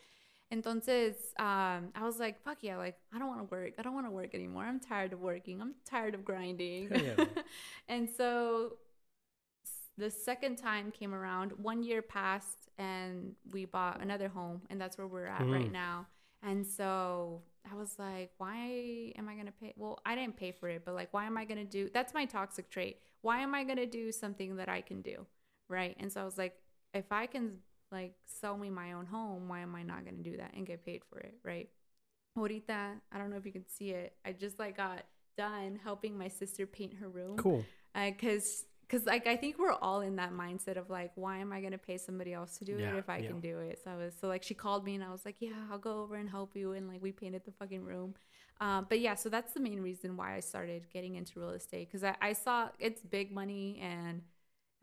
Entonces, 0.52 1.14
um, 1.40 1.90
I 1.94 2.02
was 2.04 2.18
like, 2.20 2.42
fuck 2.44 2.58
yeah, 2.62 2.78
like 2.78 2.98
I 3.14 3.20
don't 3.20 3.28
want 3.28 3.40
to 3.42 3.44
work. 3.56 3.74
I 3.78 3.82
don't 3.84 3.94
want 3.94 4.08
to 4.08 4.12
work 4.12 4.34
anymore. 4.34 4.64
I'm 4.64 4.80
tired 4.80 5.14
of 5.14 5.20
working. 5.20 5.62
I'm 5.62 5.76
tired 5.86 6.16
of 6.16 6.26
grinding. 6.26 6.90
Yeah. 7.04 7.26
and 7.88 8.10
so 8.10 8.74
the 9.98 10.10
second 10.10 10.56
time 10.58 10.92
came 10.92 11.14
around, 11.14 11.52
one 11.54 11.84
year 11.84 12.02
passed 12.02 12.70
and 12.78 13.34
we 13.52 13.66
bought 13.66 14.02
another 14.02 14.30
home 14.30 14.62
and 14.70 14.80
that's 14.80 14.98
where 14.98 15.08
we're 15.08 15.26
at 15.28 15.42
right 15.48 15.68
Mhm. 15.70 15.72
now. 15.72 16.08
And 16.42 16.66
so 16.66 17.44
I 17.70 17.76
was 17.76 17.98
like, 17.98 18.32
why 18.38 19.14
am 19.18 19.28
I 19.30 19.34
going 19.34 19.46
to 19.46 19.52
pay? 19.52 19.74
Well, 19.76 20.00
I 20.06 20.16
didn't 20.16 20.38
pay 20.38 20.52
for 20.52 20.70
it, 20.70 20.84
but 20.86 20.96
like, 20.96 21.14
why 21.14 21.26
am 21.26 21.38
I 21.38 21.46
going 21.46 21.58
to 21.58 21.66
do? 21.66 21.90
That's 21.94 22.14
my 22.14 22.26
toxic 22.26 22.70
trait. 22.70 22.98
Why 23.22 23.40
am 23.40 23.54
I 23.54 23.64
going 23.64 23.78
to 23.78 23.86
do 23.86 24.12
something 24.12 24.56
that 24.58 24.70
I 24.70 24.82
can 24.82 25.02
do? 25.02 25.26
Right. 25.68 25.96
And 26.00 26.12
so 26.12 26.22
I 26.22 26.26
was 26.26 26.38
like, 26.38 26.56
if 26.94 27.12
I 27.12 27.26
can 27.26 27.58
like 27.92 28.14
sell 28.26 28.58
me 28.58 28.70
my 28.70 28.94
own 28.94 29.06
home, 29.06 29.48
why 29.50 29.60
am 29.60 29.76
I 29.76 29.84
not 29.84 30.04
going 30.04 30.18
to 30.18 30.24
do 30.24 30.38
that 30.38 30.54
and 30.56 30.66
get 30.66 30.86
paid 30.86 31.04
for 31.10 31.20
it? 31.20 31.36
Right. 31.44 31.70
Ahorita, 32.38 32.94
I 33.12 33.18
don't 33.18 33.30
know 33.30 33.38
if 33.38 33.46
you 33.46 33.52
can 33.52 33.68
see 33.68 33.92
it. 33.92 34.14
I 34.26 34.32
just 34.32 34.60
like 34.60 34.78
got 34.78 35.04
done 35.38 35.80
helping 35.84 36.18
my 36.18 36.28
sister 36.28 36.66
paint 36.66 36.96
her 36.96 37.10
room 37.10 37.38
Cool. 37.38 37.66
Uh, 37.96 38.12
because 38.12 38.66
because 38.90 39.06
like 39.06 39.28
I 39.28 39.36
think 39.38 39.60
we're 39.60 39.74
all 39.74 40.02
in 40.02 40.16
that 40.18 40.34
mindset 40.34 40.78
of 40.78 40.90
like, 40.90 41.12
why 41.16 41.38
am 41.38 41.54
I 41.54 41.62
gonna 41.62 41.78
pay 41.78 41.98
somebody 41.98 42.34
else 42.34 42.58
to 42.60 42.66
do 42.66 42.78
Yeah, 42.78 42.80
it 42.80 42.96
if 42.96 43.10
I 43.10 43.22
yeah. 43.22 43.24
can 43.24 43.40
do 43.40 43.60
it? 43.60 43.80
So 43.84 43.92
I 43.92 43.96
was 43.98 44.16
so 44.20 44.28
like 44.28 44.44
she 44.44 44.54
called 44.56 44.86
me 44.86 44.96
and 44.96 45.04
I 45.04 45.12
was 45.12 45.26
like, 45.26 45.38
yeah, 45.40 45.54
I'll 45.72 45.78
go 45.80 46.02
over 46.02 46.16
and 46.16 46.30
help 46.30 46.56
you, 46.56 46.74
and 46.74 46.88
like 46.88 47.02
we 47.02 47.12
painted 47.12 47.44
the 47.46 47.52
fucking 47.52 47.84
room. 47.84 48.16
Um, 48.62 48.88
but 48.90 49.00
yeah, 49.00 49.16
so 49.16 49.30
that's 49.30 49.54
the 49.54 49.60
main 49.62 49.82
reason 49.82 50.18
why 50.18 50.36
I 50.36 50.42
started 50.42 50.88
getting 50.92 51.16
into 51.16 51.40
real 51.40 51.52
estate 51.52 51.88
because 51.88 52.04
I, 52.04 52.16
I 52.22 52.34
saw 52.34 52.70
it's 52.80 53.02
big 53.02 53.32
money 53.32 53.80
and 53.82 54.22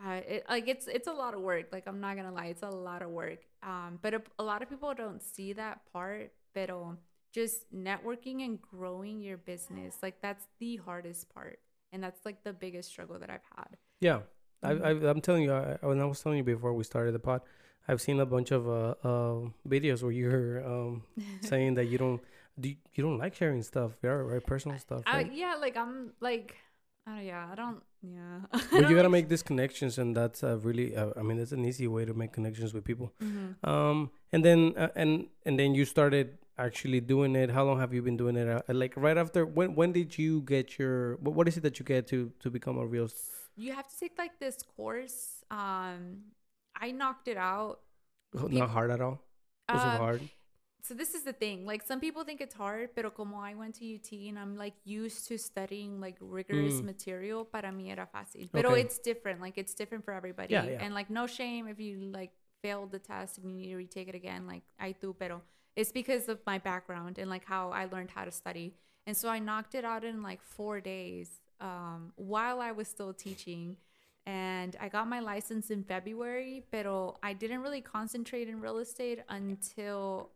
uh, 0.04 0.20
it, 0.28 0.44
like 0.48 0.68
it's 0.68 0.86
it's 0.86 1.08
a 1.08 1.12
lot 1.12 1.34
of 1.34 1.40
work. 1.40 1.66
Like 1.72 1.86
I'm 1.86 2.00
not 2.00 2.16
gonna 2.16 2.32
lie, 2.32 2.46
it's 2.46 2.62
a 2.62 2.70
lot 2.70 3.02
of 3.02 3.10
work. 3.10 3.40
Um, 3.62 3.98
but 4.02 4.14
a, 4.14 4.22
a 4.38 4.44
lot 4.44 4.62
of 4.62 4.68
people 4.70 4.92
don't 4.94 5.22
see 5.22 5.52
that 5.54 5.80
part. 5.92 6.32
But 6.54 6.70
just 7.32 7.72
networking 7.74 8.44
and 8.44 8.60
growing 8.60 9.20
your 9.20 9.36
business, 9.36 9.98
like 10.02 10.20
that's 10.22 10.46
the 10.58 10.76
hardest 10.76 11.28
part, 11.34 11.58
and 11.92 12.02
that's 12.02 12.24
like 12.24 12.42
the 12.44 12.52
biggest 12.52 12.88
struggle 12.90 13.18
that 13.18 13.30
I've 13.30 13.46
had. 13.56 13.76
Yeah, 14.00 14.20
Mhm. 14.64 14.82
I, 14.84 14.88
I, 14.88 15.10
I'm 15.10 15.20
telling 15.20 15.42
you, 15.44 15.52
I, 15.52 15.76
when 15.82 16.00
I 16.00 16.04
was 16.06 16.20
telling 16.22 16.38
you 16.38 16.44
before 16.44 16.72
we 16.72 16.84
started 16.84 17.12
the 17.12 17.18
pod, 17.18 17.42
I've 17.88 18.00
seen 18.00 18.18
a 18.20 18.26
bunch 18.26 18.50
of 18.50 18.66
uh, 18.68 18.94
uh 19.04 19.48
videos 19.68 20.02
where 20.02 20.12
you're 20.12 20.64
um 20.66 21.02
saying 21.40 21.74
that 21.74 21.84
you 21.86 21.98
don't 21.98 22.20
do 22.58 22.70
you, 22.70 22.76
you 22.94 23.02
don't 23.04 23.18
like 23.18 23.34
sharing 23.34 23.62
stuff, 23.62 23.92
yeah, 24.02 24.10
right? 24.10 24.44
Personal 24.44 24.78
stuff, 24.78 25.02
I, 25.06 25.30
yeah, 25.32 25.54
like 25.60 25.76
I'm 25.76 26.12
like, 26.20 26.56
oh 27.06 27.20
yeah, 27.20 27.46
I 27.52 27.54
don't, 27.54 27.82
yeah. 28.02 28.40
but 28.72 28.88
you 28.88 28.96
gotta 28.96 29.10
make 29.18 29.28
these 29.28 29.42
connections, 29.42 29.98
and 29.98 30.16
that's 30.16 30.42
uh, 30.42 30.56
really, 30.58 30.96
uh, 30.96 31.12
I 31.16 31.22
mean, 31.22 31.36
that's 31.38 31.52
an 31.52 31.64
easy 31.64 31.86
way 31.86 32.04
to 32.06 32.14
make 32.14 32.32
connections 32.32 32.72
with 32.74 32.84
people. 32.84 33.12
hmm 33.20 33.52
Um, 33.62 34.10
and 34.32 34.42
then 34.44 34.72
uh, 34.76 34.88
and 34.96 35.28
and 35.44 35.58
then 35.58 35.74
you 35.74 35.84
started 35.84 36.38
actually 36.58 37.00
doing 37.00 37.36
it. 37.36 37.50
How 37.50 37.64
long 37.64 37.78
have 37.80 37.92
you 37.92 38.02
been 38.02 38.16
doing 38.16 38.36
it? 38.36 38.48
Uh, 38.48 38.62
like 38.72 38.94
right 38.96 39.16
after 39.16 39.44
when 39.44 39.74
when 39.74 39.92
did 39.92 40.16
you 40.18 40.40
get 40.42 40.78
your 40.78 41.16
what, 41.16 41.34
what 41.34 41.48
is 41.48 41.56
it 41.56 41.62
that 41.62 41.78
you 41.78 41.84
get 41.84 42.06
to 42.08 42.32
to 42.40 42.50
become 42.50 42.78
a 42.78 42.86
real? 42.86 43.08
You 43.56 43.72
have 43.72 43.88
to 43.88 43.96
take 43.98 44.18
like 44.18 44.38
this 44.38 44.58
course. 44.76 45.42
Um, 45.50 46.32
I 46.78 46.90
knocked 46.92 47.28
it 47.28 47.36
out. 47.38 47.80
Not 48.34 48.70
hard 48.70 48.90
at 48.90 49.00
all. 49.00 49.22
Was 49.72 49.82
it 49.82 49.86
Um, 49.86 49.96
hard? 49.98 50.20
so 50.82 50.94
this 50.94 51.14
is 51.16 51.24
the 51.24 51.32
thing 51.32 51.66
like 51.66 51.82
some 51.82 51.98
people 51.98 52.22
think 52.22 52.40
it's 52.40 52.54
hard 52.54 52.94
pero 52.94 53.10
como 53.10 53.38
I 53.42 53.54
went 53.54 53.74
to 53.80 53.84
UT 53.84 54.12
and 54.28 54.38
I'm 54.38 54.54
like 54.56 54.74
used 54.84 55.26
to 55.26 55.36
studying 55.36 55.98
like 56.00 56.14
rigorous 56.20 56.74
Mm. 56.80 56.84
material 56.84 57.44
para 57.44 57.72
mí 57.72 57.90
era 57.90 58.06
fácil 58.06 58.48
pero 58.52 58.70
Okay. 58.70 58.82
it's 58.82 59.00
different 59.00 59.40
like 59.40 59.58
it's 59.58 59.74
different 59.74 60.04
for 60.04 60.14
everybody 60.14 60.54
Yeah, 60.54 60.62
yeah. 60.64 60.84
and 60.84 60.94
like 60.94 61.10
no 61.10 61.26
shame 61.26 61.66
if 61.66 61.80
you 61.80 61.98
like 62.14 62.30
failed 62.62 62.92
the 62.92 63.00
test 63.00 63.38
and 63.38 63.50
you 63.50 63.56
need 63.58 63.70
to 63.74 63.76
retake 63.82 64.06
it 64.06 64.14
again 64.14 64.46
like 64.46 64.62
I 64.78 64.92
do 64.92 65.12
pero 65.12 65.42
it's 65.76 65.92
because 65.92 66.28
of 66.28 66.40
my 66.46 66.58
background 66.58 67.18
and 67.18 67.30
like 67.30 67.44
how 67.44 67.70
I 67.70 67.84
learned 67.86 68.10
how 68.10 68.24
to 68.24 68.30
study 68.32 68.74
and 69.06 69.16
so 69.16 69.28
I 69.28 69.38
knocked 69.38 69.74
it 69.74 69.84
out 69.84 70.04
in 70.04 70.22
like 70.22 70.42
4 70.42 70.80
days 70.80 71.30
um 71.60 72.12
while 72.16 72.60
I 72.60 72.72
was 72.72 72.88
still 72.88 73.12
teaching 73.12 73.76
and 74.26 74.74
I 74.80 74.88
got 74.88 75.06
my 75.08 75.20
license 75.20 75.70
in 75.70 75.84
February, 75.84 76.64
but 76.72 76.84
I 77.22 77.32
didn't 77.32 77.60
really 77.62 77.80
concentrate 77.80 78.48
in 78.48 78.60
real 78.60 78.78
estate 78.78 79.20
until 79.28 80.30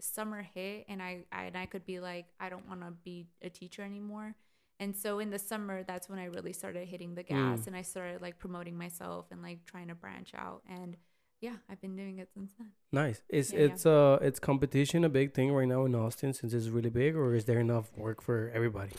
summer 0.00 0.42
hit 0.54 0.84
and 0.88 1.02
I, 1.02 1.24
I 1.32 1.44
and 1.44 1.56
I 1.56 1.66
could 1.66 1.84
be 1.86 1.98
like 2.00 2.26
I 2.38 2.48
don't 2.48 2.68
want 2.68 2.82
to 2.82 2.92
be 3.04 3.26
a 3.42 3.48
teacher 3.50 3.82
anymore. 3.82 4.34
And 4.78 4.94
so 4.94 5.18
in 5.18 5.30
the 5.30 5.38
summer 5.38 5.82
that's 5.82 6.08
when 6.08 6.18
I 6.18 6.26
really 6.26 6.52
started 6.52 6.86
hitting 6.86 7.14
the 7.14 7.22
gas 7.22 7.60
Mm. 7.62 7.66
and 7.68 7.76
I 7.76 7.82
started 7.82 8.22
like 8.22 8.38
promoting 8.38 8.76
myself 8.76 9.26
and 9.32 9.42
like 9.42 9.64
trying 9.64 9.88
to 9.88 9.94
branch 9.94 10.32
out 10.36 10.62
and 10.68 10.96
yeah, 11.40 11.56
I've 11.68 11.80
been 11.80 11.96
doing 11.96 12.18
it 12.18 12.28
since 12.34 12.52
then. 12.58 12.70
Nice. 12.92 13.22
Is 13.28 13.52
Yeah, 13.52 13.58
yeah. 13.58 13.64
it's 13.66 13.86
uh 13.86 14.18
it's 14.22 14.38
competition 14.40 15.04
a 15.04 15.08
big 15.08 15.34
thing 15.34 15.52
right 15.52 15.68
now 15.68 15.84
in 15.84 15.94
Austin 15.94 16.32
since 16.32 16.52
it's 16.54 16.68
really 16.68 16.90
big, 16.90 17.14
or 17.16 17.34
is 17.34 17.44
there 17.44 17.60
enough 17.60 17.90
work 17.96 18.20
for 18.22 18.50
everybody? 18.54 18.92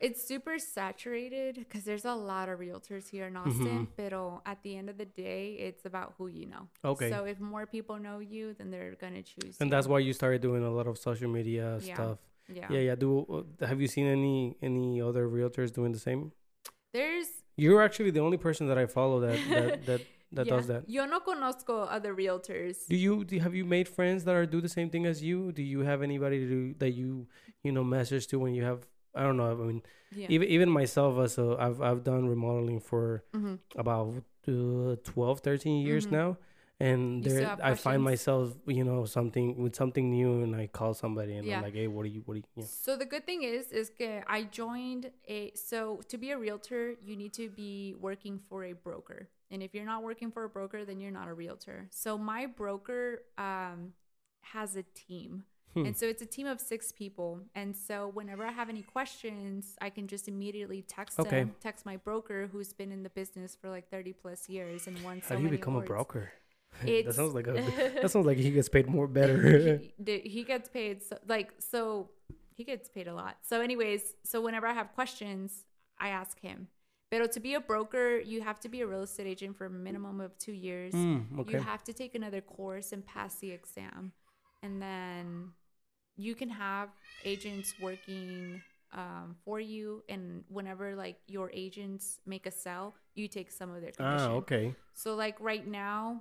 It's 0.00 0.22
super 0.22 0.58
saturated 0.60 1.56
because 1.56 1.82
there's 1.84 2.04
a 2.04 2.14
lot 2.14 2.48
of 2.48 2.60
realtors 2.60 3.08
here 3.10 3.26
in 3.26 3.36
Austin, 3.36 3.86
Mhm. 3.86 3.88
pero 3.96 4.40
at 4.46 4.62
the 4.62 4.76
end 4.76 4.88
of 4.88 4.96
the 4.96 5.06
day, 5.06 5.54
it's 5.68 5.84
about 5.86 6.14
who 6.16 6.28
you 6.28 6.46
know. 6.46 6.68
Okay. 6.84 7.10
So 7.10 7.24
if 7.24 7.40
more 7.40 7.66
people 7.66 7.96
know 7.98 8.20
you, 8.20 8.54
then 8.54 8.70
they're 8.70 8.94
gonna 8.94 9.22
choose. 9.24 9.56
and 9.60 9.66
you. 9.68 9.70
that's 9.74 9.88
why 9.88 9.98
you 9.98 10.12
started 10.12 10.40
doing 10.40 10.62
a 10.62 10.70
lot 10.70 10.86
of 10.86 10.98
social 10.98 11.28
media 11.28 11.78
Yeah. 11.82 11.94
stuff. 11.94 12.18
yeah. 12.48 12.68
Yeah, 12.70 12.80
yeah. 12.88 12.94
Do 12.94 13.08
uh, 13.60 13.66
have 13.66 13.80
you 13.80 13.88
seen 13.88 14.06
any 14.06 14.56
any 14.62 15.00
other 15.02 15.28
realtors 15.28 15.70
doing 15.72 15.92
the 15.92 15.98
same? 16.08 16.30
There's 16.92 17.28
You're 17.56 17.82
actually 17.82 18.12
the 18.12 18.20
only 18.20 18.38
person 18.38 18.68
that 18.68 18.78
I 18.78 18.86
follow 18.86 19.18
that 19.26 19.38
that 19.50 19.86
that, 19.86 20.00
that 20.32 20.46
yeah. 20.46 20.56
does 20.56 20.66
that. 20.66 20.88
Yo 20.88 21.06
no 21.06 21.20
conozco 21.20 21.86
other 21.90 22.14
realtors. 22.14 22.86
Do 22.88 22.96
you 22.96 23.24
do, 23.24 23.38
have 23.40 23.54
you 23.54 23.64
made 23.64 23.88
friends 23.88 24.24
that 24.24 24.34
are 24.34 24.46
do 24.46 24.60
the 24.60 24.68
same 24.68 24.90
thing 24.90 25.06
as 25.06 25.22
you? 25.22 25.52
Do 25.52 25.62
you 25.62 25.80
have 25.80 26.02
anybody 26.02 26.46
to, 26.48 26.74
that 26.78 26.90
you 26.90 27.26
you 27.62 27.72
know 27.72 27.84
message 27.84 28.26
to 28.28 28.38
when 28.38 28.54
you 28.54 28.64
have 28.64 28.86
I 29.14 29.22
don't 29.22 29.36
know. 29.36 29.50
I 29.50 29.54
mean, 29.54 29.82
Yeah. 30.14 30.26
even 30.30 30.48
even 30.48 30.68
myself, 30.70 31.18
uh, 31.18 31.28
so 31.28 31.56
I've 31.58 31.80
I've 31.80 32.04
done 32.04 32.28
remodeling 32.28 32.80
for 32.80 33.24
hmm 33.32 33.56
about 33.76 34.14
uh, 34.48 34.96
12, 35.04 35.40
13 35.40 35.84
years 35.86 36.06
Mhm. 36.06 36.12
now, 36.12 36.36
and 36.80 37.24
You 37.24 37.30
there 37.30 37.56
I 37.62 37.74
find 37.74 38.02
myself 38.02 38.54
you 38.66 38.84
know 38.84 39.04
something 39.06 39.56
with 39.62 39.74
something 39.74 40.10
new, 40.10 40.42
and 40.42 40.54
I 40.54 40.66
call 40.68 40.94
somebody 40.94 41.34
and 41.36 41.46
Yeah. 41.46 41.56
I'm 41.56 41.62
like, 41.62 41.74
hey, 41.74 41.88
what 41.88 42.04
do 42.04 42.10
you 42.10 42.22
what 42.26 42.34
do 42.34 42.40
you? 42.40 42.46
Yeah. 42.56 42.64
So 42.64 42.96
the 42.96 43.06
good 43.06 43.24
thing 43.24 43.42
is, 43.42 43.72
is 43.72 43.90
that 43.98 44.24
I 44.28 44.44
joined 44.44 45.10
a. 45.28 45.52
So 45.54 46.00
to 46.08 46.16
be 46.18 46.30
a 46.30 46.38
realtor, 46.38 46.94
you 47.02 47.16
need 47.16 47.32
to 47.34 47.48
be 47.50 47.94
working 48.00 48.38
for 48.48 48.64
a 48.64 48.72
broker, 48.74 49.28
and 49.50 49.62
if 49.62 49.74
you're 49.74 49.84
not 49.86 50.02
working 50.02 50.30
for 50.30 50.44
a 50.44 50.48
broker, 50.48 50.84
then 50.84 51.00
you're 51.00 51.10
not 51.10 51.28
a 51.28 51.34
realtor. 51.34 51.86
So 51.90 52.18
my 52.18 52.46
broker 52.46 53.22
um 53.38 53.92
has 54.42 54.76
a 54.76 54.82
team. 54.94 55.44
Hmm. 55.74 55.84
And 55.86 55.96
so 55.96 56.06
it's 56.06 56.22
a 56.22 56.26
team 56.26 56.46
of 56.46 56.60
six 56.60 56.92
people. 56.92 57.40
And 57.54 57.76
so 57.76 58.10
whenever 58.14 58.42
I 58.44 58.52
have 58.52 58.70
any 58.70 58.80
questions, 58.82 59.76
I 59.82 59.90
can 59.90 60.06
just 60.06 60.26
immediately 60.26 60.80
text 60.82 61.18
Okay. 61.20 61.40
them, 61.40 61.54
text 61.60 61.84
my 61.84 61.96
broker 61.98 62.48
who's 62.50 62.72
been 62.72 62.90
in 62.90 63.02
the 63.02 63.10
business 63.10 63.54
for 63.60 63.68
like 63.68 63.90
30 63.90 64.14
plus 64.14 64.48
years 64.48 64.86
and 64.86 64.98
won 65.02 65.20
so 65.22 65.34
How 65.34 65.36
do 65.36 65.42
you 65.44 65.50
become 65.50 65.74
a 65.74 65.78
awards. 65.78 65.88
broker? 65.88 66.32
that 66.84 67.14
sounds 67.14 67.34
like 67.34 67.46
a 67.46 67.52
that 68.02 68.10
sounds 68.10 68.26
like 68.26 68.38
he 68.38 68.50
gets 68.50 68.68
paid 68.68 68.86
more 68.86 69.06
better. 69.06 69.78
he, 69.78 70.20
he 70.24 70.44
gets 70.44 70.68
paid 70.68 71.02
so, 71.02 71.18
like 71.26 71.52
so 71.58 72.10
he 72.54 72.64
gets 72.64 72.88
paid 72.88 73.08
a 73.08 73.14
lot 73.14 73.36
so 73.42 73.60
anyways 73.60 74.02
so 74.24 74.40
whenever 74.40 74.66
i 74.66 74.72
have 74.72 74.92
questions 74.94 75.64
i 75.98 76.08
ask 76.08 76.38
him 76.40 76.68
but 77.10 77.32
to 77.32 77.40
be 77.40 77.54
a 77.54 77.60
broker 77.60 78.18
you 78.18 78.42
have 78.42 78.58
to 78.60 78.68
be 78.68 78.80
a 78.82 78.86
real 78.86 79.02
estate 79.02 79.26
agent 79.26 79.56
for 79.56 79.66
a 79.66 79.70
minimum 79.70 80.20
of 80.20 80.36
two 80.38 80.52
years 80.52 80.94
Mm, 80.94 81.38
okay. 81.40 81.52
you 81.52 81.58
have 81.60 81.82
to 81.84 81.92
take 81.92 82.14
another 82.14 82.40
course 82.40 82.92
and 82.92 83.04
pass 83.04 83.36
the 83.36 83.50
exam 83.50 84.12
and 84.62 84.80
then 84.82 85.50
you 86.16 86.34
can 86.34 86.48
have 86.50 86.88
agents 87.24 87.74
working 87.80 88.60
um, 88.92 89.36
for 89.44 89.60
you 89.60 90.02
and 90.08 90.44
whenever 90.48 90.94
like 90.96 91.18
your 91.26 91.50
agents 91.52 92.20
make 92.26 92.46
a 92.46 92.50
sell 92.50 92.94
you 93.14 93.28
take 93.28 93.50
some 93.50 93.70
of 93.74 93.80
their 93.82 93.92
commission 93.92 94.30
ah, 94.32 94.40
okay. 94.42 94.74
so 94.94 95.14
like 95.14 95.36
right 95.40 95.66
now, 95.66 96.20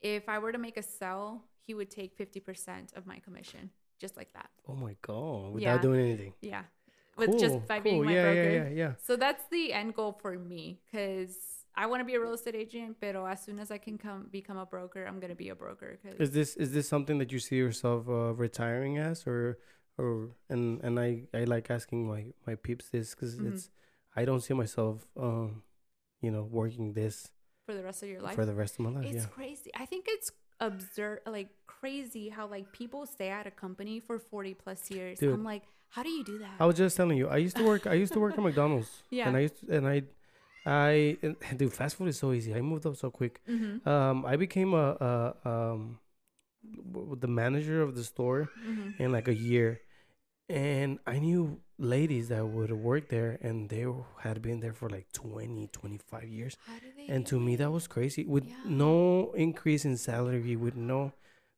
if 0.00 0.28
I 0.28 0.38
were 0.38 0.52
to 0.52 0.58
make 0.58 0.76
a 0.76 0.82
sell, 0.82 1.44
he 1.66 1.74
would 1.74 1.90
take 1.90 2.14
fifty 2.16 2.40
percent 2.40 2.92
of 2.94 3.04
my 3.04 3.18
commission, 3.18 3.70
just 4.00 4.16
like 4.16 4.32
that. 4.32 4.48
Oh 4.68 4.74
my 4.76 4.94
god, 5.02 5.52
without 5.54 5.60
Yeah. 5.76 5.78
doing 5.82 6.00
anything. 6.00 6.32
Yeah, 6.40 6.62
with 7.18 7.30
Cool, 7.30 7.38
just 7.38 7.66
by 7.66 7.80
being 7.80 7.96
cool. 7.96 8.04
my 8.04 8.14
yeah, 8.14 8.22
broker. 8.22 8.50
Yeah, 8.50 8.62
yeah, 8.64 8.68
yeah. 8.82 8.92
So 9.06 9.16
that's 9.16 9.44
the 9.50 9.72
end 9.72 9.94
goal 9.94 10.12
for 10.22 10.38
me, 10.38 10.80
because 10.86 11.36
I 11.74 11.86
want 11.86 12.00
to 12.00 12.04
be 12.04 12.14
a 12.14 12.20
real 12.20 12.32
estate 12.34 12.54
agent, 12.54 12.96
but 13.00 13.14
as 13.16 13.42
soon 13.42 13.58
as 13.58 13.70
I 13.70 13.78
can 13.78 13.98
come 13.98 14.28
become 14.30 14.56
a 14.56 14.66
broker, 14.66 15.04
I'm 15.06 15.20
gonna 15.20 15.34
be 15.34 15.48
a 15.50 15.54
broker. 15.54 15.98
'cause- 16.02 16.18
Is 16.20 16.30
this 16.32 16.56
is 16.56 16.72
this 16.72 16.88
something 16.88 17.18
that 17.18 17.30
you 17.32 17.38
see 17.38 17.56
yourself 17.56 18.08
uh, 18.08 18.32
retiring 18.34 18.98
as, 18.98 19.26
or 19.26 19.58
or 19.98 20.30
and 20.48 20.80
and 20.82 20.98
I 20.98 21.10
I 21.34 21.44
like 21.44 21.70
asking 21.70 22.06
my 22.08 22.32
my 22.46 22.54
peeps 22.54 22.88
this 22.90 23.14
because 23.14 23.36
Mhm. 23.36 23.48
it's 23.52 23.70
I 24.16 24.24
don't 24.24 24.40
see 24.40 24.54
myself 24.54 25.06
um 25.16 25.62
you 26.20 26.30
know 26.30 26.42
working 26.44 26.94
this 26.94 27.30
for 27.66 27.74
the 27.74 27.82
rest 27.84 28.02
of 28.02 28.08
your 28.08 28.22
life. 28.22 28.34
for 28.34 28.46
the 28.46 28.54
rest 28.54 28.74
of 28.78 28.80
my 28.86 28.90
life. 28.90 29.06
It's 29.06 29.24
yeah. 29.26 29.36
crazy. 29.38 29.70
I 29.74 29.86
think 29.86 30.06
it's 30.08 30.30
absurd, 30.60 31.20
like 31.26 31.50
crazy 31.66 32.28
how 32.28 32.46
like 32.48 32.72
people 32.72 33.06
stay 33.06 33.28
at 33.28 33.46
a 33.46 33.50
company 33.52 34.00
for 34.00 34.18
40 34.18 34.54
plus 34.54 34.90
years. 34.90 35.18
Dude. 35.20 35.32
I'm 35.32 35.44
like, 35.44 35.62
how 35.90 36.02
do 36.02 36.10
you 36.10 36.24
do 36.24 36.38
that? 36.38 36.54
I 36.60 36.66
was 36.66 36.76
just 36.76 36.96
telling 36.96 37.16
you, 37.18 37.28
I 37.28 37.36
used 37.38 37.56
to 37.56 37.64
work. 37.64 37.86
I 37.86 37.94
used 37.94 38.12
to 38.14 38.20
work 38.20 38.34
at 38.38 38.42
McDonald's. 38.48 39.02
Yeah. 39.10 39.28
And 39.28 39.36
I 39.36 39.40
used 39.40 39.60
to, 39.60 39.76
and 39.76 39.86
I, 39.88 40.02
I 40.66 41.16
and, 41.22 41.36
dude, 41.58 41.72
fast 41.72 41.96
food 41.96 42.08
is 42.08 42.18
so 42.18 42.32
easy. 42.32 42.54
I 42.54 42.60
moved 42.60 42.86
up 42.86 42.96
so 42.96 43.10
quick. 43.10 43.40
mm-hmm. 43.48 43.88
Um, 43.88 44.24
I 44.26 44.36
became 44.36 44.74
a, 44.74 44.96
a 45.44 45.48
um, 45.48 45.98
w- 46.92 47.16
the 47.18 47.28
manager 47.28 47.82
of 47.82 47.94
the 47.94 48.04
store 48.04 48.50
Mm-hmm. 48.66 49.02
in 49.02 49.12
like 49.12 49.28
a 49.28 49.34
year, 49.34 49.80
and 50.48 50.98
I 51.06 51.18
knew 51.18 51.60
ladies 51.78 52.28
that 52.28 52.46
would 52.46 52.72
work 52.72 53.08
there, 53.08 53.38
and 53.42 53.68
they 53.68 53.86
had 54.20 54.42
been 54.42 54.60
there 54.60 54.72
for 54.72 54.88
like 54.88 55.06
20, 55.12 55.68
25 55.72 56.24
years. 56.28 56.56
How 56.66 56.74
do 56.74 56.86
they 56.96 57.12
And 57.12 57.26
to 57.26 57.38
me, 57.38 57.56
that 57.56 57.70
was 57.70 57.86
crazy. 57.86 58.24
With 58.24 58.44
Yeah. 58.46 58.54
no 58.66 59.32
increase 59.32 59.84
in 59.84 59.96
salary, 59.96 60.56
with 60.56 60.76
no, 60.76 61.12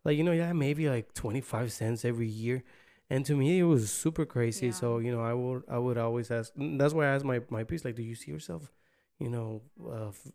like 0.05 0.17
you 0.19 0.25
know, 0.25 0.33
yeah, 0.33 0.53
maybe 0.53 0.89
like 0.89 1.13
twenty 1.15 1.41
five 1.41 1.73
cents 1.73 2.05
every 2.05 2.29
year. 2.29 2.63
And 3.11 3.27
to 3.27 3.35
me, 3.37 3.59
it 3.59 3.65
was 3.65 3.93
super 3.93 4.25
crazy. 4.25 4.71
So 4.71 4.99
you 4.99 5.11
know, 5.11 5.21
I 5.21 5.35
would 5.35 5.65
I 5.69 5.79
would 5.79 5.99
always 5.99 6.31
ask. 6.31 6.55
mm, 6.55 6.79
That's 6.79 6.95
why 6.95 7.07
I 7.07 7.15
asked 7.15 7.25
my 7.25 7.41
my 7.51 7.65
piece, 7.65 7.85
like, 7.85 7.97
do 7.97 8.03
you 8.03 8.15
see 8.15 8.31
yourself, 8.31 8.71
you 9.19 9.29
know, 9.29 9.63
uh, 9.85 10.09
f- 10.09 10.33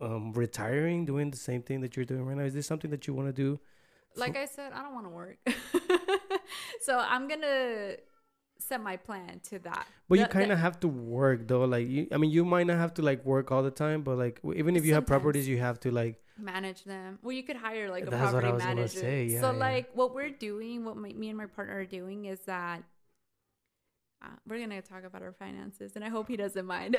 um, 0.00 0.32
retiring, 0.32 1.04
doing 1.04 1.30
the 1.30 1.36
same 1.36 1.62
thing 1.62 1.80
that 1.80 1.96
you're 1.96 2.04
doing 2.04 2.24
right 2.24 2.36
now? 2.36 2.44
Is 2.44 2.54
this 2.54 2.66
something 2.66 2.90
that 2.90 3.06
you 3.06 3.14
want 3.14 3.28
to 3.28 3.32
do? 3.32 3.58
like 4.14 4.36
I 4.36 4.44
said, 4.44 4.72
I 4.74 4.82
don't 4.82 4.92
want 4.94 5.06
to 5.06 5.10
work. 5.10 5.38
so 6.82 6.98
I'm 6.98 7.28
gonna 7.28 7.96
set 8.68 8.80
my 8.82 8.96
plan 8.96 9.40
to 9.50 9.58
that. 9.60 9.86
But 10.08 10.18
you 10.18 10.24
The- 10.24 10.28
the- 10.28 10.32
kind 10.40 10.52
of 10.52 10.58
have 10.58 10.78
to 10.80 10.88
work 10.88 11.48
though. 11.48 11.64
Like, 11.64 11.86
you, 11.88 12.06
I 12.12 12.16
mean, 12.16 12.30
you 12.30 12.44
might 12.44 12.66
not 12.66 12.78
have 12.78 12.94
to 12.94 13.02
like 13.02 13.24
work 13.24 13.50
all 13.52 13.62
the 13.62 13.70
time, 13.70 14.02
but 14.02 14.16
like, 14.18 14.40
even 14.54 14.76
if 14.76 14.84
you 14.84 14.94
have 14.94 15.06
properties, 15.06 15.46
you 15.48 15.58
have 15.58 15.78
to 15.80 15.90
like. 15.90 16.16
manage 16.38 16.84
them. 16.84 17.18
Well, 17.22 17.32
you 17.32 17.42
could 17.42 17.56
hire 17.56 17.90
like 17.90 18.06
a 18.06 18.10
That's 18.10 18.32
what 18.32 18.44
I 18.44 18.50
property 18.50 18.64
manager. 18.66 18.98
say, 19.00 19.24
yeah, 19.26 19.40
so 19.40 19.52
yeah. 19.52 19.58
like 19.58 19.86
what 19.94 20.14
we're 20.14 20.30
doing, 20.48 20.84
what 20.84 20.96
my, 20.96 21.10
me 21.12 21.28
and 21.28 21.38
my 21.38 21.46
partner 21.46 21.76
are 21.78 21.84
doing 21.84 22.24
is 22.26 22.40
that 22.46 22.82
uh, 24.24 24.28
we're 24.48 24.58
gonna 24.60 24.80
talk 24.82 25.04
about 25.04 25.22
our 25.22 25.32
finances, 25.32 25.92
and 25.96 26.04
I 26.04 26.08
hope 26.08 26.28
he 26.28 26.36
doesn't 26.36 26.64
mind. 26.66 26.96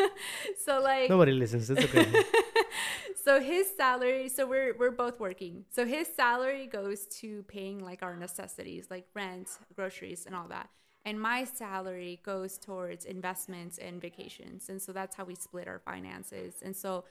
so 0.64 0.80
like 0.80 1.08
Nobody 1.08 1.32
listens. 1.32 1.70
It's 1.70 1.84
okay. 1.84 2.06
so 3.24 3.40
his 3.40 3.66
salary 3.76 4.28
so 4.28 4.46
we're 4.46 4.74
we're 4.78 4.90
both 4.90 5.20
working 5.20 5.64
so 5.70 5.84
his 5.84 6.06
salary 6.22 6.66
goes 6.66 7.06
to 7.20 7.42
paying 7.44 7.78
like 7.84 8.02
our 8.02 8.16
necessities 8.16 8.86
like 8.90 9.06
rent 9.14 9.48
groceries 9.76 10.24
and 10.26 10.34
all 10.34 10.48
that 10.48 10.68
and 11.04 11.20
my 11.20 11.44
salary 11.44 12.20
goes 12.22 12.58
towards 12.58 13.04
investments 13.04 13.78
and 13.78 14.00
vacations 14.00 14.68
and 14.68 14.80
so 14.80 14.92
that's 14.92 15.16
how 15.16 15.24
we 15.24 15.34
split 15.34 15.68
our 15.68 15.78
finances 15.78 16.56
and 16.62 16.74
so 16.76 17.04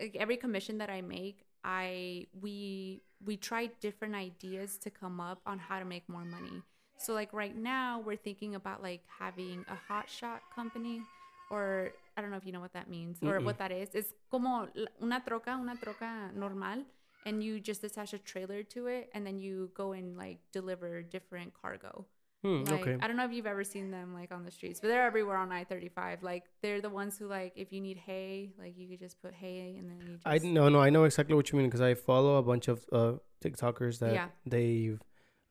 like, 0.00 0.16
every 0.16 0.36
commission 0.36 0.78
that 0.78 0.90
i 0.90 1.00
make 1.00 1.44
i 1.64 2.26
we 2.40 3.02
we 3.24 3.36
try 3.36 3.66
different 3.80 4.14
ideas 4.14 4.76
to 4.78 4.90
come 4.90 5.20
up 5.20 5.40
on 5.46 5.58
how 5.58 5.78
to 5.78 5.84
make 5.84 6.08
more 6.08 6.24
money 6.24 6.62
so 6.98 7.12
like 7.12 7.32
right 7.32 7.56
now 7.56 8.02
we're 8.04 8.16
thinking 8.16 8.54
about 8.54 8.82
like 8.82 9.02
having 9.18 9.64
a 9.68 9.74
hot 9.88 10.08
shot 10.08 10.42
company 10.54 11.02
or 11.50 11.92
I 12.16 12.20
don't 12.20 12.30
know 12.30 12.36
if 12.36 12.46
you 12.46 12.52
know 12.52 12.60
what 12.60 12.72
that 12.72 12.88
means 12.88 13.18
or 13.22 13.38
Mm-mm. 13.38 13.44
what 13.44 13.58
that 13.58 13.72
is. 13.72 13.88
It's 13.94 14.12
como 14.30 14.68
una 15.02 15.22
troca, 15.26 15.58
una 15.60 15.76
troca 15.76 16.30
normal, 16.34 16.84
and 17.26 17.42
you 17.42 17.60
just 17.60 17.82
attach 17.84 18.12
a 18.12 18.18
trailer 18.18 18.62
to 18.62 18.86
it, 18.86 19.10
and 19.14 19.26
then 19.26 19.38
you 19.38 19.70
go 19.74 19.92
and 19.92 20.16
like 20.16 20.38
deliver 20.52 21.02
different 21.02 21.52
cargo. 21.60 22.06
Hmm, 22.44 22.62
Like 22.64 22.80
okay. 22.82 22.96
I 23.00 23.06
don't 23.08 23.16
know 23.16 23.24
if 23.24 23.32
you've 23.32 23.46
ever 23.46 23.64
seen 23.64 23.90
them 23.90 24.12
like 24.12 24.30
on 24.30 24.44
the 24.44 24.50
streets, 24.50 24.78
but 24.80 24.88
they're 24.88 25.06
everywhere 25.06 25.38
on 25.38 25.50
I 25.50 25.64
thirty 25.64 25.88
five. 25.88 26.22
Like 26.22 26.44
they're 26.62 26.82
the 26.82 26.90
ones 26.90 27.16
who 27.18 27.26
like 27.26 27.52
if 27.56 27.72
you 27.72 27.80
need 27.80 27.96
hay, 27.96 28.52
like 28.58 28.76
you 28.76 28.86
could 28.86 28.98
just 29.00 29.20
put 29.22 29.32
hay 29.32 29.76
and 29.78 29.88
then 29.88 29.98
you 30.06 30.14
just 30.16 30.26
I 30.26 30.36
no 30.46 30.68
no 30.68 30.78
I 30.80 30.90
know 30.90 31.04
exactly 31.04 31.34
what 31.34 31.50
you 31.50 31.56
mean 31.58 31.68
because 31.68 31.80
I 31.80 31.94
follow 31.94 32.36
a 32.36 32.42
bunch 32.42 32.68
of 32.68 32.84
uh 32.92 33.12
TikTokers 33.42 33.98
that 34.00 34.12
Yeah. 34.12 34.28
they've 34.44 35.00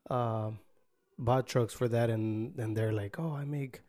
um 0.08 0.60
bought 1.18 1.46
trucks 1.48 1.74
for 1.74 1.88
that 1.88 2.10
and 2.10 2.56
and 2.58 2.76
they're 2.76 2.92
like 2.92 3.18
oh 3.18 3.32
I 3.32 3.44
make 3.44 3.82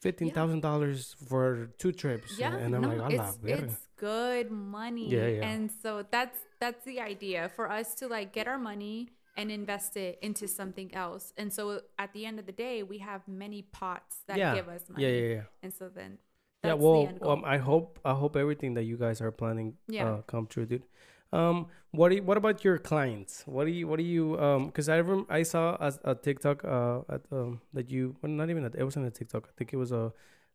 fifteen 0.00 0.30
thousand 0.30 0.60
dollars 0.62 1.14
for 1.28 1.70
two 1.78 1.92
trips 1.92 2.38
yeah, 2.38 2.56
and 2.56 2.74
I'm 2.74 2.82
no, 2.82 2.88
like 2.88 3.12
"A 3.12 3.16
la 3.16 3.28
it's, 3.44 3.62
it's 3.62 3.86
good 3.96 4.50
money. 4.50 5.08
Yeah, 5.08 5.26
yeah. 5.28 5.46
And 5.46 5.70
so 5.82 6.04
that's 6.10 6.38
that's 6.58 6.84
the 6.84 7.00
idea 7.00 7.50
for 7.54 7.70
us 7.70 7.94
to 7.96 8.08
like 8.08 8.32
get 8.32 8.48
our 8.48 8.58
money 8.58 9.10
and 9.36 9.50
invest 9.50 9.96
it 9.96 10.18
into 10.22 10.46
something 10.48 10.94
else. 10.94 11.32
And 11.36 11.52
so 11.52 11.80
at 11.98 12.12
the 12.12 12.24
end 12.26 12.38
of 12.38 12.46
the 12.46 12.52
day, 12.52 12.82
we 12.82 12.98
have 12.98 13.26
many 13.28 13.62
pots 13.62 14.22
that 14.26 14.38
yeah 14.38 14.54
give 14.54 14.68
us 14.68 14.82
money. 14.88 15.02
yeah 15.04 15.10
yeah 15.20 15.34
yeah 15.34 15.42
And 15.62 15.72
so 15.74 15.88
then 15.88 16.18
yeah 16.64 16.74
well 16.74 17.02
the 17.02 17.08
end 17.08 17.20
goal. 17.20 17.32
um, 17.32 17.42
I 17.44 17.58
hope 17.58 17.98
I 18.04 18.14
hope 18.14 18.36
everything 18.36 18.74
that 18.74 18.84
you 18.84 18.96
guys 18.96 19.20
are 19.20 19.30
planning 19.30 19.74
Yeah. 19.88 20.04
uh, 20.06 20.22
come 20.22 20.46
true 20.46 20.66
dude 20.66 20.82
um 21.32 21.66
what 21.90 22.08
do 22.10 22.16
you, 22.16 22.22
what 22.22 22.36
about 22.36 22.62
your 22.64 22.78
clients 22.78 23.42
what 23.46 23.64
do 23.66 23.72
you 23.72 23.86
what 23.88 23.98
do 23.98 24.04
you 24.04 24.38
um 24.38 24.66
because 24.66 24.88
I 24.88 25.00
rem- 25.00 25.26
I 25.28 25.42
saw 25.42 25.76
a, 25.80 25.92
a 26.12 26.14
TikTok 26.14 26.64
uh 26.64 27.00
at, 27.14 27.22
um 27.32 27.60
that 27.74 27.90
you 27.90 28.14
well, 28.22 28.30
not 28.32 28.48
even 28.50 28.64
a, 28.64 28.70
it 28.74 28.84
wasn't 28.84 29.06
a 29.06 29.10
TikTok 29.10 29.48
I 29.50 29.52
think 29.58 29.72
it 29.72 29.76
was 29.76 29.92
a 29.92 30.12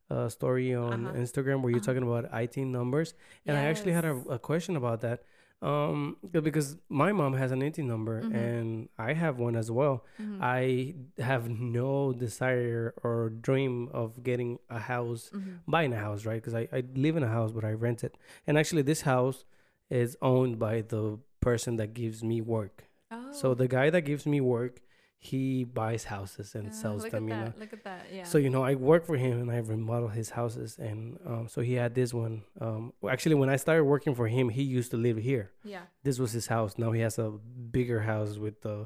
a 0.10 0.30
story 0.30 0.74
on 0.76 1.08
Uh-huh. 1.08 1.18
Instagram 1.24 1.62
where 1.62 1.72
you're 1.72 1.80
Uh-huh. 1.80 1.94
talking 1.94 2.04
about 2.04 2.24
ITIN 2.32 2.68
numbers 2.72 3.14
and 3.46 3.56
I 3.58 3.64
actually 3.72 3.94
had 3.94 4.06
a, 4.06 4.16
a 4.38 4.40
question 4.40 4.76
about 4.76 5.02
that 5.02 5.24
um 5.62 6.18
because 6.32 6.78
my 6.90 7.12
mom 7.12 7.34
has 7.34 7.52
an 7.52 7.62
ITIN 7.62 7.86
number 7.86 8.22
Mhm. 8.24 8.34
and 8.36 8.90
I 8.98 9.14
have 9.14 9.38
one 9.38 9.56
as 9.56 9.70
well 9.70 10.04
Mhm. 10.20 10.38
I 10.42 10.96
have 11.22 11.50
no 11.50 12.14
desire 12.14 12.94
or 13.04 13.30
dream 13.30 13.88
of 13.94 14.24
getting 14.24 14.58
a 14.70 14.80
house 14.80 15.30
Mhm. 15.34 15.60
buying 15.68 15.94
a 15.94 15.98
house, 16.00 16.26
right? 16.26 16.42
Because 16.42 16.56
I, 16.56 16.68
I 16.74 16.84
live 16.96 17.16
in 17.16 17.24
a 17.24 17.28
house, 17.38 17.52
but 17.52 17.64
I 17.64 17.74
rent 17.74 18.04
it. 18.04 18.18
And 18.48 18.58
actually, 18.58 18.82
this 18.82 19.02
house 19.02 19.46
is 19.90 20.18
owned 20.22 20.58
by 20.58 20.82
the 20.82 21.20
person 21.42 21.76
that 21.76 21.94
gives 21.94 22.24
me 22.24 22.42
work. 22.42 22.86
Oh. 23.12 23.32
So 23.32 23.54
the 23.54 23.68
guy 23.68 23.90
that 23.92 24.02
gives 24.02 24.26
me 24.26 24.42
work, 24.42 24.82
he 25.24 25.64
buys 25.66 26.04
houses 26.06 26.56
and 26.56 26.70
Ah, 26.70 26.74
sells 26.74 27.04
them, 27.14 27.30
you 27.30 27.36
know. 27.36 27.46
that. 27.46 27.60
Look 27.60 27.74
at 27.74 27.84
that. 27.84 28.08
Yeah. 28.12 28.24
So 28.24 28.40
you 28.40 28.50
know, 28.50 28.64
I 28.64 28.74
work 28.74 29.06
for 29.06 29.16
him 29.18 29.40
and 29.42 29.52
I 29.52 29.58
remodel 29.58 30.08
his 30.10 30.32
houses, 30.32 30.78
and 30.80 31.20
um, 31.32 31.48
so 31.48 31.62
he 31.62 31.74
had 31.76 31.94
this 31.94 32.12
one. 32.12 32.42
Um, 32.60 32.92
well, 33.02 33.14
actually, 33.14 33.36
when 33.36 33.48
I 33.50 33.58
started 33.58 33.84
working 33.84 34.16
for 34.16 34.28
him, 34.28 34.50
he 34.50 34.64
used 34.64 34.90
to 34.92 34.98
live 34.98 35.18
here. 35.18 35.52
yeah. 35.64 35.84
This 36.04 36.18
was 36.18 36.32
his 36.32 36.48
house. 36.48 36.72
Now 36.84 36.92
he 36.92 37.02
has 37.02 37.20
a 37.20 37.30
bigger 37.78 38.00
house 38.02 38.38
with 38.40 38.66
uh, 38.66 38.86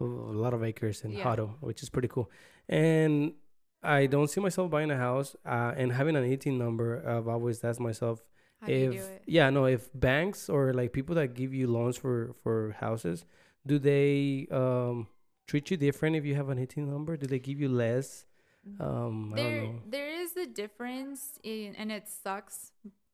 a 0.00 0.04
lot 0.44 0.52
of 0.54 0.64
acres 0.64 1.02
in 1.04 1.12
Yeah. 1.12 1.22
Hutto, 1.24 1.54
which 1.60 1.82
is 1.84 1.88
pretty 1.88 2.08
cool. 2.08 2.28
And 2.68 3.34
I 3.82 4.06
don't 4.06 4.28
see 4.28 4.40
myself 4.40 4.68
buying 4.70 4.90
a 4.90 4.96
house 4.96 5.36
uh, 5.46 5.72
and 5.76 5.92
having 5.92 6.16
an 6.16 6.24
ITIN 6.24 6.58
number. 6.58 6.88
I've 7.08 7.28
always 7.28 7.62
asked 7.62 7.78
myself 7.78 8.24
How 8.60 8.66
if 8.68 9.08
yeah, 9.26 9.50
no, 9.50 9.66
if 9.66 9.88
banks 9.94 10.48
or 10.48 10.72
like 10.74 10.92
people 10.92 11.14
that 11.14 11.34
give 11.34 11.54
you 11.54 11.68
loans 11.68 11.96
for 11.96 12.34
for 12.42 12.56
houses, 12.80 13.24
do 13.64 13.78
they 13.78 14.48
um 14.50 15.06
treat 15.46 15.70
you 15.70 15.76
different 15.76 16.16
if 16.16 16.24
you 16.24 16.34
have 16.34 16.48
an 16.48 16.58
ITIN 16.58 16.88
number? 16.88 17.16
Do 17.16 17.26
they 17.26 17.38
give 17.38 17.60
you 17.60 17.68
less? 17.68 18.24
Um, 18.80 19.32
I 19.32 19.36
there 19.36 19.60
don't 19.60 19.74
know. 19.74 19.82
there 19.88 20.10
is 20.22 20.36
a 20.36 20.46
difference 20.46 21.38
in 21.44 21.76
and 21.76 21.92
it 21.92 22.08
sucks 22.08 22.72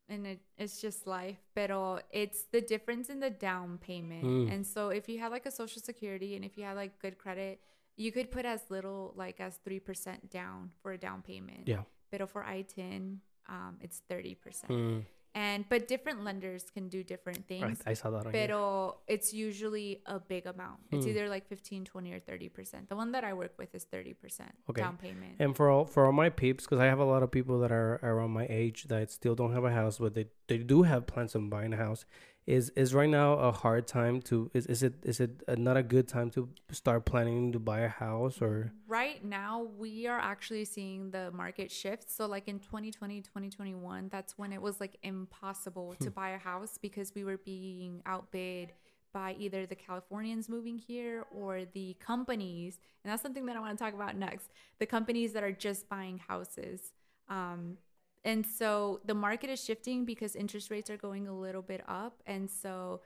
and 0.08 0.26
it, 0.26 0.40
it's 0.58 0.80
just 0.80 1.06
life. 1.06 1.38
Pero 1.54 2.00
it's 2.10 2.44
the 2.52 2.60
difference 2.60 3.10
in 3.10 3.20
the 3.20 3.30
down 3.30 3.78
payment. 3.78 4.24
Mm. 4.24 4.52
And 4.52 4.66
so 4.66 4.88
if 4.88 5.08
you 5.08 5.18
had 5.18 5.30
like 5.30 5.46
a 5.46 5.50
social 5.50 5.82
security 5.82 6.36
and 6.36 6.44
if 6.44 6.56
you 6.56 6.64
had 6.64 6.76
like 6.76 6.98
good 7.00 7.18
credit, 7.18 7.60
you 7.96 8.12
could 8.12 8.30
put 8.30 8.44
as 8.44 8.62
little 8.70 9.12
like 9.16 9.40
as 9.40 9.58
3% 9.68 10.30
down 10.30 10.70
for 10.82 10.92
a 10.92 10.98
down 10.98 11.22
payment. 11.22 11.66
Yeah. 11.66 11.82
Pero 12.10 12.26
for 12.26 12.42
ITIN, 12.44 13.18
um, 13.48 13.76
it's 13.80 14.02
30%. 14.10 14.36
Mm. 14.68 15.04
And 15.34 15.64
but 15.68 15.88
different 15.88 16.24
lenders 16.24 16.68
can 16.70 16.88
do 16.88 17.02
different 17.02 17.48
things. 17.48 17.80
I 17.86 17.94
saw 17.94 18.10
that 18.10 18.26
on 18.26 18.32
here. 18.34 18.92
It's 19.08 19.32
usually 19.32 20.02
a 20.06 20.20
big 20.20 20.46
amount. 20.46 20.80
It's 20.90 21.04
Hmm. 21.04 21.10
either 21.10 21.28
like 21.28 21.46
15, 21.48 21.84
20 21.84 22.12
or 22.12 22.20
30%. 22.20 22.88
The 22.88 22.96
one 22.96 23.12
that 23.12 23.24
I 23.24 23.32
work 23.32 23.54
with 23.58 23.74
is 23.74 23.84
30% 23.84 24.52
Okay. 24.68 24.82
down 24.82 24.96
payment. 24.98 25.36
And 25.38 25.56
for 25.56 25.70
all 25.70 25.84
for 25.86 26.04
all 26.06 26.12
my 26.12 26.28
peeps, 26.28 26.64
because 26.64 26.80
I 26.80 26.86
have 26.86 26.98
a 26.98 27.04
lot 27.04 27.22
of 27.22 27.30
people 27.30 27.58
that 27.60 27.72
are 27.72 27.98
around 28.02 28.32
my 28.32 28.46
age 28.50 28.84
that 28.84 29.10
still 29.10 29.34
don't 29.34 29.52
have 29.52 29.64
a 29.64 29.72
house, 29.72 29.98
but 29.98 30.12
they, 30.14 30.26
they 30.48 30.58
do 30.58 30.82
have 30.82 31.06
plans 31.06 31.34
on 31.34 31.48
buying 31.48 31.72
a 31.72 31.76
house. 31.78 32.04
Is 32.46 32.70
is 32.70 32.92
right 32.92 33.08
now 33.08 33.34
a 33.34 33.52
hard 33.52 33.86
time 33.86 34.20
to 34.22 34.50
is 34.52 34.66
is 34.66 34.82
it 34.82 34.94
is 35.04 35.20
it 35.20 35.42
a, 35.46 35.54
not 35.54 35.76
a 35.76 35.82
good 35.82 36.08
time 36.08 36.30
to 36.30 36.48
start 36.70 37.04
planning 37.04 37.52
to 37.52 37.60
buy 37.60 37.80
a 37.80 37.88
house 37.88 38.42
or? 38.42 38.72
Right 38.88 39.24
now 39.24 39.68
we 39.78 40.06
are 40.08 40.18
actually 40.18 40.64
seeing 40.64 41.10
the 41.10 41.30
market 41.30 41.70
shift. 41.70 42.10
So 42.10 42.26
like 42.26 42.48
in 42.48 42.58
2020 42.58 43.20
2021 43.20 44.08
that's 44.10 44.36
when 44.36 44.52
it 44.52 44.60
was 44.60 44.80
like 44.80 44.96
impossible 45.02 45.94
to 46.00 46.10
buy 46.10 46.30
a 46.30 46.38
house 46.38 46.78
because 46.80 47.12
we 47.14 47.22
were 47.24 47.38
being 47.38 48.02
outbid 48.06 48.72
by 49.12 49.36
either 49.38 49.66
the 49.66 49.74
californians 49.74 50.48
moving 50.48 50.78
here 50.78 51.26
or 51.30 51.66
the 51.74 51.94
companies 52.00 52.80
and 53.04 53.12
that's 53.12 53.20
something 53.20 53.44
that 53.44 53.56
i 53.56 53.60
want 53.60 53.76
to 53.76 53.84
talk 53.84 53.92
about 53.92 54.16
next 54.16 54.48
the 54.82 54.86
companies 54.86 55.32
that 55.32 55.44
are 55.44 55.52
just 55.52 55.88
buying 55.88 56.18
houses. 56.18 56.92
Um, 57.28 57.78
and 58.24 58.46
so 58.46 59.00
the 59.04 59.14
market 59.14 59.50
is 59.50 59.62
shifting 59.62 60.04
because 60.04 60.36
interest 60.36 60.70
rates 60.70 60.90
are 60.90 60.96
going 60.96 61.26
a 61.26 61.36
little 61.36 61.62
bit 61.62 61.82
up 61.88 62.22
and 62.26 62.50
so 62.50 63.00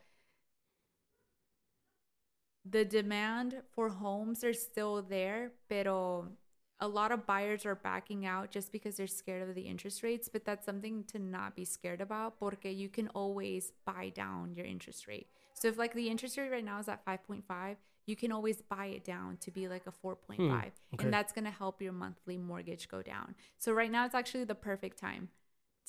the 2.70 2.84
demand 2.84 3.62
for 3.70 3.88
homes 3.88 4.42
are 4.42 4.52
still 4.52 5.02
there, 5.02 5.52
pero 5.68 6.26
a 6.80 6.88
lot 6.88 7.12
of 7.12 7.26
buyers 7.26 7.64
are 7.64 7.74
backing 7.74 8.26
out 8.26 8.50
just 8.50 8.72
because 8.72 8.96
they're 8.96 9.06
scared 9.06 9.48
of 9.48 9.54
the 9.54 9.62
interest 9.62 10.02
rates. 10.02 10.28
But 10.30 10.44
that's 10.44 10.66
something 10.66 11.04
to 11.04 11.18
not 11.18 11.54
be 11.54 11.64
scared 11.64 12.00
about 12.00 12.38
porque 12.38 12.66
you 12.66 12.88
can 12.88 13.08
always 13.08 13.72
buy 13.84 14.10
down 14.14 14.54
your 14.54 14.66
interest 14.66 15.06
rate. 15.06 15.28
So 15.54 15.68
if 15.68 15.78
like 15.78 15.94
the 15.94 16.08
interest 16.08 16.36
rate 16.36 16.50
right 16.50 16.64
now 16.64 16.78
is 16.78 16.88
at 16.88 17.04
5.5, 17.04 17.76
you 18.06 18.14
can 18.14 18.30
always 18.32 18.62
buy 18.62 18.86
it 18.86 19.04
down 19.04 19.36
to 19.38 19.50
be 19.50 19.68
like 19.68 19.82
a 19.86 20.06
4.5. 20.06 20.38
okay. 20.38 20.72
And 21.00 21.12
that's 21.12 21.32
going 21.32 21.44
to 21.44 21.50
help 21.50 21.82
your 21.82 21.92
monthly 21.92 22.36
mortgage 22.36 22.88
go 22.88 23.02
down. 23.02 23.34
So 23.58 23.72
right 23.72 23.90
now 23.90 24.06
it's 24.06 24.14
actually 24.14 24.44
the 24.44 24.54
perfect 24.54 24.98
time 24.98 25.28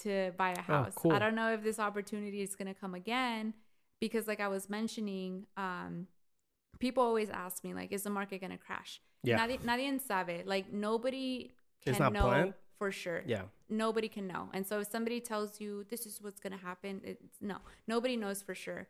to 0.01 0.31
buy 0.37 0.51
a 0.51 0.61
house. 0.61 0.93
cool. 0.95 1.13
I 1.13 1.19
don't 1.19 1.35
know 1.35 1.53
if 1.53 1.63
this 1.63 1.79
opportunity 1.79 2.41
is 2.41 2.55
going 2.55 2.67
to 2.67 2.73
come 2.73 2.95
again 2.95 3.53
because 3.99 4.27
like 4.27 4.39
I 4.39 4.47
was 4.47 4.69
mentioning, 4.69 5.45
um, 5.55 6.07
people 6.79 7.03
always 7.03 7.29
ask 7.29 7.63
me 7.63 7.73
like, 7.73 7.91
is 7.91 8.03
the 8.03 8.09
market 8.09 8.41
going 8.41 8.51
to 8.51 8.57
crash? 8.57 9.01
Yeah. 9.23 9.37
Nadie, 9.37 9.59
nadie 9.59 9.99
sabe. 10.01 10.43
Like 10.45 10.73
nobody 10.73 11.51
can 11.83 12.13
know 12.13 12.21
planned? 12.21 12.53
for 12.77 12.91
sure. 12.91 13.23
yeah 13.25 13.43
Nobody 13.69 14.07
can 14.07 14.27
know. 14.27 14.49
And 14.53 14.65
so 14.65 14.79
if 14.79 14.89
somebody 14.89 15.19
tells 15.19 15.59
you 15.59 15.85
this 15.89 16.05
is 16.05 16.19
what's 16.21 16.39
going 16.39 16.53
to 16.53 16.63
happen, 16.63 17.01
it's 17.03 17.21
no, 17.41 17.57
nobody 17.87 18.15
knows 18.15 18.41
for 18.41 18.55
sure. 18.55 18.87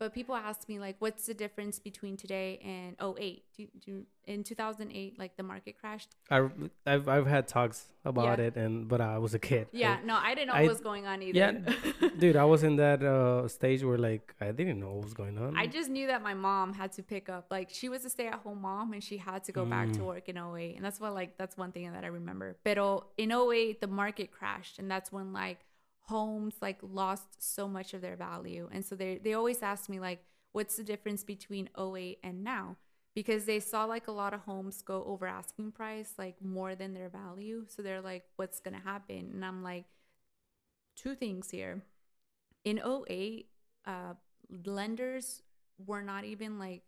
But 0.00 0.14
people 0.14 0.34
ask 0.34 0.66
me 0.66 0.78
like, 0.80 0.96
what's 0.98 1.26
the 1.26 1.34
difference 1.34 1.78
between 1.78 2.16
today 2.16 2.58
and 2.64 2.96
08? 3.18 3.44
Do, 3.54 3.66
do, 3.84 4.02
in 4.26 4.42
2008, 4.42 5.18
like 5.18 5.36
the 5.36 5.42
market 5.42 5.76
crashed. 5.78 6.16
I 6.30 6.48
I've 6.86 7.06
I've 7.06 7.26
had 7.26 7.46
talks 7.46 7.78
about 8.06 8.38
Yeah. 8.38 8.46
it 8.46 8.56
and 8.56 8.88
but 8.88 9.02
I 9.02 9.18
was 9.18 9.34
a 9.34 9.38
kid 9.38 9.66
Yeah, 9.72 9.98
And- 9.98 10.06
no, 10.06 10.14
I 10.16 10.34
didn't 10.34 10.48
know 10.48 10.54
I- 10.54 10.62
what 10.62 10.70
was 10.70 10.80
going 10.80 11.06
on 11.06 11.22
either. 11.22 11.38
yeah 11.38 12.08
dude 12.18 12.36
I 12.36 12.46
was 12.46 12.62
in 12.62 12.76
that 12.76 13.02
uh 13.02 13.46
stage 13.48 13.84
where 13.84 13.98
like 13.98 14.34
I 14.40 14.52
didn't 14.52 14.80
know 14.80 14.92
what 14.94 15.04
was 15.04 15.12
going 15.22 15.36
on 15.36 15.54
I 15.54 15.66
just 15.66 15.90
knew 15.90 16.06
that 16.06 16.22
my 16.22 16.32
mom 16.32 16.72
had 16.72 16.92
to 16.92 17.02
pick 17.02 17.28
up. 17.28 17.44
Like 17.50 17.68
she 17.70 17.90
was 17.90 18.02
a 18.06 18.10
stay-at-home 18.10 18.62
mom 18.62 18.94
and 18.94 19.04
she 19.04 19.18
had 19.18 19.44
to 19.44 19.52
go 19.52 19.66
back 19.66 19.92
to 19.98 20.02
work 20.02 20.30
in 20.30 20.38
08. 20.38 20.76
And 20.76 20.82
that's 20.84 20.98
what 20.98 21.12
like 21.12 21.36
that's 21.36 21.58
one 21.58 21.72
thing 21.72 21.92
that 21.92 22.04
I 22.04 22.08
remember. 22.20 22.56
But 22.64 22.78
in 23.18 23.30
08 23.32 23.82
the 23.82 23.86
market 24.02 24.30
crashed 24.32 24.78
and 24.78 24.90
that's 24.90 25.12
when 25.12 25.34
like 25.34 25.58
homes 26.10 26.54
like 26.60 26.78
lost 26.82 27.28
so 27.38 27.68
much 27.68 27.94
of 27.94 28.00
their 28.02 28.16
value. 28.16 28.68
And 28.72 28.84
so 28.84 28.94
they 28.94 29.18
they 29.24 29.34
always 29.34 29.62
ask 29.62 29.88
me 29.88 30.00
like 30.00 30.20
what's 30.52 30.76
the 30.76 30.84
difference 30.84 31.22
between 31.24 31.70
08 31.78 32.18
and 32.22 32.44
now? 32.44 32.76
Because 33.14 33.44
they 33.44 33.60
saw 33.60 33.84
like 33.84 34.08
a 34.08 34.12
lot 34.12 34.34
of 34.34 34.40
homes 34.40 34.82
go 34.82 35.04
over 35.06 35.26
asking 35.26 35.72
price 35.72 36.14
like 36.18 36.36
more 36.42 36.74
than 36.74 36.94
their 36.94 37.08
value. 37.08 37.64
So 37.68 37.82
they're 37.82 38.00
like 38.00 38.24
what's 38.36 38.60
going 38.60 38.74
to 38.74 38.82
happen? 38.82 39.30
And 39.32 39.44
I'm 39.44 39.62
like 39.62 39.86
two 40.96 41.14
things 41.14 41.50
here. 41.50 41.82
In 42.64 42.78
08 42.78 43.46
uh 43.86 44.14
lenders 44.66 45.42
were 45.86 46.02
not 46.02 46.24
even 46.24 46.58
like 46.58 46.82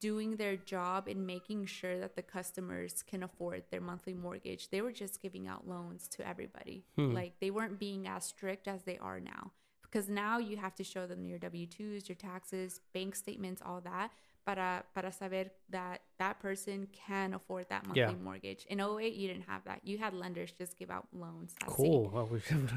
doing 0.00 0.36
their 0.36 0.56
job 0.56 1.08
in 1.08 1.26
making 1.26 1.66
sure 1.66 1.98
that 1.98 2.16
the 2.16 2.22
customers 2.22 3.02
can 3.06 3.22
afford 3.22 3.64
their 3.70 3.80
monthly 3.80 4.14
mortgage. 4.14 4.70
They 4.70 4.80
were 4.80 4.92
just 4.92 5.20
giving 5.20 5.46
out 5.46 5.68
loans 5.68 6.08
to 6.08 6.26
everybody. 6.26 6.84
Hmm. 6.96 7.12
Like 7.12 7.34
they 7.40 7.50
weren't 7.50 7.78
being 7.78 8.06
as 8.08 8.24
strict 8.24 8.66
as 8.68 8.82
they 8.84 8.98
are 8.98 9.20
now. 9.20 9.52
Because 9.82 10.08
now 10.08 10.38
you 10.38 10.56
have 10.56 10.74
to 10.76 10.84
show 10.84 11.06
them 11.06 11.24
your 11.24 11.38
W-2s, 11.38 12.08
your 12.08 12.16
taxes, 12.16 12.80
bank 12.92 13.14
statements, 13.14 13.62
all 13.64 13.80
that 13.82 14.10
para 14.44 14.84
para 14.94 15.10
saber 15.10 15.50
that 15.70 16.02
that 16.18 16.38
person 16.40 16.86
can 16.92 17.34
afford 17.34 17.66
that 17.70 17.86
monthly 17.86 18.02
Yeah. 18.02 18.12
mortgage. 18.22 18.66
In 18.66 18.80
08 18.80 19.14
you 19.14 19.28
didn't 19.28 19.48
have 19.48 19.64
that. 19.64 19.80
You 19.84 19.98
had 19.98 20.12
lenders 20.14 20.52
just 20.52 20.76
give 20.78 20.90
out 20.90 21.06
loans. 21.12 21.54
Cool 21.66 22.10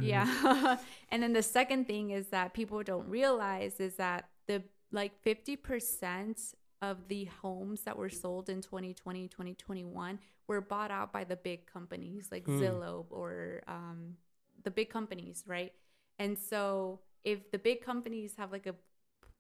yeah 0.01 0.78
and 1.10 1.22
then 1.22 1.34
the 1.34 1.43
second 1.43 1.88
thing 1.88 2.12
is 2.12 2.28
that 2.28 2.53
people 2.53 2.82
don't 2.84 3.08
realize 3.10 3.80
is 3.80 3.95
that 3.95 4.30
the 4.47 4.64
like 4.91 5.12
50% 5.24 6.53
of 6.82 7.07
the 7.07 7.25
homes 7.25 7.82
that 7.82 7.97
were 7.97 8.09
sold 8.09 8.49
in 8.49 8.61
2020 8.61 9.28
2021 9.28 10.19
were 10.47 10.61
bought 10.61 10.91
out 10.91 11.11
by 11.11 11.23
the 11.23 11.36
big 11.36 11.65
companies 11.65 12.30
like 12.32 12.45
Hmm. 12.45 12.59
zillow 12.61 13.05
or 13.09 13.63
um, 13.67 14.15
the 14.63 14.71
big 14.71 14.89
companies 14.89 15.43
right? 15.47 15.73
And 16.19 16.38
so 16.38 16.99
if 17.23 17.51
the 17.51 17.59
big 17.59 17.82
companies 17.82 18.36
have 18.38 18.51
like 18.51 18.67
a 18.67 18.75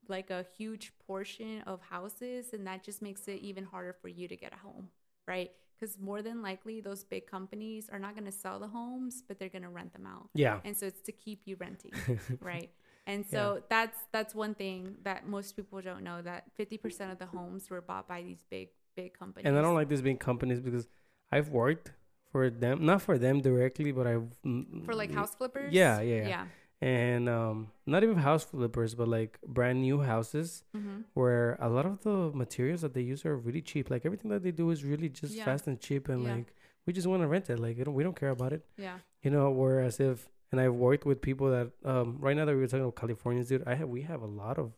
like 0.09 0.29
a 0.29 0.45
huge 0.57 0.93
portion 1.05 1.61
of 1.63 1.81
houses 1.81 2.53
and 2.53 2.65
that 2.65 2.83
just 2.83 3.01
makes 3.01 3.27
it 3.27 3.39
even 3.41 3.65
harder 3.65 3.93
for 3.93 4.07
you 4.07 4.27
to 4.27 4.35
get 4.35 4.53
a 4.53 4.57
home 4.57 4.89
right? 5.27 5.51
Because 5.77 5.99
more 5.99 6.21
than 6.21 6.41
likely 6.41 6.79
those 6.81 7.03
big 7.03 7.27
companies 7.27 7.89
are 7.91 7.99
not 7.99 8.13
going 8.15 8.25
to 8.25 8.31
sell 8.31 8.59
the 8.59 8.67
homes 8.67 9.21
but 9.27 9.37
they're 9.37 9.49
going 9.49 9.63
to 9.63 9.69
rent 9.69 9.93
them 9.93 10.05
out. 10.05 10.29
Yeah. 10.33 10.59
And 10.63 10.75
so 10.77 10.85
it's 10.87 11.01
to 11.01 11.11
keep 11.11 11.41
you 11.45 11.55
renting 11.59 11.91
right 12.41 12.71
and 13.07 13.25
so 13.25 13.63
that's 13.69 13.97
that's 14.11 14.33
one 14.35 14.53
thing 14.53 14.95
that 15.03 15.19
most 15.35 15.55
people 15.55 15.81
don't 15.81 16.03
know 16.03 16.21
that 16.21 16.41
50% 16.59 17.11
of 17.13 17.17
the 17.17 17.25
homes 17.25 17.69
were 17.71 17.81
bought 17.81 18.07
by 18.07 18.21
these 18.21 18.43
big 18.49 18.67
big 18.95 19.13
companies. 19.17 19.45
And 19.47 19.57
I 19.57 19.61
don't 19.61 19.75
like 19.81 19.89
these 19.89 20.01
big 20.09 20.19
companies 20.19 20.59
because 20.59 20.85
I've 21.31 21.49
worked 21.49 21.93
for 22.31 22.49
them 22.49 22.85
not 22.85 23.01
for 23.01 23.17
them 23.17 23.35
directly 23.41 23.91
but 23.97 24.05
I've 24.05 24.27
mm, 24.45 24.85
for 24.85 24.93
like 24.95 25.11
house 25.13 25.33
flippers? 25.35 25.73
Yeah, 25.73 26.01
yeah, 26.01 26.15
yeah. 26.23 26.27
yeah. 26.27 26.45
And 26.81 27.27
um 27.29 27.57
not 27.85 28.03
even 28.03 28.17
house 28.17 28.43
flippers 28.43 28.93
but 28.99 29.07
like 29.07 29.39
brand 29.57 29.81
new 29.81 30.01
houses 30.01 30.63
hmm 30.75 31.01
where 31.13 31.57
a 31.59 31.69
lot 31.77 31.85
of 31.91 31.95
the 32.03 32.17
materials 32.43 32.81
that 32.81 32.93
they 32.93 33.01
use 33.01 33.25
are 33.25 33.35
really 33.35 33.61
cheap. 33.61 33.89
Like 33.89 34.05
everything 34.05 34.29
that 34.29 34.43
they 34.43 34.51
do 34.51 34.69
is 34.69 34.83
really 34.83 35.09
just 35.09 35.33
Yeah. 35.33 35.45
fast 35.45 35.65
and 35.69 35.79
cheap 35.79 36.09
and 36.09 36.21
Yeah. 36.23 36.35
like 36.35 36.53
we 36.85 36.93
just 36.93 37.07
want 37.07 37.21
to 37.23 37.27
rent 37.27 37.49
it. 37.49 37.57
Like 37.59 37.77
we 37.97 38.03
don't 38.03 38.15
care 38.15 38.29
about 38.39 38.53
it. 38.53 38.63
Yeah. 38.77 38.97
You 39.23 39.31
know 39.31 39.49
whereas 39.51 39.99
if 39.99 40.29
and 40.51 40.61
i've 40.61 40.73
worked 40.73 41.05
with 41.05 41.21
people 41.21 41.49
that 41.51 41.71
um 41.85 42.17
right 42.19 42.35
now 42.37 42.45
that 42.45 42.53
we 42.53 42.61
were 42.61 42.67
talking 42.67 42.81
about 42.81 42.95
californians 42.95 43.47
dude 43.49 43.63
i 43.67 43.75
have 43.75 43.89
we 43.89 44.01
have 44.01 44.21
a 44.21 44.25
lot 44.25 44.57
of 44.57 44.73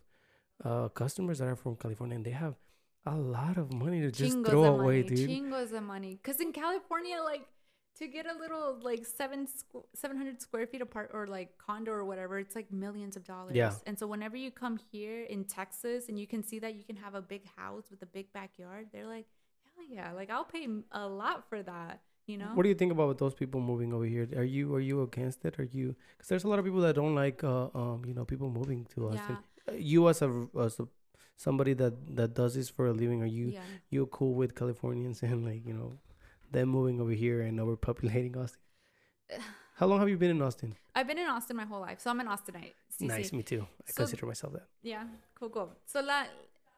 uh 0.65 0.87
customers 0.89 1.39
that 1.39 1.47
are 1.47 1.55
from 1.55 1.75
california 1.75 2.15
and 2.15 2.25
they 2.25 2.31
have 2.31 2.55
a 3.05 3.15
lot 3.15 3.57
of 3.57 3.71
money 3.73 4.01
to 4.01 4.11
just 4.11 4.35
chingos 4.37 4.49
throw 4.49 4.63
away 4.65 5.01
money, 5.01 5.15
dude. 5.15 5.29
chingos 5.29 5.71
of 5.73 5.83
money. 5.83 6.19
Because 6.21 6.39
in 6.41 6.51
california 6.51 7.17
like 7.23 7.45
to 7.97 8.07
get 8.07 8.25
a 8.25 8.37
little 8.37 8.77
like 8.81 9.05
seven 9.05 9.47
squ- 9.47 9.83
700 9.95 10.41
square 10.41 10.67
feet 10.67 10.81
apart 10.81 11.11
or 11.13 11.25
like 11.25 11.57
condo 11.57 11.91
or 11.91 12.05
whatever 12.05 12.39
it's 12.39 12.55
like 12.55 12.71
millions 12.71 13.15
of 13.15 13.23
dollars. 13.23 13.55
Yeah. 13.55 13.73
and 13.87 13.97
so 13.97 14.05
whenever 14.05 14.35
you 14.37 14.51
come 14.51 14.77
here 14.91 15.23
in 15.23 15.43
texas 15.45 16.07
and 16.09 16.19
you 16.19 16.27
can 16.27 16.43
see 16.43 16.59
that 16.59 16.75
you 16.75 16.83
can 16.83 16.97
have 16.97 17.15
a 17.15 17.21
big 17.21 17.43
house 17.55 17.85
with 17.89 18.01
a 18.01 18.05
big 18.05 18.31
backyard 18.33 18.87
they're 18.91 19.07
like 19.07 19.25
hell 19.75 19.85
yeah 19.89 20.11
like 20.11 20.29
i'll 20.29 20.43
pay 20.45 20.67
a 20.91 21.07
lot 21.07 21.47
for 21.49 21.63
that 21.63 22.01
you 22.29 22.37
know? 22.37 22.51
What 22.53 22.63
do 22.63 22.69
you 22.69 22.75
think 22.75 22.91
about 22.91 23.17
those 23.17 23.33
people 23.33 23.59
moving 23.59 23.93
over 23.93 24.05
here? 24.05 24.27
Are 24.35 24.43
you 24.43 24.73
are 24.75 24.79
you 24.79 25.01
against 25.01 25.43
it? 25.45 25.59
Are 25.59 25.63
you 25.63 25.95
because 26.17 26.29
there's 26.29 26.43
a 26.43 26.47
lot 26.47 26.59
of 26.59 26.65
people 26.65 26.81
that 26.81 26.95
don't 26.95 27.15
like 27.15 27.43
uh 27.43 27.67
um 27.73 28.03
you 28.05 28.13
know 28.13 28.25
people 28.25 28.49
moving 28.49 28.85
to 28.95 29.09
us. 29.09 29.15
Yeah. 29.15 29.35
Uh, 29.67 29.75
you 29.75 30.07
as 30.09 30.21
a 30.21 30.47
as 30.59 30.79
a 30.79 30.87
somebody 31.35 31.73
that 31.73 31.93
that 32.15 32.33
does 32.33 32.55
this 32.55 32.69
for 32.69 32.87
a 32.87 32.93
living 32.93 33.21
are 33.21 33.33
you 33.39 33.47
yeah. 33.47 33.61
you 33.89 34.05
cool 34.07 34.33
with 34.33 34.55
californians 34.55 35.23
and 35.23 35.45
like 35.45 35.65
you 35.65 35.73
know 35.73 35.93
them 36.51 36.69
moving 36.69 36.99
over 36.99 37.11
here 37.11 37.41
and 37.41 37.59
overpopulating 37.59 38.35
austin? 38.37 38.61
How 39.75 39.85
long 39.87 39.99
have 39.99 40.09
you 40.09 40.17
been 40.17 40.31
in 40.31 40.41
austin? 40.41 40.75
I've 40.95 41.07
been 41.07 41.17
in 41.17 41.27
austin 41.27 41.55
my 41.55 41.65
whole 41.65 41.79
life 41.79 41.99
so 42.01 42.09
i'm 42.11 42.19
an 42.19 42.27
austinite 42.27 42.73
CC. 42.99 43.07
nice 43.07 43.31
me 43.31 43.43
too. 43.43 43.65
I 43.87 43.91
So- 43.91 44.03
consider 44.03 44.25
myself 44.25 44.53
that. 44.53 44.67
Yeah, 44.81 45.03
cool, 45.35 45.49
cool. 45.49 45.69
So 45.85 46.01
la, 46.01 46.25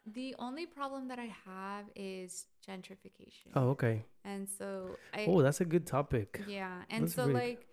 the 0.05 0.35
only 0.39 0.65
problem 0.65 1.07
that 1.09 1.19
I 1.19 1.29
have 1.45 1.85
is 1.95 2.47
gentrification. 2.67 3.51
oh 3.55 3.69
okay 3.69 4.03
And 4.25 4.47
so 4.49 4.97
I 5.13 5.25
oh 5.27 5.41
that's 5.41 5.61
a 5.61 5.65
good 5.65 5.85
topic 5.85 6.41
yeah, 6.47 6.83
and 6.89 7.03
that's 7.03 7.15
so 7.15 7.25
really- 7.27 7.33
like 7.33 7.67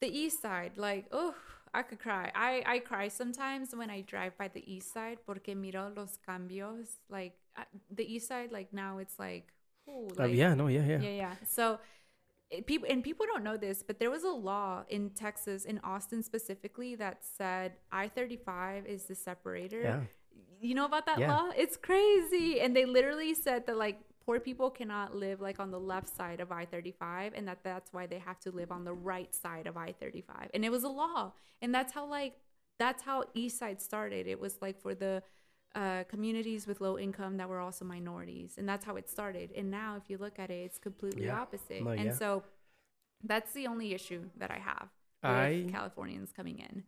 the 0.00 0.08
east 0.08 0.42
side, 0.42 0.72
like, 0.76 1.06
oh, 1.12 1.34
I 1.72 1.82
could 1.82 1.98
cry. 1.98 2.30
I, 2.34 2.62
I 2.66 2.78
cry 2.80 3.08
sometimes 3.08 3.74
when 3.74 3.88
I 3.90 4.02
drive 4.02 4.36
by 4.36 4.48
the 4.48 4.60
east 4.70 4.92
side 4.92 5.18
porque 5.24 5.54
miro 5.56 5.90
los 5.96 6.18
cambios. 6.28 6.98
Like, 7.08 7.32
uh, 7.56 7.62
the 7.90 8.04
east 8.04 8.28
side, 8.28 8.52
like, 8.52 8.72
now 8.72 8.98
it's 8.98 9.18
like, 9.18 9.46
ooh, 9.88 10.08
Uh, 10.18 10.24
yeah, 10.26 10.52
no, 10.54 10.66
yeah, 10.66 10.84
yeah. 10.84 11.00
yeah, 11.00 11.16
yeah. 11.24 11.34
So 11.46 11.78
it, 12.50 12.66
people 12.66 12.86
and 12.90 13.02
people 13.02 13.24
don't 13.24 13.44
know 13.44 13.56
this, 13.56 13.82
but 13.82 13.98
there 13.98 14.10
was 14.10 14.24
a 14.24 14.30
law 14.30 14.84
in 14.88 15.10
Texas, 15.10 15.64
in 15.64 15.78
Austin 15.82 16.22
specifically, 16.22 16.96
that 16.96 17.24
said 17.24 17.72
I 17.90 18.08
thirty 18.08 18.36
five 18.36 18.84
is 18.86 19.04
the 19.06 19.14
separator. 19.14 19.80
Yeah. 19.80 20.00
You 20.60 20.74
know 20.74 20.86
about 20.86 21.06
that 21.06 21.18
Yeah. 21.18 21.34
law? 21.36 21.50
It's 21.56 21.76
crazy, 21.76 22.60
and 22.60 22.74
they 22.74 22.84
literally 22.86 23.34
said 23.34 23.66
that 23.66 23.76
like 23.76 24.00
poor 24.24 24.40
people 24.40 24.70
cannot 24.70 25.14
live 25.14 25.40
like 25.40 25.60
on 25.60 25.70
the 25.70 25.78
left 25.80 26.08
side 26.08 26.40
of 26.40 26.50
I 26.50 26.64
thirty 26.64 26.92
five, 26.92 27.32
and 27.34 27.46
that 27.48 27.62
that's 27.62 27.92
why 27.92 28.06
they 28.06 28.18
have 28.18 28.38
to 28.40 28.50
live 28.50 28.72
on 28.72 28.84
the 28.84 28.94
right 28.94 29.34
side 29.34 29.66
of 29.66 29.76
I 29.76 29.92
thirty 29.92 30.22
five, 30.22 30.50
and 30.54 30.64
it 30.64 30.70
was 30.70 30.84
a 30.84 30.88
law, 30.88 31.32
and 31.60 31.74
that's 31.74 31.92
how 31.92 32.06
like 32.06 32.34
that's 32.78 33.02
how 33.02 33.24
East 33.34 33.58
Side 33.58 33.80
started. 33.80 34.26
It 34.26 34.40
was 34.40 34.60
like 34.62 34.80
for 34.80 34.94
the 34.94 35.22
uh, 35.76 36.04
communities 36.04 36.66
with 36.66 36.80
low 36.80 36.98
income 36.98 37.36
that 37.36 37.48
were 37.48 37.60
also 37.60 37.84
minorities, 37.84 38.54
and 38.58 38.68
that's 38.68 38.84
how 38.84 38.96
it 38.96 39.08
started. 39.10 39.50
And 39.56 39.70
now, 39.70 39.96
if 39.96 40.08
you 40.08 40.18
look 40.18 40.38
at 40.38 40.50
it, 40.50 40.64
it's 40.64 40.78
completely 40.78 41.26
Yeah. 41.26 41.40
opposite. 41.40 41.82
No, 41.82 41.90
and 41.90 42.06
yeah. 42.06 42.12
so, 42.12 42.44
that's 43.22 43.52
the 43.52 43.66
only 43.66 43.92
issue 43.94 44.30
that 44.36 44.50
I 44.50 44.58
have 44.58 44.88
with 45.22 45.32
I- 45.32 45.66
Californians 45.70 46.32
coming 46.32 46.58
in, 46.58 46.84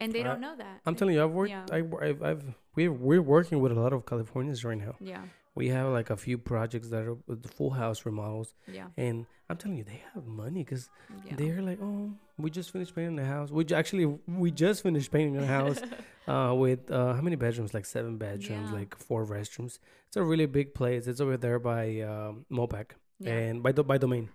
and 0.00 0.12
they 0.12 0.20
I- 0.20 0.24
don't 0.24 0.40
know 0.40 0.56
that. 0.56 0.80
I'm 0.86 0.94
telling 0.94 1.14
you, 1.14 1.22
I've 1.24 1.30
worked. 1.30 1.50
Yeah. 1.50 1.66
I, 1.70 1.78
I've, 2.06 2.22
I've 2.22 2.44
we're 2.76 2.92
we're 2.92 3.22
working 3.22 3.60
with 3.60 3.72
a 3.72 3.80
lot 3.80 3.92
of 3.92 4.06
Californians 4.06 4.64
right 4.64 4.78
now. 4.78 4.94
yeah, 5.00 5.22
We 5.54 5.68
have 5.68 5.88
like 5.92 6.10
a 6.10 6.16
few 6.16 6.38
projects 6.38 6.88
that 6.90 7.02
are 7.04 7.16
with 7.26 7.42
the 7.42 7.48
full 7.48 7.70
house 7.70 8.06
remodels, 8.06 8.54
yeah, 8.66 8.86
and 8.96 9.26
I'm 9.48 9.56
telling 9.56 9.76
you, 9.78 9.84
they 9.84 10.02
have 10.14 10.24
money 10.26 10.62
because 10.64 10.88
yeah. 11.26 11.34
they're 11.36 11.60
like, 11.62 11.78
oh, 11.82 12.12
we 12.38 12.50
just 12.50 12.70
finished 12.70 12.94
painting 12.94 13.16
the 13.16 13.24
house. 13.24 13.50
We 13.50 13.64
j- 13.64 13.74
actually 13.74 14.06
we 14.26 14.50
just 14.52 14.82
finished 14.82 15.10
painting 15.10 15.34
the 15.40 15.46
house 15.46 15.80
uh, 16.28 16.54
with 16.56 16.90
uh, 16.90 17.12
how 17.14 17.20
many 17.20 17.36
bedrooms? 17.36 17.74
Like 17.74 17.84
seven 17.86 18.16
bedrooms, 18.16 18.68
Yeah. 18.70 18.78
like 18.80 18.96
four 18.96 19.26
restrooms. 19.26 19.78
It's 20.08 20.16
a 20.16 20.22
really 20.22 20.46
big 20.46 20.72
place. 20.74 21.06
It's 21.08 21.20
over 21.20 21.36
there 21.36 21.58
by 21.58 22.00
um, 22.00 22.46
Mopac 22.50 22.90
yeah. 23.18 23.32
and 23.34 23.62
by 23.62 23.72
the 23.72 23.82
by 23.82 23.98
Domain, 23.98 24.28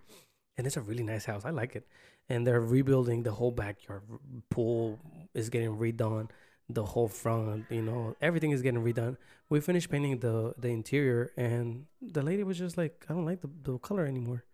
and 0.58 0.66
it's 0.66 0.76
a 0.76 0.82
really 0.82 1.02
nice 1.02 1.24
house. 1.24 1.44
I 1.46 1.50
like 1.50 1.74
it. 1.76 1.86
And 2.28 2.46
they're 2.46 2.60
rebuilding 2.60 3.22
the 3.22 3.32
whole 3.32 3.52
backyard. 3.52 4.02
Pool 4.50 4.98
is 5.34 5.48
getting 5.48 5.76
redone. 5.76 6.30
The 6.68 6.84
whole 6.84 7.06
front, 7.06 7.66
you 7.70 7.82
know, 7.82 8.16
everything 8.20 8.50
is 8.50 8.60
getting 8.60 8.82
redone. 8.82 9.16
We 9.48 9.60
finished 9.60 9.88
painting 9.88 10.18
the 10.18 10.52
the 10.58 10.66
interior, 10.68 11.30
and 11.36 11.86
the 12.02 12.22
lady 12.22 12.42
was 12.42 12.58
just 12.58 12.76
like, 12.76 13.06
"I 13.08 13.14
don't 13.14 13.24
like 13.24 13.40
the, 13.40 13.50
the 13.62 13.78
color 13.78 14.04
anymore," 14.04 14.44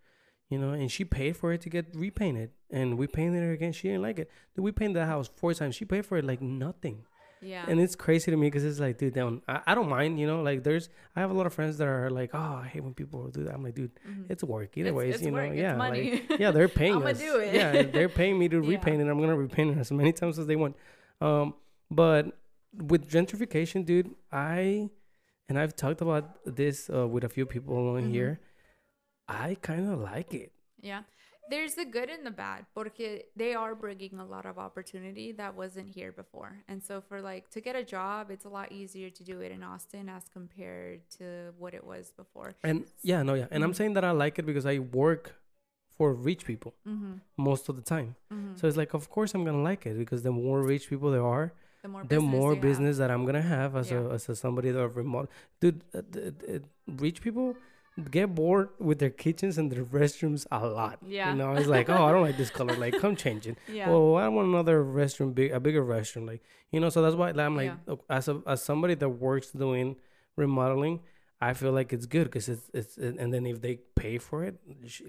you 0.47 0.59
know. 0.59 0.73
And 0.73 0.91
she 0.91 1.05
paid 1.05 1.35
for 1.35 1.51
it 1.53 1.61
to 1.61 1.69
get 1.69 1.87
repainted, 1.95 2.51
and 2.69 2.99
we 2.99 3.07
painted 3.07 3.41
it 3.41 3.51
again. 3.51 3.73
She 3.73 3.87
didn't 3.87 4.03
like 4.03 4.19
it. 4.19 4.29
Dude, 4.55 4.63
we 4.63 4.71
painted 4.71 4.97
the 4.97 5.07
house 5.07 5.27
four 5.35 5.55
times. 5.55 5.73
She 5.73 5.85
paid 5.85 6.05
for 6.05 6.17
it 6.17 6.23
like 6.23 6.39
nothing 6.39 7.05
yeah. 7.43 7.65
and 7.67 7.79
it's 7.79 7.95
crazy 7.95 8.31
to 8.31 8.37
me 8.37 8.47
because 8.47 8.63
it's 8.63 8.79
like, 8.79 8.97
dude, 8.97 9.13
down. 9.13 9.41
I, 9.47 9.61
I 9.67 9.75
don't 9.75 9.89
mind, 9.89 10.19
you 10.19 10.27
know. 10.27 10.41
Like, 10.41 10.63
there's, 10.63 10.89
I 11.15 11.19
have 11.21 11.29
a 11.31 11.33
lot 11.33 11.45
of 11.45 11.53
friends 11.53 11.77
that 11.77 11.87
are 11.87 12.09
like, 12.09 12.31
oh, 12.33 12.37
I 12.63 12.67
hate 12.71 12.83
when 12.83 12.93
people 12.93 13.27
do 13.29 13.43
that. 13.43 13.53
I'm 13.53 13.63
like, 13.63 13.75
dude, 13.75 13.91
Mhm. 14.07 14.25
it's 14.29 14.43
work 14.43 14.77
either 14.77 14.89
It's- 14.89 14.97
ways, 14.97 15.15
it's 15.15 15.23
you 15.23 15.31
know. 15.31 15.37
work, 15.47 15.55
yeah, 15.55 15.75
money. 15.75 16.23
like, 16.29 16.39
yeah, 16.43 16.51
they're 16.51 16.67
paying 16.69 17.01
us. 17.03 17.19
do 17.19 17.37
it. 17.37 17.53
Yeah, 17.53 17.83
they're 17.83 18.09
paying 18.09 18.37
me 18.39 18.49
to 18.49 18.57
Yeah. 18.63 18.69
repaint 18.69 19.01
it. 19.01 19.07
I'm 19.07 19.19
gonna 19.19 19.35
repaint 19.37 19.71
it 19.71 19.79
as 19.79 19.91
many 19.91 20.11
times 20.13 20.39
as 20.39 20.47
they 20.47 20.55
want. 20.55 20.75
Um, 21.21 21.53
but 21.91 22.37
with 22.75 23.09
gentrification, 23.09 23.85
dude, 23.85 24.09
I 24.31 24.89
and 25.49 25.59
I've 25.59 25.75
talked 25.75 26.01
about 26.01 26.39
this 26.45 26.89
uh, 26.89 27.07
with 27.07 27.23
a 27.23 27.29
few 27.29 27.45
people 27.45 27.75
on 27.95 28.03
Mhm. 28.03 28.09
here. 28.11 28.39
I 29.27 29.55
kind 29.61 29.89
of 29.91 29.99
like 29.99 30.33
it. 30.33 30.51
Yeah. 30.81 31.03
There's 31.49 31.73
the 31.75 31.83
good 31.85 32.09
and 32.09 32.25
the 32.25 32.31
bad 32.31 32.65
porque 32.73 33.23
they 33.35 33.53
are 33.53 33.75
bringing 33.75 34.17
a 34.19 34.25
lot 34.25 34.45
of 34.45 34.57
opportunity 34.57 35.33
that 35.33 35.55
wasn't 35.55 35.89
here 35.89 36.11
before. 36.11 36.63
And 36.69 36.81
so 36.81 37.01
for 37.01 37.21
like 37.21 37.49
to 37.51 37.59
get 37.61 37.75
a 37.75 37.83
job, 37.83 38.31
it's 38.31 38.45
a 38.45 38.49
lot 38.49 38.71
easier 38.71 39.09
to 39.09 39.23
do 39.23 39.41
it 39.41 39.51
in 39.51 39.61
Austin 39.61 40.07
as 40.07 40.23
compared 40.31 41.01
to 41.17 41.51
what 41.57 41.73
it 41.73 41.83
was 41.85 42.11
before. 42.15 42.53
And 42.63 42.85
yeah, 43.03 43.23
no, 43.23 43.33
yeah, 43.33 43.47
and 43.51 43.63
I'm 43.63 43.71
Mhm. 43.71 43.75
saying 43.75 43.93
that 43.95 44.05
I 44.05 44.11
like 44.11 44.39
it 44.39 44.45
because 44.45 44.65
I 44.65 44.79
work 44.79 45.35
for 45.97 46.13
rich 46.13 46.45
people 46.45 46.73
Mhm. 46.87 47.19
most 47.37 47.67
of 47.69 47.75
the 47.75 47.81
time. 47.83 48.15
Mhm. 48.31 48.57
So 48.57 48.67
it's 48.67 48.77
like, 48.77 48.93
of 48.93 49.09
course, 49.09 49.33
I'm 49.35 49.43
gonna 49.43 49.61
like 49.61 49.85
it 49.85 49.97
because 49.97 50.23
the 50.23 50.31
more 50.31 50.61
rich 50.63 50.89
people 50.89 51.11
there 51.11 51.25
are, 51.25 51.51
the 51.81 51.89
more 51.89 52.01
the 52.03 52.07
business 52.15 52.31
more 52.31 52.55
business 52.55 52.97
that 52.99 53.11
I'm 53.11 53.25
gonna 53.25 53.41
have 53.57 53.75
as 53.75 53.91
Yeah. 53.91 53.99
a 53.99 54.13
as 54.15 54.29
a 54.29 54.35
somebody 54.35 54.71
that 54.71 54.87
remote. 54.95 55.29
Dude, 55.59 55.83
uh, 55.93 56.01
th- 56.13 56.63
rich 56.87 57.21
people 57.21 57.57
get 58.09 58.33
bored 58.33 58.69
with 58.79 58.97
their 58.99 59.09
kitchens 59.11 59.57
and 59.57 59.71
their 59.71 59.83
restrooms 59.85 60.45
a 60.51 60.65
lot. 60.65 60.97
Yeah. 61.05 61.31
you 61.31 61.37
know, 61.37 61.53
it's 61.53 61.67
like, 61.67 61.89
oh, 61.89 62.05
I 62.05 62.11
don't 62.11 62.23
like 62.23 62.37
this 62.37 62.49
color. 62.49 62.75
Like, 62.75 62.99
come 62.99 63.15
change 63.25 63.45
it. 63.47 63.57
Yeah. 63.71 63.89
Well, 63.89 64.15
I 64.15 64.27
want 64.29 64.47
another 64.47 64.83
restroom, 64.83 65.35
big 65.35 65.51
a 65.51 65.59
bigger 65.59 65.83
restroom. 65.83 66.25
Like, 66.27 66.41
you 66.71 66.79
know, 66.79 66.89
so 66.89 67.01
that's 67.03 67.15
why 67.15 67.29
I'm 67.29 67.55
like, 67.55 67.71
Yeah. 67.87 67.95
as 68.09 68.27
a 68.27 68.41
as 68.47 68.63
somebody 68.63 68.95
that 68.95 69.09
works 69.09 69.51
doing 69.51 69.95
remodeling, 70.35 71.01
I 71.39 71.53
feel 71.53 71.71
like 71.71 71.93
it's 71.93 72.05
good 72.05 72.23
because 72.25 72.49
it's 72.49 72.69
it's 72.73 72.97
and 72.97 73.33
then 73.33 73.45
if 73.45 73.61
they 73.61 73.75
pay 73.95 74.17
for 74.17 74.43
it, 74.43 74.55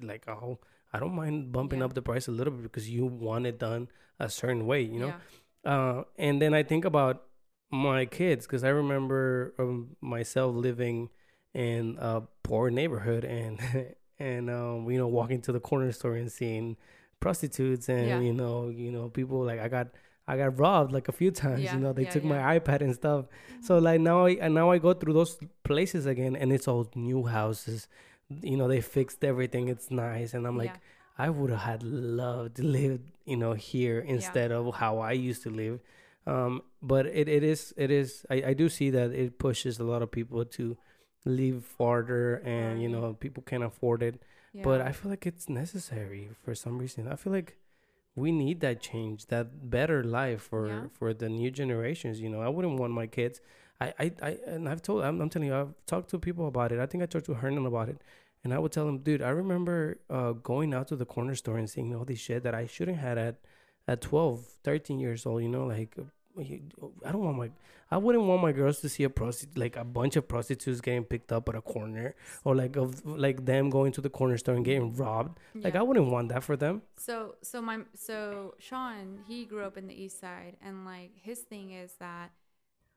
like, 0.02 0.28
oh, 0.28 0.58
I 0.92 0.98
don't 0.98 1.14
mind 1.14 1.52
bumping 1.52 1.78
Yeah. 1.78 1.86
up 1.86 1.94
the 1.94 2.02
price 2.02 2.28
a 2.28 2.32
little 2.32 2.52
bit 2.52 2.64
because 2.64 2.90
you 2.90 3.06
want 3.06 3.46
it 3.46 3.58
done 3.58 3.88
a 4.20 4.28
certain 4.28 4.66
way, 4.66 4.82
you 4.82 4.98
know. 4.98 5.14
Yeah. 5.64 5.72
Uh, 5.72 6.04
and 6.18 6.42
then 6.42 6.52
I 6.52 6.62
think 6.62 6.84
about 6.84 7.22
my 7.70 8.04
kids 8.04 8.46
because 8.46 8.62
I 8.62 8.68
remember 8.68 9.54
um, 9.58 9.96
myself 10.02 10.54
living 10.54 11.08
in 11.54 11.96
a 12.00 12.22
poor 12.42 12.70
neighborhood 12.70 13.24
and 13.24 13.60
and 14.18 14.50
um, 14.50 14.90
you 14.90 14.98
know 14.98 15.06
walking 15.08 15.40
to 15.42 15.52
the 15.52 15.60
corner 15.60 15.90
store 15.92 16.16
and 16.16 16.30
seeing 16.30 16.76
prostitutes 17.20 17.88
and 17.88 18.08
Yeah. 18.08 18.20
you 18.20 18.32
know 18.32 18.68
you 18.68 18.90
know 18.90 19.08
people 19.08 19.44
like 19.44 19.60
I 19.60 19.68
got 19.68 19.88
I 20.26 20.36
got 20.38 20.58
robbed 20.58 20.92
like 20.92 21.08
a 21.08 21.12
few 21.12 21.30
times. 21.30 21.62
Yeah, 21.62 21.74
You 21.74 21.80
know 21.80 21.92
they 21.92 22.04
yeah, 22.04 22.10
took 22.10 22.24
yeah. 22.24 22.28
my 22.34 22.58
iPad 22.58 22.80
and 22.80 22.94
stuff. 22.94 23.26
So 23.60 23.78
like 23.78 24.00
now 24.00 24.26
I 24.26 24.30
and 24.40 24.54
now 24.54 24.70
I 24.70 24.78
go 24.78 24.92
through 24.94 25.12
those 25.14 25.38
places 25.64 26.06
again 26.06 26.34
and 26.36 26.52
it's 26.52 26.66
all 26.66 26.90
new 26.94 27.24
houses. 27.26 27.88
You 28.42 28.56
know 28.56 28.68
they 28.68 28.80
fixed 28.80 29.22
everything. 29.24 29.68
It's 29.68 29.90
nice 29.90 30.34
and 30.34 30.46
I'm 30.46 30.56
like. 30.58 30.76
I 31.16 31.30
would 31.30 31.50
have 31.50 31.60
had 31.60 31.84
loved 31.84 32.56
to 32.56 32.64
live, 32.64 32.98
you 33.24 33.36
know, 33.36 33.52
here 33.52 34.00
instead 34.00 34.50
of 34.50 34.74
how 34.74 34.98
I 34.98 35.12
used 35.12 35.44
to 35.44 35.48
live. 35.50 35.78
Um, 36.26 36.62
but 36.82 37.06
it, 37.06 37.28
it 37.28 37.44
is 37.44 37.72
it 37.76 37.92
is 37.92 38.26
I, 38.28 38.42
I 38.48 38.52
do 38.54 38.68
see 38.68 38.90
that 38.90 39.12
it 39.12 39.38
pushes 39.38 39.78
a 39.78 39.84
lot 39.84 40.02
of 40.02 40.10
people 40.10 40.44
to 40.44 40.76
live 41.24 41.64
farther 41.64 42.36
and 42.44 42.82
you 42.82 42.88
know 42.88 43.14
people 43.14 43.42
can't 43.42 43.64
afford 43.64 44.02
it. 44.02 44.22
yeah. 44.52 44.62
But 44.62 44.80
I 44.80 44.92
feel 44.92 45.10
like 45.10 45.26
it's 45.26 45.48
necessary 45.48 46.28
for 46.44 46.54
some 46.54 46.78
reason. 46.78 47.08
I 47.08 47.16
feel 47.16 47.32
like 47.32 47.56
we 48.16 48.30
need 48.30 48.60
that 48.60 48.80
change, 48.80 49.26
that 49.26 49.68
better 49.70 50.04
life 50.04 50.42
for 50.42 50.68
Yeah. 50.68 50.82
for 50.92 51.12
the 51.14 51.28
new 51.28 51.50
generations. 51.50 52.20
You 52.20 52.28
know, 52.28 52.40
I 52.40 52.48
wouldn't 52.48 52.78
want 52.78 52.92
my 52.92 53.06
kids. 53.06 53.40
I 53.80 53.86
I, 53.98 54.12
I 54.22 54.30
and 54.46 54.68
I've 54.68 54.82
told 54.82 55.02
I'm, 55.04 55.20
I'm 55.20 55.30
telling 55.30 55.48
you, 55.48 55.54
I've 55.56 55.74
talked 55.86 56.10
to 56.10 56.18
people 56.18 56.46
about 56.46 56.70
it. 56.72 56.78
I 56.78 56.86
think 56.86 57.02
I 57.02 57.06
talked 57.06 57.26
to 57.26 57.34
Hernan 57.34 57.66
about 57.66 57.88
it. 57.88 57.98
And 58.44 58.52
I 58.52 58.58
would 58.58 58.72
tell 58.72 58.86
him, 58.86 58.98
dude, 58.98 59.22
I 59.22 59.30
remember 59.30 59.96
uh, 60.10 60.32
going 60.32 60.74
out 60.74 60.86
to 60.88 60.96
the 60.96 61.06
corner 61.06 61.34
store 61.34 61.56
and 61.56 61.68
seeing 61.68 61.94
all 61.96 62.04
this 62.04 62.18
shit 62.18 62.42
that 62.42 62.54
I 62.54 62.66
shouldn't 62.66 62.98
had 62.98 63.16
at 63.16 63.36
at 63.88 64.00
12, 64.02 64.44
13 64.62 64.98
years 65.00 65.24
old, 65.26 65.42
you 65.42 65.48
know, 65.48 65.64
like 65.66 65.96
I 66.38 67.12
don't 67.12 67.24
want 67.24 67.38
my 67.38 67.50
I 67.90 67.96
wouldn't 67.96 68.24
want 68.24 68.42
my 68.42 68.52
girls 68.52 68.80
to 68.80 68.88
see 68.88 69.04
a 69.04 69.10
prostitute 69.10 69.56
like 69.56 69.76
a 69.76 69.84
bunch 69.84 70.16
of 70.16 70.26
prostitutes 70.26 70.80
getting 70.80 71.04
picked 71.04 71.30
up 71.32 71.48
at 71.48 71.54
a 71.54 71.60
corner 71.60 72.14
or 72.44 72.56
like 72.56 72.76
of 72.76 73.04
like 73.06 73.44
them 73.44 73.70
going 73.70 73.92
to 73.92 74.00
the 74.00 74.10
corner 74.10 74.36
store 74.36 74.54
and 74.54 74.64
getting 74.64 74.94
robbed. 74.94 75.38
Like 75.54 75.74
Yeah. 75.74 75.80
I 75.80 75.82
wouldn't 75.82 76.10
want 76.10 76.28
that 76.30 76.42
for 76.42 76.56
them. 76.56 76.82
So 76.96 77.36
so 77.42 77.62
my 77.62 77.80
so 77.94 78.54
Sean 78.58 79.20
he 79.28 79.44
grew 79.44 79.64
up 79.64 79.76
in 79.76 79.86
the 79.86 79.94
east 79.94 80.20
side 80.20 80.56
and 80.60 80.84
like 80.84 81.12
his 81.22 81.40
thing 81.40 81.72
is 81.72 81.92
that 82.00 82.32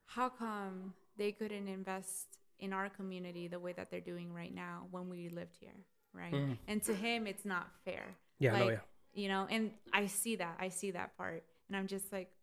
how 0.06 0.30
come 0.30 0.94
they 1.18 1.32
couldn't 1.32 1.68
invest 1.68 2.28
in 2.60 2.74
our 2.74 2.90
community 2.90 3.48
the 3.48 3.60
way 3.60 3.74
that 3.74 3.92
they're 3.92 4.00
doing 4.00 4.34
right 4.34 4.54
now 4.54 4.88
when 4.90 5.10
we 5.10 5.30
lived 5.30 5.56
here, 5.60 5.86
right? 6.14 6.34
Mm. 6.34 6.58
And 6.68 6.82
to 6.84 6.94
him 6.94 7.28
it's 7.28 7.46
not 7.46 7.68
fair. 7.86 8.16
Yeah, 8.40 8.58
no, 8.58 8.70
yeah. 8.70 8.80
You 9.14 9.28
know, 9.28 9.48
and 9.50 9.72
I 9.94 10.08
see 10.08 10.38
that. 10.38 10.58
I 10.60 10.70
see 10.70 10.92
that 10.92 11.18
part. 11.18 11.44
And 11.68 11.76
I'm 11.76 11.88
just 11.88 12.12
like, 12.14 12.30
oh, 12.30 12.32
I'm 12.32 12.37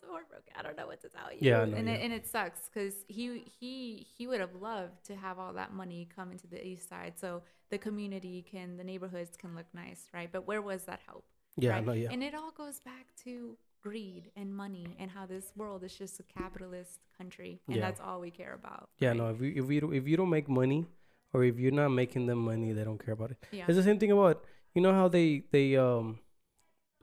so 0.00 0.08
heartbroken. 0.10 0.52
I 0.58 0.62
don't 0.62 0.76
know 0.76 0.86
what 0.86 1.00
to 1.02 1.08
tell 1.08 1.30
you. 1.32 1.38
Yeah, 1.40 1.64
know, 1.64 1.76
and 1.76 1.88
it, 1.88 2.00
and 2.02 2.12
it 2.12 2.26
sucks 2.26 2.68
because 2.72 2.94
he 3.08 3.44
he 3.60 4.06
he 4.16 4.26
would 4.26 4.40
have 4.40 4.54
loved 4.54 5.04
to 5.06 5.16
have 5.16 5.38
all 5.38 5.52
that 5.54 5.72
money 5.72 6.08
come 6.14 6.32
into 6.32 6.46
the 6.46 6.64
east 6.66 6.88
side 6.88 7.14
so 7.18 7.42
the 7.70 7.78
community 7.78 8.44
can 8.50 8.76
the 8.76 8.84
neighborhoods 8.84 9.36
can 9.36 9.54
look 9.54 9.66
nice, 9.74 10.08
right? 10.14 10.30
But 10.32 10.46
where 10.46 10.62
was 10.62 10.84
that 10.84 11.00
help? 11.06 11.24
Yeah, 11.56 11.70
right? 11.72 11.86
no, 11.86 11.92
yeah. 11.92 12.08
And 12.10 12.22
it 12.22 12.34
all 12.34 12.52
goes 12.52 12.80
back 12.80 13.06
to 13.24 13.56
greed 13.82 14.30
and 14.36 14.54
money 14.54 14.86
and 14.98 15.10
how 15.10 15.24
this 15.26 15.52
world 15.56 15.82
is 15.84 15.94
just 15.94 16.20
a 16.20 16.22
capitalist 16.22 17.00
country 17.16 17.60
and 17.66 17.76
Yeah. 17.76 17.82
that's 17.82 18.00
all 18.00 18.20
we 18.20 18.30
care 18.30 18.54
about. 18.54 18.88
Yeah, 18.98 19.08
right? 19.08 19.16
no. 19.16 19.28
If 19.30 19.40
you 19.40 19.52
if 19.64 19.70
you 19.70 19.80
don't- 19.80 19.94
if 19.94 20.06
you 20.08 20.16
don't 20.16 20.30
make 20.30 20.48
money, 20.48 20.86
or 21.32 21.44
if 21.44 21.58
you're 21.58 21.72
not 21.72 21.90
making 21.90 22.26
them 22.26 22.38
money, 22.38 22.72
they 22.72 22.84
don't 22.84 22.98
care 23.04 23.14
about 23.14 23.30
it. 23.30 23.38
Yeah. 23.52 23.64
It's 23.68 23.76
the 23.76 23.82
same 23.82 23.98
thing 23.98 24.12
about 24.12 24.44
you 24.74 24.82
know 24.82 24.92
how 24.92 25.08
they 25.08 25.44
they 25.50 25.76
um 25.76 26.18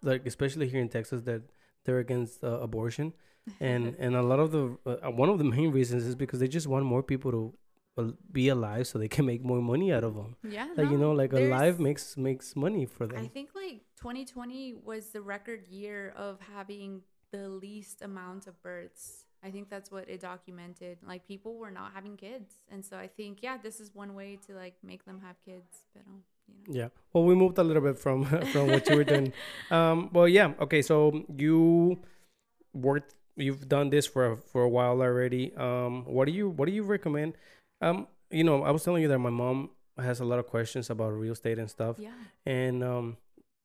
like 0.01 0.25
especially 0.25 0.67
here 0.67 0.81
in 0.81 0.89
Texas 0.89 1.21
that 1.23 1.41
they're 1.87 1.97
against 2.07 2.43
uh, 2.43 2.59
abortion, 2.67 3.13
and 3.59 3.95
and 3.97 4.15
a 4.15 4.21
lot 4.21 4.39
of 4.39 4.51
the 4.51 4.63
uh, 4.85 5.09
one 5.23 5.29
of 5.29 5.37
the 5.39 5.49
main 5.57 5.71
reasons 5.71 6.03
is 6.05 6.15
because 6.23 6.39
they 6.39 6.47
just 6.59 6.67
want 6.67 6.85
more 6.85 7.01
people 7.01 7.31
to 7.31 7.43
uh, 7.97 8.11
be 8.31 8.49
alive 8.49 8.85
so 8.87 8.99
they 8.99 9.07
can 9.17 9.25
make 9.25 9.43
more 9.43 9.61
money 9.73 9.91
out 9.91 10.03
of 10.03 10.13
them. 10.19 10.35
yeah. 10.57 10.67
Like 10.77 10.91
you 10.91 10.99
know, 11.03 11.13
like 11.13 11.31
a 11.33 11.37
there's- 11.37 11.79
makes 11.79 12.05
makes 12.17 12.55
money 12.55 12.85
for 12.85 13.07
them 13.07 13.17
I 13.25 13.27
think 13.27 13.49
like 13.55 13.81
2020 13.97 14.75
was 14.85 15.03
the 15.15 15.21
record 15.21 15.61
year 15.67 16.13
of 16.15 16.39
having 16.55 17.01
the 17.31 17.49
least 17.49 18.01
amount 18.01 18.45
of 18.47 18.61
births. 18.61 19.25
I 19.47 19.49
think 19.51 19.69
that's 19.69 19.89
what 19.91 20.09
it 20.09 20.19
documented. 20.21 20.97
Like 21.11 21.21
people 21.33 21.53
were 21.63 21.71
not 21.79 21.89
having 21.97 22.17
kids, 22.17 22.49
and 22.71 22.83
so 22.83 22.97
I 23.05 23.07
think 23.07 23.33
yeah, 23.47 23.57
this 23.67 23.79
is 23.79 23.87
one 23.93 24.11
way 24.13 24.37
to 24.47 24.53
like 24.63 24.75
make 24.91 25.05
them 25.05 25.19
have 25.27 25.37
kids. 25.49 25.71
But 25.93 26.03
you 26.47 26.55
know. 26.73 26.79
Yeah. 26.79 26.89
Well, 27.13 27.23
we 27.25 27.35
moved 27.35 27.57
a 27.57 27.63
little 27.63 27.81
bit 27.83 27.97
from 27.97 28.25
from 28.53 28.67
what 28.67 28.89
you 28.89 28.95
were 28.95 29.03
doing. 29.03 29.33
Um. 29.71 30.09
Well, 30.13 30.27
yeah. 30.27 30.53
Okay. 30.59 30.81
So 30.81 31.23
you 31.35 31.99
worked. 32.73 33.13
You've 33.35 33.69
done 33.69 33.89
this 33.89 34.07
for 34.07 34.31
a, 34.31 34.37
for 34.37 34.63
a 34.63 34.69
while 34.69 35.01
already. 35.01 35.53
Um. 35.55 36.05
What 36.05 36.25
do 36.25 36.31
you 36.31 36.49
What 36.49 36.67
do 36.67 36.71
you 36.73 36.83
recommend? 36.83 37.33
Um. 37.81 38.07
You 38.29 38.43
know, 38.43 38.63
I 38.63 38.71
was 38.71 38.83
telling 38.83 39.01
you 39.01 39.07
that 39.09 39.19
my 39.19 39.29
mom 39.29 39.69
has 39.97 40.19
a 40.19 40.25
lot 40.25 40.37
of 40.39 40.47
questions 40.47 40.89
about 40.89 41.09
real 41.13 41.31
estate 41.33 41.57
and 41.59 41.69
stuff. 41.69 41.95
Yeah. 41.97 42.11
And 42.45 42.83
um, 42.83 43.17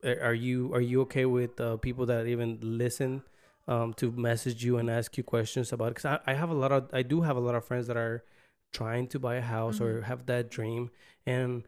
are 0.03 0.33
you 0.33 0.73
are 0.73 0.81
you 0.81 1.01
okay 1.01 1.25
with 1.25 1.59
uh, 1.59 1.77
people 1.77 2.05
that 2.07 2.27
even 2.27 2.59
listen 2.61 3.23
um, 3.67 3.93
to 3.95 4.11
message 4.11 4.63
you 4.63 4.77
and 4.77 4.89
ask 4.89 5.17
you 5.17 5.23
questions 5.23 5.73
about? 5.73 5.89
Because 5.89 6.05
I, 6.05 6.19
I 6.31 6.33
have 6.33 6.49
a 6.49 6.53
lot 6.53 6.71
of 6.71 6.89
I 6.93 7.01
do 7.03 7.21
have 7.21 7.35
a 7.35 7.41
lot 7.41 7.55
of 7.55 7.65
friends 7.65 7.87
that 7.87 7.97
are 7.97 8.23
trying 8.71 9.07
to 9.07 9.19
buy 9.19 9.35
a 9.35 9.41
house 9.41 9.79
or 9.81 9.99
Mhm. 9.99 10.03
have 10.03 10.25
that 10.27 10.49
dream, 10.49 10.89
and 11.25 11.63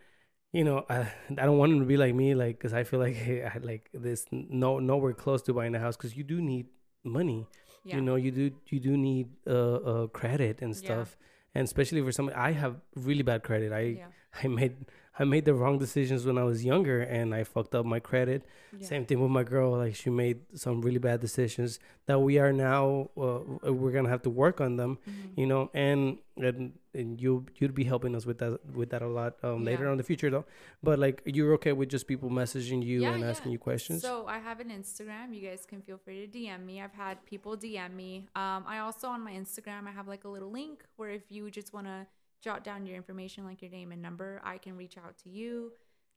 you 0.57 0.63
know 0.63 0.85
I 0.89 0.97
I 1.41 1.43
don't 1.47 1.57
want 1.57 1.71
them 1.71 1.81
to 1.81 1.85
be 1.93 1.97
like 1.97 2.15
me, 2.15 2.33
like 2.33 2.57
because 2.57 2.73
I 2.73 2.83
feel 2.89 2.99
like 3.05 3.15
hey, 3.25 3.43
I 3.43 3.57
like 3.71 3.89
this 3.93 4.25
no 4.31 4.79
nowhere 4.79 5.13
close 5.13 5.41
to 5.43 5.53
buying 5.53 5.75
a 5.75 5.79
house 5.85 5.95
because 5.97 6.15
you 6.19 6.23
do 6.23 6.41
need 6.41 6.67
money. 7.03 7.41
Yeah. 7.83 7.97
You 7.97 8.01
know 8.01 8.15
you 8.15 8.31
do 8.31 8.45
you 8.73 8.79
do 8.79 8.93
need 9.09 9.27
uh, 9.47 9.75
uh 9.91 10.07
credit 10.19 10.61
and 10.61 10.71
Yeah. 10.73 10.85
stuff, 10.85 11.17
and 11.53 11.63
especially 11.65 12.01
for 12.01 12.13
some 12.17 12.31
I 12.49 12.51
have 12.63 12.73
really 12.95 13.25
bad 13.31 13.43
credit. 13.43 13.69
I 13.81 13.81
yeah. 13.81 14.07
I 14.43 14.47
made 14.47 14.75
I 15.17 15.23
made 15.23 15.45
the 15.45 15.53
wrong 15.53 15.79
decisions 15.79 16.25
when 16.25 16.37
I 16.37 16.43
was 16.43 16.65
younger 16.65 16.99
and 17.01 17.33
I 17.33 17.43
fucked 17.45 17.73
up 17.73 17.85
my 17.85 17.99
credit. 17.99 18.43
Yeah. 18.77 18.85
Same 18.87 19.05
thing 19.05 19.21
with 19.21 19.31
my 19.31 19.43
girl. 19.43 19.71
Like 19.77 19.95
she 19.95 20.09
made 20.09 20.39
some 20.53 20.81
really 20.81 20.97
bad 20.97 21.21
decisions 21.21 21.79
that 22.07 22.19
we 22.19 22.37
are 22.37 22.51
now 22.51 23.09
uh, 23.17 23.39
we're 23.71 23.91
gonna 23.91 24.09
have 24.09 24.23
to 24.23 24.29
work 24.29 24.59
on 24.59 24.75
them. 24.75 24.97
Mhm. 25.07 25.37
You 25.37 25.45
know, 25.47 25.69
and 25.73 26.17
and, 26.37 26.73
and 26.93 27.21
you 27.21 27.45
you'd 27.55 27.73
be 27.73 27.85
helping 27.85 28.13
us 28.13 28.25
with 28.25 28.39
that 28.39 28.59
with 28.73 28.89
that 28.89 29.01
a 29.01 29.07
lot 29.07 29.37
um, 29.41 29.63
later 29.63 29.85
on 29.85 29.93
in 29.93 29.97
the 29.97 30.03
future 30.03 30.29
though. 30.29 30.45
But 30.83 30.99
like 30.99 31.21
you're 31.25 31.53
okay 31.53 31.71
with 31.71 31.87
just 31.87 32.07
people 32.07 32.29
messaging 32.29 32.83
you 32.83 33.03
Yeah, 33.03 33.11
and 33.11 33.21
yeah. 33.21 33.29
asking 33.29 33.53
you 33.53 33.59
questions. 33.59 34.01
So 34.01 34.25
I 34.27 34.39
have 34.39 34.59
an 34.59 34.69
Instagram. 34.69 35.33
You 35.33 35.47
guys 35.47 35.65
can 35.65 35.81
feel 35.81 35.97
free 35.97 36.27
to 36.27 36.37
DM 36.37 36.65
me. 36.65 36.81
I've 36.81 36.93
had 36.93 37.25
people 37.25 37.55
DM 37.55 37.95
me. 37.95 38.27
Um, 38.35 38.65
I 38.67 38.79
also 38.79 39.07
on 39.07 39.21
my 39.21 39.31
Instagram 39.31 39.87
I 39.87 39.91
have 39.91 40.09
like 40.09 40.25
a 40.25 40.29
little 40.29 40.51
link 40.51 40.83
where 40.97 41.11
if 41.11 41.23
you 41.29 41.49
just 41.49 41.71
want 41.73 41.87
to 41.87 42.05
jot 42.45 42.63
down 42.63 42.85
your 42.85 42.95
information 42.95 43.43
like 43.43 43.61
your 43.63 43.71
name 43.71 43.91
and 43.91 44.01
number, 44.01 44.39
I 44.43 44.57
can 44.59 44.77
reach 44.77 44.97
out 44.97 45.17
to 45.23 45.29
you. 45.29 45.71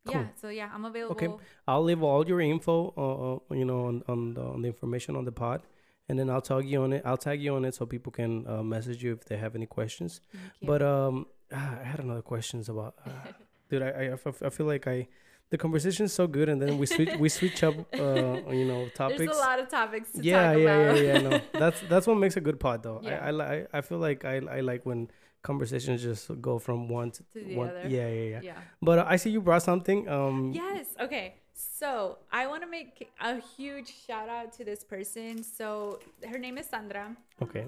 Cool. 0.07 0.15
Yeah. 0.15 0.27
So 0.41 0.49
yeah, 0.61 0.69
I'm 0.75 0.85
available. 0.85 1.17
Okay. 1.17 1.45
I'll 1.67 1.83
leave 1.83 2.03
all 2.03 2.25
your 2.27 2.41
info, 2.41 2.93
uh, 2.97 3.53
uh, 3.53 3.57
you 3.61 3.65
know, 3.65 3.87
on 3.87 4.03
on 4.09 4.35
the, 4.35 4.43
on 4.43 4.63
the 4.63 4.69
information 4.69 5.17
on 5.17 5.25
the 5.25 5.33
pod, 5.33 5.63
and 6.09 6.19
then 6.19 6.29
I'll 6.31 6.47
tag 6.51 6.69
you 6.69 6.83
on 6.83 6.93
it. 6.93 7.03
I'll 7.05 7.23
tag 7.29 7.43
you 7.43 7.55
on 7.57 7.65
it 7.65 7.75
so 7.75 7.87
people 7.87 8.13
can 8.13 8.47
uh, 8.47 8.63
message 8.63 9.03
you 9.03 9.13
if 9.15 9.25
they 9.25 9.39
have 9.39 9.55
any 9.57 9.67
questions. 9.67 10.21
But 10.63 10.83
um, 10.83 11.27
ah, 11.53 11.79
I 11.81 11.85
had 11.85 12.01
another 12.01 12.23
questions 12.23 12.69
about, 12.69 12.95
uh, 13.07 13.33
dude. 13.71 13.83
I 13.83 14.17
feel 14.51 14.67
like 14.67 14.87
I, 14.87 15.09
the 15.51 15.59
conversation 15.59 16.05
is 16.05 16.13
so 16.13 16.27
good, 16.27 16.49
and 16.49 16.61
then 16.61 16.79
we 16.79 16.87
switch 16.87 17.11
we 17.19 17.29
switch 17.29 17.63
up, 17.65 17.75
uh, 17.95 18.37
you 18.61 18.67
know, 18.67 18.89
topics. 18.95 19.19
There's 19.19 19.37
a 19.37 19.41
lot 19.41 19.59
of 19.59 19.69
topics 19.69 20.13
to 20.13 20.23
yeah, 20.23 20.53
talk 20.53 20.63
yeah, 20.63 20.75
about. 20.77 20.97
yeah, 20.97 21.13
yeah, 21.13 21.29
No, 21.29 21.41
that's 21.53 21.81
that's 21.89 22.07
what 22.07 22.19
makes 22.19 22.37
a 22.37 22.41
good 22.41 22.61
pod, 22.61 22.83
though. 22.83 23.01
Yeah. 23.09 23.25
I 23.25 23.31
I, 23.31 23.67
I 23.73 23.81
feel 23.81 23.99
like 23.99 24.25
I 24.25 24.37
I 24.59 24.61
like 24.61 24.85
when 24.85 25.11
conversations 25.43 26.02
just 26.02 26.31
go 26.40 26.59
from 26.59 26.89
one 26.89 27.10
to, 27.12 27.23
To 27.35 27.40
the 27.44 27.56
one. 27.56 27.69
other. 27.70 27.89
Yeah, 27.89 28.09
yeah, 28.09 28.23
yeah. 28.31 28.40
yeah. 28.43 28.59
But 28.82 28.98
uh, 29.01 29.05
I 29.09 29.16
see 29.16 29.31
you 29.31 29.40
brought 29.40 29.62
something. 29.62 30.09
Um, 30.09 30.52
Yes. 30.52 30.86
Okay. 31.01 31.35
So 31.55 32.19
I 32.31 32.47
want 32.47 32.62
to 32.62 32.69
make 32.69 33.10
a 33.20 33.40
huge 33.56 33.93
shout 34.06 34.28
out 34.28 34.52
to 34.55 34.65
this 34.65 34.85
person. 34.85 35.43
So 35.43 35.98
her 36.28 36.39
name 36.39 36.56
is 36.59 36.66
Sandra. 36.66 37.16
Okay. 37.43 37.66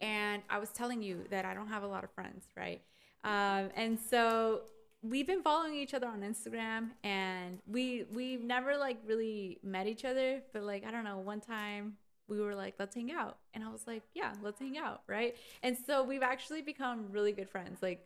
and 0.00 0.42
I 0.48 0.58
was 0.58 0.70
telling 0.70 1.02
you 1.02 1.24
that 1.30 1.44
I 1.44 1.54
don't 1.54 1.68
have 1.68 1.82
a 1.82 1.86
lot 1.88 2.04
of 2.04 2.10
friends, 2.12 2.44
right? 2.56 2.80
Um, 3.24 3.70
and 3.74 3.98
so 3.98 4.62
we've 5.02 5.26
been 5.26 5.42
following 5.42 5.74
each 5.74 5.92
other 5.94 6.06
on 6.06 6.20
Instagram, 6.22 6.90
and 7.02 7.58
we 7.66 8.04
we've 8.12 8.42
never 8.44 8.76
like 8.76 8.98
really 9.06 9.58
met 9.62 9.86
each 9.88 10.04
other, 10.04 10.40
but 10.52 10.62
like 10.62 10.84
I 10.86 10.90
don't 10.92 11.04
know, 11.04 11.18
one 11.18 11.40
time 11.40 11.94
we 12.28 12.40
were 12.40 12.54
like, 12.54 12.74
let's 12.78 12.94
hang 12.94 13.10
out, 13.12 13.38
and 13.54 13.64
I 13.64 13.70
was 13.70 13.86
like, 13.86 14.02
yeah, 14.14 14.32
let's 14.42 14.60
hang 14.60 14.76
out, 14.78 15.02
right? 15.06 15.34
And 15.62 15.76
so 15.86 16.02
we've 16.04 16.22
actually 16.22 16.62
become 16.62 17.06
really 17.10 17.32
good 17.32 17.48
friends, 17.48 17.78
like. 17.82 18.04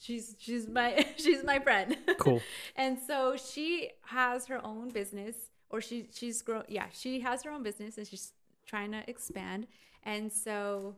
She's 0.00 0.36
she's 0.38 0.68
my 0.68 1.04
she's 1.16 1.42
my 1.42 1.58
friend. 1.58 1.96
Cool. 2.18 2.40
and 2.76 2.96
so 3.04 3.36
she 3.36 3.90
has 4.02 4.46
her 4.46 4.64
own 4.64 4.90
business 4.90 5.34
or 5.70 5.80
she 5.80 6.06
she's 6.14 6.40
grown 6.40 6.62
yeah 6.68 6.86
she 6.92 7.18
has 7.18 7.42
her 7.42 7.50
own 7.50 7.64
business 7.64 7.98
and 7.98 8.06
she's 8.06 8.32
trying 8.64 8.92
to 8.92 9.02
expand 9.10 9.66
and 10.04 10.32
so 10.32 10.94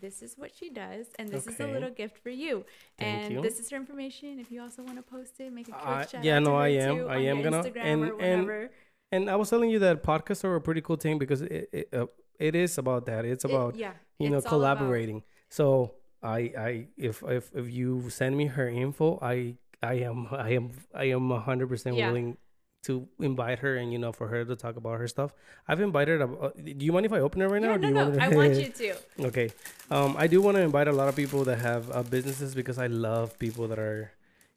this 0.00 0.22
is 0.22 0.38
what 0.38 0.52
she 0.54 0.70
does 0.70 1.06
and 1.18 1.28
this 1.30 1.48
is 1.48 1.58
a 1.58 1.66
little 1.66 1.90
gift 1.90 2.16
for 2.16 2.30
you 2.30 2.64
Thank 2.96 3.24
and 3.24 3.32
you. 3.34 3.40
this 3.42 3.58
is 3.58 3.68
her 3.70 3.76
information 3.76 4.38
if 4.38 4.52
you 4.52 4.62
also 4.62 4.84
want 4.84 4.98
to 4.98 5.02
post 5.02 5.40
it 5.40 5.52
make 5.52 5.66
a 5.68 5.72
quick 5.72 5.84
Uh, 6.14 6.18
yeah, 6.22 6.38
no, 6.38 6.54
I 6.54 6.68
am. 6.68 7.08
I 7.08 7.16
am 7.18 7.42
gonna- 7.42 7.64
Instagram 7.64 7.84
and- 7.84 8.02
or 8.04 8.20
and- 8.20 8.42
whatever. 8.46 8.70
And 9.12 9.28
I 9.30 9.36
was 9.36 9.50
telling 9.50 9.70
you 9.70 9.78
that 9.80 10.02
podcasts 10.02 10.42
are 10.44 10.56
a 10.56 10.60
pretty 10.60 10.80
cool 10.80 10.96
thing 10.96 11.18
because 11.18 11.42
it 11.42 11.68
it, 11.72 11.88
uh, 11.92 12.06
it 12.38 12.54
is 12.56 12.78
about 12.78 13.06
that. 13.06 13.24
It's 13.24 13.44
It- 13.44 13.50
about 13.50 13.76
yeah 13.76 13.92
you 14.18 14.30
know 14.30 14.36
all 14.36 14.40
about- 14.40 14.48
collaborating. 14.78 15.22
So 15.48 15.94
I 16.22 16.38
I 16.68 16.70
if 16.96 17.22
if 17.22 17.50
if 17.54 17.70
you 17.70 18.08
send 18.10 18.36
me 18.36 18.46
her 18.46 18.66
info, 18.68 19.18
I 19.20 19.56
I 19.82 19.94
am 20.08 20.26
I 20.30 20.50
am 20.58 20.70
I 20.94 21.04
am 21.12 21.30
hundred 21.30 21.68
percent 21.68 21.96
willing 21.96 22.38
to 22.84 23.06
invite 23.20 23.60
her 23.60 23.76
and 23.76 23.92
you 23.92 23.98
know 23.98 24.10
for 24.10 24.26
her 24.26 24.44
to 24.44 24.56
talk 24.56 24.74
about 24.76 24.98
her 24.98 25.06
stuff. 25.06 25.30
I've 25.68 25.80
invited. 25.80 26.20
her- 26.20 26.42
Uh, 26.46 26.50
do 26.78 26.84
you 26.86 26.90
mind 26.92 27.06
if 27.06 27.12
I 27.12 27.20
open 27.20 27.42
it 27.42 27.46
right 27.46 27.62
now? 27.62 27.68
yeah, 27.68 27.74
or 27.76 27.78
do 27.78 27.82
no, 27.82 27.88
you 27.88 27.94
no, 27.94 28.04
want 28.10 28.22
I 28.22 28.28
want 28.40 28.54
you 28.58 28.70
to. 28.82 29.26
Okay. 29.30 29.48
Um, 29.90 30.16
I 30.18 30.26
do 30.26 30.40
want 30.40 30.56
to 30.56 30.62
invite 30.62 30.88
a 30.88 30.92
lot 31.00 31.08
of 31.08 31.14
people 31.14 31.44
that 31.44 31.58
have 31.60 31.90
uh, 31.92 32.02
businesses 32.02 32.54
because 32.56 32.78
I 32.78 32.88
love 32.88 33.38
people 33.38 33.68
that 33.68 33.78
are, 33.78 34.10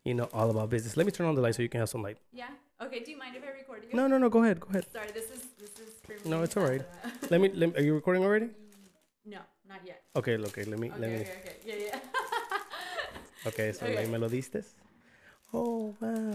you 0.03 0.15
know, 0.15 0.27
all 0.33 0.49
about 0.49 0.69
business. 0.71 0.97
Let 0.97 1.05
me 1.05 1.11
turn 1.11 1.27
on 1.27 1.35
the 1.35 1.41
light 1.45 1.53
so 1.53 1.61
you 1.61 1.69
can 1.69 1.81
have 1.81 1.89
some 1.89 2.01
light. 2.01 2.17
Yeah. 2.33 2.49
Okay. 2.81 2.99
Do 3.03 3.11
you 3.11 3.17
mind 3.17 3.35
if 3.35 3.43
I 3.43 3.51
record 3.51 3.83
you? 3.89 3.95
No, 3.95 4.07
no, 4.07 4.17
no. 4.17 4.29
Go 4.29 4.43
ahead. 4.43 4.59
Go 4.59 4.67
ahead. 4.69 4.85
Sorry. 4.91 5.11
This 5.13 5.31
is 5.31 5.41
this 5.59 5.79
is 5.79 6.25
No, 6.25 6.43
it's 6.43 6.57
all 6.57 6.63
right. 6.63 6.81
Let 7.29 7.39
me. 7.41 7.49
Let 7.49 7.73
me 7.73 7.79
are 7.79 7.83
you 7.83 7.93
recording 7.95 8.23
already? 8.23 8.49
no, 9.25 9.39
not 9.67 9.79
yet. 9.85 10.01
Okay. 10.15 10.37
Okay. 10.37 10.63
Let 10.65 10.79
me. 10.79 10.89
Okay. 10.91 10.99
let 10.99 11.09
me. 11.09 11.15
Okay. 11.21 11.31
Okay. 11.39 11.55
Yeah. 11.65 11.75
Yeah. 11.91 11.99
Okay. 13.47 13.71
So 13.73 13.85
Okay. 13.85 14.07
me 14.07 14.17
lo 14.17 14.27
diste. 14.27 14.63
Oh 15.53 15.93
wow. 16.01 16.33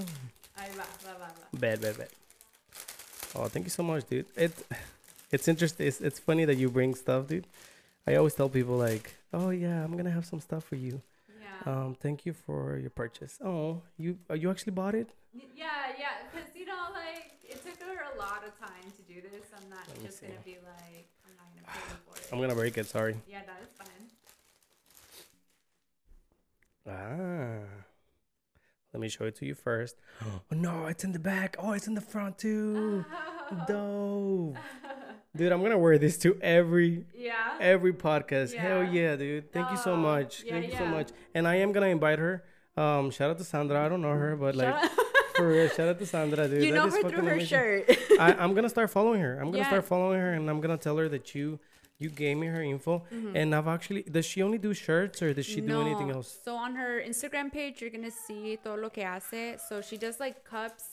Ahí 0.57 0.71
va, 0.77 0.87
va, 1.05 1.13
va, 1.19 1.27
va. 1.27 1.59
Bad, 1.59 1.81
bad, 1.81 1.99
bad. 1.99 2.09
Oh, 3.35 3.49
thank 3.49 3.67
you 3.67 3.71
so 3.71 3.83
much, 3.83 4.07
dude. 4.09 4.27
It, 4.37 4.53
it's 5.33 5.49
interesting. 5.49 5.87
It's, 5.87 6.01
it's 6.01 6.19
funny 6.21 6.45
that 6.45 6.57
you 6.57 6.71
bring 6.71 6.95
stuff, 6.95 7.27
dude. 7.29 7.47
I 8.07 8.15
always 8.17 8.35
tell 8.35 8.49
people 8.49 8.77
like, 8.77 9.15
oh 9.33 9.51
yeah, 9.51 9.83
I'm 9.85 9.97
gonna 9.97 10.11
have 10.11 10.25
some 10.27 10.41
stuff 10.41 10.65
for 10.65 10.77
you. 10.77 11.03
Um, 11.67 11.97
thank 12.01 12.25
you 12.25 12.33
for 12.33 12.79
your 12.79 12.91
purchase. 12.91 13.39
Oh, 13.45 13.83
you 13.99 14.19
uh, 14.31 14.35
you 14.35 14.51
actually 14.51 14.73
bought 14.73 14.95
it? 14.95 15.11
Yeah, 15.35 15.43
yeah, 15.99 16.07
because 16.33 16.49
you 16.57 16.65
know, 16.67 16.89
like 16.93 17.33
it 17.45 17.63
took 17.65 17.79
her 17.87 18.05
a 18.15 18.19
lot 18.19 18.43
of 18.47 18.59
time 18.59 18.91
to 18.97 19.03
do 19.13 19.21
this. 19.21 19.45
I'm 19.55 19.69
not 19.69 19.87
Let 19.89 20.03
just 20.03 20.21
gonna 20.23 20.35
be 20.45 20.57
like, 20.65 21.09
I'm 21.27 21.37
not 21.37 21.47
gonna 21.55 21.67
pay 21.67 21.95
for 22.07 22.17
it. 22.17 22.29
I'm 22.33 22.41
gonna 22.41 22.55
break 22.55 22.79
it. 22.79 22.87
Sorry. 22.87 23.17
yeah, 23.29 23.43
that 23.47 23.61
is 23.63 23.69
fine. 23.77 24.09
Ah. 26.89 27.67
Let 28.93 29.01
me 29.01 29.09
show 29.09 29.25
it 29.25 29.37
to 29.37 29.47
you 29.47 29.55
first. 29.55 29.97
Oh 30.25 30.57
no, 30.57 30.87
it's 30.87 31.05
in 31.05 31.13
the 31.13 31.19
back. 31.19 31.57
Oh, 31.59 31.73
it's 31.73 31.87
in 31.87 31.95
the 31.95 32.01
front 32.01 32.39
too. 32.39 33.05
Dope. 33.69 34.57
Dude, 35.37 35.53
I'm 35.53 35.63
gonna 35.63 35.79
wear 35.79 35.97
this 35.99 36.19
to 36.19 36.37
every 36.43 37.05
yeah. 37.15 37.57
every 37.61 37.93
podcast. 37.93 38.55
Hell 38.55 38.83
Yeah. 38.83 38.91
yeah, 39.11 39.17
dude. 39.17 39.53
Thank 39.53 39.71
you 39.71 39.77
so 39.77 39.93
Oh, 39.93 39.97
much. 39.97 40.43
yeah, 40.45 40.53
Thank 40.55 40.73
you 40.73 40.77
so 40.79 40.87
much. 40.87 41.11
And 41.35 41.47
I 41.47 41.57
am 41.57 41.71
gonna 41.73 41.87
invite 41.87 42.19
her. 42.19 42.43
Um, 42.77 43.11
shout 43.11 43.31
out 43.31 43.39
to 43.39 43.45
Sandra. 43.45 43.85
I 43.85 43.89
don't 43.89 44.03
know 44.03 44.11
her, 44.13 44.35
but 44.37 44.57
like 44.57 44.75
for 45.37 45.49
real, 45.49 45.69
shout 45.69 45.89
out 45.89 45.99
to 46.01 46.07
Sandra, 46.07 46.49
dude. 46.49 46.65
you 46.65 46.73
That 46.73 46.79
know 46.79 46.91
her 46.91 47.09
through 47.09 47.23
her 47.27 47.33
amazing. 47.35 47.47
shirt. 47.47 47.99
I, 48.19 48.33
I'm 48.35 48.55
gonna 48.55 48.69
start 48.69 48.91
following 48.91 49.21
her. 49.21 49.35
I'm 49.39 49.47
gonna 49.53 49.59
Yeah. 49.59 49.69
start 49.69 49.85
following 49.85 50.19
her, 50.21 50.33
and 50.33 50.51
I'm 50.51 50.61
gonna 50.61 50.77
tell 50.79 50.97
her 50.97 51.09
that 51.09 51.35
you 51.35 51.61
you 51.99 52.09
gave 52.09 52.37
me 52.39 52.47
her 52.47 52.63
info. 52.63 53.05
Mm-hmm. 53.13 53.37
And 53.37 53.55
I've 53.55 53.69
actually 53.69 54.03
does 54.03 54.25
she 54.27 54.43
only 54.43 54.59
do 54.59 54.73
shirts 54.75 55.23
or 55.23 55.33
does 55.35 55.47
she 55.47 55.61
do 55.61 55.81
anything 55.83 56.11
else? 56.11 56.39
So 56.45 56.57
on 56.57 56.75
her 56.75 57.01
Instagram 57.01 57.53
page, 57.53 57.81
you're 57.83 57.91
gonna 57.91 58.11
see 58.11 58.57
todo 58.65 58.77
lo 58.81 58.89
que 58.91 59.05
hace. 59.05 59.61
So 59.69 59.81
she 59.83 59.97
does 59.97 60.19
like 60.19 60.43
cups, 60.43 60.85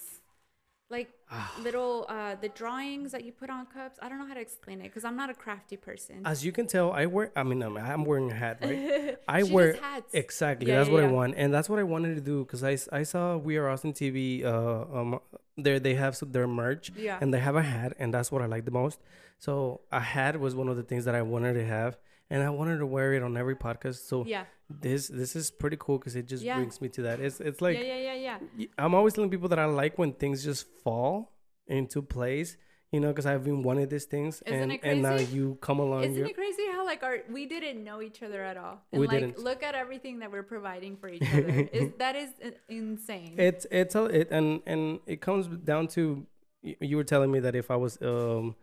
like 0.90 1.10
Ah. 1.30 1.54
little 1.62 2.06
uh 2.08 2.36
the 2.40 2.48
drawings 2.50 3.12
that 3.12 3.26
you 3.26 3.32
put 3.34 3.50
on 3.50 3.66
cups. 3.66 4.00
I 4.02 4.08
don't 4.08 4.18
know 4.20 4.26
how 4.28 4.34
to 4.36 4.40
explain 4.40 4.80
it 4.80 4.84
because 4.84 5.04
I'm 5.04 5.18
not 5.18 5.30
a 5.30 5.34
crafty 5.34 5.76
person. 5.76 6.22
As 6.26 6.46
you 6.46 6.52
can 6.54 6.68
tell, 6.68 6.92
I 6.94 7.06
wear. 7.06 7.32
I 7.36 7.44
mean, 7.44 7.62
I'm, 7.62 7.76
I'm 7.78 8.06
wearing 8.06 8.32
a 8.32 8.34
hat, 8.36 8.60
right? 8.62 9.18
I 9.28 9.44
wear 9.44 9.74
hats. 9.74 10.14
exactly. 10.14 10.68
Yeah, 10.70 10.78
that's 10.78 10.88
yeah, 10.90 10.96
what 10.96 11.04
I 11.04 11.08
want, 11.08 11.34
and 11.36 11.54
that's 11.54 11.68
what 11.70 11.80
I 11.80 11.84
wanted 11.84 12.16
to 12.16 12.22
do 12.22 12.46
because 12.46 12.64
I, 12.64 12.78
I 13.00 13.04
saw 13.04 13.36
We 13.38 13.58
Are 13.58 13.68
Austin 13.68 13.92
TV. 13.94 14.46
Uh, 14.46 14.98
um, 14.98 15.20
there 15.58 15.80
they 15.80 15.96
have 15.96 16.18
their 16.32 16.48
merch, 16.48 16.92
Yeah. 16.96 17.18
and 17.20 17.34
they 17.34 17.40
have 17.40 17.56
a 17.58 17.64
hat, 17.64 17.94
and 18.00 18.14
that's 18.14 18.32
what 18.32 18.42
I 18.42 18.46
like 18.46 18.64
the 18.66 18.72
most. 18.72 19.00
So 19.40 19.82
a 19.92 20.00
hat 20.00 20.40
was 20.40 20.56
one 20.56 20.70
of 20.70 20.78
the 20.78 20.84
things 20.84 21.04
that 21.06 21.16
I 21.16 21.22
wanted 21.24 21.54
to 21.56 21.66
have, 21.66 21.98
and 22.30 22.44
I 22.44 22.50
wanted 22.50 22.78
to 22.80 22.86
wear 22.86 23.14
it 23.14 23.24
on 23.24 23.38
every 23.38 23.56
podcast. 23.56 24.08
So 24.08 24.26
yeah. 24.26 24.46
this 24.70 25.08
this 25.08 25.36
is 25.36 25.52
pretty 25.52 25.78
cool 25.80 25.98
because 25.98 26.16
it 26.16 26.28
just 26.28 26.44
Yeah. 26.44 26.58
brings 26.58 26.82
me 26.82 26.90
to 26.90 27.02
that. 27.04 27.20
It's 27.20 27.40
it's 27.40 27.62
like 27.62 27.78
yeah, 27.78 27.84
yeah, 27.98 28.14
yeah, 28.14 28.38
yeah. 28.58 28.68
I'm 28.78 28.94
always 28.96 29.14
telling 29.14 29.30
people 29.30 29.50
that 29.50 29.60
I 29.60 29.66
like 29.66 29.98
when 29.98 30.14
things 30.14 30.44
just 30.44 30.68
fall 30.84 31.34
into 31.68 32.02
place. 32.02 32.58
You 32.94 33.02
know, 33.02 33.10
because 33.10 33.26
I've 33.26 33.44
been 33.44 33.64
wanting 33.64 33.90
these 33.90 34.06
things, 34.06 34.42
Isn't 34.46 34.72
and 34.72 34.80
and 34.82 35.02
now 35.02 35.18
you 35.18 35.58
come 35.60 35.80
along. 35.80 36.06
Isn't 36.06 36.26
it 36.26 36.34
crazy 36.36 36.64
how 36.72 36.86
like 36.86 37.04
our 37.04 37.18
we 37.30 37.46
didn't 37.46 37.84
know 37.84 38.02
each 38.02 38.24
other 38.24 38.42
at 38.42 38.56
all? 38.56 38.80
And 38.94 39.02
We 39.02 39.08
like 39.08 39.20
didn't. 39.20 39.40
look 39.40 39.62
at 39.62 39.76
everything 39.76 40.20
that 40.20 40.32
we're 40.32 40.44
providing 40.56 40.96
for 40.96 41.10
each 41.10 41.22
other. 41.22 41.68
is 41.74 41.92
that 41.98 42.16
is 42.16 42.30
insane. 42.70 43.36
It's 43.38 43.68
it's 43.72 43.94
a 43.96 44.06
it 44.06 44.30
and 44.32 44.62
and 44.66 45.00
it 45.06 45.20
comes 45.20 45.48
down 45.48 45.88
to 45.90 46.26
you 46.62 46.96
were 46.96 47.04
telling 47.04 47.30
me 47.30 47.40
that 47.42 47.56
if 47.56 47.70
I 47.70 47.76
was 47.76 48.02
um 48.02 48.56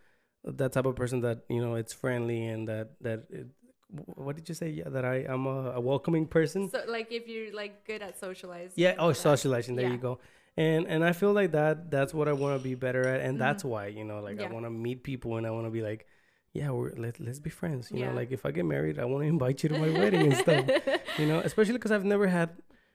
that 0.44 0.72
type 0.72 0.86
of 0.86 0.94
person 0.96 1.20
that 1.20 1.38
you 1.48 1.60
know 1.60 1.74
it's 1.74 1.92
friendly 1.92 2.46
and 2.46 2.68
that 2.68 2.90
that 3.00 3.24
it, 3.30 3.46
what 4.16 4.34
did 4.36 4.48
you 4.48 4.54
say 4.54 4.68
yeah 4.70 4.88
that 4.88 5.04
I 5.04 5.24
am 5.28 5.46
a, 5.46 5.72
a 5.72 5.80
welcoming 5.80 6.26
person 6.26 6.68
so 6.70 6.82
like 6.88 7.10
if 7.12 7.28
you're 7.28 7.52
like 7.54 7.86
good 7.86 8.02
at 8.02 8.18
socializing. 8.18 8.72
yeah 8.76 8.94
oh 8.98 9.08
that- 9.08 9.14
socializing 9.16 9.76
there 9.76 9.86
yeah. 9.86 9.92
you 9.92 9.98
go 9.98 10.18
and 10.56 10.86
and 10.86 11.04
I 11.04 11.12
feel 11.12 11.32
like 11.32 11.52
that 11.52 11.90
that's 11.90 12.12
what 12.12 12.28
I 12.28 12.32
want 12.32 12.58
to 12.58 12.62
be 12.62 12.74
better 12.74 13.06
at 13.06 13.20
and 13.22 13.40
that's 13.40 13.62
Mhm. 13.62 13.68
why 13.70 13.86
you 13.88 14.04
know 14.04 14.20
like 14.20 14.40
I 14.40 14.46
want 14.52 14.64
to 14.66 14.70
meet 14.70 15.02
people 15.04 15.36
and 15.36 15.46
I 15.46 15.50
want 15.50 15.66
to 15.66 15.70
be 15.70 15.82
like 15.82 16.06
yeah 16.52 16.70
we're 16.70 16.92
let, 16.96 17.18
let's 17.20 17.38
be 17.40 17.50
friends 17.50 17.90
you 17.90 18.00
Yeah. 18.00 18.08
know 18.10 18.14
like 18.16 18.30
if 18.32 18.44
I 18.44 18.50
get 18.50 18.64
married 18.64 18.98
I 18.98 19.04
want 19.04 19.22
to 19.24 19.28
invite 19.28 19.62
you 19.62 19.68
to 19.70 19.78
my 19.78 19.88
wedding 20.00 20.22
and 20.32 20.36
stuff 20.36 20.64
you 21.18 21.26
know 21.26 21.38
especially 21.40 21.74
because 21.74 21.90
I've 21.92 22.04
never 22.04 22.26
had 22.26 22.50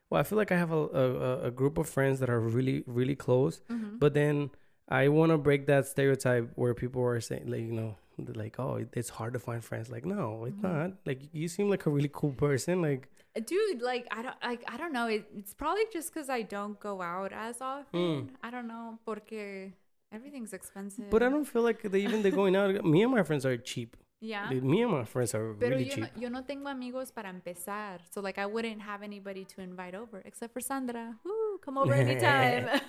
well 0.09 0.19
I 0.19 0.23
feel 0.23 0.37
like 0.37 0.51
I 0.51 0.57
have 0.57 0.71
a, 0.71 0.83
a 1.03 1.47
a- 1.47 1.51
group 1.51 1.77
of 1.77 1.87
friends 1.89 2.19
that 2.19 2.29
are 2.29 2.39
really 2.57 2.83
really 2.85 3.15
close 3.15 3.61
Mhm. 3.71 3.99
but 3.99 4.13
then 4.13 4.49
I 4.89 5.07
want 5.09 5.31
to 5.31 5.37
break 5.37 5.67
that 5.67 5.85
stereotype 5.87 6.49
where 6.55 6.73
people 6.73 7.03
are 7.03 7.21
saying, 7.21 7.45
like, 7.49 7.61
you 7.61 7.71
know, 7.73 7.95
like, 8.35 8.59
oh, 8.59 8.83
it's 8.93 9.09
hard 9.09 9.33
to 9.33 9.39
find 9.39 9.63
friends. 9.63 9.89
Like, 9.89 10.03
no, 10.05 10.45
it's 10.45 10.57
Mhm. 10.57 10.63
not. 10.63 10.91
Like, 11.05 11.21
you 11.31 11.47
seem 11.47 11.69
like 11.69 11.85
a 11.85 11.89
really 11.91 12.09
cool 12.11 12.31
person. 12.33 12.81
Like, 12.81 13.07
dude 13.45 13.81
like 13.81 14.05
i 14.11 14.21
don't 14.25 14.35
like 14.43 14.63
i 14.67 14.75
don't 14.75 14.91
know 14.91 15.05
it, 15.07 15.23
it's 15.37 15.53
probably 15.53 15.85
just 15.93 16.11
because 16.11 16.29
i 16.29 16.41
don't 16.41 16.77
go 16.79 16.99
out 17.01 17.31
as 17.31 17.61
often 17.61 18.31
i 18.43 18.49
don't 18.49 18.67
know 18.67 18.97
porque 19.05 19.71
everything's 20.11 20.51
expensive 20.51 21.09
but 21.09 21.21
I 21.23 21.29
don't 21.29 21.45
feel 21.45 21.61
like 21.61 21.79
they 21.83 22.01
even 22.01 22.21
they're 22.23 22.33
going 22.43 22.55
out. 22.57 22.83
Me 22.93 23.03
and 23.03 23.11
my 23.13 23.23
friends 23.23 23.45
are 23.45 23.55
cheap. 23.55 23.95
yeah 24.19 24.49
Dude, 24.49 24.65
me 24.65 24.81
and 24.81 24.91
my 24.91 25.05
friends 25.05 25.31
are 25.37 25.53
Pero 25.53 25.77
really 25.77 25.87
yo 25.87 25.95
cheap. 25.95 26.03
no, 26.15 26.21
yo 26.23 26.29
no 26.29 26.41
tengo 26.41 26.67
amigos 26.67 27.11
para 27.11 27.29
empezar. 27.29 27.99
So 28.11 28.19
like 28.19 28.37
I 28.37 28.47
wouldn't 28.47 28.81
have 28.81 29.01
anybody 29.03 29.45
to 29.55 29.61
invite 29.61 29.95
over 29.95 30.17
except 30.25 30.51
for 30.51 30.59
Sandra. 30.59 31.15
Woo, 31.23 31.48
come 31.61 31.77
over 31.77 31.93
anytime. 31.93 32.81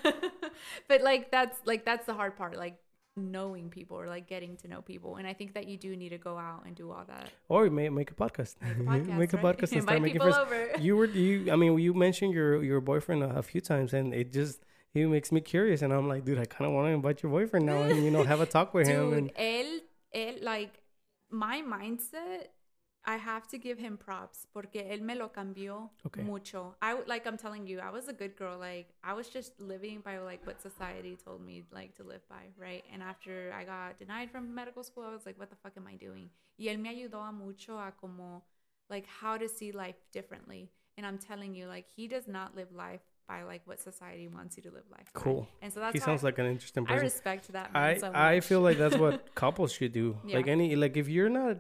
but 0.89 1.03
like 1.03 1.31
that's 1.31 1.59
like 1.65 1.85
that's 1.85 2.07
the 2.07 2.15
hard 2.15 2.37
part, 2.37 2.57
like 2.57 2.79
knowing 3.17 3.71
people 3.71 3.97
or 3.97 4.07
like 4.07 4.27
getting 4.29 4.57
to 4.59 4.69
know 4.69 4.83
people. 4.83 5.17
And 5.17 5.27
I 5.27 5.35
think 5.35 5.55
that 5.55 5.67
you 5.67 5.77
do 5.77 5.97
need 5.97 6.11
to 6.11 6.19
go 6.19 6.39
out 6.39 6.65
and 6.67 6.75
do 6.75 6.91
all 6.91 7.05
that. 7.09 7.31
Or 7.49 7.69
make 7.71 7.93
make 7.93 8.11
a 8.11 8.15
podcast. 8.15 8.57
Make 8.61 8.77
a 8.77 8.81
podcast. 8.83 9.19
make 9.19 9.33
a 9.33 9.37
right? 9.37 9.59
podcast 9.59 9.73
and 9.73 9.83
start 9.83 10.03
making 10.03 10.21
friends. 10.21 10.37
over. 10.37 10.71
You 10.79 10.97
were 10.97 11.07
you. 11.07 11.53
I 11.53 11.57
mean, 11.57 11.79
you 11.79 11.95
mentioned 11.95 12.33
your 12.35 12.63
your 12.63 12.81
boyfriend 12.81 13.23
a, 13.23 13.39
a 13.39 13.43
few 13.43 13.61
times, 13.61 13.93
and 13.93 14.15
it 14.15 14.33
just 14.33 14.63
it 14.95 15.07
makes 15.07 15.31
me 15.33 15.41
curious. 15.41 15.83
And 15.83 15.93
I'm 15.93 16.09
like, 16.09 16.25
dude, 16.25 16.39
I 16.39 16.45
kind 16.45 16.67
of 16.69 16.73
want 16.73 16.87
to 16.87 16.93
invite 16.93 17.23
your 17.23 17.31
boyfriend 17.31 17.67
now, 17.67 17.83
and 17.83 18.05
you 18.05 18.11
know, 18.11 18.25
have 18.25 18.41
a 18.41 18.47
talk 18.47 18.75
with 18.75 18.87
him. 18.87 19.13
And 19.13 19.29
Dude, 19.29 19.37
él, 19.37 19.79
él, 20.15 20.43
like, 20.43 20.83
my 21.31 21.63
mindset, 21.63 22.49
I 23.05 23.17
have 23.17 23.49
to 23.49 23.59
give 23.59 23.79
him 23.79 23.97
props 23.97 24.47
porque 24.53 24.85
él 24.91 25.01
me 25.01 25.15
lo 25.15 25.31
cambió 25.31 25.91
Okay. 26.07 26.23
mucho. 26.23 26.75
I 26.83 26.95
like 27.07 27.27
I'm 27.27 27.39
telling 27.39 27.67
you, 27.67 27.81
I 27.81 27.91
was 27.91 28.09
a 28.09 28.13
good 28.13 28.37
girl. 28.37 28.59
Like 28.59 28.89
I 29.03 29.15
was 29.15 29.29
just 29.29 29.59
living 29.61 30.01
by 30.05 30.19
like 30.19 30.47
what 30.47 30.61
society 30.61 31.17
told 31.17 31.41
me 31.45 31.65
like 31.73 31.95
to 31.97 32.05
live 32.05 32.21
by, 32.29 32.53
right? 32.59 32.85
And 32.93 33.03
after 33.03 33.53
I 33.59 33.65
got 33.65 33.99
denied 33.99 34.31
from 34.31 34.55
medical 34.55 34.83
school, 34.85 35.05
I 35.05 35.13
was 35.13 35.25
like, 35.25 35.39
what 35.39 35.49
the 35.51 35.57
fuck 35.57 35.73
am 35.77 35.87
I 35.87 35.95
doing? 35.97 36.29
Y 36.59 36.67
él 36.69 36.79
me 36.79 36.91
ayudó 36.91 37.27
a 37.27 37.33
mucho 37.33 37.79
a 37.79 37.93
como 37.99 38.43
like 38.91 39.07
how 39.07 39.39
to 39.39 39.49
see 39.49 39.73
life 39.73 39.97
differently. 40.13 40.69
And 40.99 41.07
I'm 41.07 41.17
telling 41.19 41.55
you, 41.55 41.67
like 41.69 41.87
he 41.97 42.07
does 42.07 42.29
not 42.29 42.55
live 42.55 42.71
life 42.75 43.01
by 43.27 43.45
like 43.45 43.63
what 43.65 43.81
society 43.81 44.29
wants 44.29 44.57
you 44.59 44.63
to 44.65 44.71
live 44.71 44.85
life. 44.91 45.11
by. 45.15 45.21
Cool. 45.23 45.49
And 45.63 45.73
so 45.73 45.81
that's 45.81 45.95
he 45.95 46.01
sounds 46.01 46.23
like 46.23 46.39
an 46.39 46.47
interesting 46.47 46.85
person. 46.85 46.99
I 46.99 47.03
respect 47.03 47.53
that. 47.53 47.71
I 47.75 47.97
so 47.99 48.11
I 48.15 48.41
feel 48.41 48.61
like 48.61 48.77
that's 48.77 48.97
what 48.97 49.35
couples 49.35 49.73
should 49.73 49.93
do. 49.93 50.19
Like 50.25 50.49
any 50.49 50.77
like 50.77 50.97
if 50.99 51.09
you're 51.09 51.31
not 51.31 51.57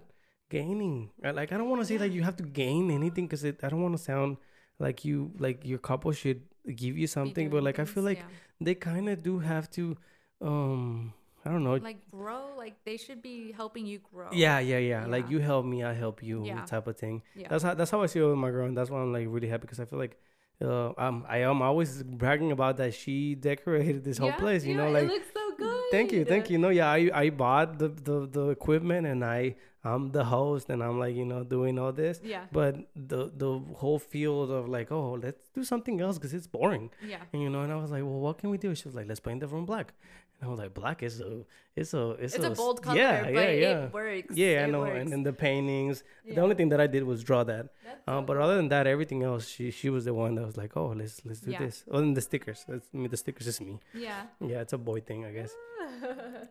gaining, 0.50 1.10
like 1.22 1.52
I 1.52 1.56
don't 1.56 1.70
want 1.70 1.80
to 1.82 1.86
say 1.86 1.96
that 1.98 2.10
you 2.10 2.22
have 2.22 2.36
to 2.36 2.44
gain 2.44 2.90
anything 2.90 3.26
because 3.26 3.44
I 3.44 3.68
don't 3.70 3.82
want 3.82 3.96
to 3.96 4.02
sound 4.02 4.36
like 4.78 5.04
you 5.04 5.32
like 5.38 5.64
your 5.64 5.78
couple 5.78 6.12
should 6.12 6.42
give 6.76 6.98
you 6.98 7.06
something, 7.06 7.48
but 7.50 7.62
like 7.62 7.78
I 7.78 7.84
feel 7.86 8.02
like 8.02 8.18
yeah. 8.18 8.26
they 8.60 8.74
kind 8.74 9.08
of 9.08 9.22
do 9.22 9.38
have 9.40 9.70
to. 9.78 9.96
um 10.42 11.12
I 11.44 11.48
don't 11.50 11.64
know. 11.64 11.80
like 11.80 11.96
grow 12.10 12.52
like 12.56 12.74
they 12.84 12.98
should 12.98 13.22
be 13.22 13.50
helping 13.52 13.86
you 13.86 13.98
grow 14.12 14.28
yeah, 14.32 14.58
yeah, 14.60 14.76
yeah, 14.76 15.06
Like 15.06 15.30
you 15.30 15.38
help 15.40 15.64
me, 15.64 15.82
I 15.82 15.94
help 15.94 16.22
you, 16.22 16.44
Yeah. 16.44 16.64
type 16.68 16.86
of 16.86 16.96
thing. 16.98 17.22
yeah 17.34 17.48
That's 17.48 17.64
how 17.64 17.72
that's 17.74 17.90
how 17.90 18.02
I 18.02 18.06
see 18.06 18.20
it 18.20 18.24
with 18.28 18.36
my 18.36 18.50
girl, 18.50 18.66
and 18.66 18.76
that's 18.76 18.90
why 18.90 19.00
I'm 19.00 19.12
like 19.12 19.26
really 19.28 19.48
happy 19.48 19.62
because 19.62 19.80
I 19.80 19.86
feel 19.86 19.98
like. 19.98 20.20
Uh, 20.62 20.92
um, 20.98 21.24
I 21.26 21.38
am 21.38 21.62
always 21.62 22.02
bragging 22.02 22.52
about 22.52 22.76
that 22.76 22.92
she 22.92 23.34
decorated 23.34 24.04
this 24.04 24.18
whole 24.18 24.28
Yeah, 24.28 24.36
place, 24.36 24.62
you 24.66 24.74
yeah, 24.74 24.84
know, 24.84 24.90
like 24.92 25.08
it 25.08 25.12
looks 25.14 25.32
so 25.32 25.56
good 25.56 25.84
Thank 25.90 26.12
you, 26.12 26.24
thank 26.26 26.50
you. 26.50 26.58
No, 26.58 26.68
yeah, 26.68 26.90
I 26.92 27.10
I 27.14 27.30
bought 27.30 27.78
the 27.78 27.88
the 27.88 28.26
the 28.28 28.44
equipment 28.50 29.06
and 29.06 29.24
I 29.24 29.56
I'm 29.82 30.12
the 30.12 30.24
host 30.24 30.68
and 30.68 30.82
I'm 30.82 30.98
like 30.98 31.14
you 31.16 31.24
know 31.24 31.42
doing 31.42 31.78
all 31.78 31.92
this, 31.92 32.20
yeah 32.22 32.44
but 32.52 32.76
the 32.94 33.30
the 33.34 33.58
whole 33.76 33.98
field 33.98 34.50
of 34.50 34.68
like 34.68 34.92
oh 34.92 35.12
let's 35.22 35.48
do 35.54 35.64
something 35.64 36.00
else 36.00 36.18
because 36.18 36.34
it's 36.34 36.46
boring, 36.46 36.90
yeah 37.06 37.22
and 37.32 37.40
you 37.42 37.48
know, 37.48 37.62
and 37.62 37.72
I 37.72 37.76
was 37.76 37.90
like 37.90 38.02
well 38.02 38.20
what 38.20 38.38
can 38.38 38.50
we 38.50 38.58
do? 38.58 38.74
She 38.74 38.86
was 38.88 38.94
like 38.94 39.08
let's 39.08 39.20
paint 39.20 39.40
the 39.40 39.46
room 39.48 39.64
black, 39.64 39.94
and 40.40 40.48
I 40.48 40.50
was 40.50 40.58
like 40.58 40.74
black 40.74 41.02
is 41.02 41.20
a 41.22 41.44
it's 41.76 41.94
a 41.94 42.10
it's, 42.24 42.34
it's 42.34 42.44
a 42.44 42.50
s- 42.50 42.56
bold 42.58 42.82
color 42.82 42.98
yeah 42.98 43.22
but 43.22 43.32
yeah 43.32 43.50
yeah 43.66 43.84
it 43.84 43.92
works 43.94 44.36
yeah 44.36 44.64
I 44.64 44.66
know, 44.66 44.80
works. 44.80 45.00
and 45.00 45.12
then 45.12 45.22
the 45.22 45.32
paintings. 45.32 46.04
Yeah. 46.26 46.34
The 46.34 46.40
only 46.42 46.56
thing 46.56 46.68
that 46.72 46.80
I 46.80 46.86
did 46.86 47.04
was 47.04 47.24
draw 47.24 47.42
that, 47.44 47.68
uh, 48.06 48.20
but 48.20 48.36
other 48.36 48.56
than 48.56 48.68
that, 48.68 48.86
everything 48.86 49.22
else 49.22 49.48
she 49.48 49.70
she 49.70 49.88
was 49.88 50.04
the 50.04 50.12
one 50.12 50.34
that 50.34 50.44
was 50.44 50.58
like 50.58 50.76
oh 50.76 50.88
let's 51.00 51.22
let's 51.24 51.40
do 51.40 51.52
Yeah. 51.52 51.60
this. 51.64 51.84
Other 51.90 52.02
than 52.04 52.12
the 52.14 52.20
stickers, 52.30 52.66
that's 52.68 52.86
I 52.92 52.96
mean 52.98 53.08
the 53.08 53.16
stickers 53.16 53.46
is 53.46 53.58
me. 53.62 53.80
yeah 53.94 54.24
Yeah, 54.40 54.60
it's 54.60 54.74
a 54.74 54.78
boy 54.90 55.00
thing, 55.00 55.24
I 55.24 55.32
guess. 55.32 55.52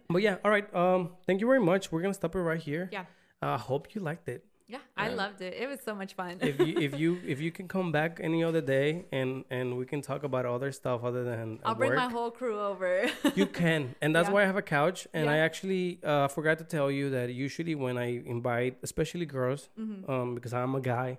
But 0.10 0.22
yeah, 0.24 0.38
all 0.44 0.52
right. 0.52 0.68
Um, 0.74 1.12
thank 1.28 1.40
you 1.42 1.48
very 1.48 1.60
much. 1.60 1.92
We're 1.92 2.02
gonna 2.02 2.14
stop 2.14 2.36
it 2.36 2.40
right 2.40 2.60
here. 2.60 2.90
Yeah. 2.92 3.06
I 3.42 3.54
uh, 3.54 3.58
hope 3.58 3.96
you 3.96 4.02
liked 4.02 4.28
it. 4.36 4.44
yeah 4.76 4.84
i 5.04 5.08
Yeah. 5.08 5.16
loved 5.22 5.40
it 5.48 5.54
it 5.64 5.68
was 5.74 5.80
so 5.90 5.94
much 6.02 6.12
fun 6.20 6.34
If 6.52 6.56
you 6.66 6.74
if 6.88 6.92
you 7.02 7.10
if 7.34 7.40
you 7.46 7.52
can 7.58 7.68
come 7.76 7.90
back 8.00 8.20
any 8.30 8.44
other 8.50 8.62
day 8.62 8.90
and 9.20 9.30
and 9.58 9.68
we 9.80 9.86
can 9.92 10.02
talk 10.10 10.22
about 10.30 10.46
other 10.56 10.72
stuff 10.80 11.00
other 11.10 11.24
than 11.30 11.48
i'll 11.66 11.74
bring 11.82 11.90
work, 11.92 11.98
my 12.04 12.10
whole 12.18 12.32
crew 12.40 12.58
over 12.72 12.92
you 13.42 13.48
can, 13.62 13.82
and 14.02 14.10
that's 14.16 14.28
Yeah. 14.28 14.34
why 14.36 14.42
I 14.46 14.48
have 14.52 14.58
a 14.66 14.68
couch. 14.78 15.00
And 15.18 15.26
I 15.36 15.38
actually 15.48 15.86
uh, 16.04 16.28
forgot 16.36 16.56
to 16.64 16.66
tell 16.76 16.90
you 17.00 17.06
that 17.16 17.28
usually 17.48 17.76
when 17.86 17.96
I 17.98 18.08
invite, 18.36 18.74
especially 18.88 19.26
girls, 19.38 19.62
Mhm. 19.84 20.00
um, 20.12 20.28
because 20.36 20.54
I'm 20.62 20.74
a 20.82 20.84
guy, 20.96 21.10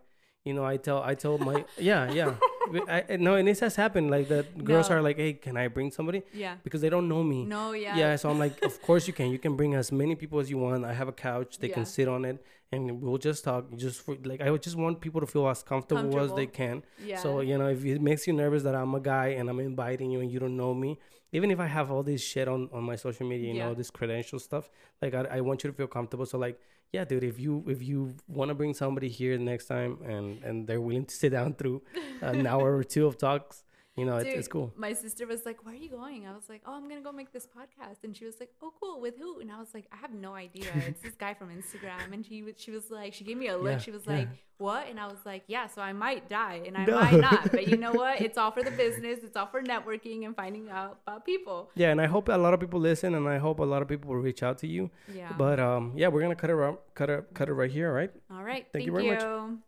you 0.44 0.54
know, 0.54 0.64
I 0.64 0.76
tell 0.78 1.02
I 1.02 1.14
tell 1.14 1.38
my 1.38 1.64
yeah 1.78 2.10
yeah. 2.12 2.34
I, 2.88 3.16
no, 3.18 3.34
and 3.34 3.48
this 3.48 3.60
has 3.60 3.74
happened 3.74 4.10
like 4.10 4.28
the 4.28 4.46
Girls 4.62 4.88
No. 4.90 4.96
are 4.96 5.02
like, 5.02 5.16
hey, 5.16 5.32
can 5.32 5.56
I 5.56 5.66
bring 5.68 5.90
somebody? 5.90 6.22
yeah. 6.32 6.54
Because 6.62 6.80
they 6.80 6.88
don't 6.88 7.08
know 7.08 7.22
me. 7.22 7.44
no 7.44 7.72
yeah. 7.72 7.96
Yeah 7.96 8.16
so 8.16 8.30
i'm 8.30 8.38
like 8.38 8.62
of 8.62 8.80
course 8.88 9.06
you 9.08 9.12
can. 9.12 9.30
You 9.30 9.38
can 9.38 9.56
bring 9.56 9.74
as 9.74 9.90
many 9.92 10.14
people 10.14 10.38
as 10.38 10.48
you 10.50 10.58
want. 10.58 10.84
I 10.84 10.94
have 10.94 11.08
a 11.08 11.12
couch. 11.12 11.58
They 11.58 11.68
can 11.68 11.84
sit 11.84 12.08
on 12.08 12.24
it 12.24 12.36
and 12.72 13.02
we'll 13.02 13.18
just 13.18 13.42
talk. 13.44 13.64
Just 13.76 14.02
for 14.04 14.16
like 14.24 14.40
i 14.40 14.50
would 14.50 14.62
just 14.62 14.76
want 14.76 15.00
people 15.00 15.20
to 15.20 15.26
feel 15.26 15.48
as 15.48 15.62
comfortable, 15.62 16.20
as 16.20 16.32
they 16.32 16.46
can. 16.46 16.82
Yeah. 17.04 17.18
So 17.18 17.40
you 17.40 17.58
know 17.58 17.68
if 17.68 17.84
it 17.84 18.00
makes 18.00 18.26
you 18.26 18.32
nervous 18.32 18.62
that 18.62 18.74
i'm 18.74 18.94
a 18.94 19.00
guy 19.00 19.28
and 19.38 19.48
i'm 19.50 19.60
inviting 19.60 20.10
you 20.12 20.20
and 20.20 20.30
you 20.32 20.38
don't 20.38 20.56
know 20.56 20.72
me 20.74 20.98
even 21.32 21.50
if 21.54 21.60
i 21.60 21.66
have 21.66 21.90
all 21.92 22.02
this 22.02 22.22
shit 22.22 22.46
on 22.48 22.68
on 22.72 22.82
my 22.90 22.96
social 22.96 23.26
media 23.32 23.48
you 23.52 23.58
know 23.60 23.74
this 23.74 23.90
credential 23.98 24.38
stuff 24.38 24.64
like 25.02 25.14
I, 25.14 25.22
I 25.36 25.40
want 25.40 25.64
you 25.64 25.70
to 25.70 25.76
feel 25.76 25.86
comfortable. 25.98 26.26
So 26.26 26.38
like 26.38 26.56
yeah 26.92 27.04
dude 27.04 27.24
if 27.24 27.38
you 27.38 27.64
if 27.66 27.82
you 27.82 28.14
want 28.26 28.48
to 28.48 28.54
bring 28.54 28.74
somebody 28.74 29.08
here 29.08 29.38
next 29.38 29.66
time 29.66 29.98
and 30.04 30.42
and 30.42 30.66
they're 30.66 30.80
willing 30.80 31.04
to 31.04 31.14
sit 31.14 31.30
down 31.30 31.54
through 31.54 31.82
an 32.20 32.46
hour 32.46 32.76
or 32.76 32.84
two 32.84 33.06
of 33.06 33.18
talks 33.18 33.64
you 34.00 34.06
know 34.06 34.16
it's, 34.16 34.24
Dude, 34.28 34.38
it's 34.40 34.48
cool 34.48 34.72
My 34.76 34.92
sister 35.04 35.24
was 35.26 35.42
like, 35.48 35.58
"Where 35.64 35.74
are 35.74 35.82
you 35.86 35.90
going?" 35.90 36.20
I 36.26 36.32
was 36.40 36.48
like, 36.48 36.62
"Oh, 36.66 36.74
I'm 36.78 36.88
gonna 36.88 37.06
go 37.08 37.12
make 37.20 37.30
this 37.32 37.46
podcast." 37.58 37.98
And 38.04 38.16
she 38.16 38.24
was 38.30 38.36
like, 38.42 38.50
"Oh, 38.62 38.72
cool. 38.80 39.00
With 39.04 39.16
who?" 39.22 39.30
And 39.42 39.48
I 39.56 39.58
was 39.64 39.70
like, 39.76 39.86
"I 39.92 39.98
have 40.04 40.12
no 40.26 40.32
idea. 40.46 40.70
It's 40.90 41.02
this 41.06 41.16
guy 41.24 41.32
from 41.34 41.48
Instagram." 41.60 42.06
And 42.14 42.24
she 42.28 42.42
was, 42.46 42.54
she 42.64 42.70
was 42.76 42.86
like, 42.90 43.10
she 43.18 43.24
gave 43.28 43.36
me 43.44 43.48
a 43.48 43.56
look. 43.56 43.72
Yeah, 43.72 43.78
she 43.86 43.90
was 43.98 44.04
yeah. 44.06 44.16
like, 44.18 44.28
"What?" 44.58 44.82
And 44.90 44.98
I 45.04 45.06
was 45.14 45.22
like, 45.30 45.42
"Yeah." 45.54 45.66
So 45.74 45.78
I 45.90 45.92
might 46.04 46.22
die, 46.40 46.58
and 46.66 46.74
I 46.82 46.84
No. 46.90 46.96
might 47.04 47.20
not. 47.28 47.42
But 47.56 47.64
you 47.70 47.76
know 47.84 47.92
what? 48.02 48.14
It's 48.26 48.38
all 48.40 48.52
for 48.56 48.62
the 48.68 48.74
business. 48.84 49.16
It's 49.26 49.36
all 49.40 49.50
for 49.54 49.62
networking 49.74 50.18
and 50.26 50.34
finding 50.42 50.64
out 50.78 50.92
about 51.06 51.24
people. 51.32 51.58
Yeah, 51.82 51.90
and 51.94 52.00
I 52.00 52.06
hope 52.14 52.28
a 52.28 52.40
lot 52.46 52.52
of 52.54 52.60
people 52.64 52.80
listen, 52.80 53.10
and 53.18 53.28
I 53.36 53.38
hope 53.46 53.58
a 53.60 53.68
lot 53.74 53.80
of 53.82 53.88
people 53.92 54.06
will 54.10 54.24
reach 54.30 54.42
out 54.42 54.56
to 54.58 54.66
you. 54.66 54.90
Yeah. 55.14 55.32
But 55.44 55.58
um, 55.60 55.92
yeah, 56.00 56.08
we're 56.08 56.22
gonna 56.26 56.36
cut 56.42 56.50
it, 56.50 56.58
cut 56.94 57.10
it, 57.10 57.20
cut 57.38 57.48
it 57.48 57.54
right 57.54 57.70
here, 57.78 57.88
all 57.90 57.94
right? 58.00 58.12
all 58.34 58.44
right. 58.44 58.64
thank 58.72 58.84
Thank, 58.84 58.86
you 58.86 58.92
very 58.92 59.08
much. 59.10 59.22
you. 59.22 59.58